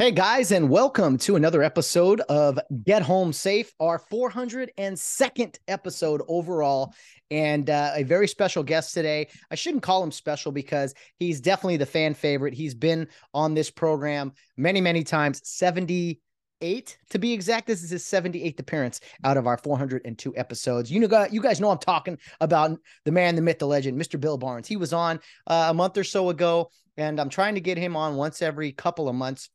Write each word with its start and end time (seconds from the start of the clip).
Hey 0.00 0.12
guys, 0.12 0.52
and 0.52 0.70
welcome 0.70 1.18
to 1.18 1.34
another 1.34 1.60
episode 1.60 2.20
of 2.28 2.56
Get 2.84 3.02
Home 3.02 3.32
Safe, 3.32 3.74
our 3.80 3.98
402nd 3.98 5.58
episode 5.66 6.22
overall, 6.28 6.94
and 7.32 7.68
uh, 7.68 7.90
a 7.96 8.04
very 8.04 8.28
special 8.28 8.62
guest 8.62 8.94
today. 8.94 9.26
I 9.50 9.56
shouldn't 9.56 9.82
call 9.82 10.04
him 10.04 10.12
special 10.12 10.52
because 10.52 10.94
he's 11.16 11.40
definitely 11.40 11.78
the 11.78 11.86
fan 11.86 12.14
favorite. 12.14 12.54
He's 12.54 12.76
been 12.76 13.08
on 13.34 13.54
this 13.54 13.72
program 13.72 14.34
many, 14.56 14.80
many 14.80 15.02
times, 15.02 15.40
78 15.42 16.98
to 17.10 17.18
be 17.18 17.32
exact. 17.32 17.66
This 17.66 17.82
is 17.82 17.90
his 17.90 18.04
78th 18.04 18.60
appearance 18.60 19.00
out 19.24 19.36
of 19.36 19.48
our 19.48 19.58
402 19.58 20.32
episodes. 20.36 20.92
You 20.92 21.00
know, 21.00 21.26
you 21.28 21.42
guys 21.42 21.60
know 21.60 21.70
I'm 21.70 21.78
talking 21.78 22.18
about 22.40 22.78
the 23.04 23.10
man, 23.10 23.34
the 23.34 23.42
myth, 23.42 23.58
the 23.58 23.66
legend, 23.66 24.00
Mr. 24.00 24.20
Bill 24.20 24.38
Barnes. 24.38 24.68
He 24.68 24.76
was 24.76 24.92
on 24.92 25.18
uh, 25.48 25.66
a 25.70 25.74
month 25.74 25.98
or 25.98 26.04
so 26.04 26.30
ago, 26.30 26.70
and 26.96 27.20
I'm 27.20 27.30
trying 27.30 27.56
to 27.56 27.60
get 27.60 27.78
him 27.78 27.96
on 27.96 28.14
once 28.14 28.42
every 28.42 28.70
couple 28.70 29.08
of 29.08 29.16
months 29.16 29.50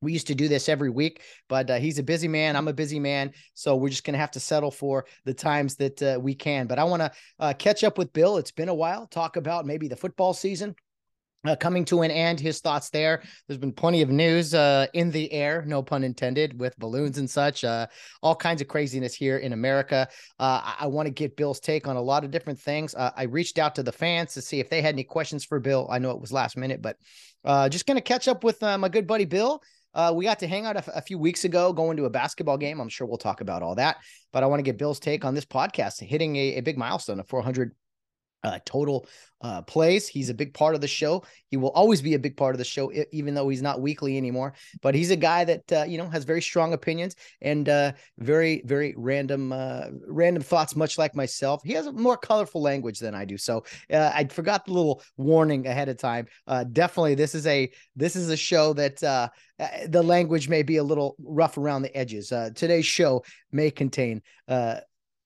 we 0.00 0.12
used 0.12 0.28
to 0.28 0.34
do 0.34 0.48
this 0.48 0.68
every 0.68 0.90
week, 0.90 1.22
but 1.48 1.70
uh, 1.70 1.76
he's 1.76 1.98
a 1.98 2.02
busy 2.02 2.28
man. 2.28 2.56
I'm 2.56 2.68
a 2.68 2.72
busy 2.72 3.00
man. 3.00 3.32
So 3.54 3.76
we're 3.76 3.88
just 3.88 4.04
going 4.04 4.14
to 4.14 4.20
have 4.20 4.30
to 4.32 4.40
settle 4.40 4.70
for 4.70 5.06
the 5.24 5.34
times 5.34 5.76
that 5.76 6.02
uh, 6.02 6.18
we 6.20 6.34
can. 6.34 6.66
But 6.66 6.78
I 6.78 6.84
want 6.84 7.02
to 7.02 7.12
uh, 7.38 7.52
catch 7.54 7.84
up 7.84 7.98
with 7.98 8.12
Bill. 8.12 8.36
It's 8.36 8.52
been 8.52 8.68
a 8.68 8.74
while. 8.74 9.06
Talk 9.06 9.36
about 9.36 9.66
maybe 9.66 9.88
the 9.88 9.96
football 9.96 10.34
season, 10.34 10.74
uh, 11.46 11.56
coming 11.56 11.84
to 11.86 12.02
an 12.02 12.10
end, 12.10 12.38
his 12.40 12.60
thoughts 12.60 12.90
there. 12.90 13.22
There's 13.46 13.58
been 13.58 13.72
plenty 13.72 14.02
of 14.02 14.10
news 14.10 14.54
uh, 14.54 14.86
in 14.92 15.10
the 15.10 15.32
air, 15.32 15.64
no 15.66 15.82
pun 15.82 16.04
intended, 16.04 16.58
with 16.58 16.78
balloons 16.78 17.18
and 17.18 17.28
such. 17.28 17.64
Uh, 17.64 17.86
all 18.22 18.34
kinds 18.34 18.60
of 18.60 18.68
craziness 18.68 19.14
here 19.14 19.38
in 19.38 19.52
America. 19.52 20.08
Uh, 20.38 20.60
I, 20.62 20.76
I 20.80 20.86
want 20.86 21.06
to 21.06 21.12
get 21.12 21.36
Bill's 21.36 21.60
take 21.60 21.88
on 21.88 21.96
a 21.96 22.02
lot 22.02 22.24
of 22.24 22.30
different 22.30 22.58
things. 22.58 22.94
Uh, 22.94 23.10
I 23.16 23.24
reached 23.24 23.58
out 23.58 23.74
to 23.76 23.82
the 23.82 23.92
fans 23.92 24.34
to 24.34 24.42
see 24.42 24.60
if 24.60 24.68
they 24.68 24.82
had 24.82 24.94
any 24.94 25.04
questions 25.04 25.44
for 25.44 25.58
Bill. 25.60 25.88
I 25.90 25.98
know 25.98 26.10
it 26.10 26.20
was 26.20 26.32
last 26.32 26.56
minute, 26.56 26.82
but 26.82 26.96
uh, 27.44 27.68
just 27.68 27.86
going 27.86 27.96
to 27.96 28.02
catch 28.02 28.28
up 28.28 28.44
with 28.44 28.60
my 28.62 28.88
good 28.88 29.06
buddy 29.06 29.24
Bill. 29.24 29.62
Uh, 29.94 30.12
we 30.14 30.24
got 30.24 30.38
to 30.40 30.46
hang 30.46 30.66
out 30.66 30.76
a, 30.76 31.00
few 31.00 31.18
weeks 31.18 31.44
ago, 31.44 31.72
going 31.72 31.96
to 31.96 32.04
a 32.04 32.10
basketball 32.10 32.58
game. 32.58 32.80
I'm 32.80 32.88
sure 32.88 33.06
we'll 33.06 33.18
talk 33.18 33.40
about 33.40 33.62
all 33.62 33.74
that. 33.76 33.96
But 34.32 34.42
I 34.42 34.46
want 34.46 34.60
to 34.60 34.62
get 34.62 34.78
Bill's 34.78 35.00
take 35.00 35.24
on 35.24 35.34
this 35.34 35.46
podcast, 35.46 36.00
hitting 36.00 36.36
a, 36.36 36.56
a 36.56 36.60
big 36.60 36.76
milestone 36.76 37.20
of 37.20 37.28
400 37.28 37.74
uh, 38.44 38.58
total 38.64 39.06
uh, 39.40 39.62
plays. 39.62 40.08
He's 40.08 40.30
a 40.30 40.34
big 40.34 40.54
part 40.54 40.74
of 40.74 40.80
the 40.80 40.88
show. 40.88 41.24
He 41.48 41.56
will 41.56 41.70
always 41.70 42.02
be 42.02 42.14
a 42.14 42.18
big 42.18 42.36
part 42.36 42.54
of 42.54 42.58
the 42.58 42.64
show, 42.64 42.92
even 43.12 43.34
though 43.34 43.48
he's 43.48 43.62
not 43.62 43.80
weekly 43.80 44.16
anymore. 44.16 44.54
But 44.82 44.94
he's 44.94 45.10
a 45.10 45.16
guy 45.16 45.44
that 45.44 45.72
uh, 45.72 45.84
you 45.84 45.98
know 45.98 46.08
has 46.08 46.24
very 46.24 46.42
strong 46.42 46.72
opinions 46.72 47.16
and 47.40 47.68
uh, 47.68 47.92
very 48.18 48.62
very 48.64 48.94
random 48.96 49.52
uh, 49.52 49.86
random 50.06 50.42
thoughts, 50.42 50.76
much 50.76 50.98
like 50.98 51.14
myself. 51.14 51.62
He 51.64 51.72
has 51.72 51.86
a 51.86 51.92
more 51.92 52.16
colorful 52.16 52.62
language 52.62 52.98
than 52.98 53.14
I 53.14 53.24
do. 53.24 53.38
So 53.38 53.64
uh, 53.92 54.10
I 54.14 54.24
forgot 54.24 54.64
the 54.64 54.72
little 54.72 55.02
warning 55.16 55.66
ahead 55.66 55.88
of 55.88 55.98
time. 55.98 56.26
Uh, 56.46 56.64
definitely, 56.64 57.14
this 57.14 57.34
is 57.34 57.46
a 57.46 57.70
this 57.96 58.16
is 58.16 58.28
a 58.30 58.36
show 58.36 58.72
that 58.74 59.02
uh, 59.02 59.28
uh 59.58 59.68
the 59.88 60.02
language 60.02 60.48
may 60.48 60.62
be 60.62 60.76
a 60.76 60.84
little 60.84 61.16
rough 61.18 61.58
around 61.58 61.82
the 61.82 61.96
edges. 61.96 62.32
Uh, 62.32 62.50
today's 62.54 62.86
show 62.86 63.24
may 63.52 63.70
contain 63.70 64.22
uh, 64.48 64.76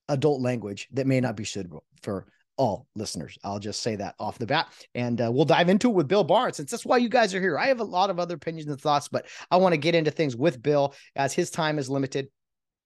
adult 0.08 0.40
language 0.40 0.88
that 0.92 1.06
may 1.06 1.20
not 1.20 1.36
be 1.36 1.44
suitable 1.44 1.84
for 2.02 2.26
all 2.62 2.86
listeners. 2.94 3.36
I'll 3.42 3.58
just 3.58 3.82
say 3.82 3.96
that 3.96 4.14
off 4.20 4.38
the 4.38 4.46
bat. 4.46 4.72
And 4.94 5.20
uh, 5.20 5.32
we'll 5.32 5.44
dive 5.44 5.68
into 5.68 5.90
it 5.90 5.94
with 5.94 6.06
Bill 6.06 6.22
Barnes, 6.22 6.58
since 6.58 6.70
that's 6.70 6.86
why 6.86 6.98
you 6.98 7.08
guys 7.08 7.34
are 7.34 7.40
here. 7.40 7.58
I 7.58 7.66
have 7.66 7.80
a 7.80 7.84
lot 7.84 8.08
of 8.08 8.20
other 8.20 8.36
opinions 8.36 8.70
and 8.70 8.80
thoughts, 8.80 9.08
but 9.08 9.26
I 9.50 9.56
want 9.56 9.72
to 9.72 9.78
get 9.78 9.96
into 9.96 10.12
things 10.12 10.36
with 10.36 10.62
Bill 10.62 10.94
as 11.16 11.32
his 11.32 11.50
time 11.50 11.80
is 11.80 11.90
limited. 11.90 12.28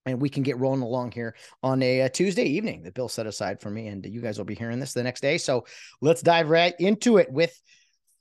And 0.06 0.18
we 0.18 0.30
can 0.30 0.42
get 0.42 0.58
rolling 0.58 0.80
along 0.80 1.12
here 1.12 1.34
on 1.62 1.82
a, 1.82 2.00
a 2.00 2.08
Tuesday 2.08 2.44
evening 2.44 2.84
that 2.84 2.94
Bill 2.94 3.08
set 3.08 3.26
aside 3.26 3.60
for 3.60 3.68
me. 3.68 3.88
And 3.88 4.06
you 4.06 4.22
guys 4.22 4.38
will 4.38 4.46
be 4.46 4.54
hearing 4.54 4.80
this 4.80 4.94
the 4.94 5.02
next 5.02 5.20
day. 5.20 5.36
So 5.36 5.66
let's 6.00 6.22
dive 6.22 6.48
right 6.48 6.74
into 6.78 7.18
it 7.18 7.30
with 7.30 7.60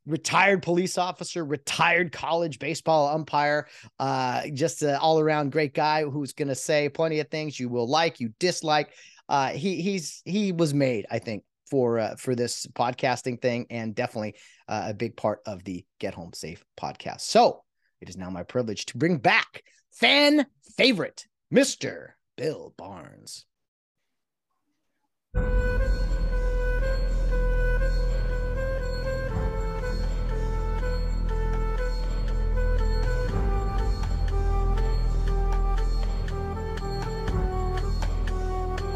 retired 0.05 0.61
police 0.61 0.97
officer, 0.97 1.45
retired 1.45 2.11
college 2.11 2.59
baseball 2.59 3.07
umpire, 3.07 3.67
uh, 3.99 4.43
just 4.53 4.81
an 4.81 4.95
all 4.95 5.21
around 5.21 5.53
great 5.53 5.73
guy 5.73 6.03
who's 6.03 6.33
going 6.33 6.49
to 6.49 6.55
say 6.55 6.89
plenty 6.89 7.21
of 7.21 7.29
things 7.29 7.59
you 7.59 7.69
will 7.69 7.87
like, 7.87 8.19
you 8.19 8.29
dislike 8.39 8.89
uh, 9.29 9.49
he 9.49 9.81
he's 9.81 10.21
he 10.25 10.51
was 10.51 10.73
made, 10.73 11.05
I 11.09 11.19
think, 11.19 11.43
for 11.69 11.99
uh, 11.99 12.15
for 12.15 12.35
this 12.35 12.67
podcasting 12.67 13.41
thing, 13.41 13.67
and 13.69 13.95
definitely 13.95 14.35
uh, 14.67 14.85
a 14.87 14.93
big 14.93 15.17
part 15.17 15.39
of 15.45 15.63
the 15.63 15.85
Get 15.99 16.13
Home 16.13 16.33
Safe 16.33 16.63
podcast. 16.79 17.21
So 17.21 17.63
it 18.01 18.09
is 18.09 18.17
now 18.17 18.29
my 18.29 18.43
privilege 18.43 18.85
to 18.87 18.97
bring 18.97 19.17
back 19.17 19.63
fan 19.91 20.45
favorite, 20.77 21.25
Mister 21.49 22.17
Bill 22.37 22.73
Barnes. 22.77 23.45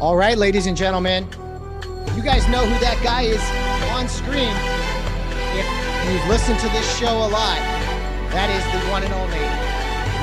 All 0.00 0.16
right, 0.16 0.38
ladies 0.38 0.66
and 0.66 0.74
gentlemen, 0.74 1.24
you 2.16 2.22
guys 2.22 2.48
know 2.48 2.64
who 2.64 2.80
that 2.80 2.98
guy 3.04 3.20
is 3.20 3.42
on 3.92 4.08
screen. 4.08 4.48
If 5.52 6.10
you've 6.10 6.26
listened 6.26 6.58
to 6.60 6.68
this 6.70 6.98
show 6.98 7.18
a 7.18 7.28
lot, 7.28 7.58
that 8.32 8.48
is 8.48 8.64
the 8.72 8.90
one 8.90 9.02
and 9.02 9.12
only 9.12 9.36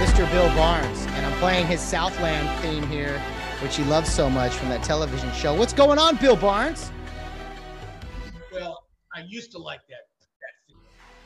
Mr. 0.01 0.27
Bill 0.31 0.47
Barnes. 0.55 1.05
And 1.11 1.23
I'm 1.23 1.37
playing 1.37 1.67
his 1.67 1.79
Southland 1.79 2.49
theme 2.59 2.87
here, 2.87 3.21
which 3.61 3.75
he 3.75 3.83
loves 3.83 4.11
so 4.11 4.31
much 4.31 4.51
from 4.53 4.69
that 4.69 4.81
television 4.81 5.31
show. 5.33 5.53
What's 5.53 5.73
going 5.73 5.99
on, 5.99 6.15
Bill 6.15 6.35
Barnes? 6.35 6.91
Well, 8.51 8.83
I 9.13 9.25
used 9.27 9.51
to 9.51 9.59
like 9.59 9.81
that, 9.89 10.07
that 10.41 10.55
theme. 10.67 10.77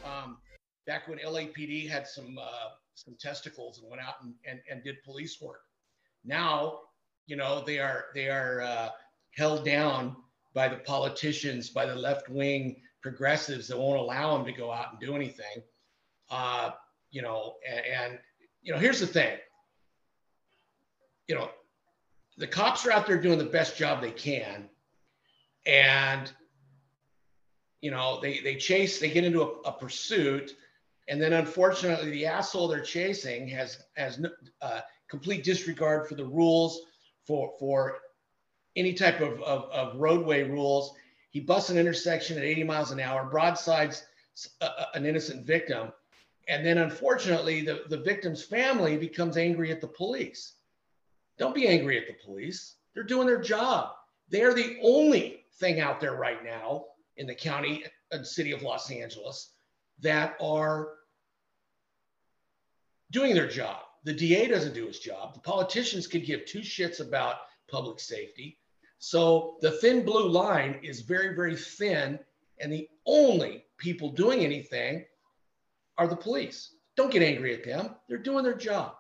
Um, 0.04 0.38
back 0.86 1.08
when 1.08 1.20
LAPD 1.20 1.90
had 1.90 2.06
some 2.06 2.38
uh, 2.38 2.72
some 2.96 3.16
testicles 3.18 3.80
and 3.80 3.90
went 3.90 4.02
out 4.02 4.16
and, 4.22 4.34
and, 4.46 4.60
and 4.70 4.84
did 4.84 5.02
police 5.06 5.40
work. 5.42 5.62
Now 6.26 6.80
you 7.32 7.38
know, 7.38 7.64
they 7.66 7.80
are 7.80 8.08
they 8.14 8.28
are 8.28 8.60
uh, 8.60 8.90
held 9.38 9.64
down 9.64 10.18
by 10.54 10.68
the 10.68 10.76
politicians, 10.76 11.70
by 11.70 11.86
the 11.86 11.96
left 11.96 12.28
wing 12.28 12.82
progressives 13.02 13.70
that 13.70 13.78
won't 13.78 13.98
allow 13.98 14.36
them 14.36 14.46
to 14.46 14.52
go 14.52 14.70
out 14.70 14.92
and 14.92 15.00
do 15.00 15.16
anything. 15.16 15.64
Uh, 16.30 16.72
you 17.10 17.22
know, 17.22 17.56
and, 17.66 17.86
and 17.86 18.20
you 18.62 18.74
know, 18.74 18.78
here's 18.78 19.00
the 19.00 19.08
thing. 19.08 19.38
You 21.30 21.36
know, 21.36 21.50
the 22.38 22.48
cops 22.48 22.86
are 22.86 22.92
out 22.92 23.08
there 23.08 23.22
doing 23.22 23.38
the 23.38 23.46
best 23.46 23.78
job 23.78 24.02
they 24.02 24.12
can, 24.12 24.68
and 25.66 26.30
you 27.80 27.92
know, 27.92 28.20
they 28.22 28.42
they 28.42 28.58
chase, 28.58 29.00
they 29.00 29.10
get 29.10 29.24
into 29.24 29.42
a, 29.42 29.70
a 29.70 29.72
pursuit, 29.72 30.52
and 31.08 31.22
then 31.22 31.32
unfortunately, 31.32 32.12
the 32.12 32.26
asshole 32.26 32.68
they're 32.68 32.82
chasing 32.82 33.48
has 33.48 33.86
has 33.96 34.22
uh, 34.62 34.82
complete 35.10 35.46
disregard 35.46 36.10
for 36.10 36.16
the 36.16 36.26
rules 36.26 36.82
for 37.26 37.54
for 37.60 38.00
any 38.76 38.94
type 38.94 39.22
of, 39.22 39.42
of, 39.42 39.70
of 39.72 40.00
roadway 40.00 40.44
rules. 40.44 40.94
He 41.30 41.40
busts 41.40 41.70
an 41.70 41.78
intersection 41.78 42.38
at 42.38 42.44
80 42.44 42.64
miles 42.64 42.92
an 42.92 43.00
hour, 43.00 43.26
broadsides 43.26 44.06
a, 44.62 44.70
an 44.94 45.06
innocent 45.06 45.46
victim. 45.46 45.92
And 46.48 46.66
then 46.66 46.78
unfortunately, 46.80 47.62
the, 47.62 47.84
the 47.90 47.98
victim's 47.98 48.44
family 48.44 48.98
becomes 48.98 49.38
angry 49.38 49.72
at 49.72 49.82
the 49.82 49.88
police. 49.88 50.56
Don't 51.38 51.56
be 51.56 51.68
angry 51.68 51.98
at 51.98 52.08
the 52.08 52.26
police. 52.26 52.76
They're 52.94 53.04
doing 53.04 53.28
their 53.28 53.42
job. 53.42 53.94
They're 54.30 54.54
the 54.54 54.78
only 54.84 55.46
thing 55.60 55.80
out 55.80 56.00
there 56.00 56.16
right 56.16 56.44
now 56.44 56.86
in 57.18 57.28
the 57.28 57.36
county 57.36 57.84
and 58.12 58.26
city 58.26 58.52
of 58.52 58.62
Los 58.62 58.92
Angeles 58.92 59.52
that 60.02 60.36
are 60.42 60.90
doing 63.12 63.34
their 63.34 63.48
job. 63.48 63.78
The 64.04 64.14
DA 64.14 64.48
doesn't 64.48 64.74
do 64.74 64.88
his 64.88 65.00
job. 65.00 65.34
The 65.34 65.40
politicians 65.40 66.08
could 66.08 66.26
give 66.26 66.46
two 66.46 66.60
shits 66.60 67.00
about 67.00 67.38
public 67.70 68.00
safety. 68.00 68.58
So 69.00 69.58
the 69.62 69.72
thin 69.72 70.04
blue 70.04 70.28
line 70.28 70.80
is 70.84 71.02
very, 71.02 71.36
very 71.36 71.56
thin. 71.56 72.20
And 72.60 72.72
the 72.72 72.88
only 73.06 73.66
people 73.78 74.12
doing 74.12 74.42
anything 74.42 75.06
are 75.98 76.08
the 76.08 76.16
police. 76.16 76.76
Don't 76.96 77.12
get 77.12 77.24
angry 77.24 77.54
at 77.54 77.64
them. 77.64 77.96
They're 78.08 78.18
doing 78.18 78.44
their 78.44 78.56
job. 78.56 78.96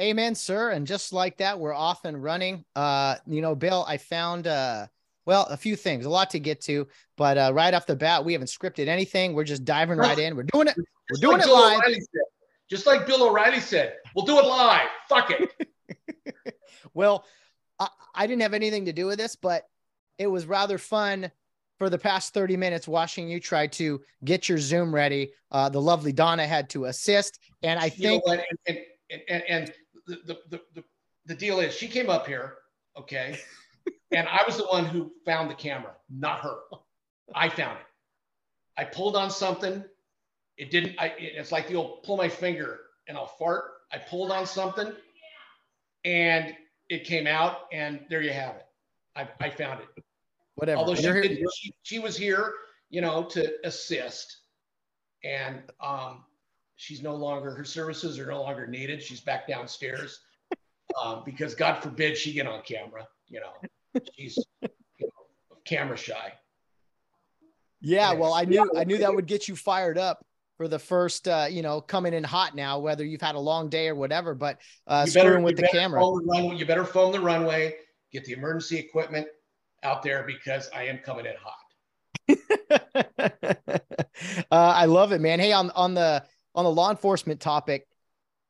Amen, 0.00 0.34
sir. 0.34 0.70
And 0.70 0.86
just 0.86 1.12
like 1.12 1.36
that, 1.38 1.58
we're 1.58 1.74
off 1.74 2.04
and 2.04 2.22
running. 2.22 2.64
Uh, 2.74 3.16
you 3.26 3.40
know, 3.40 3.54
Bill, 3.54 3.84
I 3.86 3.98
found 3.98 4.46
uh 4.46 4.86
well, 5.24 5.46
a 5.50 5.56
few 5.56 5.76
things, 5.76 6.04
a 6.04 6.10
lot 6.10 6.30
to 6.30 6.40
get 6.40 6.60
to, 6.62 6.88
but 7.16 7.38
uh, 7.38 7.52
right 7.54 7.72
off 7.72 7.86
the 7.86 7.94
bat, 7.94 8.24
we 8.24 8.32
haven't 8.32 8.48
scripted 8.48 8.88
anything. 8.88 9.34
We're 9.34 9.44
just 9.44 9.64
diving 9.64 9.96
right 9.96 10.18
in. 10.18 10.34
We're 10.34 10.42
doing 10.42 10.66
it. 10.68 10.76
We're 10.76 11.20
doing 11.20 11.40
it 11.40 11.46
live 11.46 11.80
Just 12.72 12.86
like 12.86 13.06
Bill 13.06 13.28
O'Reilly 13.28 13.60
said, 13.60 13.96
we'll 14.16 14.24
do 14.24 14.38
it 14.38 14.46
live. 14.46 14.88
Fuck 15.06 15.30
it. 15.30 16.54
well, 16.94 17.26
I, 17.78 17.88
I 18.14 18.26
didn't 18.26 18.40
have 18.40 18.54
anything 18.54 18.86
to 18.86 18.94
do 18.94 19.04
with 19.04 19.18
this, 19.18 19.36
but 19.36 19.68
it 20.16 20.26
was 20.26 20.46
rather 20.46 20.78
fun 20.78 21.30
for 21.76 21.90
the 21.90 21.98
past 21.98 22.32
30 22.32 22.56
minutes 22.56 22.88
watching 22.88 23.28
you 23.28 23.40
try 23.40 23.66
to 23.66 24.00
get 24.24 24.48
your 24.48 24.56
Zoom 24.56 24.94
ready. 24.94 25.32
Uh, 25.50 25.68
the 25.68 25.82
lovely 25.82 26.12
Donna 26.12 26.46
had 26.46 26.70
to 26.70 26.86
assist. 26.86 27.40
And 27.62 27.78
I 27.78 27.90
think. 27.90 28.24
You 28.26 28.36
know 28.36 28.42
and, 28.66 28.78
and, 29.10 29.20
and, 29.28 29.42
and 29.50 29.72
the, 30.06 30.38
the, 30.48 30.60
the, 30.74 30.84
the 31.26 31.34
deal 31.34 31.60
is 31.60 31.74
she 31.74 31.88
came 31.88 32.08
up 32.08 32.26
here, 32.26 32.54
okay? 32.96 33.38
and 34.12 34.26
I 34.26 34.44
was 34.46 34.56
the 34.56 34.64
one 34.64 34.86
who 34.86 35.12
found 35.26 35.50
the 35.50 35.54
camera, 35.54 35.92
not 36.08 36.40
her. 36.40 36.56
I 37.34 37.50
found 37.50 37.76
it. 37.80 37.86
I 38.78 38.84
pulled 38.84 39.14
on 39.14 39.30
something. 39.30 39.84
It 40.58 40.70
didn't, 40.70 40.96
I, 40.98 41.14
it's 41.18 41.52
like 41.52 41.68
the 41.68 41.76
old 41.76 42.02
pull 42.02 42.16
my 42.16 42.28
finger 42.28 42.80
and 43.08 43.16
I'll 43.16 43.26
fart. 43.26 43.64
I 43.92 43.98
pulled 43.98 44.30
on 44.30 44.46
something 44.46 44.92
and 46.04 46.54
it 46.88 47.04
came 47.04 47.26
out, 47.26 47.68
and 47.72 48.00
there 48.10 48.22
you 48.22 48.32
have 48.32 48.56
it. 48.56 48.66
I, 49.16 49.28
I 49.40 49.50
found 49.50 49.80
it. 49.80 50.04
Whatever. 50.56 50.78
Although 50.78 50.94
she, 50.94 51.02
did, 51.02 51.38
she, 51.54 51.74
she 51.82 51.98
was 51.98 52.16
here, 52.16 52.52
you 52.90 53.00
know, 53.00 53.24
to 53.24 53.52
assist. 53.64 54.38
And 55.24 55.62
um, 55.80 56.24
she's 56.76 57.02
no 57.02 57.14
longer, 57.14 57.52
her 57.52 57.64
services 57.64 58.18
are 58.18 58.26
no 58.26 58.42
longer 58.42 58.66
needed. 58.66 59.02
She's 59.02 59.20
back 59.20 59.46
downstairs 59.46 60.20
um, 61.02 61.22
because 61.24 61.54
God 61.54 61.82
forbid 61.82 62.16
she 62.16 62.32
get 62.32 62.46
on 62.46 62.60
camera. 62.62 63.06
You 63.28 63.40
know, 63.40 64.02
she's 64.14 64.36
you 64.60 64.68
know, 65.00 65.56
camera 65.64 65.96
shy. 65.96 66.32
Yeah, 67.80 68.12
well, 68.12 68.32
I 68.32 68.44
knew 68.44 68.70
I 68.76 68.84
knew 68.84 68.98
that 68.98 69.12
would 69.12 69.26
get 69.26 69.48
you 69.48 69.56
fired 69.56 69.98
up 69.98 70.24
for 70.62 70.68
the 70.68 70.78
first, 70.78 71.26
uh, 71.26 71.48
you 71.50 71.60
know, 71.60 71.80
coming 71.80 72.14
in 72.14 72.22
hot 72.22 72.54
now, 72.54 72.78
whether 72.78 73.04
you've 73.04 73.20
had 73.20 73.34
a 73.34 73.40
long 73.40 73.68
day 73.68 73.88
or 73.88 73.96
whatever. 73.96 74.32
But 74.32 74.60
uh, 74.86 75.02
you 75.08 75.12
better, 75.12 75.40
with 75.40 75.56
the 75.56 75.66
camera, 75.72 76.00
the 76.00 76.22
runway, 76.24 76.56
you 76.56 76.64
better 76.64 76.84
foam 76.84 77.10
the 77.10 77.18
runway, 77.18 77.74
get 78.12 78.24
the 78.24 78.32
emergency 78.34 78.78
equipment 78.78 79.26
out 79.82 80.04
there 80.04 80.22
because 80.22 80.70
I 80.72 80.84
am 80.84 80.98
coming 80.98 81.26
in 81.26 81.32
hot. 81.42 81.58
uh, 84.52 84.52
I 84.52 84.84
love 84.84 85.10
it, 85.10 85.20
man. 85.20 85.40
Hey, 85.40 85.52
on 85.52 85.72
on 85.72 85.94
the 85.94 86.22
on 86.54 86.62
the 86.62 86.70
law 86.70 86.92
enforcement 86.92 87.40
topic, 87.40 87.88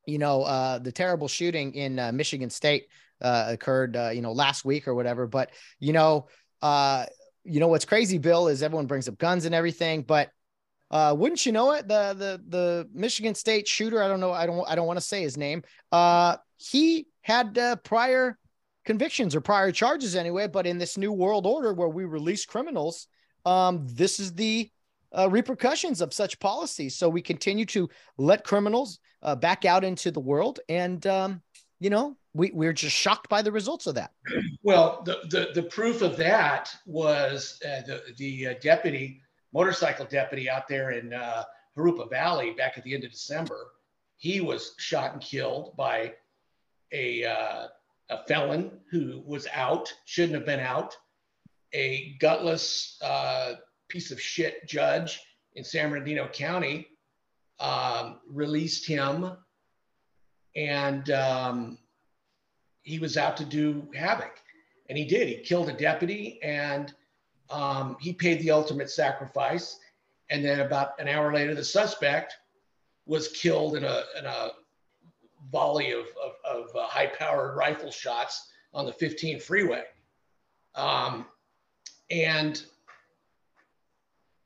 you 0.05 0.19
know, 0.19 0.43
uh, 0.43 0.81
the 0.81 0.93
terrible 0.93 1.29
shooting 1.29 1.73
in 1.75 1.99
uh, 1.99 2.13
Michigan 2.13 2.51
State 2.51 2.89
uh, 3.23 3.47
occurred, 3.49 3.97
uh, 3.97 4.11
you 4.11 4.21
know, 4.21 4.33
last 4.33 4.67
week 4.67 4.87
or 4.87 4.95
whatever. 4.95 5.27
But 5.27 5.51
you 5.81 5.95
know, 5.95 6.29
uh, 6.61 7.07
you 7.43 7.59
know 7.59 7.69
what's 7.69 7.87
crazy, 7.87 8.19
Bill, 8.19 8.49
is 8.49 8.63
everyone 8.63 8.85
brings 8.85 9.09
up 9.09 9.17
guns 9.17 9.47
and 9.47 9.55
everything, 9.55 10.03
but 10.03 10.31
uh, 10.93 11.15
wouldn't 11.17 11.47
you 11.47 11.53
know 11.53 11.73
it? 11.73 11.89
The 11.89 12.15
the 12.17 12.43
the 12.49 12.89
Michigan 12.93 13.35
State 13.35 13.67
shooter, 13.67 14.03
I 14.03 14.09
don't 14.09 14.21
know, 14.21 14.33
I 14.33 14.45
don't 14.45 14.69
I 14.69 14.75
don't 14.75 14.87
want 14.87 14.99
to 14.99 15.05
say 15.05 15.23
his 15.23 15.39
name. 15.39 15.63
Uh, 15.91 16.37
he 16.59 17.07
had 17.23 17.57
uh, 17.57 17.77
prior 17.77 18.39
convictions 18.85 19.35
or 19.35 19.41
prior 19.41 19.73
charges 19.73 20.15
anyway, 20.15 20.47
but 20.47 20.67
in 20.67 20.77
this 20.77 20.99
new 20.99 21.13
world 21.13 21.47
order 21.47 21.73
where 21.73 21.89
we 21.89 22.05
release 22.05 22.45
criminals, 22.45 23.07
um, 23.47 23.87
this 23.89 24.21
is 24.21 24.35
the 24.35 24.71
uh, 25.17 25.29
repercussions 25.31 26.01
of 26.01 26.13
such 26.13 26.39
policies. 26.39 26.97
So 26.97 27.09
we 27.09 27.23
continue 27.23 27.65
to 27.67 27.89
let 28.19 28.45
criminals 28.45 28.99
uh, 29.23 29.35
back 29.35 29.65
out 29.65 29.85
into 29.85 30.11
the 30.11 30.21
world, 30.21 30.61
and 30.69 31.07
um, 31.07 31.41
you 31.81 31.89
know 31.89 32.19
we 32.35 32.51
we're 32.53 32.75
just 32.75 32.95
shocked 32.95 33.31
by 33.31 33.41
the 33.41 33.53
results 33.53 33.87
of 33.87 33.95
that. 33.95 34.11
Well, 34.63 35.03
the 35.07 35.21
the, 35.31 35.53
the 35.55 35.69
proof 35.69 36.03
of 36.03 36.19
that 36.19 36.71
was 36.85 37.59
uh, 37.65 37.81
the 37.87 38.03
the 38.19 38.49
uh, 38.49 38.55
deputy 38.61 39.23
motorcycle 39.53 40.07
deputy 40.07 40.49
out 40.49 40.69
there 40.69 40.91
in 40.91 41.13
uh, 41.13 41.45
Jurupa 41.77 42.09
Valley 42.11 42.53
back 42.53 42.77
at 42.77 42.85
the 42.85 42.95
end 42.95 43.05
of 43.05 43.11
December. 43.11 43.69
He 44.17 44.41
was 44.41 44.75
shot 44.79 45.13
and 45.13 45.23
killed 45.23 45.77
by 45.77 46.15
a 46.93 47.25
uh, 47.25 47.67
a 48.11 48.25
felon 48.27 48.71
who 48.91 49.23
was 49.27 49.47
out, 49.53 49.93
shouldn't 50.05 50.35
have 50.35 50.47
been 50.47 50.61
out, 50.61 50.97
a 51.73 52.17
gutless 52.21 52.99
uh, 53.03 53.55
piece 53.89 54.11
of 54.11 54.21
shit 54.21 54.67
judge 54.69 55.21
in 55.55 55.65
San 55.65 55.91
Bernardino 55.91 56.29
County 56.29 56.89
um, 57.59 58.21
released 58.29 58.87
him, 58.87 59.33
and 60.57 61.11
um, 61.11 61.79
he 62.83 62.99
was 62.99 63.17
out 63.17 63.37
to 63.39 63.45
do 63.45 63.89
havoc, 63.95 64.33
and 64.89 64.99
he 64.99 65.05
did. 65.05 65.29
He 65.29 65.37
killed 65.37 65.69
a 65.69 65.73
deputy, 65.73 66.41
and 66.43 66.93
um, 67.53 67.97
he 68.01 68.13
paid 68.13 68.41
the 68.41 68.51
ultimate 68.51 68.91
sacrifice. 68.91 69.79
And 70.31 70.45
then 70.45 70.61
about 70.61 70.99
an 70.99 71.09
hour 71.09 71.33
later, 71.33 71.55
the 71.55 71.65
suspect 71.65 72.37
was 73.07 73.29
killed 73.29 73.77
in 73.77 73.85
a, 73.85 74.03
in 74.19 74.25
a 74.25 74.51
volley 75.51 75.93
of, 75.93 76.07
of, 76.25 76.33
of 76.49 76.77
uh, 76.77 76.87
high-powered 76.87 77.57
rifle 77.57 77.91
shots 77.91 78.49
on 78.73 78.87
the 78.87 78.93
15 78.93 79.41
freeway. 79.41 79.85
Um, 80.75 81.27
and 82.11 82.63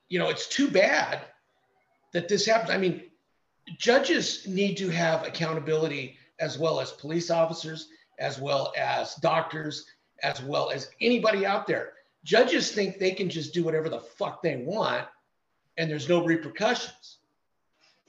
you 0.09 0.19
know, 0.19 0.29
it's 0.29 0.49
too 0.49 0.69
bad 0.69 1.21
that 2.13 2.29
this 2.29 2.47
happened. 2.47 2.73
I 2.73 2.79
mean, 2.79 3.03
judges 3.79 4.47
need 4.47 4.77
to 4.77 4.89
have 4.89 5.27
accountability 5.27 6.17
as 6.39 6.59
well 6.59 6.81
as 6.81 6.93
police 6.93 7.31
officers, 7.31 7.89
as 8.19 8.41
well 8.41 8.73
as 8.77 9.17
doctors, 9.17 9.87
as 10.23 10.43
well 10.43 10.71
as 10.71 10.91
anybody 11.01 11.45
out 11.45 11.67
there. 11.67 11.95
Judges 12.27 12.73
think 12.73 12.99
they 12.99 13.13
can 13.13 13.29
just 13.29 13.55
do 13.55 13.63
whatever 13.63 13.89
the 13.89 14.01
fuck 14.01 14.43
they 14.43 14.57
want 14.57 15.07
and 15.77 15.89
there's 15.89 16.09
no 16.09 16.25
repercussions. 16.25 17.19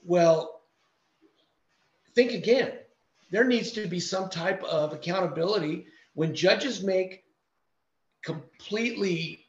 Well, 0.04 0.62
think 2.16 2.32
again. 2.32 2.72
There 3.30 3.44
needs 3.44 3.70
to 3.72 3.86
be 3.86 4.00
some 4.00 4.28
type 4.28 4.60
of 4.64 4.92
accountability 4.92 5.86
when 6.14 6.34
judges 6.34 6.82
make 6.82 7.22
completely 8.24 9.46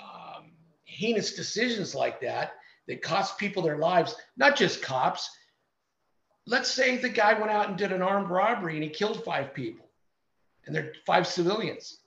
um, 0.00 0.50
heinous 0.84 1.36
decisions 1.36 1.94
like 1.94 2.20
that 2.22 2.54
that 2.88 3.00
cost 3.00 3.38
people 3.38 3.62
their 3.62 3.78
lives, 3.78 4.16
not 4.36 4.56
just 4.56 4.82
cops. 4.82 5.30
Let's 6.46 6.70
say 6.70 6.96
the 6.96 7.08
guy 7.08 7.34
went 7.34 7.52
out 7.52 7.68
and 7.68 7.78
did 7.78 7.92
an 7.92 8.02
armed 8.02 8.30
robbery 8.30 8.74
and 8.74 8.82
he 8.82 8.90
killed 8.90 9.22
five 9.22 9.54
people, 9.54 9.86
and 10.66 10.74
they're 10.74 10.94
five 11.06 11.28
civilians. 11.28 12.00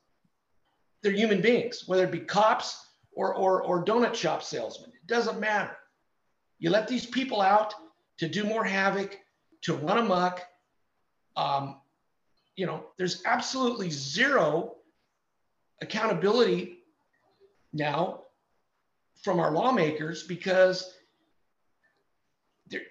They're 1.01 1.11
human 1.11 1.41
beings, 1.41 1.83
whether 1.87 2.03
it 2.03 2.11
be 2.11 2.19
cops 2.19 2.85
or, 3.13 3.33
or, 3.35 3.61
or 3.61 3.83
donut 3.83 4.15
shop 4.15 4.43
salesmen. 4.43 4.91
It 4.91 5.07
doesn't 5.07 5.39
matter. 5.39 5.75
You 6.59 6.69
let 6.69 6.87
these 6.87 7.05
people 7.05 7.41
out 7.41 7.73
to 8.17 8.27
do 8.27 8.43
more 8.43 8.63
havoc, 8.63 9.17
to 9.61 9.75
run 9.75 9.99
amok. 9.99 10.41
Um, 11.35 11.81
you 12.55 12.65
know, 12.65 12.85
there's 12.97 13.21
absolutely 13.25 13.89
zero 13.89 14.75
accountability 15.81 16.79
now 17.73 18.21
from 19.23 19.39
our 19.39 19.51
lawmakers 19.51 20.23
because 20.23 20.95
you, 22.69 22.81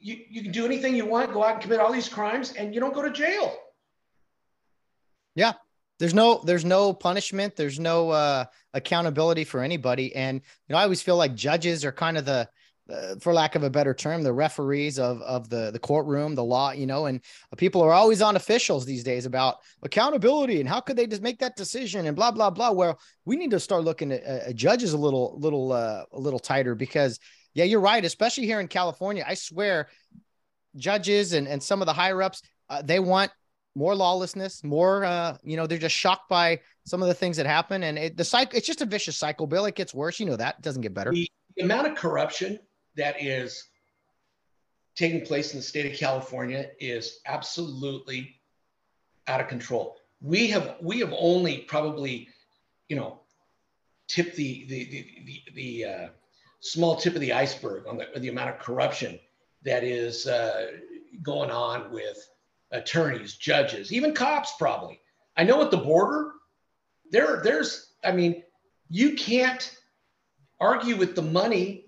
you 0.00 0.42
can 0.42 0.52
do 0.52 0.64
anything 0.64 0.94
you 0.94 1.06
want, 1.06 1.32
go 1.32 1.44
out 1.44 1.54
and 1.54 1.62
commit 1.62 1.80
all 1.80 1.92
these 1.92 2.08
crimes, 2.08 2.52
and 2.52 2.74
you 2.74 2.80
don't 2.80 2.94
go 2.94 3.02
to 3.02 3.10
jail. 3.10 3.56
There's 5.98 6.14
no 6.14 6.42
there's 6.44 6.64
no 6.64 6.92
punishment, 6.92 7.56
there's 7.56 7.78
no 7.78 8.10
uh 8.10 8.44
accountability 8.72 9.44
for 9.44 9.62
anybody. 9.62 10.14
And 10.14 10.40
you 10.68 10.72
know, 10.72 10.78
I 10.78 10.82
always 10.82 11.02
feel 11.02 11.16
like 11.16 11.34
judges 11.34 11.84
are 11.84 11.92
kind 11.92 12.16
of 12.18 12.24
the 12.24 12.48
uh, 12.92 13.14
for 13.18 13.32
lack 13.32 13.54
of 13.54 13.62
a 13.62 13.70
better 13.70 13.94
term, 13.94 14.22
the 14.22 14.32
referees 14.32 14.98
of 14.98 15.22
of 15.22 15.48
the 15.48 15.70
the 15.70 15.78
courtroom, 15.78 16.34
the 16.34 16.44
law, 16.44 16.70
you 16.72 16.86
know, 16.86 17.06
and 17.06 17.20
people 17.56 17.80
are 17.80 17.92
always 17.92 18.20
on 18.20 18.36
officials 18.36 18.84
these 18.84 19.02
days 19.02 19.24
about 19.24 19.56
accountability 19.82 20.60
and 20.60 20.68
how 20.68 20.80
could 20.80 20.96
they 20.96 21.06
just 21.06 21.22
make 21.22 21.38
that 21.38 21.56
decision 21.56 22.06
and 22.06 22.16
blah 22.16 22.30
blah 22.30 22.50
blah. 22.50 22.70
well 22.70 22.98
we 23.24 23.36
need 23.36 23.50
to 23.50 23.60
start 23.60 23.84
looking 23.84 24.12
at 24.12 24.48
uh, 24.48 24.52
judges 24.52 24.92
a 24.92 24.98
little 24.98 25.38
little 25.38 25.72
uh, 25.72 26.04
a 26.12 26.18
little 26.18 26.38
tighter 26.38 26.74
because 26.74 27.18
yeah, 27.54 27.64
you're 27.64 27.80
right, 27.80 28.04
especially 28.04 28.46
here 28.46 28.60
in 28.60 28.68
California. 28.68 29.24
I 29.26 29.34
swear, 29.34 29.88
judges 30.76 31.32
and 31.32 31.46
and 31.48 31.62
some 31.62 31.80
of 31.80 31.86
the 31.86 31.92
higher 31.92 32.20
ups 32.20 32.42
uh, 32.68 32.82
they 32.82 32.98
want 32.98 33.30
more 33.74 33.94
lawlessness, 33.94 34.62
more 34.62 35.04
uh, 35.04 35.36
you 35.42 35.56
know, 35.56 35.66
they're 35.66 35.78
just 35.78 35.94
shocked 35.94 36.28
by 36.28 36.60
some 36.84 37.02
of 37.02 37.08
the 37.08 37.14
things 37.14 37.36
that 37.36 37.46
happen, 37.46 37.84
and 37.84 37.98
it, 37.98 38.16
the 38.16 38.24
cycle 38.24 38.56
it's 38.56 38.66
just 38.66 38.80
a 38.80 38.86
vicious 38.86 39.16
cycle. 39.16 39.46
Bill, 39.46 39.66
it 39.66 39.74
gets 39.74 39.94
worse. 39.94 40.20
You 40.20 40.26
know 40.26 40.36
that 40.36 40.56
it 40.58 40.62
doesn't 40.62 40.82
get 40.82 40.94
better. 40.94 41.10
The, 41.10 41.30
the 41.56 41.62
amount 41.64 41.88
of 41.88 41.96
corruption 41.96 42.58
that 42.96 43.22
is 43.22 43.64
taking 44.94 45.24
place 45.24 45.52
in 45.52 45.58
the 45.58 45.62
state 45.62 45.90
of 45.90 45.98
California 45.98 46.70
is 46.78 47.20
absolutely 47.26 48.36
out 49.26 49.40
of 49.40 49.48
control. 49.48 49.96
We 50.20 50.48
have 50.48 50.76
we 50.80 51.00
have 51.00 51.12
only 51.16 51.58
probably, 51.58 52.28
you 52.88 52.96
know, 52.96 53.20
tipped 54.08 54.36
the 54.36 54.66
the 54.66 54.84
the 54.84 55.06
the, 55.24 55.42
the 55.54 55.84
uh, 55.84 56.08
small 56.60 56.96
tip 56.96 57.14
of 57.14 57.20
the 57.20 57.32
iceberg 57.32 57.86
on 57.86 57.98
the, 57.98 58.06
the 58.18 58.28
amount 58.28 58.50
of 58.50 58.58
corruption 58.58 59.18
that 59.64 59.82
is 59.82 60.26
uh, 60.26 60.72
going 61.22 61.50
on 61.50 61.90
with 61.90 62.28
attorneys, 62.70 63.36
judges, 63.36 63.92
even 63.92 64.14
cops. 64.14 64.54
Probably, 64.58 65.00
I 65.36 65.44
know 65.44 65.62
at 65.62 65.70
the 65.70 65.76
border, 65.76 66.32
there 67.10 67.40
there's 67.42 67.92
I 68.04 68.12
mean, 68.12 68.42
you 68.90 69.14
can't 69.14 69.76
argue 70.60 70.96
with 70.96 71.14
the 71.14 71.22
money 71.22 71.86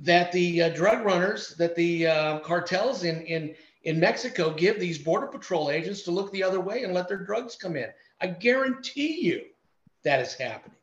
that 0.00 0.30
the 0.32 0.62
uh, 0.62 0.68
drug 0.70 1.04
runners, 1.04 1.54
that 1.56 1.74
the 1.74 2.06
uh, 2.06 2.38
cartels 2.40 3.04
in 3.04 3.22
in 3.22 3.54
in 3.82 4.00
Mexico 4.00 4.52
give 4.52 4.78
these 4.78 4.98
border 4.98 5.26
patrol 5.26 5.70
agents 5.70 6.02
to 6.02 6.10
look 6.10 6.30
the 6.32 6.42
other 6.42 6.60
way 6.60 6.82
and 6.82 6.92
let 6.92 7.08
their 7.08 7.24
drugs 7.24 7.56
come 7.56 7.76
in. 7.76 7.88
I 8.20 8.26
guarantee 8.26 9.20
you 9.20 9.44
that 10.04 10.20
is 10.20 10.34
happening. 10.34 10.76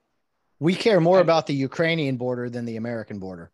We 0.59 0.73
care 0.73 1.01
more 1.01 1.19
about 1.19 1.47
the 1.47 1.53
Ukrainian 1.53 2.15
border 2.15 2.49
than 2.49 2.65
the 2.65 2.77
American 2.77 3.19
border. 3.19 3.51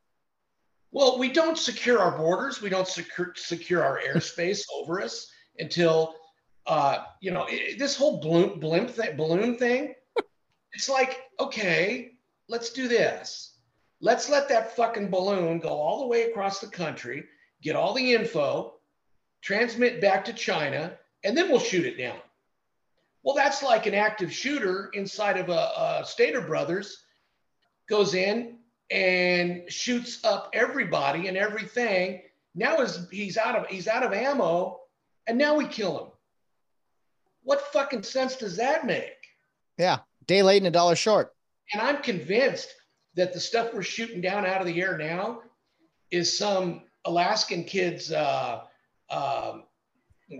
Well, 0.92 1.18
we 1.18 1.32
don't 1.32 1.58
secure 1.58 2.00
our 2.00 2.18
borders. 2.18 2.62
We 2.62 2.70
don't 2.70 2.88
secure 2.88 3.34
secure 3.36 3.84
our 3.84 4.00
airspace 4.06 4.66
over 4.74 5.02
us 5.02 5.32
until 5.58 6.16
uh, 6.68 7.06
you 7.22 7.32
know 7.32 7.46
it, 7.50 7.80
this 7.80 7.96
whole 7.96 8.20
balloon 8.20 8.60
blimp 8.60 8.90
thing, 8.90 9.16
balloon 9.16 9.58
thing. 9.58 9.96
It's 10.74 10.90
like 10.90 11.22
okay, 11.40 12.14
let's 12.50 12.72
do 12.72 12.88
this. 12.88 13.58
Let's 14.02 14.30
let 14.30 14.50
that 14.50 14.76
fucking 14.76 15.10
balloon 15.10 15.60
go 15.60 15.70
all 15.70 16.02
the 16.02 16.08
way 16.08 16.24
across 16.24 16.60
the 16.60 16.68
country, 16.68 17.24
get 17.62 17.76
all 17.76 17.94
the 17.94 18.14
info, 18.14 18.74
transmit 19.42 20.02
back 20.02 20.26
to 20.26 20.34
China, 20.34 20.98
and 21.24 21.38
then 21.38 21.50
we'll 21.50 21.60
shoot 21.60 21.86
it 21.86 21.98
down. 21.98 22.18
Well, 23.24 23.36
that's 23.36 23.62
like 23.62 23.86
an 23.86 23.94
active 23.94 24.34
shooter 24.34 24.90
inside 24.94 25.38
of 25.38 25.50
a, 25.50 26.02
a 26.02 26.04
Stater 26.04 26.42
Brothers 26.42 27.04
goes 27.88 28.16
in 28.16 28.58
and 28.92 29.64
shoots 29.72 30.24
up 30.24 30.50
everybody 30.54 31.28
and 31.28 31.38
everything. 31.38 32.22
Now 32.54 32.82
is 32.82 33.08
he's 33.10 33.38
out 33.38 33.56
of 33.56 33.68
he's 33.68 33.88
out 33.88 34.04
of 34.04 34.12
ammo, 34.12 34.82
and 35.26 35.38
now 35.38 35.56
we 35.56 35.66
kill 35.66 35.98
him. 35.98 36.08
What 37.44 37.62
fucking 37.74 38.04
sense 38.04 38.36
does 38.36 38.58
that 38.58 38.86
make? 38.86 39.16
Yeah, 39.78 40.00
day 40.28 40.44
late 40.44 40.58
and 40.58 40.68
a 40.68 40.72
dollar 40.72 40.96
short. 40.96 41.34
And 41.74 41.82
I'm 41.82 42.04
convinced 42.04 42.70
that 43.16 43.34
the 43.34 43.40
stuff 43.40 43.74
we're 43.74 43.82
shooting 43.82 44.22
down 44.22 44.46
out 44.46 44.62
of 44.62 44.68
the 44.68 44.82
air 44.82 44.98
now 44.98 45.42
is 46.12 46.38
some 46.38 46.84
Alaskan 47.06 47.64
kid's 47.64 48.12
uh, 48.12 48.62
uh, 49.10 49.60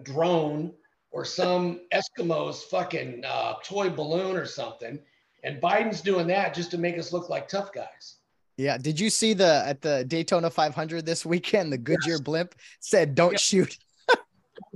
drone 0.04 0.74
or 1.12 1.26
some 1.26 1.82
Eskimo's 1.94 2.64
fucking 2.64 3.24
uh, 3.26 3.56
toy 3.64 3.90
balloon 3.90 4.36
or 4.36 4.46
something. 4.46 5.00
And 5.44 5.62
Biden's 5.62 6.02
doing 6.02 6.28
that 6.28 6.54
just 6.54 6.72
to 6.72 6.78
make 6.78 6.98
us 7.00 7.12
look 7.12 7.30
like 7.30 7.48
tough 7.48 7.74
guys. 7.74 8.18
Yeah. 8.62 8.78
Did 8.78 9.00
you 9.00 9.10
see 9.10 9.34
the 9.34 9.64
at 9.66 9.82
the 9.82 10.06
Daytona 10.06 10.52
500 10.52 11.04
this 11.04 11.26
weekend? 11.26 11.74
The 11.74 11.80
Goodyear 11.80 12.16
yes. 12.16 12.22
blimp 12.22 12.56
said, 12.80 13.16
"Don't 13.16 13.40
shoot." 13.40 13.76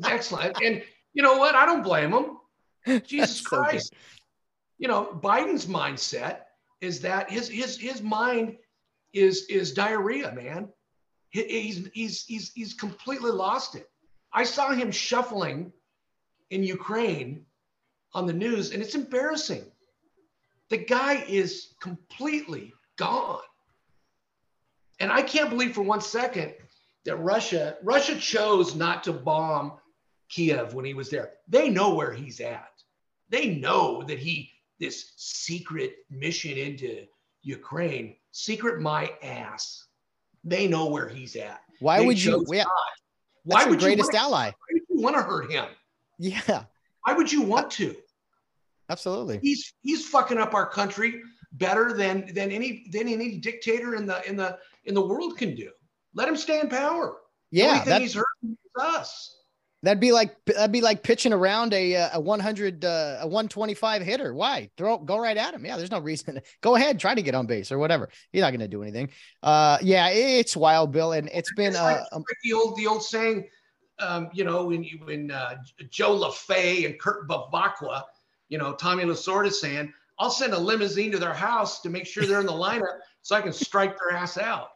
Excellent. 0.04 0.58
And 0.64 0.82
you 1.14 1.22
know 1.22 1.38
what? 1.38 1.54
I 1.54 1.68
don't 1.68 1.84
blame 1.84 2.12
him. 2.12 3.04
Jesus 3.06 3.42
Christ. 3.42 3.94
So 3.94 3.98
you 4.80 4.88
know, 4.88 5.20
Biden's 5.22 5.68
mindset 5.68 6.40
is 6.82 7.00
that 7.02 7.30
his 7.30 7.48
his 7.48 7.78
his 7.78 8.02
mind 8.02 8.58
is 9.14 9.46
is 9.46 9.72
diarrhea, 9.72 10.34
man. 10.34 10.70
He's 11.30 11.88
he's 11.94 12.26
he's 12.26 12.52
he's 12.54 12.74
completely 12.74 13.32
lost 13.32 13.76
it. 13.76 13.88
I 14.34 14.46
saw 14.46 14.72
him 14.72 14.92
shuffling 14.92 15.72
in 16.50 16.64
Ukraine 16.64 17.46
on 18.14 18.26
the 18.26 18.34
news, 18.34 18.72
and 18.72 18.82
it's 18.82 18.96
embarrassing. 18.96 19.64
The 20.70 20.78
guy 20.78 21.24
is 21.28 21.76
completely 21.80 22.74
gone. 22.98 23.42
And 25.00 25.12
I 25.12 25.22
can't 25.22 25.50
believe 25.50 25.74
for 25.74 25.82
one 25.82 26.02
second 26.02 26.54
that 27.06 27.18
Russia 27.18 27.78
Russia 27.84 28.18
chose 28.18 28.76
not 28.76 29.04
to 29.04 29.14
bomb 29.14 29.74
Kiev 30.30 30.74
when 30.74 30.86
he 30.86 30.94
was 30.94 31.10
there. 31.10 31.34
They 31.48 31.70
know 31.70 31.94
where 31.94 32.12
he's 32.12 32.40
at. 32.40 32.72
They 33.30 33.56
know 33.56 34.04
that 34.04 34.20
he 34.20 34.52
this 34.80 35.14
secret 35.16 35.96
mission 36.10 36.58
into 36.58 37.06
Ukraine, 37.42 38.16
secret 38.32 38.82
my 38.82 39.12
ass. 39.24 39.86
They 40.44 40.68
know 40.68 40.88
where 40.88 41.08
he's 41.08 41.36
at. 41.36 41.62
Why 41.80 42.00
they 42.00 42.06
would 42.06 42.24
you? 42.24 42.46
Yeah, 42.52 42.66
why 43.44 43.66
would 43.66 43.80
greatest 43.80 44.14
you 44.14 44.20
wanna, 44.20 44.26
ally? 44.26 44.46
Why 44.46 44.74
would 44.74 44.82
you 44.90 45.02
want 45.02 45.16
to 45.16 45.22
hurt 45.22 45.52
him? 45.52 45.66
Yeah. 46.18 46.64
Why 47.04 47.14
would 47.14 47.32
you 47.32 47.42
want 47.42 47.70
to? 47.72 47.96
Absolutely. 48.90 49.40
He's 49.42 49.74
he's 49.82 50.08
fucking 50.08 50.38
up 50.38 50.54
our 50.54 50.68
country 50.68 51.22
better 51.54 51.94
than 51.94 52.34
than 52.34 52.52
any 52.52 52.86
than 52.92 53.08
any 53.08 53.38
dictator 53.38 53.96
in 53.96 54.06
the 54.06 54.28
in 54.28 54.36
the 54.36 54.58
in 54.86 54.94
the 54.94 55.06
world 55.06 55.38
can 55.38 55.56
do. 55.56 55.72
Let 56.14 56.28
him 56.28 56.38
stay 56.38 56.60
in 56.60 56.70
power. 56.70 57.18
Yeah, 57.52 57.84
that, 57.86 58.02
he's 58.02 58.14
hurting 58.14 58.58
us. 58.80 59.36
That'd 59.86 60.00
be 60.00 60.12
like 60.12 60.36
that'd 60.46 60.72
be 60.72 60.82
like 60.82 61.04
pitching 61.04 61.32
around 61.32 61.72
a 61.72 61.96
uh, 61.96 62.10
a 62.14 62.20
100 62.20 62.84
uh, 62.84 63.18
a 63.22 63.28
125 63.28 64.02
hitter. 64.02 64.34
Why 64.34 64.72
throw 64.78 64.98
go 64.98 65.20
right 65.20 65.38
at 65.38 65.54
him? 65.54 65.64
Yeah, 65.64 65.78
there's 65.78 65.92
no 65.92 66.00
reason. 66.00 66.42
Go 66.62 66.76
ahead, 66.76 67.00
try 67.00 67.14
to 67.14 67.22
get 67.22 67.36
on 67.36 67.46
base 67.46 67.72
or 67.72 67.78
whatever. 67.78 68.10
He's 68.32 68.42
not 68.42 68.50
going 68.50 68.62
to 68.62 68.68
do 68.68 68.82
anything. 68.82 69.12
Uh, 69.44 69.78
yeah, 69.82 70.10
it's 70.10 70.58
wild, 70.58 70.92
Bill, 70.92 71.12
and 71.12 71.30
it's 71.32 71.54
been 71.54 71.68
it's 71.68 71.78
like, 71.78 71.98
uh, 71.98 72.16
like 72.16 72.26
the 72.44 72.54
old 72.54 72.78
the 72.78 72.88
old 72.88 73.04
saying. 73.04 73.48
Um, 74.00 74.30
you 74.34 74.44
know, 74.44 74.66
when 74.66 74.84
you 74.84 75.00
when 75.04 75.30
uh, 75.30 75.58
Joe 75.92 76.18
LaFay 76.18 76.86
and 76.86 77.00
Kurt 77.00 77.30
Bevacqua, 77.30 78.02
you 78.50 78.58
know, 78.58 78.74
Tommy 78.74 79.04
Lasorda 79.04 79.52
saying, 79.52 79.94
"I'll 80.18 80.32
send 80.32 80.54
a 80.54 80.60
limousine 80.60 81.12
to 81.12 81.20
their 81.20 81.34
house 81.34 81.82
to 81.82 81.90
make 81.90 82.08
sure 82.08 82.26
they're 82.26 82.40
in 82.40 82.48
the 82.48 82.52
lineup 82.52 82.98
so 83.22 83.36
I 83.36 83.42
can 83.42 83.54
strike 83.54 83.98
their 84.00 84.18
ass 84.18 84.40
out." 84.40 84.70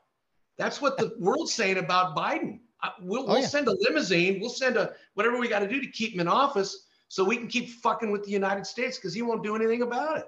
That's 0.60 0.80
what 0.82 0.98
the 0.98 1.16
world's 1.20 1.54
saying 1.54 1.78
about 1.78 2.16
Biden. 2.16 2.60
We'll, 3.02 3.24
oh, 3.24 3.26
we'll 3.26 3.40
yeah. 3.40 3.48
send 3.48 3.68
a 3.68 3.76
limousine. 3.80 4.40
We'll 4.40 4.52
send 4.52 4.78
a 4.78 4.92
whatever 5.16 5.40
we 5.40 5.48
got 5.48 5.60
to 5.60 5.68
do 5.68 5.82
to 5.82 5.88
keep 5.88 6.14
him 6.14 6.20
in 6.20 6.28
office 6.28 6.86
so 7.08 7.24
we 7.24 7.38
can 7.38 7.48
keep 7.48 7.70
fucking 7.70 8.12
with 8.12 8.24
the 8.24 8.32
United 8.32 8.68
States 8.68 8.98
because 8.98 9.14
he 9.14 9.24
won't 9.24 9.44
do 9.44 9.56
anything 9.56 9.82
about 9.82 10.20
it. 10.20 10.26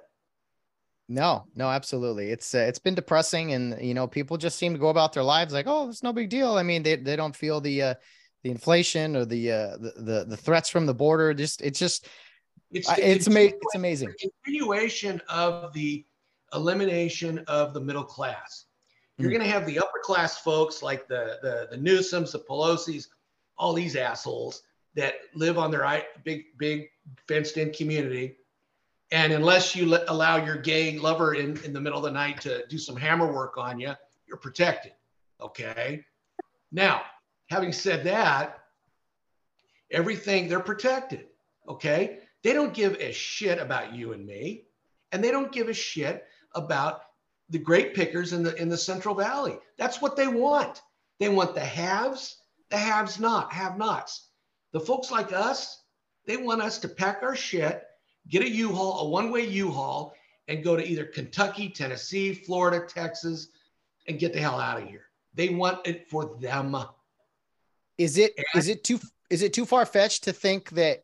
No, 1.07 1.45
no, 1.55 1.69
absolutely. 1.69 2.29
It's 2.29 2.55
uh, 2.55 2.59
it's 2.59 2.79
been 2.79 2.95
depressing, 2.95 3.51
and 3.53 3.81
you 3.81 3.93
know, 3.93 4.07
people 4.07 4.38
just 4.38 4.57
seem 4.57 4.73
to 4.73 4.79
go 4.79 4.88
about 4.88 5.11
their 5.13 5.23
lives 5.23 5.53
like, 5.53 5.67
oh, 5.67 5.89
it's 5.89 6.03
no 6.03 6.13
big 6.13 6.29
deal. 6.29 6.53
I 6.53 6.63
mean, 6.63 6.83
they, 6.83 6.95
they 6.95 7.17
don't 7.17 7.35
feel 7.35 7.59
the 7.59 7.81
uh, 7.81 7.93
the 8.43 8.51
inflation 8.51 9.17
or 9.17 9.25
the, 9.25 9.51
uh, 9.51 9.77
the 9.77 9.93
the 9.97 10.25
the 10.29 10.38
threats 10.38 10.69
from 10.69 10.85
the 10.85 10.93
border. 10.93 11.33
Just 11.33 11.61
it's 11.61 11.77
just 11.77 12.07
it's 12.71 12.89
it's, 12.97 13.27
ama- 13.27 13.39
it's 13.41 13.75
amazing. 13.75 14.13
Continuation 14.45 15.21
of 15.27 15.73
the 15.73 16.05
elimination 16.53 17.39
of 17.47 17.73
the 17.73 17.81
middle 17.81 18.05
class. 18.05 18.65
You're 19.17 19.29
mm. 19.29 19.33
going 19.33 19.45
to 19.45 19.51
have 19.51 19.65
the 19.65 19.79
upper 19.79 19.99
class 20.03 20.39
folks 20.39 20.81
like 20.81 21.07
the, 21.07 21.37
the, 21.41 21.67
the 21.71 21.77
Newsoms, 21.77 22.31
the 22.31 22.39
Pelosi's, 22.39 23.09
all 23.57 23.73
these 23.73 23.95
assholes 23.95 24.63
that 24.95 25.15
live 25.35 25.57
on 25.57 25.71
their 25.71 26.03
big, 26.23 26.57
big 26.57 26.89
fenced 27.27 27.57
in 27.57 27.71
community. 27.71 28.35
And 29.11 29.33
unless 29.33 29.75
you 29.75 29.85
let, 29.85 30.09
allow 30.09 30.43
your 30.43 30.57
gay 30.57 30.97
lover 30.97 31.33
in, 31.35 31.61
in 31.63 31.73
the 31.73 31.81
middle 31.81 31.99
of 31.99 32.05
the 32.05 32.11
night 32.11 32.41
to 32.41 32.65
do 32.67 32.77
some 32.77 32.95
hammer 32.95 33.31
work 33.31 33.57
on 33.57 33.79
you, 33.79 33.93
you're 34.27 34.37
protected. 34.37 34.93
Okay. 35.39 36.03
Now, 36.71 37.01
having 37.49 37.73
said 37.73 38.03
that, 38.05 38.59
everything 39.91 40.47
they're 40.47 40.59
protected. 40.61 41.27
Okay. 41.67 42.19
They 42.43 42.53
don't 42.53 42.73
give 42.73 42.95
a 42.95 43.11
shit 43.11 43.59
about 43.59 43.93
you 43.93 44.13
and 44.13 44.25
me. 44.25 44.65
And 45.11 45.23
they 45.23 45.31
don't 45.31 45.51
give 45.51 45.67
a 45.67 45.73
shit 45.73 46.25
about 46.55 47.01
the 47.51 47.60
great 47.60 47.93
pickers 47.93 48.34
in 48.34 48.43
the 48.43 48.55
in 48.60 48.70
the 48.70 48.77
Central 48.77 49.13
Valley. 49.13 49.60
That's 49.77 50.01
what 50.01 50.15
they 50.15 50.27
want. 50.27 50.81
They 51.20 51.29
want 51.29 51.53
the 51.53 51.60
haves, 51.60 52.38
the 52.70 52.77
haves 52.77 53.20
not, 53.20 53.53
have 53.53 53.77
nots. 53.77 54.29
The 54.72 54.79
folks 54.79 55.12
like 55.12 55.34
us, 55.34 55.84
they 56.25 56.38
want 56.38 56.62
us 56.62 56.79
to 56.79 56.88
pack 56.88 57.20
our 57.22 57.36
shit, 57.36 57.84
get 58.29 58.41
a 58.41 58.50
U-Haul, 58.50 59.01
a 59.01 59.10
one-way 59.10 59.46
U-Haul, 59.46 60.13
and 60.48 60.63
go 60.63 60.75
to 60.75 60.88
either 60.88 61.05
Kentucky, 61.05 61.70
Tennessee, 61.70 62.34
Florida, 62.34 62.86
Texas, 62.88 63.50
and 64.08 64.17
get 64.17 64.34
the 64.34 64.39
hell 64.39 64.60
out 64.60 64.81
of 64.81 64.88
here. 64.88 65.05
They 65.34 65.50
want 65.50 65.86
it 65.86 66.10
for 66.10 66.38
them. 66.39 66.75
Is 67.98 68.17
it 68.17 68.34
and, 68.38 68.46
is 68.55 68.70
it 68.70 68.84
too 68.84 69.00
is 69.29 69.41
it 69.43 69.53
too 69.53 69.65
far 69.65 69.86
fetched 69.86 70.24
to 70.24 70.34
think 70.34 70.72
that 70.72 71.03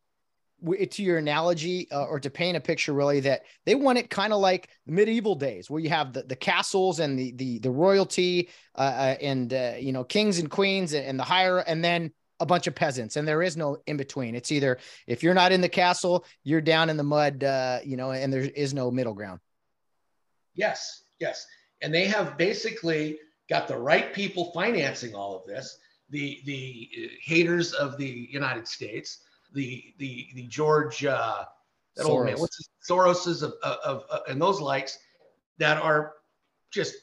to 0.89 1.03
your 1.03 1.17
analogy 1.17 1.87
uh, 1.91 2.05
or 2.05 2.19
to 2.19 2.29
paint 2.29 2.57
a 2.57 2.59
picture 2.59 2.93
really 2.93 3.19
that 3.19 3.43
they 3.65 3.75
want 3.75 3.97
it 3.97 4.09
kind 4.09 4.33
of 4.33 4.39
like 4.39 4.69
medieval 4.87 5.35
days 5.35 5.69
where 5.69 5.81
you 5.81 5.89
have 5.89 6.13
the, 6.13 6.23
the 6.23 6.35
castles 6.35 6.99
and 6.99 7.17
the 7.17 7.31
the, 7.33 7.59
the 7.59 7.69
royalty 7.69 8.49
uh, 8.75 8.81
uh, 8.81 9.15
and 9.21 9.53
uh, 9.53 9.73
you 9.79 9.91
know 9.91 10.03
kings 10.03 10.39
and 10.39 10.49
queens 10.49 10.93
and, 10.93 11.19
the 11.19 11.23
higher 11.23 11.59
and 11.59 11.83
then 11.83 12.11
a 12.39 12.45
bunch 12.45 12.67
of 12.67 12.75
peasants 12.75 13.15
and 13.15 13.27
there 13.27 13.41
is 13.41 13.55
no 13.55 13.77
in 13.87 13.97
between 13.97 14.35
it's 14.35 14.51
either 14.51 14.77
if 15.05 15.23
you're 15.23 15.33
not 15.33 15.51
in 15.51 15.61
the 15.61 15.69
castle 15.69 16.25
you're 16.43 16.61
down 16.61 16.89
in 16.89 16.97
the 16.97 17.03
mud 17.03 17.43
uh, 17.43 17.79
you 17.83 17.97
know 17.97 18.11
and 18.11 18.33
there 18.33 18.41
is 18.41 18.73
no 18.73 18.89
middle 18.89 19.13
ground. 19.13 19.39
Yes 20.55 21.03
yes. 21.19 21.45
And 21.81 21.93
they 21.93 22.05
have 22.05 22.37
basically 22.37 23.19
got 23.49 23.67
the 23.67 23.77
right 23.77 24.13
people 24.13 24.51
financing 24.53 25.13
all 25.13 25.35
of 25.35 25.45
this 25.45 25.77
the 26.09 26.41
the 26.45 26.89
uh, 26.97 27.07
haters 27.21 27.73
of 27.73 27.97
the 27.97 28.27
united 28.31 28.67
states 28.67 29.19
the 29.57 29.93
the 29.97 30.27
the 30.35 30.43
George 30.43 31.03
uh, 31.03 31.43
that 31.95 32.05
Soros. 32.05 32.09
old 32.09 32.25
man, 32.25 32.39
what's 32.39 32.57
his, 32.57 32.69
Soros's 32.87 33.41
of, 33.41 33.53
of, 33.63 33.77
of, 33.83 34.03
of 34.03 34.21
and 34.29 34.41
those 34.41 34.61
likes 34.61 34.99
that 35.57 35.81
are 35.81 36.13
just 36.71 36.93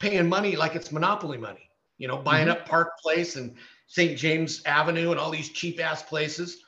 paying 0.00 0.28
money 0.28 0.56
like 0.56 0.74
it's 0.74 0.90
monopoly 0.90 1.36
money. 1.36 1.70
You 1.98 2.08
know, 2.08 2.16
buying 2.16 2.48
mm-hmm. 2.48 2.62
up 2.62 2.66
Park 2.66 2.98
Place 2.98 3.36
and 3.36 3.54
St. 3.88 4.18
James 4.18 4.62
Avenue 4.64 5.10
and 5.10 5.20
all 5.20 5.30
these 5.30 5.50
cheap 5.50 5.80
ass 5.80 6.02
places. 6.02 6.62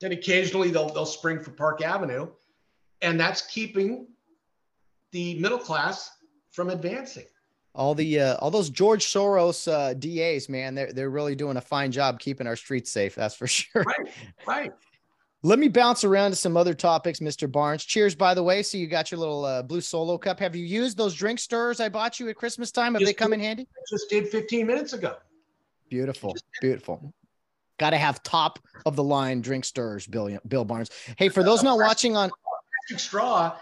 Then 0.00 0.12
occasionally 0.12 0.70
they'll 0.70 0.90
they'll 0.90 1.06
spring 1.06 1.40
for 1.40 1.52
Park 1.52 1.80
Avenue, 1.82 2.28
and 3.00 3.18
that's 3.18 3.46
keeping 3.46 4.08
the 5.12 5.38
middle 5.38 5.58
class 5.58 6.10
from 6.50 6.68
advancing. 6.68 7.26
All 7.76 7.94
the 7.94 8.18
uh, 8.18 8.36
all 8.36 8.50
those 8.50 8.70
George 8.70 9.06
Soros 9.06 9.70
uh, 9.70 9.94
DAs, 9.94 10.48
man, 10.48 10.74
they're 10.74 10.92
they're 10.92 11.10
really 11.10 11.36
doing 11.36 11.58
a 11.58 11.60
fine 11.60 11.92
job 11.92 12.18
keeping 12.18 12.46
our 12.46 12.56
streets 12.56 12.90
safe. 12.90 13.14
That's 13.14 13.34
for 13.34 13.46
sure. 13.46 13.84
Right, 13.84 14.12
right. 14.46 14.72
Let 15.42 15.58
me 15.60 15.68
bounce 15.68 16.02
around 16.02 16.30
to 16.30 16.36
some 16.36 16.56
other 16.56 16.74
topics, 16.74 17.20
Mr. 17.20 17.50
Barnes. 17.50 17.84
Cheers, 17.84 18.16
by 18.16 18.34
the 18.34 18.42
way. 18.42 18.62
So 18.62 18.78
you 18.78 18.88
got 18.88 19.12
your 19.12 19.20
little 19.20 19.44
uh, 19.44 19.62
blue 19.62 19.82
solo 19.82 20.18
cup. 20.18 20.40
Have 20.40 20.56
you 20.56 20.64
used 20.64 20.96
those 20.96 21.14
drink 21.14 21.38
stirrers 21.38 21.78
I 21.78 21.88
bought 21.88 22.18
you 22.18 22.28
at 22.30 22.36
Christmas 22.36 22.72
time? 22.72 22.94
Have 22.94 23.00
Just 23.00 23.10
they 23.10 23.14
come 23.14 23.30
did. 23.30 23.40
in 23.40 23.44
handy? 23.44 23.68
I 23.70 23.82
just 23.88 24.10
did 24.10 24.26
15 24.28 24.66
minutes 24.66 24.92
ago. 24.94 25.14
Beautiful, 25.88 26.34
beautiful. 26.60 27.14
Got 27.78 27.90
to 27.90 27.98
have 27.98 28.22
top 28.22 28.58
of 28.86 28.96
the 28.96 29.04
line 29.04 29.40
drink 29.40 29.64
stirrers, 29.64 30.06
Bill 30.06 30.36
Bill 30.48 30.64
Barnes. 30.64 30.90
Hey, 31.16 31.28
for 31.28 31.44
those 31.44 31.62
not 31.62 31.78
watching 31.78 32.16
on, 32.16 32.30
straw, 32.96 33.54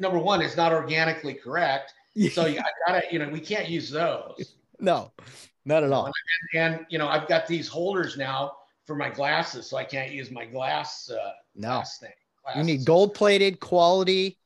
number 0.00 0.18
one, 0.18 0.40
is 0.42 0.56
not 0.56 0.72
organically 0.72 1.34
correct. 1.34 1.94
So 2.32 2.44
I 2.44 2.56
gotta, 2.86 3.02
you 3.10 3.18
know, 3.18 3.28
we 3.28 3.40
can't 3.40 3.68
use 3.68 3.90
those. 3.90 4.54
no, 4.78 5.12
not 5.64 5.82
at 5.84 5.92
all. 5.92 6.10
And 6.54 6.84
you 6.88 6.98
know, 6.98 7.08
I've 7.08 7.28
got 7.28 7.46
these 7.46 7.68
holders 7.68 8.16
now 8.16 8.52
for 8.86 8.94
my 8.96 9.08
glasses, 9.08 9.68
so 9.68 9.76
I 9.76 9.84
can't 9.84 10.12
use 10.12 10.30
my 10.30 10.44
glass 10.44 11.10
uh, 11.10 11.30
No, 11.54 11.68
glass 11.68 11.98
thing. 11.98 12.10
you 12.56 12.64
need 12.64 12.84
gold 12.84 13.14
plated 13.14 13.60
quality. 13.60 14.38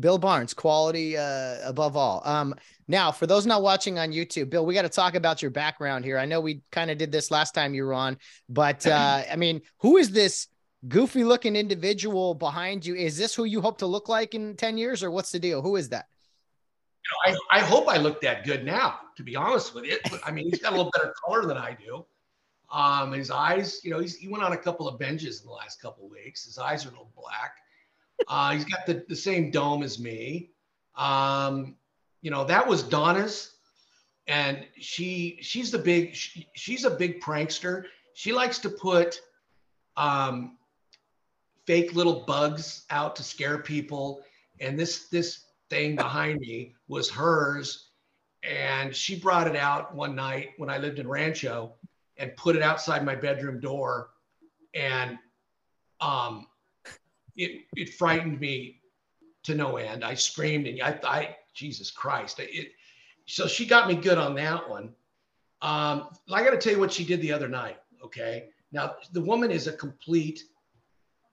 Bill 0.00 0.16
Barnes, 0.16 0.54
quality 0.54 1.18
uh, 1.18 1.56
above 1.68 1.98
all. 1.98 2.22
Um, 2.24 2.54
now, 2.88 3.12
for 3.12 3.26
those 3.26 3.44
not 3.44 3.60
watching 3.62 3.98
on 3.98 4.10
YouTube, 4.10 4.48
Bill, 4.48 4.64
we 4.64 4.72
got 4.72 4.82
to 4.82 4.88
talk 4.88 5.14
about 5.14 5.42
your 5.42 5.50
background 5.50 6.02
here. 6.02 6.16
I 6.16 6.24
know 6.24 6.40
we 6.40 6.62
kind 6.72 6.90
of 6.90 6.96
did 6.96 7.12
this 7.12 7.30
last 7.30 7.54
time 7.54 7.74
you 7.74 7.84
were 7.84 7.92
on, 7.92 8.16
but 8.48 8.86
uh, 8.86 9.22
I 9.30 9.36
mean, 9.36 9.60
who 9.80 9.98
is 9.98 10.10
this 10.10 10.48
goofy 10.88 11.24
looking 11.24 11.56
individual 11.56 12.32
behind 12.32 12.86
you? 12.86 12.94
Is 12.94 13.18
this 13.18 13.34
who 13.34 13.44
you 13.44 13.60
hope 13.60 13.78
to 13.78 13.86
look 13.86 14.08
like 14.08 14.34
in 14.34 14.56
10 14.56 14.78
years, 14.78 15.02
or 15.02 15.10
what's 15.10 15.30
the 15.30 15.38
deal? 15.38 15.60
Who 15.60 15.76
is 15.76 15.90
that? 15.90 16.06
You 17.04 17.32
know, 17.32 17.38
I, 17.50 17.58
I 17.58 17.60
hope 17.60 17.88
I 17.88 17.96
look 17.96 18.20
that 18.20 18.44
good 18.44 18.64
now, 18.64 19.00
to 19.16 19.22
be 19.22 19.34
honest 19.34 19.74
with 19.74 19.84
you. 19.84 19.98
I 20.24 20.30
mean, 20.30 20.48
he's 20.48 20.60
got 20.60 20.72
a 20.72 20.76
little 20.76 20.92
better 20.94 21.12
color 21.24 21.46
than 21.46 21.56
I 21.56 21.76
do. 21.84 22.04
Um, 22.70 23.12
his 23.12 23.30
eyes, 23.30 23.80
you 23.84 23.90
know, 23.90 23.98
he's, 23.98 24.16
he 24.16 24.28
went 24.28 24.42
on 24.42 24.52
a 24.52 24.56
couple 24.56 24.88
of 24.88 24.98
benches 24.98 25.40
in 25.40 25.46
the 25.46 25.52
last 25.52 25.80
couple 25.82 26.06
of 26.06 26.10
weeks. 26.10 26.44
His 26.44 26.58
eyes 26.58 26.86
are 26.86 26.88
a 26.88 26.92
little 26.92 27.12
black. 27.14 27.56
Uh, 28.28 28.52
he's 28.52 28.64
got 28.64 28.86
the, 28.86 29.04
the 29.08 29.16
same 29.16 29.50
dome 29.50 29.82
as 29.82 29.98
me. 29.98 30.50
Um, 30.96 31.76
you 32.20 32.30
know, 32.30 32.44
that 32.44 32.66
was 32.66 32.82
Donna's, 32.82 33.56
and 34.26 34.64
she 34.78 35.38
she's 35.42 35.70
the 35.70 35.78
big 35.78 36.14
she, 36.14 36.48
she's 36.54 36.84
a 36.84 36.90
big 36.90 37.20
prankster. 37.20 37.84
She 38.14 38.32
likes 38.32 38.58
to 38.60 38.68
put 38.68 39.20
um, 39.96 40.56
fake 41.66 41.94
little 41.94 42.24
bugs 42.26 42.84
out 42.90 43.16
to 43.16 43.22
scare 43.22 43.58
people, 43.58 44.22
and 44.60 44.78
this 44.78 45.08
this 45.08 45.46
thing 45.72 45.96
behind 45.96 46.38
me 46.40 46.74
was 46.88 47.08
hers, 47.08 47.88
and 48.42 48.94
she 48.94 49.18
brought 49.18 49.46
it 49.46 49.56
out 49.56 49.94
one 49.94 50.14
night 50.14 50.50
when 50.58 50.68
I 50.68 50.76
lived 50.76 50.98
in 50.98 51.08
Rancho, 51.08 51.72
and 52.18 52.36
put 52.36 52.56
it 52.56 52.62
outside 52.62 53.06
my 53.06 53.14
bedroom 53.14 53.58
door, 53.58 54.10
and 54.74 55.18
um, 56.02 56.46
it 57.36 57.62
it 57.74 57.94
frightened 57.94 58.38
me 58.38 58.80
to 59.44 59.54
no 59.54 59.78
end. 59.78 60.04
I 60.04 60.14
screamed 60.14 60.66
and 60.66 60.82
I, 60.82 61.00
I 61.04 61.36
Jesus 61.54 61.90
Christ. 61.90 62.38
It, 62.38 62.72
so 63.24 63.46
she 63.46 63.64
got 63.64 63.88
me 63.88 63.94
good 63.94 64.18
on 64.18 64.34
that 64.34 64.68
one. 64.68 64.94
Um, 65.62 66.08
I 66.30 66.44
got 66.44 66.50
to 66.50 66.58
tell 66.58 66.74
you 66.74 66.80
what 66.80 66.92
she 66.92 67.04
did 67.04 67.22
the 67.22 67.32
other 67.32 67.48
night. 67.48 67.78
Okay. 68.04 68.48
Now 68.72 68.96
the 69.12 69.22
woman 69.22 69.50
is 69.50 69.68
a 69.68 69.72
complete. 69.72 70.44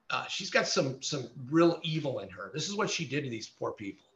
Uh, 0.10 0.25
she's 0.27 0.50
got 0.50 0.65
some 0.65 1.01
some 1.01 1.27
real 1.51 1.79
evil 1.84 2.19
in 2.19 2.29
her. 2.29 2.51
This 2.53 2.69
is 2.69 2.75
what 2.75 2.89
she 2.89 3.05
did 3.05 3.25
to 3.25 3.29
these 3.29 3.50
poor 3.50 3.74
people. 3.74 4.09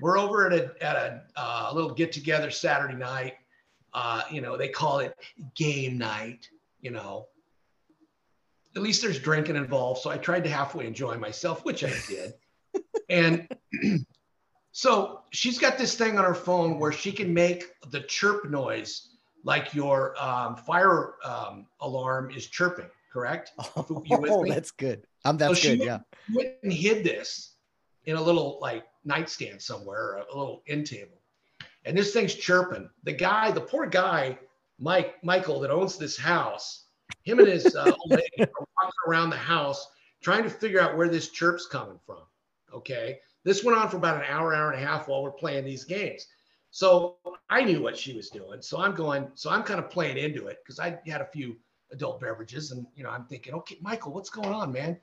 We're 0.00 0.18
over 0.18 0.50
at 0.50 0.52
a 0.52 0.84
at 0.84 0.96
a 0.96 1.22
uh, 1.36 1.70
little 1.74 1.92
get 1.92 2.12
together 2.12 2.50
Saturday 2.50 2.94
night. 2.94 3.34
Uh, 3.94 4.22
you 4.30 4.40
know 4.40 4.56
they 4.56 4.68
call 4.68 5.00
it 5.00 5.14
game 5.54 5.98
night. 5.98 6.48
You 6.80 6.90
know. 6.90 7.26
At 8.74 8.80
least 8.80 9.02
there's 9.02 9.18
drinking 9.18 9.56
involved, 9.56 10.00
so 10.00 10.08
I 10.08 10.16
tried 10.16 10.44
to 10.44 10.50
halfway 10.50 10.86
enjoy 10.86 11.18
myself, 11.18 11.62
which 11.62 11.84
I 11.84 11.92
did. 12.08 12.32
and 13.10 13.46
so 14.72 15.20
she's 15.30 15.58
got 15.58 15.76
this 15.76 15.94
thing 15.94 16.18
on 16.18 16.24
her 16.24 16.34
phone 16.34 16.78
where 16.78 16.90
she 16.90 17.12
can 17.12 17.34
make 17.34 17.64
the 17.90 18.00
chirp 18.00 18.48
noise 18.48 19.12
like 19.44 19.74
your 19.74 20.14
um, 20.22 20.56
fire 20.56 21.14
um, 21.24 21.66
alarm 21.80 22.30
is 22.30 22.46
chirping, 22.46 22.88
correct? 23.12 23.52
Oh, 23.76 24.44
that's 24.48 24.70
good. 24.70 25.04
Um, 25.24 25.36
that's 25.36 25.58
she 25.58 25.76
good. 25.76 25.86
Yeah. 25.86 25.98
went 26.34 26.54
and 26.62 26.72
hid 26.72 27.04
this 27.04 27.54
in 28.04 28.16
a 28.16 28.22
little 28.22 28.58
like 28.60 28.84
nightstand 29.04 29.60
somewhere, 29.60 30.16
a 30.16 30.36
little 30.36 30.62
end 30.66 30.86
table. 30.86 31.20
And 31.84 31.96
this 31.96 32.12
thing's 32.12 32.34
chirping. 32.34 32.88
The 33.02 33.12
guy, 33.12 33.50
the 33.50 33.60
poor 33.60 33.86
guy, 33.86 34.38
Mike, 34.78 35.22
Michael, 35.22 35.60
that 35.60 35.70
owns 35.70 35.96
this 35.96 36.16
house, 36.16 36.84
him 37.24 37.38
and 37.38 37.48
his 37.48 37.74
uh, 37.74 37.84
old 37.84 38.10
lady 38.10 38.40
are 38.40 38.48
walking 38.58 38.92
around 39.06 39.30
the 39.30 39.36
house 39.36 39.88
trying 40.22 40.44
to 40.44 40.50
figure 40.50 40.80
out 40.80 40.96
where 40.96 41.08
this 41.08 41.30
chirp's 41.30 41.66
coming 41.66 41.98
from. 42.06 42.22
Okay. 42.72 43.18
This 43.44 43.64
went 43.64 43.76
on 43.76 43.88
for 43.88 43.96
about 43.96 44.16
an 44.16 44.26
hour, 44.28 44.54
hour 44.54 44.70
and 44.70 44.80
a 44.80 44.86
half 44.86 45.08
while 45.08 45.22
we're 45.22 45.32
playing 45.32 45.64
these 45.64 45.84
games. 45.84 46.26
So 46.70 47.16
I 47.50 47.64
knew 47.64 47.82
what 47.82 47.98
she 47.98 48.14
was 48.14 48.30
doing. 48.30 48.62
So 48.62 48.80
I'm 48.80 48.94
going, 48.94 49.28
so 49.34 49.50
I'm 49.50 49.62
kind 49.62 49.80
of 49.80 49.90
playing 49.90 50.16
into 50.16 50.46
it 50.46 50.58
because 50.64 50.78
I 50.78 50.98
had 51.06 51.20
a 51.20 51.26
few 51.26 51.56
adult 51.90 52.20
beverages 52.20 52.70
and, 52.70 52.86
you 52.94 53.02
know, 53.02 53.10
I'm 53.10 53.26
thinking, 53.26 53.52
okay, 53.54 53.78
Michael, 53.82 54.12
what's 54.12 54.30
going 54.30 54.48
on, 54.48 54.72
man? 54.72 54.98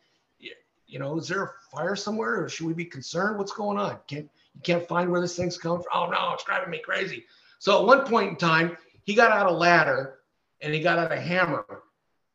You, 0.89 0.99
know, 0.99 1.17
is 1.17 1.28
there 1.28 1.43
a 1.43 1.52
fire 1.71 1.95
somewhere 1.95 2.43
or 2.43 2.49
should 2.49 2.65
we 2.65 2.73
be 2.73 2.86
concerned? 2.86 3.38
What's 3.38 3.52
going 3.52 3.78
on? 3.78 3.97
Can't, 4.08 4.30
you 4.56 4.62
can't 4.63 4.88
find 4.88 5.10
where 5.10 5.21
this 5.21 5.36
thing's 5.36 5.58
coming 5.58 5.84
from. 5.84 5.91
Oh 5.93 6.10
no, 6.10 6.34
it's 6.34 6.43
driving 6.43 6.69
me 6.69 6.80
crazy. 6.80 7.25
So 7.60 7.80
at 7.80 7.86
one 7.86 8.06
point 8.06 8.30
in 8.30 8.36
time, 8.36 8.78
he 9.04 9.13
got 9.13 9.32
out 9.32 9.47
a 9.47 9.52
ladder 9.52 10.19
and 10.62 10.73
he 10.73 10.80
got 10.82 10.97
out 10.97 11.12
a 11.12 11.19
hammer 11.19 11.65
oh, 11.69 11.80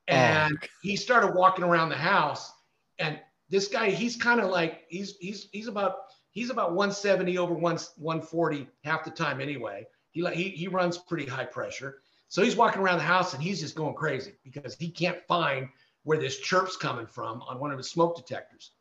and 0.08 0.56
he 0.82 0.96
started 0.96 1.34
walking 1.34 1.64
around 1.64 1.88
the 1.88 1.96
house. 1.96 2.52
And 2.98 3.18
this 3.50 3.68
guy, 3.68 3.90
he's 3.90 4.16
kind 4.16 4.40
of 4.40 4.50
like 4.50 4.82
he's 4.88 5.16
he's 5.18 5.48
he's 5.52 5.68
about 5.68 5.96
he's 6.30 6.50
about 6.50 6.70
170 6.70 7.38
over 7.38 7.54
one 7.54 7.78
140 7.96 8.68
half 8.84 9.04
the 9.04 9.10
time 9.10 9.40
anyway. 9.40 9.86
He 10.10 10.22
like 10.22 10.34
he 10.34 10.50
he 10.50 10.68
runs 10.68 10.98
pretty 10.98 11.26
high 11.26 11.44
pressure. 11.44 11.98
So 12.28 12.42
he's 12.42 12.56
walking 12.56 12.82
around 12.82 12.98
the 12.98 13.04
house 13.04 13.34
and 13.34 13.42
he's 13.42 13.60
just 13.60 13.76
going 13.76 13.94
crazy 13.94 14.32
because 14.42 14.74
he 14.76 14.90
can't 14.90 15.18
find 15.28 15.68
where 16.04 16.18
this 16.18 16.38
chirp's 16.38 16.76
coming 16.76 17.06
from 17.06 17.42
on 17.42 17.58
one 17.58 17.70
of 17.72 17.78
his 17.78 17.90
smoke 17.90 18.16
detectors. 18.16 18.72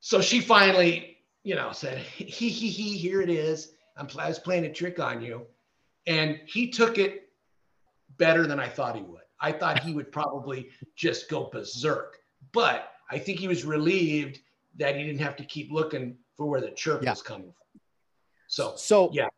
So 0.00 0.20
she 0.20 0.40
finally, 0.40 1.18
you 1.44 1.54
know, 1.54 1.72
said, 1.72 1.98
"He 1.98 2.48
he 2.48 2.68
he, 2.68 2.96
here 2.98 3.20
it 3.20 3.30
is. 3.30 3.74
I'm 3.96 4.08
I 4.18 4.28
was 4.28 4.38
playing 4.38 4.64
a 4.64 4.72
trick 4.72 4.98
on 4.98 5.22
you," 5.22 5.46
and 6.06 6.40
he 6.46 6.70
took 6.70 6.98
it 6.98 7.28
better 8.16 8.46
than 8.46 8.58
I 8.58 8.68
thought 8.68 8.96
he 8.96 9.02
would. 9.02 9.20
I 9.40 9.52
thought 9.52 9.80
he 9.80 9.94
would 9.94 10.10
probably 10.10 10.70
just 10.96 11.28
go 11.30 11.48
berserk, 11.50 12.18
but 12.52 12.92
I 13.10 13.18
think 13.18 13.38
he 13.38 13.48
was 13.48 13.64
relieved 13.64 14.40
that 14.76 14.96
he 14.96 15.04
didn't 15.04 15.20
have 15.20 15.36
to 15.36 15.44
keep 15.44 15.70
looking 15.70 16.16
for 16.36 16.46
where 16.46 16.60
the 16.60 16.70
chirp 16.70 17.02
Yeah. 17.02 17.10
was 17.10 17.22
coming 17.22 17.52
from. 17.52 17.80
So 18.48 18.74
So 18.76 19.10
Yeah. 19.12 19.28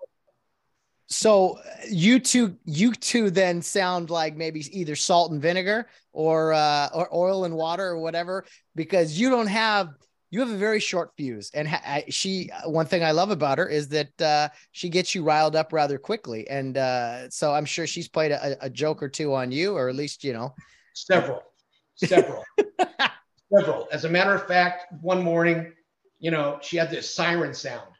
So 1.12 1.59
uh, 1.59 1.62
you 1.90 2.18
two, 2.18 2.57
you 2.64 2.92
two 2.92 3.31
then 3.31 3.61
sound 3.61 4.09
like 4.09 4.35
maybe 4.35 4.64
either 4.79 4.96
salt 4.96 5.31
and 5.31 5.42
vinegar 5.42 5.88
or 6.12 6.55
uh, 6.55 6.88
or 6.94 7.14
oil 7.14 7.44
and 7.44 7.55
water 7.55 7.85
or 7.85 7.98
whatever, 7.98 8.46
because 8.75 9.18
you 9.18 9.29
don't 9.29 9.46
have 9.46 9.90
you 10.31 10.40
have 10.40 10.51
a 10.51 10.57
very 10.57 10.81
short 10.81 11.12
fuse. 11.14 11.51
And 11.53 11.68
ha- 11.68 11.83
I, 11.85 12.05
she, 12.09 12.51
one 12.64 12.87
thing 12.87 13.05
I 13.05 13.11
love 13.11 13.31
about 13.31 13.59
her 13.59 13.68
is 13.68 13.88
that 13.88 14.22
uh, 14.22 14.48
she 14.72 14.88
gets 14.88 15.14
you 15.14 15.22
riled 15.22 15.55
up 15.55 15.75
rather 15.75 15.98
quickly, 15.98 16.48
and 16.48 16.79
uh, 16.79 17.29
so 17.29 17.53
I'm 17.53 17.66
sure 17.66 17.87
she's 17.87 18.09
played 18.09 18.33
a, 18.33 18.57
a 18.64 18.70
joke 18.70 19.03
or 19.03 19.11
two 19.11 19.35
on 19.35 19.53
you, 19.53 19.77
or 19.77 19.90
at 19.90 19.94
least 19.94 20.25
you 20.25 20.33
know. 20.33 20.55
several, 20.94 21.42
several, 21.96 22.42
several. 23.55 23.87
As 23.92 24.07
a 24.07 24.09
matter 24.09 24.35
of 24.35 24.46
fact, 24.46 24.87
one 25.03 25.22
morning, 25.22 25.75
you 26.18 26.31
know, 26.31 26.59
she 26.62 26.79
had 26.79 26.90
this 26.90 27.14
siren 27.14 27.53
sound, 27.53 27.90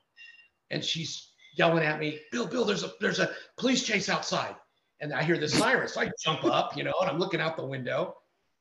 and 0.71 0.83
she's 0.83 1.32
yelling 1.55 1.85
at 1.85 1.99
me, 1.99 2.21
"Bill, 2.31 2.47
Bill, 2.47 2.65
there's 2.65 2.85
a 2.85 2.93
there's 3.01 3.21
a 3.21 3.31
police 3.57 3.85
chase 3.85 4.09
outside," 4.09 4.57
and 5.01 5.13
I 5.13 5.23
hear 5.23 5.39
the 5.39 5.49
siren, 5.49 5.89
so 5.89 6.01
I 6.01 6.11
jump 6.23 6.45
up, 6.45 6.77
you 6.77 6.85
know, 6.85 6.95
and 7.01 7.11
I'm 7.11 7.19
looking 7.19 7.41
out 7.41 7.57
the 7.57 7.67
window, 7.67 8.17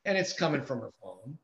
and 0.05 0.17
it's 0.17 0.33
coming 0.33 0.61
from 0.61 0.81
her 0.81 0.91
phone, 1.01 1.37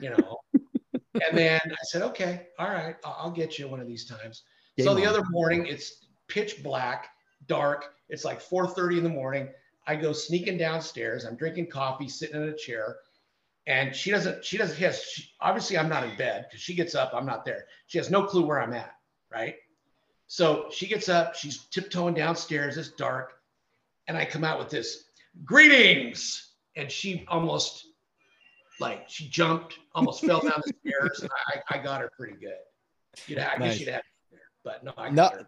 you 0.00 0.10
know. 0.10 0.38
and 0.94 1.36
then 1.36 1.60
I 1.64 1.84
said, 1.84 2.02
"Okay, 2.02 2.48
all 2.58 2.68
right, 2.68 2.96
I'll, 3.04 3.16
I'll 3.20 3.30
get 3.30 3.58
you 3.58 3.68
one 3.68 3.80
of 3.80 3.86
these 3.86 4.06
times." 4.06 4.42
so 4.78 4.94
Game 4.94 4.96
the 4.96 5.02
on. 5.02 5.14
other 5.14 5.24
morning, 5.30 5.66
it's 5.66 6.06
pitch 6.28 6.62
black, 6.62 7.08
dark. 7.46 7.94
It's 8.08 8.24
like 8.24 8.40
4:30 8.40 8.98
in 8.98 9.04
the 9.04 9.10
morning. 9.10 9.48
I 9.86 9.96
go 9.96 10.12
sneaking 10.12 10.58
downstairs. 10.58 11.24
I'm 11.24 11.36
drinking 11.36 11.68
coffee, 11.68 12.08
sitting 12.08 12.42
in 12.42 12.48
a 12.48 12.56
chair, 12.56 12.96
and 13.66 13.94
she 13.94 14.10
doesn't. 14.10 14.44
She 14.44 14.56
doesn't. 14.56 14.76
Has 14.78 15.02
she, 15.02 15.30
obviously 15.40 15.78
I'm 15.78 15.88
not 15.88 16.04
in 16.04 16.16
bed 16.16 16.46
because 16.48 16.60
she 16.60 16.74
gets 16.74 16.94
up. 16.94 17.12
I'm 17.14 17.26
not 17.26 17.44
there. 17.44 17.66
She 17.86 17.98
has 17.98 18.10
no 18.10 18.24
clue 18.24 18.44
where 18.44 18.60
I'm 18.60 18.72
at. 18.72 18.94
Right. 19.30 19.56
So 20.26 20.66
she 20.70 20.86
gets 20.86 21.08
up. 21.08 21.34
She's 21.34 21.64
tiptoeing 21.66 22.14
downstairs. 22.14 22.76
It's 22.76 22.90
dark, 22.90 23.34
and 24.08 24.16
I 24.16 24.24
come 24.24 24.44
out 24.44 24.58
with 24.58 24.70
this 24.70 25.04
greetings, 25.44 26.54
and 26.76 26.90
she 26.90 27.24
almost 27.28 27.86
like 28.80 29.04
she 29.08 29.28
jumped, 29.28 29.78
almost 29.94 30.24
fell 30.24 30.40
down 30.40 30.62
the 30.64 30.72
stairs. 30.84 31.20
And 31.20 31.30
I, 31.70 31.76
I 31.76 31.82
got 31.82 32.00
her 32.00 32.10
pretty 32.16 32.36
good. 32.40 32.58
You 33.26 33.36
know, 33.36 33.42
I 33.42 33.56
Nice. 33.56 33.70
guess 33.72 33.80
you'd 33.80 33.88
have, 33.90 34.02
but 34.64 34.84
no, 34.84 34.92
I 34.96 35.10
No, 35.10 35.14
got 35.14 35.32
her. 35.34 35.46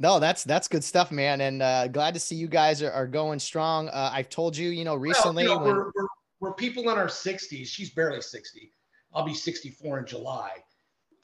No, 0.00 0.20
that's 0.20 0.44
that's 0.44 0.68
good 0.68 0.84
stuff, 0.84 1.10
man, 1.10 1.40
and 1.40 1.62
uh, 1.62 1.88
glad 1.88 2.14
to 2.14 2.20
see 2.20 2.36
you 2.36 2.46
guys 2.46 2.82
are, 2.82 2.92
are 2.92 3.06
going 3.06 3.38
strong. 3.38 3.88
Uh, 3.88 4.10
I've 4.12 4.28
told 4.28 4.56
you, 4.56 4.70
you 4.70 4.84
know, 4.84 4.94
recently 4.94 5.44
well, 5.44 5.54
you 5.54 5.58
know, 5.58 5.64
when... 5.64 5.76
we're, 5.76 5.84
we're, 5.86 6.08
we're 6.40 6.52
people 6.54 6.84
in 6.84 6.98
our 6.98 7.06
60s. 7.06 7.66
She's 7.66 7.90
barely 7.90 8.20
60. 8.20 8.72
I'll 9.12 9.24
be 9.24 9.34
64 9.34 10.00
in 10.00 10.06
July. 10.06 10.50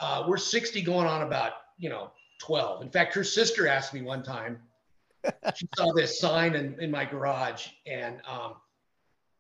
Uh, 0.00 0.24
we're 0.26 0.38
60 0.38 0.82
going 0.82 1.06
on 1.06 1.22
about 1.22 1.52
you 1.78 1.88
know 1.88 2.10
12. 2.38 2.82
In 2.82 2.90
fact, 2.90 3.14
her 3.14 3.24
sister 3.24 3.66
asked 3.66 3.94
me 3.94 4.02
one 4.02 4.22
time. 4.22 4.60
she 5.54 5.66
saw 5.76 5.92
this 5.92 6.20
sign 6.20 6.54
in, 6.54 6.78
in 6.80 6.90
my 6.90 7.04
garage, 7.04 7.68
and 7.86 8.20
um, 8.28 8.54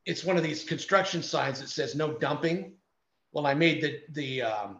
it's 0.06 0.24
one 0.24 0.36
of 0.36 0.42
these 0.42 0.64
construction 0.64 1.22
signs 1.22 1.60
that 1.60 1.68
says 1.68 1.94
no 1.94 2.14
dumping. 2.14 2.72
Well, 3.32 3.46
I 3.46 3.52
made 3.54 3.82
the 3.82 4.00
the 4.12 4.42
um, 4.42 4.78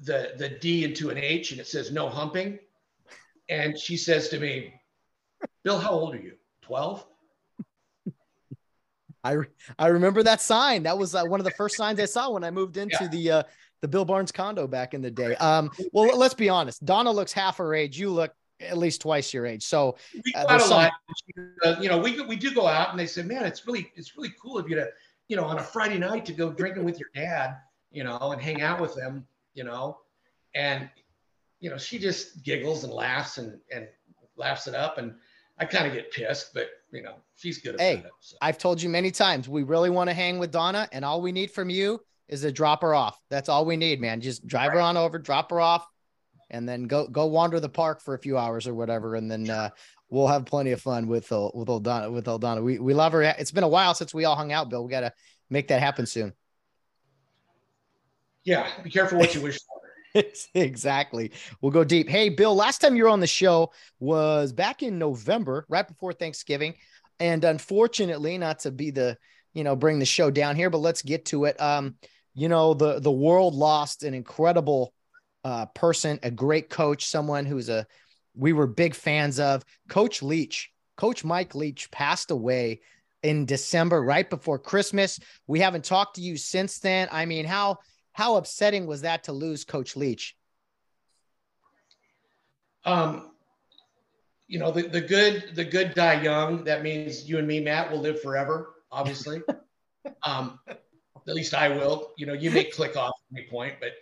the 0.00 0.32
the 0.38 0.48
D 0.48 0.84
into 0.84 1.10
an 1.10 1.18
H, 1.18 1.50
and 1.50 1.60
it 1.60 1.66
says 1.66 1.92
no 1.92 2.08
humping 2.08 2.58
and 3.48 3.78
she 3.78 3.96
says 3.96 4.28
to 4.28 4.38
me, 4.38 4.74
Bill, 5.64 5.78
how 5.78 5.90
old 5.90 6.14
are 6.14 6.20
you? 6.20 6.34
12? 6.62 7.06
I, 9.24 9.36
I 9.78 9.88
remember 9.88 10.22
that 10.22 10.40
sign. 10.40 10.84
That 10.84 10.96
was 10.96 11.14
uh, 11.14 11.24
one 11.24 11.40
of 11.40 11.44
the 11.44 11.50
first 11.52 11.76
signs 11.76 11.98
I 11.98 12.04
saw 12.04 12.30
when 12.30 12.44
I 12.44 12.50
moved 12.50 12.76
into 12.76 12.98
yeah. 13.00 13.08
the 13.08 13.30
uh, 13.30 13.42
the 13.80 13.88
Bill 13.88 14.04
Barnes 14.04 14.32
condo 14.32 14.66
back 14.66 14.94
in 14.94 15.02
the 15.02 15.10
day. 15.10 15.36
Um, 15.36 15.70
well, 15.92 16.16
let's 16.16 16.34
be 16.34 16.48
honest. 16.48 16.84
Donna 16.84 17.10
looks 17.10 17.32
half 17.32 17.58
her 17.58 17.74
age. 17.74 17.98
You 17.98 18.10
look 18.10 18.32
at 18.60 18.76
least 18.76 19.00
twice 19.02 19.32
your 19.32 19.46
age. 19.46 19.64
So 19.64 19.96
uh, 20.34 20.44
a 20.48 20.66
lot. 20.68 20.92
Uh, 21.64 21.76
you 21.80 21.88
know, 21.88 21.98
we 21.98 22.20
we 22.22 22.36
do 22.36 22.52
go 22.52 22.66
out, 22.66 22.90
and 22.90 22.98
they 22.98 23.06
say, 23.06 23.22
"Man, 23.22 23.44
it's 23.44 23.66
really 23.66 23.90
it's 23.94 24.16
really 24.16 24.32
cool 24.40 24.58
of 24.58 24.68
you 24.68 24.76
to, 24.76 24.88
you 25.28 25.36
know, 25.36 25.44
on 25.44 25.58
a 25.58 25.62
Friday 25.62 25.98
night 25.98 26.24
to 26.26 26.32
go 26.32 26.50
drinking 26.50 26.84
with 26.84 26.98
your 26.98 27.08
dad, 27.14 27.56
you 27.90 28.04
know, 28.04 28.18
and 28.32 28.40
hang 28.40 28.62
out 28.62 28.80
with 28.80 28.94
them, 28.94 29.26
you 29.54 29.64
know." 29.64 29.98
And 30.54 30.88
you 31.60 31.70
know, 31.70 31.78
she 31.78 31.98
just 31.98 32.42
giggles 32.42 32.84
and 32.84 32.92
laughs 32.92 33.38
and 33.38 33.58
and 33.72 33.86
laughs 34.36 34.66
it 34.66 34.74
up, 34.74 34.98
and 34.98 35.14
I 35.58 35.64
kind 35.64 35.86
of 35.86 35.92
get 35.92 36.10
pissed, 36.12 36.54
but 36.54 36.68
you 36.92 37.02
know, 37.02 37.16
she's 37.36 37.58
good 37.58 37.78
hey, 37.78 37.96
it. 37.98 38.10
So. 38.20 38.36
I've 38.40 38.58
told 38.58 38.80
you 38.80 38.88
many 38.88 39.10
times, 39.10 39.48
we 39.48 39.62
really 39.62 39.90
want 39.90 40.08
to 40.08 40.14
hang 40.14 40.38
with 40.38 40.50
Donna, 40.50 40.88
and 40.92 41.04
all 41.04 41.20
we 41.20 41.32
need 41.32 41.50
from 41.50 41.70
you 41.70 42.00
is 42.28 42.42
to 42.42 42.52
drop 42.52 42.82
her 42.82 42.94
off. 42.94 43.18
That's 43.30 43.48
all 43.48 43.64
we 43.64 43.76
need, 43.76 44.00
man. 44.00 44.20
Just 44.20 44.46
drive 44.46 44.68
right. 44.68 44.76
her 44.76 44.80
on 44.80 44.96
over, 44.96 45.18
drop 45.18 45.50
her 45.50 45.60
off, 45.60 45.86
and 46.50 46.68
then 46.68 46.84
go 46.84 47.06
go 47.06 47.26
wander 47.26 47.60
the 47.60 47.68
park 47.68 48.00
for 48.00 48.14
a 48.14 48.18
few 48.18 48.38
hours 48.38 48.66
or 48.66 48.74
whatever, 48.74 49.14
and 49.14 49.30
then 49.30 49.48
uh, 49.50 49.70
we'll 50.10 50.26
have 50.26 50.46
plenty 50.46 50.72
of 50.72 50.80
fun 50.80 51.06
with 51.06 51.30
uh, 51.32 51.50
with 51.54 51.68
old 51.68 51.84
Donna. 51.84 52.10
With 52.10 52.28
old 52.28 52.42
Donna, 52.42 52.62
we 52.62 52.78
we 52.78 52.94
love 52.94 53.12
her. 53.12 53.22
It's 53.22 53.50
been 53.50 53.64
a 53.64 53.68
while 53.68 53.94
since 53.94 54.14
we 54.14 54.24
all 54.24 54.36
hung 54.36 54.52
out, 54.52 54.70
Bill. 54.70 54.84
We 54.84 54.90
got 54.90 55.00
to 55.00 55.12
make 55.50 55.68
that 55.68 55.80
happen 55.80 56.06
soon. 56.06 56.32
Yeah, 58.44 58.66
be 58.82 58.90
careful 58.90 59.18
what 59.18 59.34
you 59.34 59.42
wish 59.42 59.58
for. 59.58 60.22
exactly. 60.54 61.32
We'll 61.60 61.72
go 61.72 61.84
deep. 61.84 62.08
Hey, 62.08 62.28
Bill, 62.28 62.54
last 62.54 62.80
time 62.80 62.96
you 62.96 63.04
were 63.04 63.08
on 63.10 63.20
the 63.20 63.26
show 63.26 63.72
was 64.00 64.52
back 64.52 64.82
in 64.82 64.98
November, 64.98 65.66
right 65.68 65.86
before 65.86 66.12
Thanksgiving. 66.12 66.74
And 67.20 67.44
unfortunately, 67.44 68.38
not 68.38 68.60
to 68.60 68.70
be 68.70 68.90
the, 68.90 69.18
you 69.52 69.64
know, 69.64 69.76
bring 69.76 69.98
the 69.98 70.06
show 70.06 70.30
down 70.30 70.56
here, 70.56 70.70
but 70.70 70.78
let's 70.78 71.02
get 71.02 71.26
to 71.26 71.44
it. 71.46 71.60
Um, 71.60 71.96
you 72.38 72.48
know, 72.48 72.72
the 72.72 73.00
the 73.00 73.10
world 73.10 73.54
lost 73.54 74.04
an 74.04 74.14
incredible 74.14 74.94
uh 75.44 75.66
person, 75.66 76.20
a 76.22 76.30
great 76.30 76.70
coach, 76.70 77.06
someone 77.06 77.44
who's 77.44 77.68
a 77.68 77.86
we 78.34 78.52
were 78.52 78.68
big 78.68 78.94
fans 78.94 79.40
of. 79.40 79.64
Coach 79.88 80.22
Leach, 80.22 80.70
Coach 80.96 81.24
Mike 81.24 81.56
Leach 81.56 81.90
passed 81.90 82.30
away 82.30 82.80
in 83.24 83.44
December, 83.44 84.02
right 84.02 84.30
before 84.30 84.58
Christmas. 84.58 85.18
We 85.48 85.58
haven't 85.60 85.84
talked 85.84 86.14
to 86.14 86.22
you 86.22 86.36
since 86.36 86.78
then. 86.78 87.08
I 87.10 87.26
mean, 87.26 87.44
how 87.44 87.78
how 88.12 88.36
upsetting 88.36 88.86
was 88.86 89.02
that 89.02 89.24
to 89.24 89.32
lose 89.32 89.64
Coach 89.64 89.96
Leach? 89.96 90.36
Um, 92.84 93.32
you 94.46 94.60
know, 94.60 94.70
the, 94.70 94.82
the 94.82 95.00
good 95.00 95.50
the 95.54 95.64
good 95.64 95.94
die 95.94 96.22
young. 96.22 96.64
That 96.64 96.82
means 96.82 97.28
you 97.28 97.38
and 97.38 97.48
me, 97.48 97.58
Matt, 97.58 97.90
will 97.90 98.00
live 98.00 98.22
forever. 98.22 98.74
Obviously, 98.92 99.42
um, 100.22 100.60
at 101.28 101.34
least 101.34 101.54
I 101.54 101.68
will. 101.68 102.12
You 102.16 102.26
know, 102.26 102.32
you 102.32 102.50
may 102.50 102.64
click 102.64 102.96
off 102.96 103.14
at 103.30 103.38
any 103.38 103.48
point, 103.48 103.74
but 103.80 103.92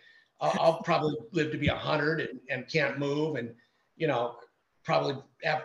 I'll, 0.41 0.57
I'll 0.61 0.83
probably 0.83 1.15
live 1.33 1.51
to 1.53 1.59
be 1.59 1.67
hundred 1.67 2.21
and, 2.21 2.41
and 2.51 2.69
can't 2.69 2.99
move, 2.99 3.37
and 3.37 3.55
you 3.97 4.07
know, 4.07 4.37
probably 4.85 5.17
have 5.43 5.65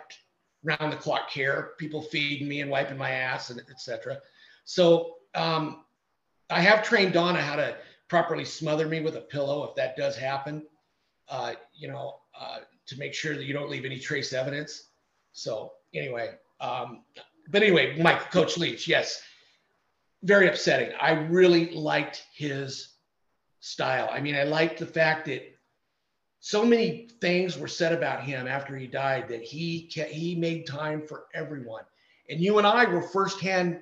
round 0.64 0.92
the 0.92 0.96
clock 0.96 1.30
care, 1.30 1.70
people 1.78 2.02
feeding 2.02 2.48
me 2.48 2.60
and 2.60 2.70
wiping 2.70 2.98
my 2.98 3.10
ass, 3.10 3.50
and 3.50 3.60
etc. 3.70 4.18
So 4.64 5.16
um, 5.34 5.84
I 6.50 6.60
have 6.60 6.82
trained 6.82 7.12
Donna 7.12 7.40
how 7.40 7.56
to 7.56 7.76
properly 8.08 8.44
smother 8.44 8.86
me 8.86 9.00
with 9.00 9.16
a 9.16 9.20
pillow 9.20 9.64
if 9.64 9.74
that 9.76 9.96
does 9.96 10.16
happen, 10.16 10.62
uh, 11.28 11.54
you 11.74 11.88
know, 11.88 12.20
uh, 12.38 12.58
to 12.86 12.98
make 12.98 13.14
sure 13.14 13.34
that 13.36 13.44
you 13.44 13.54
don't 13.54 13.70
leave 13.70 13.84
any 13.84 13.98
trace 13.98 14.32
evidence. 14.32 14.88
So 15.32 15.72
anyway, 15.94 16.34
um, 16.60 17.04
but 17.50 17.62
anyway, 17.62 17.98
Mike, 18.00 18.30
Coach 18.30 18.58
Leach, 18.58 18.86
yes, 18.86 19.22
very 20.22 20.48
upsetting. 20.48 20.90
I 21.00 21.12
really 21.12 21.70
liked 21.70 22.24
his 22.34 22.88
style. 23.60 24.08
I 24.10 24.20
mean, 24.20 24.34
I 24.34 24.44
liked 24.44 24.78
the 24.78 24.86
fact 24.86 25.26
that 25.26 25.42
so 26.40 26.64
many 26.64 27.08
things 27.20 27.56
were 27.56 27.68
said 27.68 27.92
about 27.92 28.24
him 28.24 28.48
after 28.48 28.76
he 28.76 28.86
died 28.86 29.28
that 29.28 29.42
he 29.42 29.88
he 29.88 30.34
made 30.34 30.66
time 30.66 31.06
for 31.06 31.26
everyone. 31.34 31.84
And 32.28 32.40
you 32.40 32.58
and 32.58 32.66
I 32.66 32.84
were 32.86 33.02
firsthand 33.02 33.80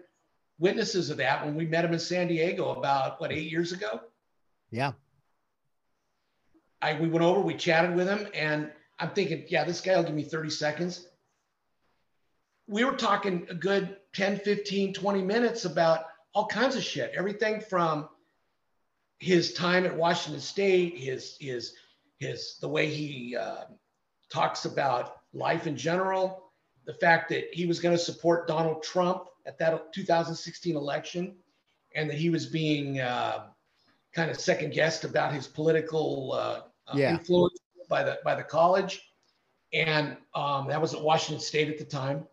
witnesses 0.58 1.08
of 1.08 1.16
that 1.18 1.44
when 1.44 1.54
we 1.54 1.66
met 1.66 1.84
him 1.84 1.94
in 1.94 1.98
San 1.98 2.28
Diego 2.28 2.70
about 2.70 3.20
what 3.20 3.32
eight 3.32 3.50
years 3.50 3.72
ago. 3.72 4.00
Yeah. 4.70 4.92
I 6.82 7.00
we 7.00 7.08
went 7.08 7.24
over, 7.24 7.40
we 7.40 7.54
chatted 7.54 7.94
with 7.94 8.08
him, 8.08 8.28
and 8.34 8.70
I'm 8.98 9.10
thinking, 9.10 9.44
yeah, 9.48 9.64
this 9.64 9.80
guy 9.80 9.96
will 9.96 10.04
give 10.04 10.14
me 10.14 10.22
30 10.22 10.50
seconds. 10.50 11.06
We 12.66 12.84
were 12.84 12.96
talking 12.96 13.46
a 13.50 13.54
good 13.54 13.96
10, 14.12 14.38
15, 14.38 14.94
20 14.94 15.22
minutes 15.22 15.64
about 15.64 16.04
all 16.34 16.46
kinds 16.46 16.76
of 16.76 16.82
shit. 16.82 17.12
Everything 17.14 17.60
from 17.60 18.08
his 19.18 19.52
time 19.52 19.84
at 19.84 19.96
Washington 19.96 20.40
State, 20.40 20.96
his 20.96 21.36
his 21.40 21.74
his 22.18 22.56
the 22.60 22.68
way 22.68 22.86
he 22.86 23.36
uh, 23.36 23.64
talks 24.30 24.64
about 24.64 25.16
life 25.32 25.66
in 25.66 25.76
general, 25.76 26.50
the 26.86 26.94
fact 26.94 27.28
that 27.30 27.52
he 27.52 27.66
was 27.66 27.80
going 27.80 27.96
to 27.96 28.02
support 28.02 28.48
Donald 28.48 28.82
Trump 28.82 29.24
at 29.46 29.58
that 29.58 29.92
2016 29.92 30.76
election, 30.76 31.36
and 31.94 32.08
that 32.08 32.16
he 32.16 32.30
was 32.30 32.46
being 32.46 33.00
uh, 33.00 33.46
kind 34.14 34.30
of 34.30 34.40
second 34.40 34.72
guessed 34.72 35.04
about 35.04 35.32
his 35.32 35.46
political 35.46 36.32
uh, 36.32 36.60
uh, 36.88 36.94
yeah. 36.94 37.10
influence 37.10 37.58
by 37.88 38.02
the 38.02 38.18
by 38.24 38.34
the 38.34 38.42
college, 38.42 39.02
and 39.72 40.16
um, 40.34 40.68
that 40.68 40.80
was 40.80 40.94
at 40.94 41.02
Washington 41.02 41.40
State 41.40 41.68
at 41.68 41.78
the 41.78 41.84
time, 41.84 42.26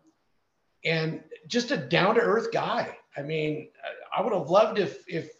and 0.84 1.22
just 1.46 1.70
a 1.70 1.76
down 1.76 2.14
to 2.14 2.20
earth 2.20 2.52
guy. 2.52 2.97
I 3.18 3.22
mean, 3.22 3.68
I 4.16 4.22
would 4.22 4.32
have 4.32 4.48
loved 4.48 4.78
if 4.78 5.04
if 5.08 5.30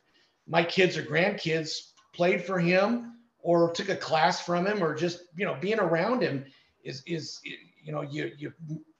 my 0.46 0.64
kids 0.64 0.96
or 0.96 1.02
grandkids 1.02 1.92
played 2.12 2.42
for 2.42 2.58
him 2.58 3.14
or 3.40 3.70
took 3.72 3.88
a 3.88 3.96
class 3.96 4.44
from 4.44 4.66
him 4.66 4.82
or 4.82 4.94
just 4.94 5.20
you 5.36 5.44
know 5.44 5.56
being 5.60 5.78
around 5.78 6.22
him 6.22 6.44
is 6.84 7.02
is 7.06 7.40
you 7.82 7.92
know 7.92 8.02
you 8.02 8.32
you 8.36 8.52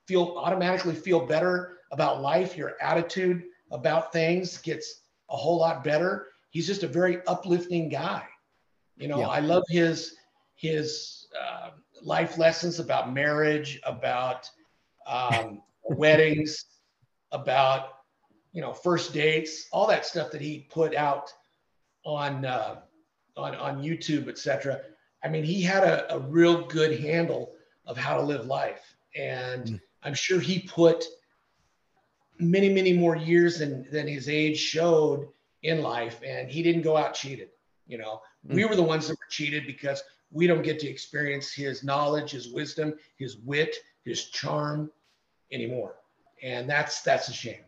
feel 0.06 0.34
automatically 0.36 0.94
feel 0.94 1.26
better 1.26 1.78
about 1.90 2.22
life 2.22 2.56
your 2.56 2.74
attitude 2.80 3.42
about 3.72 4.12
things 4.12 4.58
gets 4.58 5.02
a 5.30 5.36
whole 5.36 5.58
lot 5.58 5.82
better 5.82 6.28
he's 6.50 6.66
just 6.66 6.82
a 6.82 6.88
very 6.88 7.24
uplifting 7.26 7.88
guy. 7.88 8.24
You 8.96 9.08
know, 9.08 9.20
yeah. 9.20 9.28
I 9.28 9.40
love 9.40 9.62
his 9.68 10.16
his 10.56 11.28
uh, 11.40 11.70
life 12.02 12.36
lessons 12.36 12.80
about 12.80 13.12
marriage, 13.12 13.80
about 13.84 14.50
um, 15.06 15.62
weddings, 15.84 16.64
about 17.30 17.90
you 18.52 18.60
know 18.60 18.72
first 18.72 19.12
dates, 19.12 19.68
all 19.72 19.86
that 19.88 20.06
stuff 20.06 20.30
that 20.32 20.40
he 20.40 20.66
put 20.70 20.94
out 20.94 21.32
on 22.04 22.44
uh, 22.44 22.76
on 23.36 23.54
on 23.54 23.82
YouTube, 23.82 24.28
etc. 24.28 24.80
I 25.22 25.28
mean, 25.28 25.44
he 25.44 25.62
had 25.62 25.84
a, 25.84 26.14
a 26.14 26.18
real 26.18 26.66
good 26.66 27.00
handle 27.00 27.52
of 27.86 27.96
how 27.96 28.16
to 28.16 28.22
live 28.22 28.46
life, 28.46 28.96
and 29.16 29.64
mm. 29.64 29.80
I'm 30.02 30.14
sure 30.14 30.40
he 30.40 30.60
put 30.60 31.04
many 32.38 32.68
many 32.68 32.92
more 32.92 33.16
years 33.16 33.58
than 33.58 33.86
than 33.90 34.06
his 34.06 34.28
age 34.28 34.58
showed 34.58 35.28
in 35.62 35.82
life 35.82 36.20
and 36.24 36.48
he 36.48 36.62
didn't 36.62 36.82
go 36.82 36.96
out 36.96 37.14
cheated 37.14 37.48
you 37.86 37.98
know 37.98 38.20
mm. 38.46 38.54
we 38.54 38.64
were 38.64 38.76
the 38.76 38.82
ones 38.82 39.08
that 39.08 39.14
were 39.14 39.26
cheated 39.28 39.66
because 39.66 40.02
we 40.30 40.46
don't 40.46 40.62
get 40.62 40.78
to 40.78 40.86
experience 40.86 41.52
his 41.52 41.82
knowledge 41.82 42.30
his 42.30 42.52
wisdom 42.52 42.94
his 43.16 43.38
wit 43.38 43.74
his 44.04 44.26
charm 44.26 44.90
anymore 45.50 45.96
and 46.42 46.70
that's 46.70 47.02
that's 47.02 47.28
a 47.28 47.32
shame 47.32 47.64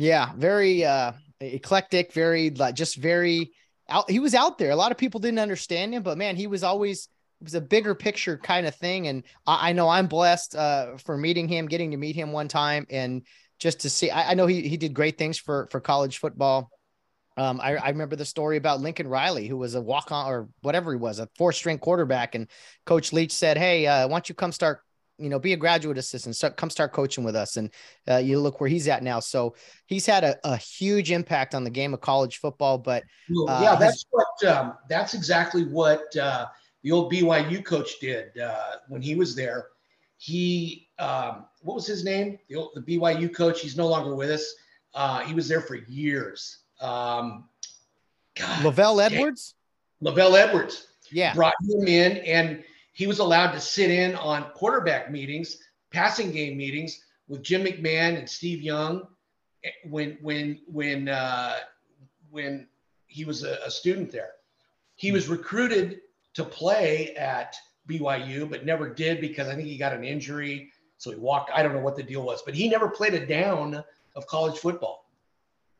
yeah 0.00 0.32
very 0.36 0.84
uh 0.84 1.12
eclectic 1.40 2.12
very 2.12 2.50
like 2.50 2.74
just 2.74 2.96
very 2.96 3.52
out 3.88 4.10
he 4.10 4.18
was 4.20 4.34
out 4.34 4.58
there. 4.58 4.70
A 4.70 4.76
lot 4.76 4.92
of 4.92 4.98
people 4.98 5.20
didn't 5.20 5.38
understand 5.38 5.94
him 5.94 6.02
but 6.02 6.18
man 6.18 6.36
he 6.36 6.46
was 6.46 6.62
always 6.62 7.08
it 7.40 7.44
was 7.44 7.54
a 7.54 7.60
bigger 7.60 7.94
picture 7.94 8.36
kind 8.36 8.66
of 8.66 8.74
thing. 8.74 9.08
And 9.08 9.24
I, 9.46 9.70
I 9.70 9.72
know 9.72 9.88
i'm 9.88 10.06
blessed 10.06 10.54
uh 10.54 10.96
for 10.98 11.16
meeting 11.16 11.48
him 11.48 11.66
getting 11.66 11.90
to 11.92 11.96
meet 11.96 12.16
him 12.16 12.32
one 12.32 12.48
time 12.48 12.86
and 12.90 13.22
just 13.58 13.80
to 13.80 13.90
see 13.90 14.10
I, 14.10 14.30
I 14.30 14.34
know 14.34 14.46
he, 14.46 14.68
he 14.68 14.76
did 14.76 14.94
great 14.94 15.18
things 15.18 15.38
for 15.38 15.68
for 15.70 15.80
college 15.80 16.18
football. 16.18 16.70
Um, 17.36 17.60
I, 17.60 17.76
I, 17.76 17.88
remember 17.90 18.16
the 18.16 18.24
story 18.24 18.58
about 18.58 18.80
Lincoln 18.80 19.08
Riley, 19.08 19.46
who 19.46 19.56
was 19.56 19.74
a 19.74 19.80
walk 19.80 20.10
on 20.12 20.26
or 20.26 20.48
whatever 20.60 20.90
he 20.90 20.98
was, 20.98 21.20
a 21.20 21.28
four 21.38 21.52
string 21.52 21.78
quarterback. 21.78 22.34
And 22.34 22.48
Coach 22.84 23.14
Leach 23.14 23.32
said, 23.32 23.56
Hey, 23.56 23.86
uh, 23.86 24.08
why 24.08 24.16
don't 24.16 24.28
you 24.28 24.34
come 24.34 24.52
start 24.52 24.80
you 25.20 25.28
know, 25.28 25.38
be 25.38 25.52
a 25.52 25.56
graduate 25.56 25.98
assistant, 25.98 26.34
start, 26.34 26.56
come 26.56 26.70
start 26.70 26.92
coaching 26.92 27.24
with 27.24 27.36
us. 27.36 27.56
And 27.56 27.70
uh, 28.08 28.16
you 28.16 28.40
look 28.40 28.60
where 28.60 28.70
he's 28.70 28.88
at 28.88 29.02
now. 29.02 29.20
So 29.20 29.54
he's 29.86 30.06
had 30.06 30.24
a, 30.24 30.38
a 30.44 30.56
huge 30.56 31.10
impact 31.10 31.54
on 31.54 31.62
the 31.62 31.70
game 31.70 31.92
of 31.92 32.00
college 32.00 32.38
football. 32.38 32.78
But 32.78 33.04
uh, 33.48 33.60
yeah, 33.62 33.76
that's 33.76 34.06
what, 34.10 34.44
um, 34.50 34.74
that's 34.88 35.14
exactly 35.14 35.64
what 35.64 36.16
uh, 36.16 36.46
the 36.82 36.92
old 36.92 37.12
BYU 37.12 37.64
coach 37.64 38.00
did 38.00 38.36
uh, 38.38 38.76
when 38.88 39.02
he 39.02 39.14
was 39.14 39.36
there. 39.36 39.68
He, 40.16 40.88
um, 40.98 41.46
what 41.62 41.74
was 41.74 41.86
his 41.86 42.04
name? 42.04 42.38
The, 42.48 42.56
old, 42.56 42.70
the 42.74 42.82
BYU 42.82 43.34
coach. 43.34 43.60
He's 43.60 43.76
no 43.76 43.86
longer 43.86 44.14
with 44.14 44.30
us. 44.30 44.54
Uh, 44.94 45.20
he 45.20 45.34
was 45.34 45.48
there 45.48 45.60
for 45.60 45.76
years. 45.76 46.58
Um, 46.80 47.48
God, 48.36 48.64
LaVell 48.64 49.02
Edwards. 49.02 49.54
LaVell 50.02 50.36
Edwards. 50.36 50.88
Yeah. 51.10 51.34
Brought 51.34 51.54
him 51.68 51.86
in, 51.86 52.18
and 52.18 52.62
he 53.00 53.06
was 53.06 53.18
allowed 53.18 53.52
to 53.52 53.60
sit 53.62 53.90
in 53.90 54.14
on 54.14 54.50
quarterback 54.50 55.10
meetings, 55.10 55.56
passing 55.90 56.30
game 56.32 56.58
meetings 56.58 57.02
with 57.28 57.42
Jim 57.42 57.64
McMahon 57.64 58.18
and 58.18 58.28
Steve 58.28 58.60
Young 58.60 59.06
eh, 59.64 59.70
when 59.88 60.18
when 60.20 60.60
when 60.66 61.08
uh, 61.08 61.54
when 62.30 62.68
he 63.06 63.24
was 63.24 63.42
a, 63.42 63.56
a 63.64 63.70
student 63.70 64.12
there. 64.12 64.32
He 64.96 65.12
was 65.12 65.28
recruited 65.28 66.00
to 66.34 66.44
play 66.44 67.14
at 67.16 67.56
BYU, 67.88 68.50
but 68.50 68.66
never 68.66 68.92
did 68.92 69.22
because 69.22 69.48
I 69.48 69.54
think 69.54 69.68
he 69.68 69.78
got 69.78 69.94
an 69.94 70.04
injury. 70.04 70.70
So 70.98 71.10
he 71.10 71.16
walked. 71.16 71.50
I 71.54 71.62
don't 71.62 71.72
know 71.72 71.80
what 71.80 71.96
the 71.96 72.02
deal 72.02 72.22
was, 72.22 72.42
but 72.42 72.52
he 72.52 72.68
never 72.68 72.90
played 72.90 73.14
a 73.14 73.24
down 73.24 73.82
of 74.14 74.26
college 74.26 74.58
football. 74.58 75.10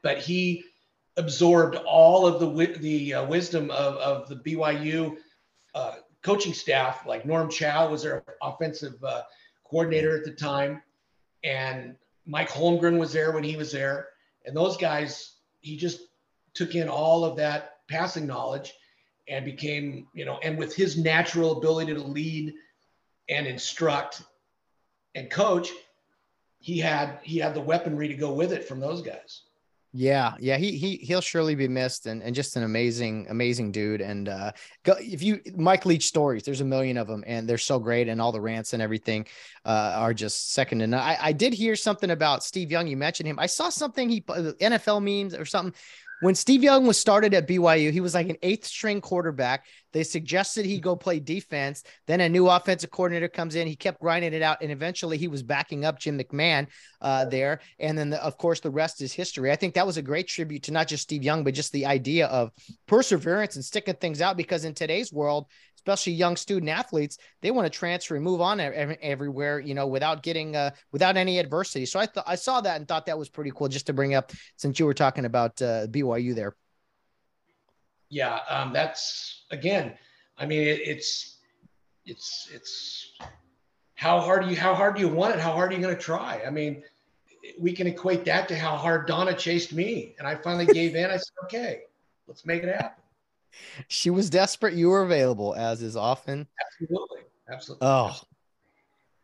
But 0.01 0.17
he 0.21 0.65
absorbed 1.19 1.77
all 1.87 2.27
of 2.27 2.41
the 2.41 2.79
the 2.79 3.13
uh, 3.13 3.27
wisdom 3.27 3.71
of, 3.73 3.97
of 3.97 4.29
the 4.31 4.37
BYU 4.37 5.19
uh, 5.75 5.97
coaching 6.23 6.55
staff. 6.55 7.07
Like 7.07 7.25
Norm 7.27 7.49
Chow 7.49 7.89
was 7.91 8.03
their 8.03 8.25
offensive 8.43 9.03
uh, 9.05 9.23
coordinator 9.65 10.17
at 10.17 10.25
the 10.25 10.33
time, 10.33 10.83
and 11.45 11.97
Mike 12.27 12.51
Holmgren 12.51 12.99
was 12.99 13.13
there 13.13 13.33
when 13.33 13.45
he 13.45 13.57
was 13.57 13.73
there. 13.73 14.09
And 14.45 14.57
those 14.57 14.77
guys, 14.77 15.35
he 15.61 15.77
just 15.77 16.01
took 16.55 16.75
in 16.75 16.89
all 16.89 17.25
of 17.25 17.37
that 17.37 17.77
passing 17.89 18.27
knowledge 18.27 18.73
and 19.29 19.45
became, 19.45 20.07
you 20.15 20.25
know, 20.25 20.39
and 20.43 20.59
with 20.59 20.75
his 20.75 20.97
natural 20.97 21.59
ability 21.59 21.95
to 21.95 22.01
lead 22.01 22.55
and 23.29 23.47
instruct 23.47 24.23
and 25.15 25.31
coach, 25.31 25.71
he 26.59 26.79
had 26.79 27.19
he 27.23 27.39
had 27.39 27.55
the 27.55 27.61
weaponry 27.61 28.09
to 28.09 28.15
go 28.15 28.33
with 28.33 28.53
it 28.53 28.65
from 28.65 28.81
those 28.81 29.03
guys. 29.03 29.43
Yeah, 29.93 30.35
yeah, 30.39 30.57
he 30.57 30.79
he 30.79 30.97
he'll 30.99 31.21
surely 31.21 31.57
be 31.57 31.67
missed, 31.67 32.07
and 32.07 32.23
and 32.23 32.33
just 32.33 32.55
an 32.55 32.63
amazing 32.63 33.27
amazing 33.29 33.73
dude. 33.73 34.01
And 34.01 34.29
uh, 34.29 34.53
go 34.85 34.95
if 35.01 35.21
you 35.21 35.41
Mike 35.57 35.85
Leach 35.85 36.07
stories, 36.07 36.45
there's 36.45 36.61
a 36.61 36.65
million 36.65 36.97
of 36.97 37.09
them, 37.09 37.25
and 37.27 37.49
they're 37.49 37.59
so 37.59 37.81
great, 37.81 38.07
and 38.07 38.21
all 38.21 38.31
the 38.31 38.41
rants 38.41 38.73
and 38.73 38.81
everything 38.81 39.27
uh, 39.65 39.95
are 39.97 40.15
just 40.15 40.53
second 40.53 40.79
to 40.79 40.87
none. 40.87 41.01
I, 41.01 41.19
I 41.21 41.33
did 41.33 41.53
hear 41.53 41.75
something 41.75 42.11
about 42.11 42.45
Steve 42.45 42.71
Young. 42.71 42.87
You 42.87 42.97
mentioned 42.97 43.29
him. 43.29 43.41
I 43.41 43.47
saw 43.47 43.69
something 43.69 44.09
he 44.09 44.21
NFL 44.21 45.03
memes 45.03 45.35
or 45.35 45.45
something 45.45 45.75
when 46.21 46.35
Steve 46.35 46.63
Young 46.63 46.87
was 46.87 46.99
started 46.99 47.35
at 47.35 47.49
BYU, 47.49 47.91
he 47.91 48.01
was 48.01 48.15
like 48.15 48.29
an 48.29 48.37
eighth 48.43 48.67
string 48.67 49.01
quarterback. 49.01 49.67
They 49.93 50.05
suggested 50.05 50.65
he 50.65 50.79
go 50.79 50.95
play 50.95 51.19
defense. 51.19 51.83
Then 52.07 52.21
a 52.21 52.29
new 52.29 52.49
offensive 52.49 52.91
coordinator 52.91 53.29
comes 53.29 53.55
in. 53.55 53.67
He 53.67 53.75
kept 53.75 54.01
grinding 54.01 54.35
it 54.35 54.43
out, 54.43 54.59
and 54.63 54.71
eventually 54.71 55.17
he 55.17 55.29
was 55.29 55.43
backing 55.43 55.85
up 55.85 55.99
Jim 55.99 56.19
McMahon 56.19 56.69
uh, 57.01 57.25
there. 57.25 57.61
And 57.79 57.97
then, 57.99 58.11
the, 58.11 58.23
of 58.23 58.37
course, 58.37 58.61
the 58.61 58.71
rest 58.71 59.03
is 59.03 59.13
history. 59.13 59.51
I 59.51 59.57
think 59.57 59.75
that 59.75 59.87
was 59.87 59.97
a 59.97 60.03
great 60.03 60.29
tribute 60.29 60.65
to 60.65 60.73
not 60.73 60.89
just 60.89 61.03
Steve 61.03 61.23
Young, 61.25 61.43
but 61.43 61.55
just 61.55 61.73
the 61.73 61.87
idea 61.87 62.27
of 62.27 62.51
perseverance 62.87 63.57
and 63.57 63.65
sticking 63.65 63.95
things 63.95 64.21
out. 64.21 64.37
Because 64.37 64.65
in 64.65 64.75
today's 64.75 65.13
world, 65.13 65.47
especially 65.81 66.13
young 66.13 66.37
student 66.37 66.69
athletes, 66.69 67.17
they 67.41 67.51
want 67.51 67.65
to 67.65 67.71
transfer 67.71 68.15
and 68.15 68.23
move 68.23 68.41
on 68.41 68.61
everywhere, 68.61 69.59
you 69.59 69.75
know, 69.75 69.87
without 69.87 70.23
getting 70.23 70.55
uh, 70.55 70.71
without 70.93 71.17
any 71.17 71.39
adversity. 71.39 71.87
So 71.87 71.99
I 71.99 72.07
thought 72.07 72.25
I 72.27 72.35
saw 72.35 72.61
that 72.61 72.77
and 72.77 72.87
thought 72.87 73.07
that 73.07 73.19
was 73.19 73.31
pretty 73.31 73.51
cool 73.55 73.69
just 73.69 73.87
to 73.87 73.93
bring 73.95 74.15
up 74.15 74.33
since 74.57 74.79
you 74.79 74.85
were 74.85 74.95
talking 74.95 75.25
about 75.25 75.61
uh, 75.63 75.87
BYU 75.87 76.35
there. 76.35 76.55
Yeah, 78.11 78.41
um, 78.49 78.73
that's 78.73 79.45
again. 79.51 79.95
I 80.37 80.47
mean, 80.47 80.63
it, 80.63 80.81
it's 80.85 81.39
it's 82.05 82.51
it's 82.53 83.13
how 83.95 84.21
hard 84.21 84.45
do 84.45 84.51
you 84.51 84.57
how 84.57 84.75
hard 84.75 84.97
do 84.97 85.01
you 85.01 85.09
want 85.09 85.35
it? 85.35 85.41
How 85.41 85.53
hard 85.53 85.73
are 85.73 85.75
you 85.75 85.81
going 85.81 85.95
to 85.95 86.01
try? 86.01 86.43
I 86.47 86.51
mean, 86.51 86.83
we 87.59 87.73
can 87.73 87.87
equate 87.87 88.27
that 88.27 88.49
to 88.49 88.57
how 88.57 88.77
hard 88.77 89.07
Donna 89.07 89.35
chased 89.35 89.73
me, 89.73 90.15
and 90.19 90.29
I 90.29 90.35
finally 90.35 90.67
gave 90.81 90.95
in. 90.95 91.07
I 91.07 91.17
said, 91.17 91.33
okay, 91.45 91.83
let's 92.27 92.45
make 92.45 92.63
it 92.63 92.69
happen 92.69 93.03
she 93.89 94.11
was 94.11 94.31
desperate. 94.31 94.75
You 94.75 94.89
were 94.89 95.03
available, 95.03 95.55
as 95.55 95.83
is 95.83 95.97
often. 95.97 96.47
Absolutely, 96.61 97.21
absolutely. 97.51 97.87
Oh, 97.87 98.21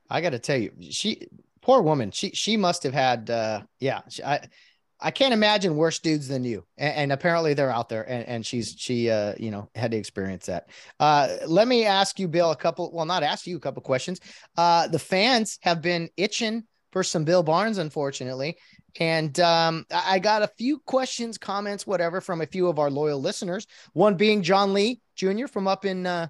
I 0.09 0.21
got 0.21 0.31
to 0.31 0.39
tell 0.39 0.57
you, 0.57 0.73
she 0.91 1.27
poor 1.63 1.83
woman. 1.83 2.11
She 2.11 2.31
she 2.31 2.57
must 2.57 2.83
have 2.83 2.95
had. 2.95 3.31
uh 3.31 3.63
Yeah, 3.81 4.03
she, 4.09 4.23
I 4.23 4.49
I 4.99 5.11
can't 5.11 5.35
imagine 5.35 5.77
worse 5.77 5.99
dudes 5.99 6.27
than 6.27 6.43
you. 6.45 6.65
And, 6.79 6.95
and 6.95 7.13
apparently 7.13 7.53
they're 7.55 7.71
out 7.71 7.89
there, 7.89 8.09
and, 8.09 8.27
and 8.27 8.47
she's 8.47 8.75
she 8.79 9.11
uh 9.11 9.35
you 9.39 9.51
know 9.51 9.69
had 9.75 9.91
to 9.91 9.97
experience 9.97 10.47
that. 10.47 10.71
Uh, 11.01 11.37
let 11.47 11.69
me 11.69 11.85
ask 11.85 12.19
you, 12.19 12.29
Bill, 12.29 12.51
a 12.51 12.57
couple. 12.57 12.91
Well, 12.93 13.07
not 13.07 13.23
ask 13.23 13.47
you 13.47 13.57
a 13.57 13.61
couple 13.61 13.83
questions. 13.83 14.21
Uh, 14.57 14.89
the 14.89 14.99
fans 14.99 15.59
have 15.63 15.83
been 15.83 16.09
itching 16.17 16.65
for 16.93 17.03
some 17.03 17.25
Bill 17.25 17.43
Barnes, 17.43 17.79
unfortunately. 17.79 18.57
And 18.99 19.39
um, 19.41 19.87
I 19.91 20.19
got 20.19 20.43
a 20.43 20.49
few 20.49 20.79
questions, 20.79 21.39
comments, 21.39 21.87
whatever, 21.87 22.21
from 22.21 22.41
a 22.41 22.47
few 22.47 22.69
of 22.69 22.79
our 22.79 22.91
loyal 22.91 23.21
listeners. 23.21 23.67
One 23.93 24.15
being 24.15 24.43
John 24.43 24.73
Lee 24.73 25.01
Jr. 25.17 25.47
from 25.47 25.69
up 25.69 25.85
in 25.85 26.07
uh, 26.07 26.29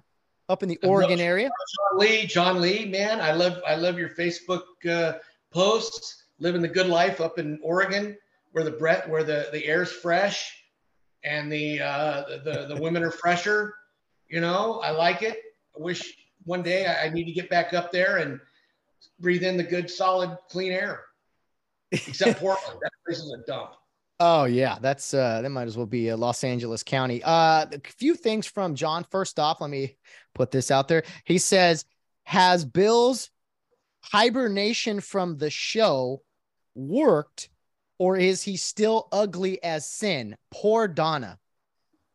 up 0.49 0.63
in 0.63 0.69
the 0.69 0.79
Oregon 0.83 1.19
area. 1.19 1.49
John 1.49 1.99
Lee, 1.99 2.25
John 2.25 2.61
Lee, 2.61 2.85
man, 2.85 3.21
I 3.21 3.31
love 3.31 3.61
I 3.67 3.75
love 3.75 3.97
your 3.97 4.09
Facebook 4.09 4.63
uh, 4.89 5.19
posts. 5.51 6.23
Living 6.39 6.61
the 6.61 6.67
good 6.67 6.87
life 6.87 7.19
up 7.19 7.39
in 7.39 7.59
Oregon, 7.63 8.15
where 8.51 8.63
the 8.63 8.71
breath, 8.71 9.07
where 9.07 9.23
the 9.23 9.49
the 9.51 9.65
air's 9.65 9.91
fresh, 9.91 10.63
and 11.23 11.51
the 11.51 11.81
uh, 11.81 12.23
the 12.43 12.67
the 12.69 12.79
women 12.79 13.03
are 13.03 13.11
fresher. 13.11 13.73
You 14.29 14.41
know, 14.41 14.79
I 14.83 14.91
like 14.91 15.23
it. 15.23 15.39
I 15.75 15.81
wish 15.81 16.13
one 16.43 16.61
day 16.61 16.85
I, 16.85 17.05
I 17.05 17.09
need 17.09 17.25
to 17.25 17.31
get 17.31 17.49
back 17.49 17.73
up 17.73 17.91
there 17.91 18.17
and 18.17 18.39
breathe 19.19 19.43
in 19.43 19.57
the 19.57 19.63
good, 19.63 19.89
solid, 19.89 20.37
clean 20.49 20.71
air. 20.71 21.06
Except 21.91 22.39
Portland, 22.39 22.79
that 22.81 22.91
place 23.05 23.19
is 23.19 23.31
a 23.31 23.45
dump. 23.45 23.71
Oh 24.19 24.45
yeah, 24.45 24.79
that's 24.81 25.13
uh 25.13 25.43
that 25.43 25.49
might 25.51 25.67
as 25.67 25.77
well 25.77 25.85
be 25.85 26.07
a 26.07 26.17
Los 26.17 26.43
Angeles 26.43 26.81
County. 26.81 27.21
Uh 27.23 27.67
a 27.71 27.79
few 27.99 28.15
things 28.15 28.47
from 28.47 28.73
John. 28.73 29.05
First 29.11 29.37
off, 29.37 29.61
let 29.61 29.69
me 29.69 29.95
put 30.33 30.49
this 30.49 30.71
out 30.71 30.87
there. 30.87 31.03
He 31.23 31.37
says, 31.37 31.85
Has 32.23 32.65
Bill's 32.65 33.29
hibernation 34.01 35.01
from 35.01 35.37
the 35.37 35.51
show 35.51 36.23
worked, 36.73 37.49
or 37.99 38.17
is 38.17 38.41
he 38.41 38.57
still 38.57 39.07
ugly 39.11 39.61
as 39.63 39.87
sin? 39.87 40.35
Poor 40.51 40.87
Donna. 40.87 41.37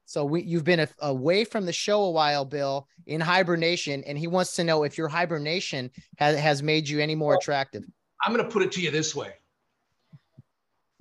So 0.06 0.24
we 0.24 0.42
you've 0.42 0.64
been 0.64 0.80
a, 0.80 0.88
away 0.98 1.44
from 1.44 1.66
the 1.66 1.72
show 1.72 2.02
a 2.02 2.10
while, 2.10 2.44
Bill, 2.44 2.88
in 3.06 3.20
hibernation, 3.20 4.02
and 4.04 4.18
he 4.18 4.26
wants 4.26 4.56
to 4.56 4.64
know 4.64 4.82
if 4.82 4.98
your 4.98 5.08
hibernation 5.08 5.90
has, 6.18 6.38
has 6.38 6.62
made 6.62 6.88
you 6.88 6.98
any 6.98 7.14
more 7.14 7.34
attractive. 7.34 7.84
I'm 8.24 8.34
gonna 8.34 8.48
put 8.48 8.62
it 8.62 8.72
to 8.72 8.80
you 8.80 8.90
this 8.90 9.14
way. 9.14 9.34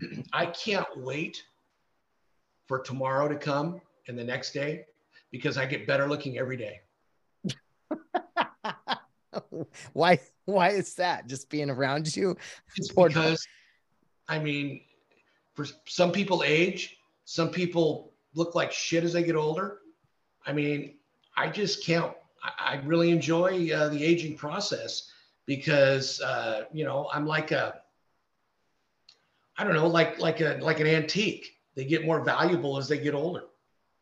I 0.34 0.48
can't 0.48 0.88
wait 0.98 1.44
for 2.68 2.80
tomorrow 2.80 3.28
to 3.28 3.36
come 3.36 3.82
and 4.08 4.18
the 4.18 4.24
next 4.24 4.54
day 4.54 4.86
because 5.32 5.58
I 5.58 5.66
get 5.66 5.88
better 5.88 6.08
looking 6.08 6.38
every 6.38 6.58
day. 6.58 6.82
why 9.94 10.20
why 10.46 10.70
is 10.70 10.96
that? 10.96 11.28
Just 11.28 11.50
being 11.50 11.70
around 11.70 12.16
you? 12.16 12.38
It's 12.78 12.92
because 12.92 13.46
I 14.28 14.40
mean, 14.40 14.82
for 15.54 15.66
some 15.86 16.12
people 16.12 16.44
age, 16.46 16.98
some 17.26 17.50
people 17.50 18.14
look 18.34 18.56
like 18.56 18.72
shit 18.72 19.04
as 19.04 19.14
they 19.14 19.24
get 19.24 19.36
older. 19.36 19.80
I 20.46 20.54
mean, 20.54 20.96
I 21.36 21.50
just 21.50 21.86
can't. 21.86 22.14
I, 22.44 22.76
I 22.76 22.82
really 22.86 23.12
enjoy 23.12 23.72
uh, 23.74 23.90
the 23.90 24.04
aging 24.04 24.38
process 24.38 25.12
because 25.46 26.22
uh, 26.22 26.66
you 26.74 26.86
know 26.86 27.10
I'm 27.14 27.26
like 27.26 27.52
a 27.52 27.81
I 29.62 29.64
don't 29.64 29.76
know, 29.76 29.86
like 29.86 30.18
like 30.18 30.42
a 30.42 30.58
like 30.60 30.80
an 30.80 30.88
antique. 30.88 31.56
They 31.76 31.86
get 31.86 32.04
more 32.04 32.24
valuable 32.24 32.80
as 32.80 32.88
they 32.88 32.98
get 32.98 33.14
older. 33.14 33.44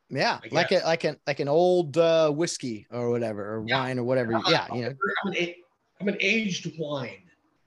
Yeah, 0.09 0.39
like 0.51 0.71
a 0.71 0.79
like 0.85 1.03
an 1.03 1.17
like 1.27 1.41
an 1.41 1.49
old 1.49 1.97
uh, 1.97 2.31
whiskey 2.31 2.87
or 2.89 3.09
whatever, 3.09 3.57
or 3.57 3.65
yeah. 3.67 3.81
wine 3.81 3.99
or 3.99 4.05
whatever. 4.05 4.35
I'm 4.35 4.43
yeah, 4.47 4.73
you 4.73 4.83
know. 4.83 4.93
I'm 5.25 5.33
an, 5.33 5.53
I'm 5.99 6.07
an 6.07 6.17
aged 6.21 6.71
wine, 6.79 7.23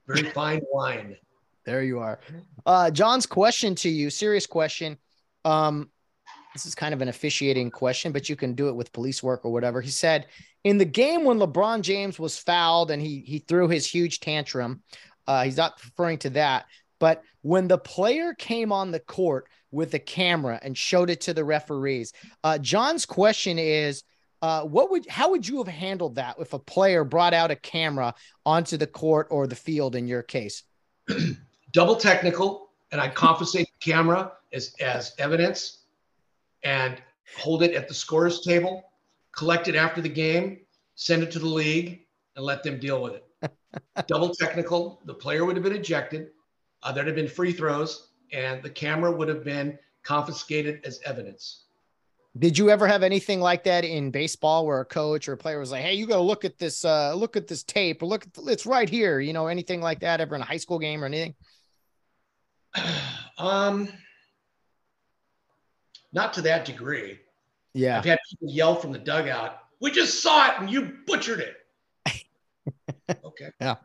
very 0.07 0.22
fine 0.31 0.62
wine. 0.72 1.18
There 1.66 1.83
you 1.83 1.98
are. 1.98 2.18
Uh, 2.64 2.90
John's 2.90 3.26
question 3.26 3.74
to 3.74 3.90
you, 3.90 4.09
serious 4.09 4.46
question. 4.46 4.96
Um, 5.44 5.90
this 6.55 6.64
is 6.64 6.74
kind 6.74 6.94
of 6.94 7.02
an 7.02 7.09
officiating 7.09 7.70
question, 7.70 8.11
but 8.11 8.26
you 8.26 8.37
can 8.37 8.55
do 8.55 8.68
it 8.68 8.74
with 8.74 8.90
police 8.94 9.22
work 9.22 9.44
or 9.44 9.52
whatever. 9.52 9.83
He 9.83 9.90
said 9.90 10.28
in 10.64 10.78
the 10.78 10.87
game 10.87 11.24
when 11.24 11.38
LeBron 11.38 11.83
James 11.83 12.18
was 12.18 12.38
fouled 12.38 12.90
and 12.90 13.02
he 13.02 13.20
he 13.20 13.40
threw 13.40 13.68
his 13.68 13.87
huge 13.87 14.20
tantrum. 14.20 14.83
Uh, 15.26 15.44
he's 15.44 15.59
not 15.59 15.78
referring 15.85 16.18
to 16.18 16.31
that, 16.31 16.64
but 17.03 17.25
when 17.41 17.67
the 17.67 17.79
player 17.79 18.33
came 18.33 18.71
on 18.71 18.93
the 18.93 19.01
court 19.01 19.49
with 19.73 19.91
the 19.91 19.99
camera 19.99 20.61
and 20.62 20.79
showed 20.79 21.11
it 21.11 21.23
to 21.23 21.35
the 21.35 21.45
referees, 21.45 22.12
uh, 22.45 22.59
John's 22.59 23.05
question 23.05 23.59
is 23.59 24.05
Uh, 24.41 24.62
what 24.62 24.91
would 24.91 25.09
how 25.09 25.31
would 25.31 25.47
you 25.47 25.59
have 25.59 25.73
handled 25.73 26.15
that 26.17 26.37
if 26.38 26.53
a 26.53 26.59
player 26.59 27.03
brought 27.05 27.35
out 27.35 27.51
a 27.51 27.57
camera 27.57 28.15
onto 28.45 28.77
the 28.77 28.87
court 28.87 29.27
or 29.31 29.47
the 29.49 29.57
field 29.57 29.97
in 29.97 30.07
your 30.07 30.23
case? 30.23 30.62
Double 31.73 31.97
technical, 31.97 32.71
and 32.93 33.01
I 33.01 33.09
confiscate 33.09 33.67
the 33.67 33.93
camera 33.93 34.33
as 34.53 34.75
as 34.81 35.12
evidence, 35.19 35.79
and 36.62 37.03
hold 37.37 37.62
it 37.62 37.75
at 37.75 37.88
the 37.88 37.95
scorers 37.95 38.41
table, 38.41 38.85
collect 39.33 39.67
it 39.67 39.77
after 39.77 40.01
the 40.01 40.15
game, 40.25 40.61
send 40.95 41.23
it 41.25 41.31
to 41.33 41.41
the 41.41 41.53
league, 41.62 42.07
and 42.37 42.45
let 42.45 42.62
them 42.62 42.79
deal 42.79 43.03
with 43.03 43.15
it. 43.15 43.25
Double 44.07 44.33
technical, 44.35 45.01
the 45.05 45.15
player 45.15 45.45
would 45.45 45.57
have 45.57 45.65
been 45.65 45.77
ejected. 45.77 46.31
Uh, 46.83 46.92
there'd 46.92 47.07
have 47.07 47.16
been 47.16 47.29
free 47.29 47.53
throws, 47.53 48.09
and 48.33 48.62
the 48.62 48.71
camera 48.71 49.11
would 49.11 49.29
have 49.29 49.45
been 49.45 49.79
confiscated 50.03 50.81
as 50.85 51.01
evidence. 51.05 51.64
Did 52.38 52.57
you 52.57 52.71
ever 52.71 52.87
have 52.87 53.03
anything 53.03 53.40
like 53.40 53.64
that 53.64 53.85
in 53.85 54.11
baseball 54.11 54.64
where 54.64 54.81
a 54.81 54.87
coach 54.87 55.29
or 55.29 55.35
a 55.35 55.37
player 55.37 55.59
was 55.59 55.71
like, 55.71 55.83
"Hey, 55.83 55.95
you 55.95 56.07
got 56.07 56.16
to 56.16 56.23
look 56.23 56.47
at 56.47 56.59
this, 56.59 56.85
uh, 56.85 57.14
look 57.14 57.37
at 57.37 57.47
this 57.47 57.62
tape, 57.62 58.03
or 58.03 58.07
look, 58.07 58.25
at 58.25 58.33
the, 58.33 58.42
it's 58.47 58.64
right 58.64 58.88
here." 58.88 59.21
You 59.21 59.35
know, 59.35 59.49
anything 59.49 59.83
like 59.83 60.01
that 60.01 60.21
ever 60.21 60.35
in 60.35 60.40
a 60.40 60.45
high 60.45 60.57
school 60.57 60.79
game 60.79 61.03
or 61.03 61.07
anything? 61.07 61.35
Um, 63.38 63.88
not 66.12 66.35
to 66.35 66.42
that 66.42 66.66
degree. 66.66 67.18
Yeah, 67.73 67.99
I've 67.99 68.05
had 68.05 68.18
people 68.31 68.55
yell 68.55 68.77
from 68.77 68.92
the 68.92 68.99
dugout, 68.99 69.59
"We 69.81 69.90
just 69.90 70.23
saw 70.23 70.49
it 70.49 70.61
and 70.61 70.71
you 70.71 70.99
butchered 71.07 71.40
it." 71.40 71.57
okay. 73.25 73.51
Yeah. 73.61 73.77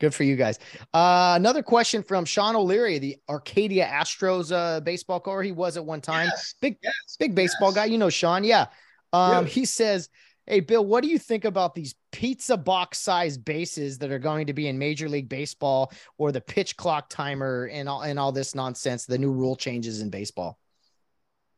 Good 0.00 0.14
for 0.14 0.24
you 0.24 0.36
guys. 0.36 0.58
Uh, 0.92 1.34
another 1.36 1.62
question 1.62 2.02
from 2.02 2.24
Sean 2.24 2.56
O'Leary, 2.56 2.98
the 2.98 3.16
Arcadia 3.28 3.86
Astros 3.86 4.52
uh, 4.52 4.80
baseball 4.80 5.20
caller. 5.20 5.42
He 5.42 5.52
was 5.52 5.76
at 5.76 5.84
one 5.84 6.00
time. 6.00 6.26
Yes, 6.26 6.54
big, 6.60 6.76
yes, 6.82 7.16
big 7.18 7.34
baseball 7.34 7.68
yes. 7.68 7.76
guy. 7.76 7.84
You 7.86 7.98
know, 7.98 8.10
Sean. 8.10 8.44
Yeah. 8.44 8.66
Um. 9.12 9.46
He 9.46 9.64
says, 9.64 10.08
Hey, 10.46 10.60
Bill, 10.60 10.84
what 10.84 11.02
do 11.02 11.08
you 11.08 11.18
think 11.18 11.46
about 11.46 11.74
these 11.74 11.94
pizza 12.12 12.56
box 12.58 12.98
size 12.98 13.38
bases 13.38 13.96
that 13.98 14.10
are 14.10 14.18
going 14.18 14.46
to 14.48 14.52
be 14.52 14.68
in 14.68 14.78
Major 14.78 15.08
League 15.08 15.28
Baseball 15.28 15.90
or 16.18 16.32
the 16.32 16.40
pitch 16.40 16.76
clock 16.76 17.08
timer 17.08 17.70
and 17.72 17.88
all, 17.88 18.02
and 18.02 18.18
all 18.18 18.30
this 18.30 18.54
nonsense, 18.54 19.06
the 19.06 19.16
new 19.16 19.32
rule 19.32 19.56
changes 19.56 20.02
in 20.02 20.10
baseball? 20.10 20.58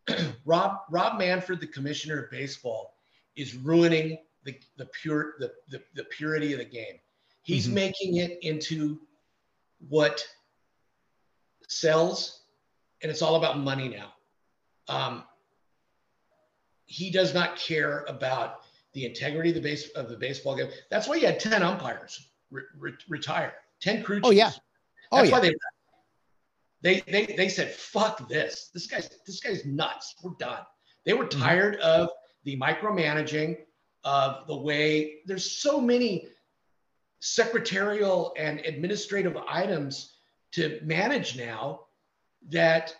Rob 0.45 0.79
Rob 0.89 1.19
Manfred, 1.19 1.61
the 1.61 1.67
commissioner 1.67 2.23
of 2.23 2.31
baseball, 2.31 2.95
is 3.35 3.57
ruining 3.57 4.19
the 4.45 4.57
the 4.77 4.87
pure 4.87 5.35
the 5.41 5.51
the, 5.69 5.83
the 5.97 6.05
purity 6.05 6.53
of 6.53 6.61
the 6.61 6.65
game. 6.65 7.01
He's 7.47 7.69
Mhm. 7.69 7.75
making 7.75 8.17
it 8.17 8.43
into 8.43 9.01
what 9.79 10.27
sells, 11.69 12.43
and 13.03 13.11
it's 13.11 13.23
all 13.23 13.37
about 13.37 13.57
money 13.59 13.89
now. 13.89 14.13
Um, 14.89 15.25
he 16.87 17.09
does 17.09 17.33
not 17.35 17.57
care 17.57 18.03
about 18.09 18.65
the 18.95 19.07
integrity 19.07 19.51
of 19.51 19.55
the 19.55 19.61
base 19.61 19.89
of 19.91 20.09
the 20.09 20.17
baseball 20.17 20.57
game. 20.57 20.73
That's 20.91 21.07
why 21.07 21.19
he 21.19 21.25
had 21.25 21.39
ten 21.39 21.63
umpires 21.63 22.31
re- 22.51 22.65
re- 22.77 22.99
retire, 23.09 23.55
ten 23.81 24.03
crew 24.03 24.17
Chiefs. 24.17 24.27
Oh, 24.27 24.33
yeah. 24.33 24.53
Oh, 25.13 25.19
That's 25.19 25.29
yeah. 25.31 25.39
why 25.39 25.41
they 25.41 25.55
they 26.83 27.01
they 27.13 27.27
they 27.37 27.49
said 27.49 27.71
fuck 27.71 28.29
this. 28.29 28.71
This 28.75 28.89
guy's 28.89 29.09
this 29.25 29.39
guy's 29.39 29.65
nuts. 29.65 30.17
We're 30.21 30.33
done. 30.41 30.67
They 31.05 31.13
were 31.15 31.27
Mhm. 31.27 31.39
tired 31.41 31.77
of 31.77 32.11
the 32.43 32.57
micromanaging 32.59 33.65
of 34.03 34.49
the 34.49 34.57
way 34.57 35.23
there's 35.27 35.49
so 35.61 35.81
many 35.81 36.29
secretarial 37.21 38.33
and 38.37 38.61
administrative 38.61 39.37
items 39.49 40.17
to 40.53 40.81
manage 40.83 41.37
now 41.37 41.81
that 42.51 42.95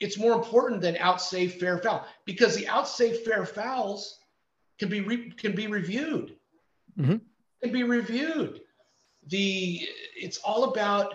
it's 0.00 0.18
more 0.18 0.32
important 0.32 0.80
than 0.80 0.96
out 0.96 1.20
safe 1.20 1.58
fair 1.60 1.78
foul 1.78 2.06
because 2.24 2.56
the 2.56 2.66
out 2.68 2.88
safe 2.88 3.24
fair 3.24 3.46
fouls 3.46 4.18
can 4.78 4.88
be 4.88 5.00
re- 5.00 5.30
can 5.30 5.54
be 5.54 5.66
reviewed. 5.66 6.36
Mhm. 6.98 7.20
can 7.62 7.72
be 7.72 7.82
reviewed. 7.82 8.60
The 9.28 9.88
it's 10.16 10.38
all 10.38 10.64
about 10.64 11.14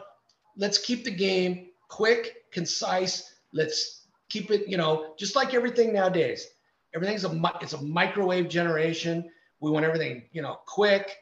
let's 0.57 0.77
keep 0.77 1.03
the 1.03 1.11
game 1.11 1.71
quick 1.89 2.49
concise 2.51 3.35
let's 3.53 4.07
keep 4.29 4.51
it 4.51 4.67
you 4.67 4.77
know 4.77 5.13
just 5.17 5.35
like 5.35 5.53
everything 5.53 5.93
nowadays. 5.93 6.47
Everything's 6.95 7.25
a 7.25 7.41
it's 7.61 7.73
a 7.73 7.81
microwave 7.81 8.49
generation 8.49 9.29
we 9.59 9.71
want 9.71 9.85
everything 9.85 10.23
you 10.31 10.41
know 10.41 10.59
quick. 10.65 11.17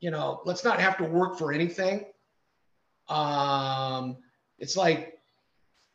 You 0.00 0.10
know 0.10 0.40
let's 0.44 0.64
not 0.64 0.80
have 0.80 0.96
to 0.98 1.04
work 1.04 1.38
for 1.38 1.52
anything. 1.52 2.06
Um 3.08 4.16
it's 4.58 4.76
like 4.76 5.18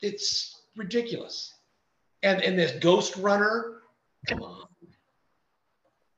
it's 0.02 0.62
ridiculous. 0.76 1.54
And 2.22 2.42
and 2.42 2.58
this 2.58 2.72
ghost 2.80 3.16
runner 3.18 3.82
come 4.28 4.42
on 4.44 4.68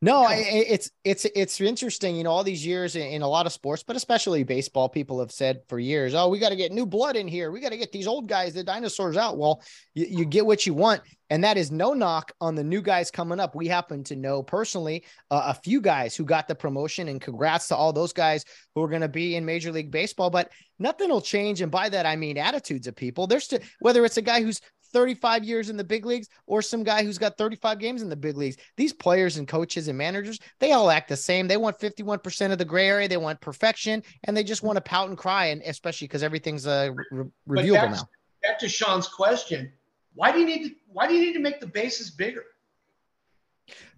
No, 0.06 0.24
I. 0.24 0.36
It's 0.36 0.92
it's 1.04 1.26
it's 1.26 1.60
interesting. 1.60 2.16
You 2.16 2.24
know, 2.24 2.30
all 2.30 2.44
these 2.44 2.64
years 2.64 2.96
in, 2.96 3.08
in 3.08 3.22
a 3.24 3.28
lot 3.28 3.48
of 3.48 3.52
sports, 3.52 3.82
but 3.82 3.96
especially 3.96 4.44
baseball, 4.44 4.88
people 4.88 5.20
have 5.20 5.32
said 5.32 5.62
for 5.68 5.80
years, 5.80 6.14
"Oh, 6.14 6.30
we 6.30 6.38
got 6.38 6.50
to 6.50 6.56
get 6.56 6.72
new 6.72 6.86
blood 6.86 7.16
in 7.16 7.28
here. 7.28 7.50
We 7.50 7.60
got 7.60 7.72
to 7.72 7.78
get 7.78 7.92
these 7.92 8.06
old 8.06 8.30
guys, 8.30 8.54
the 8.54 8.64
dinosaurs, 8.64 9.18
out." 9.18 9.40
Well, 9.40 9.64
you, 9.96 10.06
you 10.08 10.26
get 10.26 10.46
what 10.46 10.68
you 10.68 10.76
want, 10.76 11.02
and 11.32 11.44
that 11.44 11.58
is 11.58 11.72
no 11.72 11.96
knock 11.96 12.32
on 12.40 12.54
the 12.54 12.64
new 12.64 12.84
guys 12.84 13.10
coming 13.10 13.40
up. 13.40 13.56
We 13.56 13.68
happen 13.68 14.04
to 14.04 14.16
know 14.16 14.44
personally 14.44 15.06
uh, 15.32 15.46
a 15.48 15.56
few 15.56 15.82
guys 15.82 16.16
who 16.16 16.24
got 16.24 16.48
the 16.48 16.54
promotion, 16.54 17.08
and 17.08 17.20
congrats 17.20 17.68
to 17.70 17.76
all 17.76 17.92
those 17.92 18.14
guys 18.14 18.46
who 18.76 18.84
are 18.84 18.90
going 18.90 19.02
to 19.02 19.10
be 19.10 19.36
in 19.36 19.44
Major 19.44 19.72
League 19.72 19.90
Baseball. 19.90 20.30
But 20.30 20.52
nothing 20.78 21.10
will 21.10 21.20
change, 21.20 21.62
and 21.62 21.72
by 21.72 21.90
that 21.90 22.06
I 22.06 22.16
mean 22.16 22.38
attitudes 22.38 22.86
of 22.86 22.96
people. 22.96 23.26
There's 23.26 23.46
still 23.46 23.60
whether 23.80 24.06
it's 24.06 24.18
a 24.18 24.22
guy 24.22 24.44
who's 24.44 24.62
35 24.92 25.44
years 25.44 25.70
in 25.70 25.78
the 25.78 25.84
big 25.84 26.06
leagues 26.06 26.28
or 26.48 26.62
some 26.62 26.84
guy 26.84 27.04
who's 27.04 27.18
got 27.18 27.38
35 27.38 27.80
games 27.80 28.02
in 28.02 28.10
the 28.10 28.16
big 28.16 28.38
leagues. 28.38 28.58
These 28.78 28.94
players 28.94 29.38
and 29.38 29.48
coaches 29.48 29.88
and 29.88 29.98
managers, 29.98 30.40
they 30.60 30.72
all 30.72 30.90
act 30.90 31.10
the 31.10 31.18
same. 31.18 31.48
They 31.48 31.58
want 31.58 31.80
51% 31.80 32.52
of 32.52 32.58
the 32.58 32.66
gray 32.66 32.88
area. 32.88 33.08
They 33.08 33.18
want 33.18 33.42
perfection 33.42 34.04
and 34.24 34.36
they 34.36 34.44
just 34.44 34.64
want 34.64 34.78
to 34.78 34.82
pout 34.82 35.10
and 35.10 35.18
cry. 35.18 35.48
And 35.48 35.62
especially 35.64 36.08
because 36.08 36.24
everything's 36.24 36.68
uh, 36.68 36.92
re- 37.12 37.26
reviewable 37.48 37.92
now. 37.92 38.10
back 38.42 38.60
to 38.60 38.70
Sean's 38.70 39.08
question, 39.08 39.72
why 40.14 40.32
do 40.32 40.40
you 40.40 40.46
need 40.46 40.70
to 40.70 40.76
why 40.88 41.08
do 41.08 41.14
you 41.14 41.22
need 41.26 41.34
to 41.34 41.40
make 41.40 41.60
the 41.60 41.68
bases 41.68 42.10
bigger? 42.10 42.46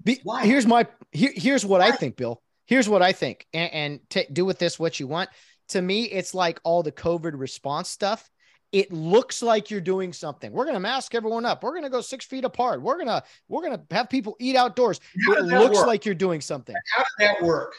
Be, 0.04 0.19
Why? 0.23 0.45
here's 0.45 0.65
my 0.65 0.88
here, 1.12 1.32
here's 1.36 1.65
what 1.65 1.82
I 1.82 1.91
think, 1.91 2.15
Bill. 2.15 2.41
Here's 2.65 2.89
what 2.89 3.02
I 3.02 3.13
think, 3.13 3.47
and, 3.54 3.73
and 3.73 4.10
ta- 4.10 4.32
do 4.32 4.45
with 4.45 4.60
this 4.60 4.78
what 4.80 5.00
you 5.00 5.08
want. 5.08 5.30
To 5.69 5.82
me, 5.82 6.04
it's 6.04 6.34
like 6.34 6.60
all 6.63 6.84
the 6.84 6.91
COVID 6.91 7.32
response 7.36 7.89
stuff. 7.89 8.30
It 8.71 8.91
looks 8.91 9.41
like 9.41 9.71
you're 9.71 9.82
doing 9.82 10.12
something. 10.12 10.51
We're 10.51 10.65
gonna 10.65 10.80
mask 10.80 11.15
everyone 11.15 11.45
up. 11.45 11.63
We're 11.63 11.73
gonna 11.73 11.89
go 11.89 12.01
six 12.01 12.25
feet 12.25 12.43
apart. 12.43 12.82
We're 12.82 12.97
gonna 12.97 13.23
we're 13.47 13.62
gonna 13.62 13.82
have 13.91 14.10
people 14.10 14.36
eat 14.39 14.56
outdoors. 14.56 14.99
It 15.15 15.45
looks 15.45 15.77
work? 15.77 15.88
like 15.88 16.06
you're 16.06 16.15
doing 16.15 16.41
something. 16.41 16.75
How 16.95 17.03
does 17.03 17.13
that 17.19 17.41
work? 17.45 17.73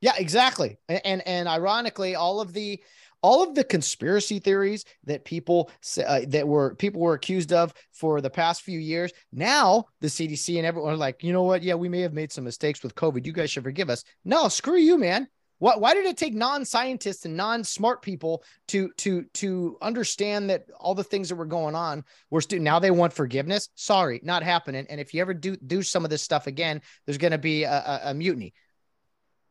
Yeah, 0.00 0.12
exactly. 0.16 0.78
And, 0.88 1.00
and 1.04 1.26
and 1.26 1.48
ironically, 1.48 2.14
all 2.14 2.40
of 2.40 2.52
the 2.52 2.80
all 3.22 3.42
of 3.42 3.54
the 3.54 3.64
conspiracy 3.64 4.38
theories 4.38 4.84
that 5.04 5.24
people 5.24 5.70
say, 5.80 6.04
uh, 6.04 6.20
that 6.28 6.46
were 6.46 6.74
people 6.76 7.00
were 7.00 7.14
accused 7.14 7.52
of 7.52 7.74
for 7.92 8.20
the 8.20 8.30
past 8.30 8.62
few 8.62 8.78
years, 8.78 9.12
now 9.32 9.84
the 10.00 10.08
CDC 10.08 10.56
and 10.56 10.66
everyone 10.66 10.94
are 10.94 10.96
like, 10.96 11.22
you 11.22 11.32
know 11.32 11.42
what? 11.42 11.62
Yeah, 11.62 11.74
we 11.74 11.88
may 11.88 12.00
have 12.00 12.14
made 12.14 12.32
some 12.32 12.44
mistakes 12.44 12.82
with 12.82 12.94
COVID. 12.94 13.26
You 13.26 13.32
guys 13.32 13.50
should 13.50 13.64
forgive 13.64 13.90
us. 13.90 14.04
No, 14.24 14.48
screw 14.48 14.78
you, 14.78 14.96
man. 14.98 15.28
What? 15.60 15.80
Why 15.80 15.94
did 15.94 16.06
it 16.06 16.16
take 16.16 16.34
non-scientists 16.34 17.26
and 17.26 17.36
non-smart 17.36 18.02
people 18.02 18.42
to 18.68 18.90
to 18.96 19.24
to 19.34 19.76
understand 19.80 20.50
that 20.50 20.66
all 20.80 20.94
the 20.94 21.04
things 21.04 21.28
that 21.28 21.36
were 21.36 21.44
going 21.44 21.74
on 21.74 22.02
were 22.30 22.40
still 22.40 22.60
now 22.60 22.78
they 22.78 22.90
want 22.90 23.12
forgiveness? 23.12 23.68
Sorry, 23.76 24.20
not 24.24 24.42
happening. 24.42 24.86
And 24.88 25.00
if 25.00 25.14
you 25.14 25.20
ever 25.20 25.34
do 25.34 25.56
do 25.56 25.82
some 25.82 26.02
of 26.02 26.10
this 26.10 26.22
stuff 26.22 26.46
again, 26.46 26.80
there's 27.04 27.18
going 27.18 27.32
to 27.32 27.38
be 27.38 27.64
a, 27.64 27.72
a, 27.72 28.00
a 28.06 28.14
mutiny. 28.14 28.54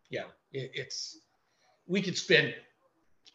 Yeah, 0.09 0.25
it, 0.51 0.71
it's 0.73 1.19
we 1.87 2.01
could 2.01 2.17
spend 2.17 2.55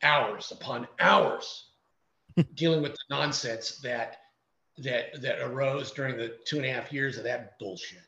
hours 0.02 0.50
upon 0.50 0.88
hours 0.98 1.70
dealing 2.54 2.82
with 2.82 2.92
the 2.92 2.98
nonsense 3.08 3.78
that 3.78 4.16
that 4.78 5.22
that 5.22 5.40
arose 5.40 5.92
during 5.92 6.16
the 6.16 6.34
two 6.44 6.56
and 6.56 6.66
a 6.66 6.72
half 6.72 6.92
years 6.92 7.18
of 7.18 7.24
that 7.24 7.56
bullshit. 7.60 8.02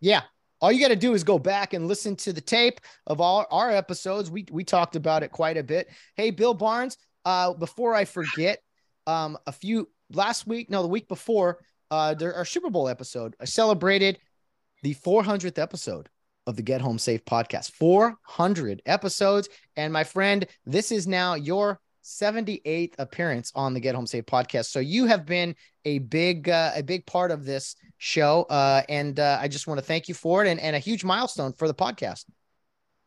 Yeah. 0.00 0.22
All 0.62 0.70
you 0.70 0.80
got 0.80 0.88
to 0.88 0.96
do 0.96 1.12
is 1.12 1.24
go 1.24 1.40
back 1.40 1.74
and 1.74 1.88
listen 1.88 2.14
to 2.16 2.32
the 2.32 2.40
tape 2.40 2.80
of 3.08 3.20
all 3.20 3.44
our 3.50 3.70
episodes. 3.70 4.30
We 4.30 4.46
we 4.50 4.62
talked 4.62 4.94
about 4.94 5.24
it 5.24 5.32
quite 5.32 5.56
a 5.56 5.62
bit. 5.64 5.88
Hey, 6.14 6.30
Bill 6.30 6.54
Barnes, 6.54 6.96
uh, 7.24 7.52
before 7.54 7.94
I 7.96 8.04
forget, 8.04 8.60
um, 9.08 9.36
a 9.48 9.52
few 9.52 9.88
last 10.12 10.46
week, 10.46 10.70
no, 10.70 10.82
the 10.82 10.88
week 10.88 11.08
before, 11.08 11.58
uh, 11.90 12.14
there 12.14 12.34
our 12.34 12.44
Super 12.44 12.70
Bowl 12.70 12.88
episode. 12.88 13.34
I 13.40 13.44
celebrated 13.44 14.20
the 14.84 14.94
400th 14.94 15.58
episode 15.58 16.08
of 16.46 16.54
the 16.54 16.62
Get 16.62 16.80
Home 16.80 16.98
Safe 16.98 17.24
podcast. 17.24 17.72
400 17.72 18.82
episodes, 18.86 19.48
and 19.76 19.92
my 19.92 20.04
friend, 20.04 20.46
this 20.64 20.92
is 20.92 21.08
now 21.08 21.34
your 21.34 21.80
78th 22.02 22.94
appearance 22.98 23.52
on 23.54 23.74
the 23.74 23.80
Get 23.80 23.94
Home 23.94 24.06
Safe 24.06 24.26
podcast. 24.26 24.66
So 24.66 24.80
you 24.80 25.06
have 25.06 25.24
been 25.24 25.54
a 25.84 25.98
big 25.98 26.48
uh, 26.48 26.72
a 26.74 26.82
big 26.82 27.06
part 27.06 27.30
of 27.30 27.44
this 27.44 27.76
show, 27.98 28.42
uh, 28.44 28.82
and 28.88 29.18
uh, 29.18 29.38
I 29.40 29.48
just 29.48 29.66
want 29.66 29.78
to 29.78 29.84
thank 29.84 30.08
you 30.08 30.14
for 30.14 30.44
it, 30.44 30.48
and, 30.48 30.60
and 30.60 30.76
a 30.76 30.78
huge 30.78 31.04
milestone 31.04 31.52
for 31.52 31.68
the 31.68 31.74
podcast. 31.74 32.24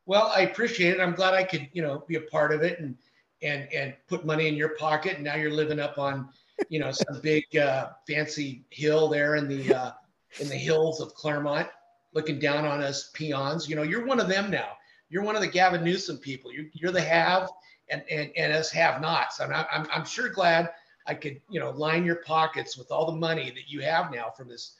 Well, 0.06 0.32
I 0.36 0.42
appreciate 0.42 0.94
it. 0.94 1.00
I'm 1.00 1.16
glad 1.16 1.34
I 1.34 1.44
could, 1.44 1.68
you 1.74 1.82
know, 1.82 2.04
be 2.08 2.16
a 2.16 2.22
part 2.22 2.54
of 2.54 2.62
it 2.62 2.80
and 2.80 2.96
and 3.42 3.68
and 3.74 3.94
put 4.08 4.26
money 4.26 4.48
in 4.48 4.56
your 4.56 4.76
pocket. 4.76 5.16
And 5.16 5.24
now 5.24 5.36
you're 5.36 5.52
living 5.52 5.80
up 5.80 5.98
on, 5.98 6.30
you 6.70 6.80
know, 6.80 6.92
some 6.92 7.20
big 7.22 7.44
uh, 7.58 7.90
fancy 8.08 8.66
hill 8.70 9.08
there 9.08 9.36
in 9.36 9.48
the 9.48 9.74
uh, 9.74 9.92
in 10.40 10.48
the 10.48 10.56
hills 10.56 11.02
of 11.02 11.14
Claremont, 11.14 11.68
looking 12.14 12.40
down 12.40 12.66
on 12.66 12.82
us 12.82 13.10
peons. 13.14 13.68
You 13.68 13.76
know, 13.76 13.84
you're 13.84 14.06
one 14.06 14.20
of 14.20 14.28
them 14.28 14.52
now. 14.52 14.70
You're 15.10 15.24
one 15.24 15.36
of 15.36 15.42
the 15.42 15.48
Gavin 15.48 15.84
Newsom 15.84 16.18
people. 16.18 16.52
You're, 16.52 16.66
you're 16.74 16.92
the 16.92 17.02
have 17.02 17.50
and, 17.90 18.04
and, 18.10 18.32
and 18.36 18.54
us 18.54 18.72
have 18.72 19.02
nots. 19.02 19.40
I'm, 19.40 19.52
I'm, 19.54 19.88
I'm 19.94 20.06
sure 20.06 20.30
glad 20.30 20.72
I 21.08 21.14
could, 21.14 21.40
you 21.50 21.60
know, 21.60 21.72
line 21.72 22.06
your 22.06 22.18
pockets 22.18 22.78
with 22.78 22.92
all 22.92 23.06
the 23.06 23.18
money 23.18 23.52
that 23.52 23.70
you 23.70 23.82
have 23.82 24.12
now 24.12 24.30
from 24.30 24.50
this 24.50 24.76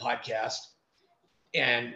podcast. 0.00 0.58
And, 1.54 1.94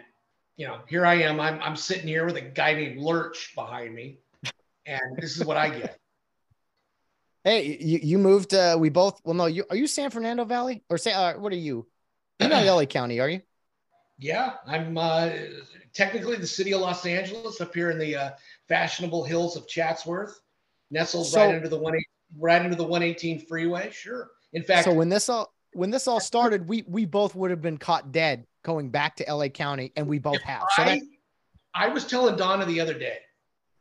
you 0.55 0.67
know, 0.67 0.79
here 0.87 1.05
I 1.05 1.15
am. 1.15 1.39
I'm, 1.39 1.61
I'm 1.61 1.75
sitting 1.75 2.07
here 2.07 2.25
with 2.25 2.37
a 2.37 2.41
guy 2.41 2.73
named 2.73 2.99
Lurch 2.99 3.53
behind 3.55 3.93
me. 3.93 4.19
And 4.85 5.17
this 5.17 5.37
is 5.37 5.45
what 5.45 5.57
I 5.57 5.69
get. 5.69 5.99
Hey, 7.45 7.77
you, 7.81 7.99
you 8.01 8.17
moved. 8.19 8.53
Uh, 8.53 8.77
we 8.79 8.87
both. 8.87 9.19
Well, 9.25 9.33
no, 9.33 9.47
you 9.47 9.65
are 9.69 9.75
you 9.75 9.85
San 9.85 10.11
Fernando 10.11 10.45
Valley 10.45 10.81
or 10.89 10.97
say 10.97 11.11
uh, 11.11 11.37
what 11.37 11.51
are 11.51 11.57
you? 11.57 11.85
You're 12.39 12.47
not 12.47 12.65
LA 12.65 12.85
County, 12.85 13.19
are 13.19 13.27
you? 13.27 13.41
Yeah, 14.19 14.53
I'm 14.67 14.97
uh, 14.97 15.31
technically 15.93 16.37
the 16.37 16.47
city 16.47 16.73
of 16.73 16.81
Los 16.81 17.05
Angeles 17.05 17.59
up 17.59 17.73
here 17.73 17.89
in 17.89 17.97
the 17.97 18.15
uh, 18.15 18.31
fashionable 18.69 19.23
hills 19.23 19.57
of 19.57 19.67
Chatsworth, 19.67 20.39
nestled 20.93 21.27
So- 21.27 21.45
right 21.45 21.55
under 21.55 21.67
the 21.67 21.77
one 21.77 21.95
right 22.39 22.61
under 22.61 22.75
the 22.75 22.83
118 22.83 23.45
freeway. 23.45 23.91
Sure. 23.91 24.31
In 24.53 24.63
fact, 24.63 24.85
So 24.85 24.93
when 24.93 25.09
this 25.09 25.29
all 25.29 25.53
when 25.73 25.89
this 25.89 26.07
all 26.07 26.19
started, 26.19 26.67
we 26.67 26.83
we 26.87 27.05
both 27.05 27.35
would 27.35 27.51
have 27.51 27.61
been 27.61 27.77
caught 27.77 28.11
dead 28.11 28.45
going 28.63 28.89
back 28.89 29.15
to 29.17 29.25
LA 29.27 29.49
County, 29.49 29.91
and 29.95 30.07
we 30.07 30.19
both 30.19 30.41
have. 30.41 30.63
So 30.75 30.85
that 30.85 31.01
I, 31.73 31.85
I 31.85 31.87
was 31.89 32.05
telling 32.05 32.35
Donna 32.37 32.65
the 32.65 32.79
other 32.79 32.93
day, 32.93 33.17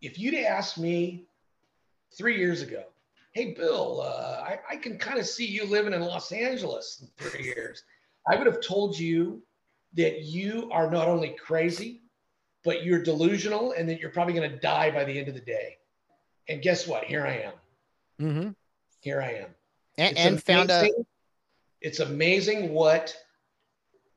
if 0.00 0.18
you'd 0.18 0.34
asked 0.34 0.78
me 0.78 1.26
three 2.16 2.36
years 2.36 2.62
ago, 2.62 2.84
hey, 3.32 3.52
Bill, 3.52 4.00
uh, 4.00 4.42
I, 4.42 4.58
I 4.70 4.76
can 4.76 4.98
kind 4.98 5.18
of 5.18 5.26
see 5.26 5.46
you 5.46 5.64
living 5.64 5.92
in 5.92 6.00
Los 6.00 6.32
Angeles 6.32 7.02
in 7.02 7.08
three 7.30 7.44
years, 7.44 7.84
I 8.26 8.36
would 8.36 8.46
have 8.46 8.60
told 8.60 8.98
you 8.98 9.42
that 9.94 10.22
you 10.22 10.68
are 10.72 10.90
not 10.90 11.08
only 11.08 11.30
crazy, 11.30 12.02
but 12.64 12.84
you're 12.84 13.02
delusional 13.02 13.72
and 13.72 13.88
that 13.88 14.00
you're 14.00 14.10
probably 14.10 14.34
going 14.34 14.50
to 14.50 14.56
die 14.58 14.90
by 14.90 15.04
the 15.04 15.18
end 15.18 15.28
of 15.28 15.34
the 15.34 15.40
day. 15.40 15.76
And 16.49 16.62
guess 16.62 16.86
what? 16.86 17.05
Here 17.05 17.26
I 17.26 17.38
am. 17.38 17.53
Mhm. 18.20 18.55
Here 19.01 19.20
I 19.20 19.32
am. 19.32 19.55
and, 19.99 20.16
and 20.16 20.43
found 20.43 20.70
a 20.70 20.88
It's 21.80 22.01
amazing 22.01 22.72
what 22.72 23.16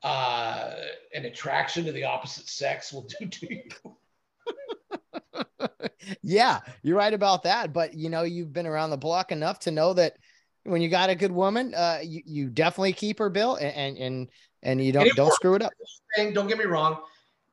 uh, 0.02 0.74
an 1.14 1.24
attraction 1.24 1.84
to 1.84 1.92
the 1.92 2.04
opposite 2.04 2.48
sex 2.48 2.92
will 2.92 3.08
do 3.18 3.26
to 3.26 3.54
you. 3.54 3.62
yeah, 6.22 6.60
you're 6.82 6.96
right 6.96 7.14
about 7.14 7.42
that. 7.42 7.72
But 7.72 7.94
you 7.94 8.08
know, 8.08 8.22
you've 8.22 8.52
been 8.52 8.66
around 8.66 8.90
the 8.90 8.96
block 8.96 9.32
enough 9.32 9.58
to 9.60 9.70
know 9.70 9.92
that 9.94 10.16
when 10.62 10.80
you 10.82 10.88
got 10.88 11.10
a 11.10 11.14
good 11.14 11.32
woman, 11.32 11.74
uh, 11.74 12.00
you, 12.02 12.22
you 12.24 12.48
definitely 12.48 12.92
keep 12.92 13.18
her, 13.18 13.28
Bill, 13.30 13.56
and 13.56 13.98
and 13.98 14.28
and, 14.62 14.84
you 14.84 14.92
don't 14.92 15.06
And 15.06 15.16
don't 15.16 15.32
screw 15.32 15.54
it 15.54 15.62
up. 15.62 15.72
don't 16.16 16.48
get 16.48 16.58
me 16.58 16.64
wrong. 16.64 16.98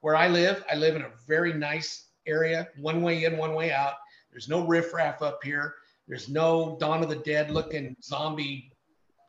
Where 0.02 0.16
I 0.16 0.28
live, 0.28 0.64
I 0.70 0.76
live 0.76 0.96
in 0.96 1.04
a 1.04 1.12
very 1.28 1.54
nice 1.54 2.06
area, 2.26 2.68
one 2.78 3.02
way 3.02 3.24
in, 3.24 3.38
one 3.38 3.54
way 3.54 3.72
out. 3.72 3.94
There's 4.34 4.50
no 4.50 4.66
riffraff 4.66 5.22
up 5.22 5.44
here. 5.44 5.76
There's 6.08 6.28
no 6.28 6.76
Dawn 6.80 7.04
of 7.04 7.10
the 7.10 7.18
Dead 7.18 7.52
looking 7.52 7.96
zombie, 8.04 8.72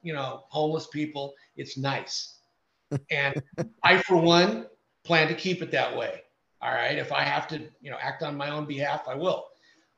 you 0.03 0.13
know, 0.13 0.45
homeless 0.49 0.87
people. 0.89 1.35
It's 1.57 1.77
nice. 1.77 2.39
And 3.11 3.43
I, 3.83 3.99
for 3.99 4.17
one, 4.17 4.67
plan 5.05 5.27
to 5.29 5.35
keep 5.35 5.63
it 5.63 5.71
that 5.73 5.97
way. 5.97 6.21
All 6.63 6.73
right. 6.73 6.97
If 6.97 7.13
I 7.13 7.23
have 7.23 7.49
to, 7.49 7.61
you 7.81 7.91
know, 7.91 7.97
act 8.01 8.23
on 8.23 8.37
my 8.37 8.51
own 8.51 8.67
behalf, 8.67 9.09
I 9.09 9.15
will. 9.15 9.47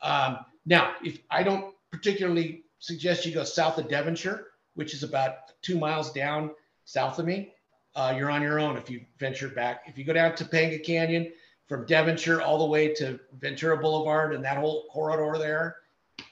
Um, 0.02 0.38
now, 0.64 0.94
if 1.04 1.18
I 1.30 1.42
don't 1.42 1.74
particularly 1.92 2.64
suggest 2.78 3.26
you 3.26 3.34
go 3.34 3.44
south 3.44 3.78
of 3.78 3.88
Devonshire, 3.88 4.46
which 4.74 4.94
is 4.94 5.02
about 5.02 5.60
two 5.62 5.78
miles 5.78 6.12
down 6.12 6.50
south 6.84 7.18
of 7.18 7.26
me, 7.26 7.52
uh, 7.94 8.14
you're 8.16 8.30
on 8.30 8.42
your 8.42 8.58
own 8.60 8.76
if 8.76 8.90
you 8.90 9.00
venture 9.18 9.48
back. 9.48 9.82
If 9.86 9.98
you 9.98 10.04
go 10.04 10.12
down 10.12 10.32
Topanga 10.32 10.82
Canyon 10.82 11.32
from 11.66 11.84
Devonshire 11.86 12.40
all 12.40 12.58
the 12.58 12.66
way 12.66 12.94
to 12.94 13.18
Ventura 13.40 13.76
Boulevard 13.76 14.34
and 14.34 14.44
that 14.44 14.58
whole 14.58 14.86
corridor 14.90 15.38
there, 15.38 15.76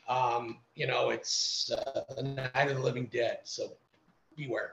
um, 0.08 0.58
you 0.74 0.86
know, 0.86 1.10
it's 1.10 1.70
uh, 1.70 2.02
the 2.16 2.22
night 2.22 2.70
of 2.70 2.76
the 2.76 2.82
living 2.82 3.06
dead. 3.12 3.38
So 3.44 3.72
beware. 4.36 4.72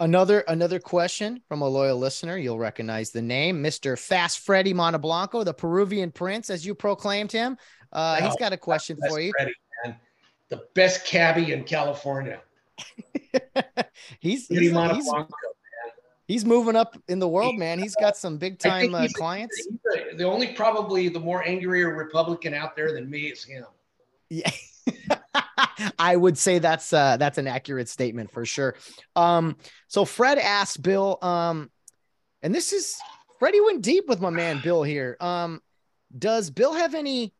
Another 0.00 0.44
another 0.46 0.78
question 0.78 1.42
from 1.48 1.62
a 1.62 1.68
loyal 1.68 1.98
listener. 1.98 2.36
You'll 2.36 2.58
recognize 2.58 3.10
the 3.10 3.22
name, 3.22 3.60
Mr. 3.60 3.98
Fast 3.98 4.38
Freddy 4.40 4.72
Monteblanco, 4.72 5.44
the 5.44 5.52
Peruvian 5.52 6.12
prince, 6.12 6.50
as 6.50 6.64
you 6.64 6.72
proclaimed 6.72 7.32
him. 7.32 7.58
Uh, 7.92 8.22
he's 8.22 8.36
got 8.36 8.52
a 8.52 8.56
question 8.56 8.96
for 9.08 9.18
you. 9.18 9.32
Freddie, 9.36 9.54
man. 9.84 9.96
The 10.50 10.62
best 10.74 11.04
cabbie 11.04 11.52
in 11.52 11.64
California. 11.64 12.40
he's 14.20 14.46
he's, 14.46 14.60
he's. 14.70 14.72
He's 16.28 16.44
moving 16.44 16.76
up 16.76 16.96
in 17.08 17.18
the 17.18 17.26
world, 17.26 17.56
man. 17.56 17.80
He's 17.80 17.96
got 17.96 18.16
some 18.16 18.38
big 18.38 18.60
time 18.60 18.94
uh, 18.94 19.08
clients. 19.14 19.66
The, 19.66 20.16
the 20.18 20.24
only 20.24 20.48
probably 20.52 21.08
the 21.08 21.18
more 21.18 21.42
angrier 21.44 21.96
Republican 21.96 22.54
out 22.54 22.76
there 22.76 22.92
than 22.92 23.10
me 23.10 23.22
is 23.22 23.42
him. 23.42 23.64
Yeah. 24.28 24.50
I 25.98 26.14
would 26.14 26.38
say 26.38 26.58
that's 26.58 26.92
uh 26.92 27.16
that's 27.16 27.38
an 27.38 27.46
accurate 27.46 27.88
statement 27.88 28.30
for 28.30 28.44
sure. 28.44 28.74
Um 29.16 29.56
so 29.88 30.04
Fred 30.04 30.38
asked 30.38 30.82
Bill 30.82 31.18
um 31.22 31.70
and 32.42 32.54
this 32.54 32.72
is 32.72 32.96
Freddie 33.38 33.60
went 33.60 33.82
deep 33.82 34.08
with 34.08 34.20
my 34.20 34.30
man 34.30 34.60
Bill 34.62 34.82
here. 34.82 35.16
Um 35.20 35.62
does 36.16 36.50
Bill 36.50 36.74
have 36.74 36.94
any 36.94 37.32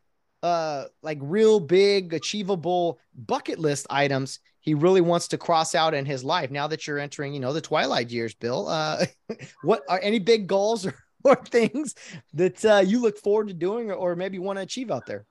uh 0.43 0.85
like 1.03 1.19
real 1.21 1.59
big 1.61 2.15
achievable 2.15 2.99
bucket 3.15 3.59
list 3.59 3.87
items 3.91 4.41
he 4.69 4.75
really 4.75 5.01
wants 5.01 5.29
to 5.29 5.39
cross 5.39 5.75
out 5.75 5.95
in 5.95 6.05
his 6.05 6.23
life 6.23 6.51
now 6.51 6.67
that 6.67 6.87
you're 6.87 6.99
entering, 6.99 7.33
you 7.33 7.41
know, 7.41 7.55
the 7.55 7.61
twilight 7.63 8.11
years, 8.11 8.35
Bill? 8.35 8.69
Uh 8.69 9.07
what 9.63 9.83
are 9.89 9.99
any 10.03 10.19
big 10.19 10.47
goals 10.47 10.85
or, 10.85 10.95
or 11.25 11.37
things 11.37 11.95
that 12.35 12.63
uh, 12.67 12.83
you 12.85 13.01
look 13.01 13.17
forward 13.17 13.49
to 13.49 13.55
doing 13.55 13.91
or, 13.91 13.95
or 13.95 14.15
maybe 14.15 14.39
want 14.39 14.59
to 14.59 14.63
achieve 14.63 14.91
out 14.91 15.07
there? 15.07 15.25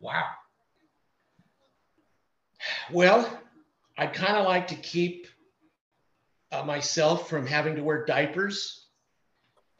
Wow. 0.00 0.24
Well, 2.90 3.40
I'd 3.98 4.14
kind 4.14 4.36
of 4.38 4.46
like 4.46 4.68
to 4.68 4.74
keep 4.74 5.26
uh, 6.50 6.62
myself 6.62 7.28
from 7.28 7.46
having 7.46 7.76
to 7.76 7.82
wear 7.82 8.06
diapers 8.06 8.86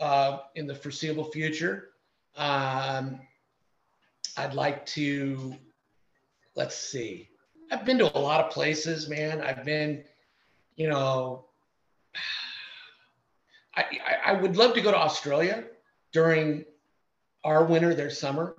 uh, 0.01 0.41
in 0.55 0.67
the 0.67 0.75
foreseeable 0.75 1.31
future. 1.31 1.93
Um, 2.37 3.21
I'd 4.37 4.53
like 4.53 4.85
to, 4.87 5.55
let's 6.55 6.77
see, 6.77 7.31
I've 7.71 7.85
been 7.85 7.99
to 7.99 8.17
a 8.17 8.19
lot 8.19 8.45
of 8.45 8.51
places, 8.51 9.09
man. 9.09 9.41
I've 9.41 9.65
been, 9.65 10.05
you 10.77 10.89
know, 10.89 11.47
I, 13.77 13.83
I, 13.83 14.31
I 14.31 14.33
would 14.33 14.57
love 14.57 14.75
to 14.75 14.81
go 14.81 14.91
to 14.91 14.97
Australia 14.97 15.65
during 16.13 16.65
our 17.45 17.65
winter, 17.65 17.95
their 17.95 18.11
summer. 18.11 18.57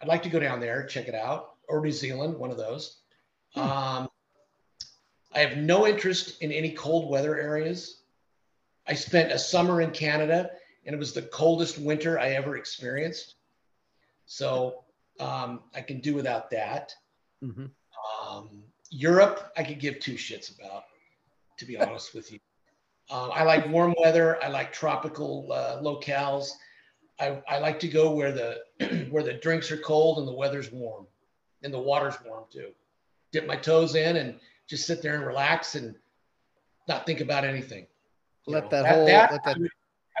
I'd 0.00 0.08
like 0.08 0.22
to 0.22 0.28
go 0.28 0.38
down 0.38 0.60
there, 0.60 0.86
check 0.86 1.08
it 1.08 1.14
out, 1.14 1.54
or 1.68 1.80
New 1.80 1.90
Zealand, 1.90 2.38
one 2.38 2.50
of 2.50 2.56
those. 2.56 2.98
Um, 3.56 4.08
I 5.32 5.40
have 5.40 5.56
no 5.58 5.86
interest 5.86 6.40
in 6.42 6.52
any 6.52 6.70
cold 6.70 7.10
weather 7.10 7.38
areas. 7.38 8.02
I 8.86 8.94
spent 8.94 9.32
a 9.32 9.38
summer 9.38 9.80
in 9.80 9.90
Canada, 9.90 10.50
and 10.84 10.94
it 10.94 10.98
was 10.98 11.12
the 11.12 11.22
coldest 11.22 11.78
winter 11.78 12.18
I 12.18 12.30
ever 12.30 12.56
experienced. 12.56 13.34
So 14.26 14.84
um, 15.18 15.62
I 15.74 15.80
can 15.80 16.00
do 16.00 16.14
without 16.14 16.50
that. 16.50 16.94
Mhm. 17.42 17.70
Um, 18.26 18.62
Europe, 18.90 19.52
I 19.56 19.62
could 19.62 19.80
give 19.80 19.98
two 20.00 20.14
shits 20.14 20.56
about, 20.58 20.84
to 21.58 21.64
be 21.64 21.76
honest 21.76 22.14
with 22.14 22.32
you. 22.32 22.38
Um, 23.10 23.30
I 23.32 23.42
like 23.44 23.68
warm 23.68 23.94
weather. 24.00 24.42
I 24.42 24.48
like 24.48 24.72
tropical 24.72 25.52
uh, 25.52 25.80
locales. 25.80 26.50
I, 27.20 27.40
I 27.48 27.58
like 27.58 27.78
to 27.80 27.88
go 27.88 28.10
where 28.14 28.32
the 28.32 29.06
where 29.10 29.22
the 29.22 29.34
drinks 29.34 29.70
are 29.70 29.76
cold 29.78 30.18
and 30.18 30.28
the 30.28 30.32
weather's 30.34 30.70
warm, 30.72 31.06
and 31.62 31.72
the 31.72 31.78
water's 31.78 32.16
warm 32.26 32.44
too. 32.52 32.70
Dip 33.32 33.46
my 33.46 33.56
toes 33.56 33.94
in 33.94 34.16
and 34.16 34.38
just 34.66 34.86
sit 34.86 35.02
there 35.02 35.14
and 35.14 35.24
relax 35.26 35.76
and 35.76 35.94
not 36.88 37.06
think 37.06 37.20
about 37.20 37.44
anything. 37.44 37.86
You 38.46 38.54
Let 38.54 38.64
know, 38.64 38.70
that 38.82 38.94
whole- 38.94 39.04
let 39.04 39.30
that- 39.30 39.40
I 39.44 39.58
would, 39.58 39.70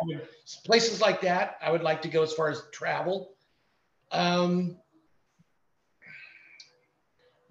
would- 0.06 0.28
places 0.64 1.00
like 1.00 1.20
that. 1.22 1.58
I 1.60 1.70
would 1.70 1.82
like 1.82 2.02
to 2.02 2.08
go 2.08 2.22
as 2.22 2.32
far 2.32 2.48
as 2.50 2.62
travel. 2.72 3.32
Um, 4.12 4.78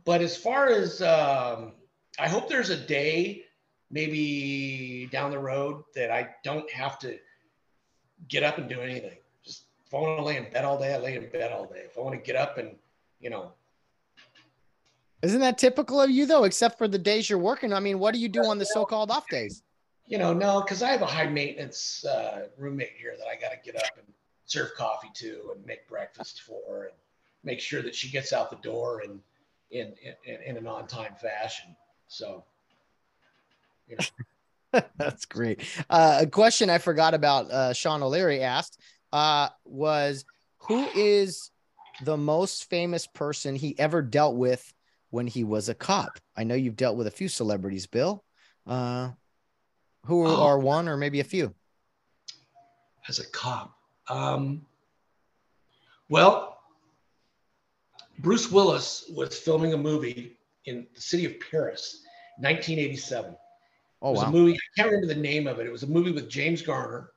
but 0.06 0.22
as 0.22 0.38
far 0.38 0.68
as 0.68 1.01
um, 1.01 1.74
I 2.20 2.28
hope 2.28 2.47
there's 2.47 2.70
a 2.70 2.78
day, 2.78 3.43
maybe 3.91 5.10
down 5.12 5.32
the 5.32 5.39
road, 5.39 5.84
that 5.95 6.12
I 6.12 6.30
don't 6.43 6.70
have 6.72 6.97
to 6.99 7.18
get 8.28 8.43
up 8.43 8.58
and 8.58 8.70
do 8.70 8.80
anything. 8.80 9.18
Just 9.43 9.64
if 9.86 9.93
I 9.93 9.97
want 9.97 10.20
to 10.20 10.24
lay 10.24 10.38
in 10.38 10.49
bed 10.51 10.64
all 10.66 10.80
day, 10.80 10.93
I 10.93 10.97
lay 10.97 11.16
in 11.16 11.30
bed 11.30 11.51
all 11.51 11.66
day. 11.66 11.84
If 11.86 11.97
I 11.97 12.01
want 12.01 12.16
to 12.16 12.22
get 12.22 12.36
up 12.36 12.58
and 12.58 12.76
you 13.20 13.30
know, 13.30 13.51
Isn't 15.22 15.39
that 15.39 15.58
typical 15.58 16.01
of 16.01 16.10
you 16.10 16.26
though? 16.26 16.43
Except 16.43 16.78
for 16.78 16.88
the 16.88 16.99
days 16.99 17.30
you're 17.30 17.39
working. 17.39 17.74
I 17.74 17.80
mean, 17.80 17.99
what 17.99 18.14
do 18.14 18.20
you 18.20 18.30
do 18.30 18.45
on 18.45 18.60
the 18.60 18.66
so-called 18.66 19.10
off 19.10 19.28
days? 19.30 19.64
you 20.08 20.18
know, 20.18 20.34
no, 20.34 20.62
because 20.62 20.84
I 20.84 20.89
have 20.89 21.01
a 21.01 21.08
high 21.08 21.28
maintenance 21.28 22.06
uh, 22.06 22.47
roommate 22.58 22.93
here 22.97 23.16
that 23.18 23.28
I 23.28 23.36
got 23.36 23.51
to 23.51 23.58
get 23.64 23.76
up 23.76 23.89
and 23.97 24.06
serve 24.45 24.76
coffee 24.76 25.10
to 25.16 25.53
and 25.56 25.66
make 25.66 25.88
breakfast 25.88 26.41
for 26.41 26.84
and 26.84 26.93
make 27.43 27.60
sure 27.60 27.82
that 27.82 27.95
she 27.95 28.10
gets 28.10 28.32
out 28.32 28.49
the 28.51 28.58
door 28.58 29.01
and 29.01 29.20
in 29.72 29.93
in, 30.26 30.41
in 30.45 30.57
an 30.57 30.68
on 30.68 30.88
time 30.88 31.16
fashion. 31.16 31.76
So, 32.07 32.43
you 33.88 33.97
know, 33.97 34.82
That's 34.97 35.26
great. 35.26 35.61
Uh, 35.89 36.20
a 36.22 36.28
question 36.28 36.70
I 36.70 36.78
forgot 36.78 37.13
about 37.13 37.49
uh, 37.51 37.74
Sean 37.74 38.03
O'Leary 38.03 38.41
asked 38.41 38.80
uh, 39.13 39.49
was 39.63 40.26
who 40.59 40.88
is 40.95 41.51
the 42.03 42.18
most 42.18 42.70
famous 42.70 43.07
person 43.07 43.55
he 43.55 43.78
ever 43.80 44.01
dealt 44.01 44.36
with 44.36 44.74
when 45.09 45.28
he 45.28 45.43
was 45.43 45.70
a 45.70 45.76
cop? 45.76 46.20
I 46.36 46.43
know 46.43 46.55
you've 46.55 46.76
dealt 46.76 46.97
with 46.97 47.07
a 47.07 47.11
few 47.11 47.30
celebrities, 47.30 47.88
Bill. 47.88 48.24
Uh, 48.68 49.11
who 50.05 50.26
Oh. 50.26 50.43
are 50.43 50.59
one 50.59 50.88
or 50.88 50.97
maybe 50.97 51.20
a 51.20 51.24
few? 51.24 51.55
as 53.07 53.20
a 53.20 53.26
cop. 53.28 53.78
Um, 54.09 54.66
well, 56.09 56.55
Bruce 58.20 58.51
Willis 58.51 59.09
was 59.13 59.38
filming 59.38 59.74
a 59.74 59.78
movie 59.78 60.38
in 60.66 60.88
the 60.93 61.01
city 61.01 61.26
of 61.26 61.34
Paris, 61.51 62.01
1987. 62.38 63.36
Oh 64.01 64.09
it 64.09 64.11
was 64.11 64.22
wow. 64.22 64.30
a 64.30 64.32
movie. 64.32 64.53
I 64.53 64.82
can't 64.82 64.91
remember 64.91 65.13
the 65.13 65.20
name 65.20 65.47
of 65.47 65.59
it. 65.59 65.68
It 65.68 65.72
was 65.72 65.84
a 65.84 65.88
movie 65.88 66.11
with 66.11 66.30
James 66.30 66.61
Garner, 66.61 67.11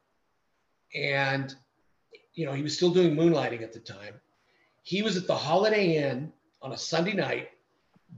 and 0.95 1.55
you 2.35 2.47
know 2.47 2.53
he 2.53 2.63
was 2.63 2.77
still 2.77 2.91
doing 2.91 3.15
moonlighting 3.15 3.63
at 3.63 3.73
the 3.73 3.81
time. 3.81 4.15
He 4.83 5.03
was 5.03 5.17
at 5.17 5.27
the 5.27 5.37
Holiday 5.37 5.97
Inn 5.97 6.33
on 6.63 6.73
a 6.73 6.79
Sunday 6.79 7.13
night, 7.13 7.51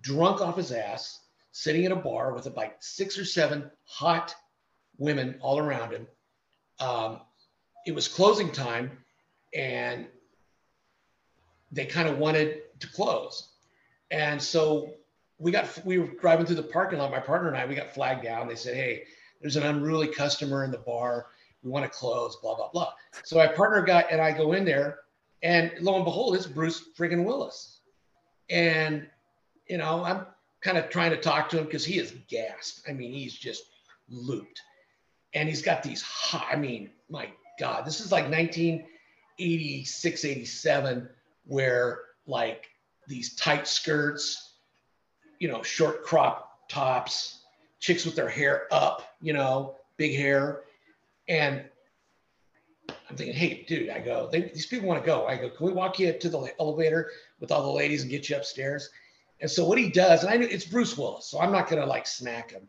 drunk 0.03 0.41
off 0.41 0.57
his 0.57 0.73
ass, 0.73 1.21
sitting 1.53 1.85
in 1.85 1.93
a 1.93 1.97
bar 1.97 2.33
with 2.33 2.47
like 2.57 2.77
six 2.81 3.19
or 3.19 3.25
seven 3.25 3.71
hot 3.85 4.35
women 4.99 5.37
all 5.41 5.59
around 5.59 5.93
him. 5.93 6.07
Um, 6.79 7.21
it 7.87 7.95
was 7.95 8.09
closing 8.09 8.53
time, 8.53 8.91
and 9.55 10.07
they 11.73 11.87
kind 11.87 12.09
of 12.09 12.19
wanted 12.19 12.63
to 12.81 12.89
close, 12.89 13.49
and 14.11 14.43
so 14.43 14.95
we 15.39 15.51
got 15.51 15.85
we 15.85 15.99
were 15.99 16.09
driving 16.21 16.47
through 16.47 16.57
the 16.57 16.63
parking 16.63 16.99
lot. 16.99 17.11
My 17.11 17.19
partner 17.19 17.49
and 17.49 17.57
I 17.57 17.67
we 17.67 17.75
got 17.75 17.93
flagged 17.93 18.23
down. 18.23 18.47
They 18.47 18.55
said, 18.55 18.77
"Hey, 18.77 19.05
there's 19.41 19.57
an 19.57 19.65
unruly 19.65 20.09
customer 20.09 20.65
in 20.65 20.71
the 20.71 20.79
bar. 20.79 21.27
We 21.63 21.71
want 21.71 21.85
to 21.85 21.91
close." 21.91 22.37
Blah 22.37 22.57
blah 22.57 22.71
blah. 22.71 22.93
So 23.25 23.37
my 23.37 23.47
partner 23.47 23.83
got 23.83 24.07
and 24.11 24.21
I 24.21 24.33
go 24.33 24.53
in 24.53 24.65
there, 24.65 25.01
and 25.43 25.73
lo 25.81 25.97
and 25.97 26.05
behold, 26.05 26.37
it's 26.37 26.47
Bruce 26.47 26.91
friggin' 26.97 27.25
Willis, 27.25 27.81
and 28.51 29.09
you 29.67 29.79
know 29.79 30.05
I'm 30.05 30.27
kind 30.61 30.77
of 30.77 30.91
trying 30.91 31.11
to 31.11 31.17
talk 31.17 31.49
to 31.51 31.59
him 31.59 31.65
because 31.65 31.85
he 31.85 31.99
is 31.99 32.15
gassed. 32.29 32.83
I 32.89 32.93
mean, 32.93 33.13
he's 33.13 33.35
just 33.35 33.65
looped, 34.09 34.61
and 35.33 35.49
he's 35.49 35.63
got 35.63 35.83
these 35.83 36.03
hot. 36.03 36.49
I 36.53 36.57
mean, 36.57 36.91
my 37.09 37.31
God, 37.59 37.87
this 37.87 38.01
is 38.01 38.13
like 38.13 38.25
1986, 38.25 40.25
87, 40.25 41.09
where 41.47 42.01
like 42.27 42.70
these 43.11 43.35
tight 43.35 43.67
skirts, 43.67 44.53
you 45.41 45.49
know, 45.49 45.63
short 45.63 46.05
crop 46.05 46.69
tops, 46.69 47.41
chicks 47.81 48.07
with 48.07 48.15
their 48.15 48.29
hair 48.29 48.69
up, 48.71 49.17
you 49.21 49.33
know, 49.33 49.75
big 49.97 50.17
hair. 50.17 50.61
And 51.29 51.65
I'm 52.89 53.17
thinking, 53.17 53.35
hey, 53.35 53.65
dude, 53.67 53.91
I 53.91 53.99
go, 53.99 54.29
they, 54.31 54.43
these 54.43 54.67
people 54.67 54.89
want 54.89 55.03
to 55.03 55.07
go. 55.07 55.27
I 55.27 55.37
go, 55.37 55.51
can 55.51 55.67
we 55.67 55.73
walk 55.73 55.99
you 55.99 56.13
to 56.13 56.29
the 56.29 56.53
elevator 56.61 57.11
with 57.41 57.51
all 57.51 57.63
the 57.63 57.73
ladies 57.73 58.03
and 58.03 58.11
get 58.11 58.31
you 58.31 58.37
upstairs? 58.37 58.91
And 59.41 59.51
so 59.51 59.67
what 59.67 59.79
he 59.79 59.91
does, 59.91 60.23
and 60.23 60.33
I 60.33 60.37
know 60.37 60.47
it's 60.49 60.65
Bruce 60.65 60.97
Willis, 60.97 61.27
so 61.27 61.41
I'm 61.41 61.51
not 61.51 61.69
gonna 61.69 61.87
like 61.87 62.07
snack 62.07 62.53
him. 62.53 62.69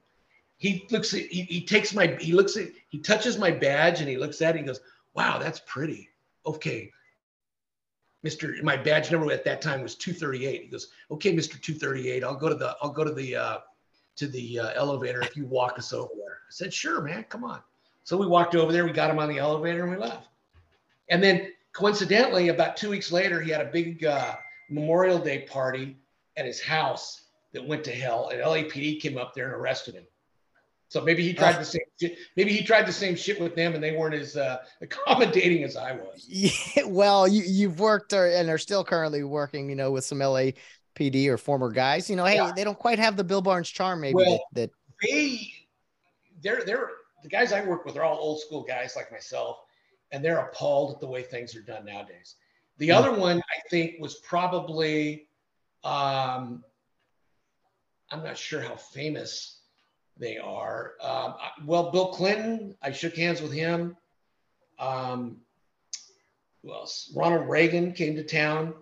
He 0.58 0.88
looks 0.89 1.14
at, 1.14 1.22
he, 1.22 1.44
he 1.44 1.66
takes 1.66 1.94
my, 1.94 2.08
he 2.20 2.32
looks 2.34 2.58
at, 2.58 2.70
he 2.89 3.00
touches 3.00 3.38
my 3.38 3.52
badge 3.52 4.00
and 4.00 4.10
he 4.10 4.18
looks 4.18 4.42
at 4.42 4.56
it. 4.56 4.60
He 4.60 4.66
goes, 4.66 4.80
wow, 5.14 5.38
that's 5.38 5.62
pretty. 5.68 6.10
Okay, 6.46 6.92
Mr. 8.26 8.61
My 8.61 8.78
badge 8.78 9.11
number 9.11 9.32
at 9.32 9.43
that 9.45 9.61
time 9.61 9.82
was 9.82 9.95
238. 9.95 10.61
He 10.61 10.67
goes, 10.67 10.89
okay, 11.09 11.34
Mr. 11.34 11.59
238, 11.59 12.24
I'll 12.24 12.36
go 12.36 12.49
to 12.49 12.55
the, 12.55 12.76
I'll 12.82 12.91
go 12.91 13.03
to 13.03 13.13
the, 13.13 13.36
uh, 13.36 13.57
to 14.17 14.28
the 14.28 14.59
uh, 14.59 14.72
elevator 14.76 15.22
if 15.22 15.36
you 15.36 15.45
walk 15.45 15.80
us 15.80 15.93
over 15.93 16.11
there. 16.15 16.39
I 16.47 16.51
said, 16.51 16.74
sure, 16.74 17.01
man, 17.01 17.26
come 17.30 17.43
on. 17.43 17.61
So 18.03 18.17
we 18.17 18.28
walked 18.28 18.55
over 18.55 18.72
there, 18.72 18.86
we 18.86 18.91
got 18.91 19.09
him 19.09 19.19
on 19.19 19.30
the 19.30 19.39
elevator 19.39 19.84
and 19.84 19.91
we 19.91 19.97
left. 19.97 20.28
And 21.09 21.24
then 21.24 21.51
coincidentally, 21.74 22.49
about 22.49 22.78
two 22.78 22.89
weeks 22.89 23.11
later, 23.11 23.41
he 23.41 23.51
had 23.51 23.61
a 23.61 23.72
big 23.72 24.05
uh, 24.05 24.36
Memorial 24.69 25.19
Day 25.19 25.47
party 25.49 25.97
at 26.38 26.45
his 26.45 26.61
house 26.61 27.24
that 27.53 27.65
went 27.65 27.84
to 27.84 27.91
hell 27.91 28.30
and 28.30 28.41
LAPD 28.41 29.01
came 29.01 29.17
up 29.17 29.34
there 29.34 29.45
and 29.45 29.55
arrested 29.55 29.95
him. 29.95 30.05
So 30.92 31.00
maybe 31.00 31.24
he 31.24 31.34
tried 31.34 31.54
the 31.58 31.64
same 31.64 31.84
shit. 31.98 32.18
Maybe 32.36 32.52
he 32.52 32.66
tried 32.66 32.86
the 32.86 32.92
same 32.92 33.16
shit 33.16 33.39
with 33.39 33.56
them 33.56 33.76
and 33.76 33.82
they 33.82 33.96
weren't 33.96 34.14
as 34.14 34.36
uh, 34.36 34.58
accommodating 34.82 35.64
as 35.64 35.78
I 35.78 35.94
was. 35.94 36.26
Yeah, 36.28 36.84
well, 36.86 37.30
you 37.30 37.44
you've 37.48 37.80
worked 37.80 38.12
or, 38.12 38.28
and 38.28 38.50
are 38.50 38.58
still 38.58 38.84
currently 38.84 39.24
working, 39.24 39.70
you 39.70 39.76
know, 39.78 39.89
with 39.92 40.04
some 40.04 40.20
LAPD 40.20 41.28
or 41.30 41.38
former 41.38 41.72
guys. 41.72 42.10
You 42.10 42.18
know, 42.18 42.26
hey, 42.26 42.36
Yeah. 42.36 42.52
they 42.54 42.66
don't 42.66 42.78
quite 42.78 43.00
have 43.00 43.16
the 43.16 43.24
Bill 43.24 43.42
Barnes 43.42 43.70
charm, 43.70 44.02
maybe 44.02 44.16
Well- 44.16 44.44
that, 44.54 44.70
that 44.70 44.70
they 45.02 45.54
they're 46.42 46.66
they're 46.66 46.89
the 47.24 47.30
guys 47.30 47.54
I 47.54 47.64
work 47.64 47.86
with 47.86 47.96
are 47.96 48.04
all 48.04 48.18
old 48.18 48.42
school 48.42 48.62
guys 48.64 48.98
like 48.98 49.14
myself, 49.14 49.60
and 50.12 50.22
they're 50.26 50.39
appalled 50.39 50.94
at 50.96 51.00
the 51.00 51.08
way 51.08 51.24
things 51.24 51.56
are 51.56 51.62
done 51.62 51.86
nowadays. 51.86 52.36
The 52.80 52.88
Hmm. 52.89 52.96
other 52.96 53.14
one 53.14 53.38
I 53.38 53.70
think 53.70 53.96
was 54.02 54.16
probably 54.16 55.30
um, 55.86 56.66
I'm 58.10 58.24
not 58.26 58.38
sure 58.38 58.60
how 58.60 58.76
famous 58.76 59.60
they 60.22 60.38
are. 60.38 60.93
Um, 61.01 61.34
well, 61.65 61.91
Bill 61.91 62.13
Clinton, 62.13 62.76
I 62.82 62.91
shook 62.91 63.17
hands 63.17 63.41
with 63.41 63.51
him. 63.51 63.97
Um, 64.80 65.38
who 66.61 66.72
else? 66.72 67.11
Ronald 67.15 67.49
Reagan 67.49 67.91
came 67.91 68.15
to 68.15 68.24
town. 68.24 68.76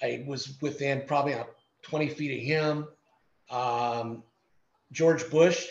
I 0.00 0.24
was 0.26 0.56
within 0.62 1.02
probably 1.06 1.34
uh, 1.34 1.44
20 1.82 2.08
feet 2.10 2.38
of 2.38 2.44
him. 2.46 2.88
Um, 3.50 4.22
George 4.92 5.28
Bush 5.30 5.66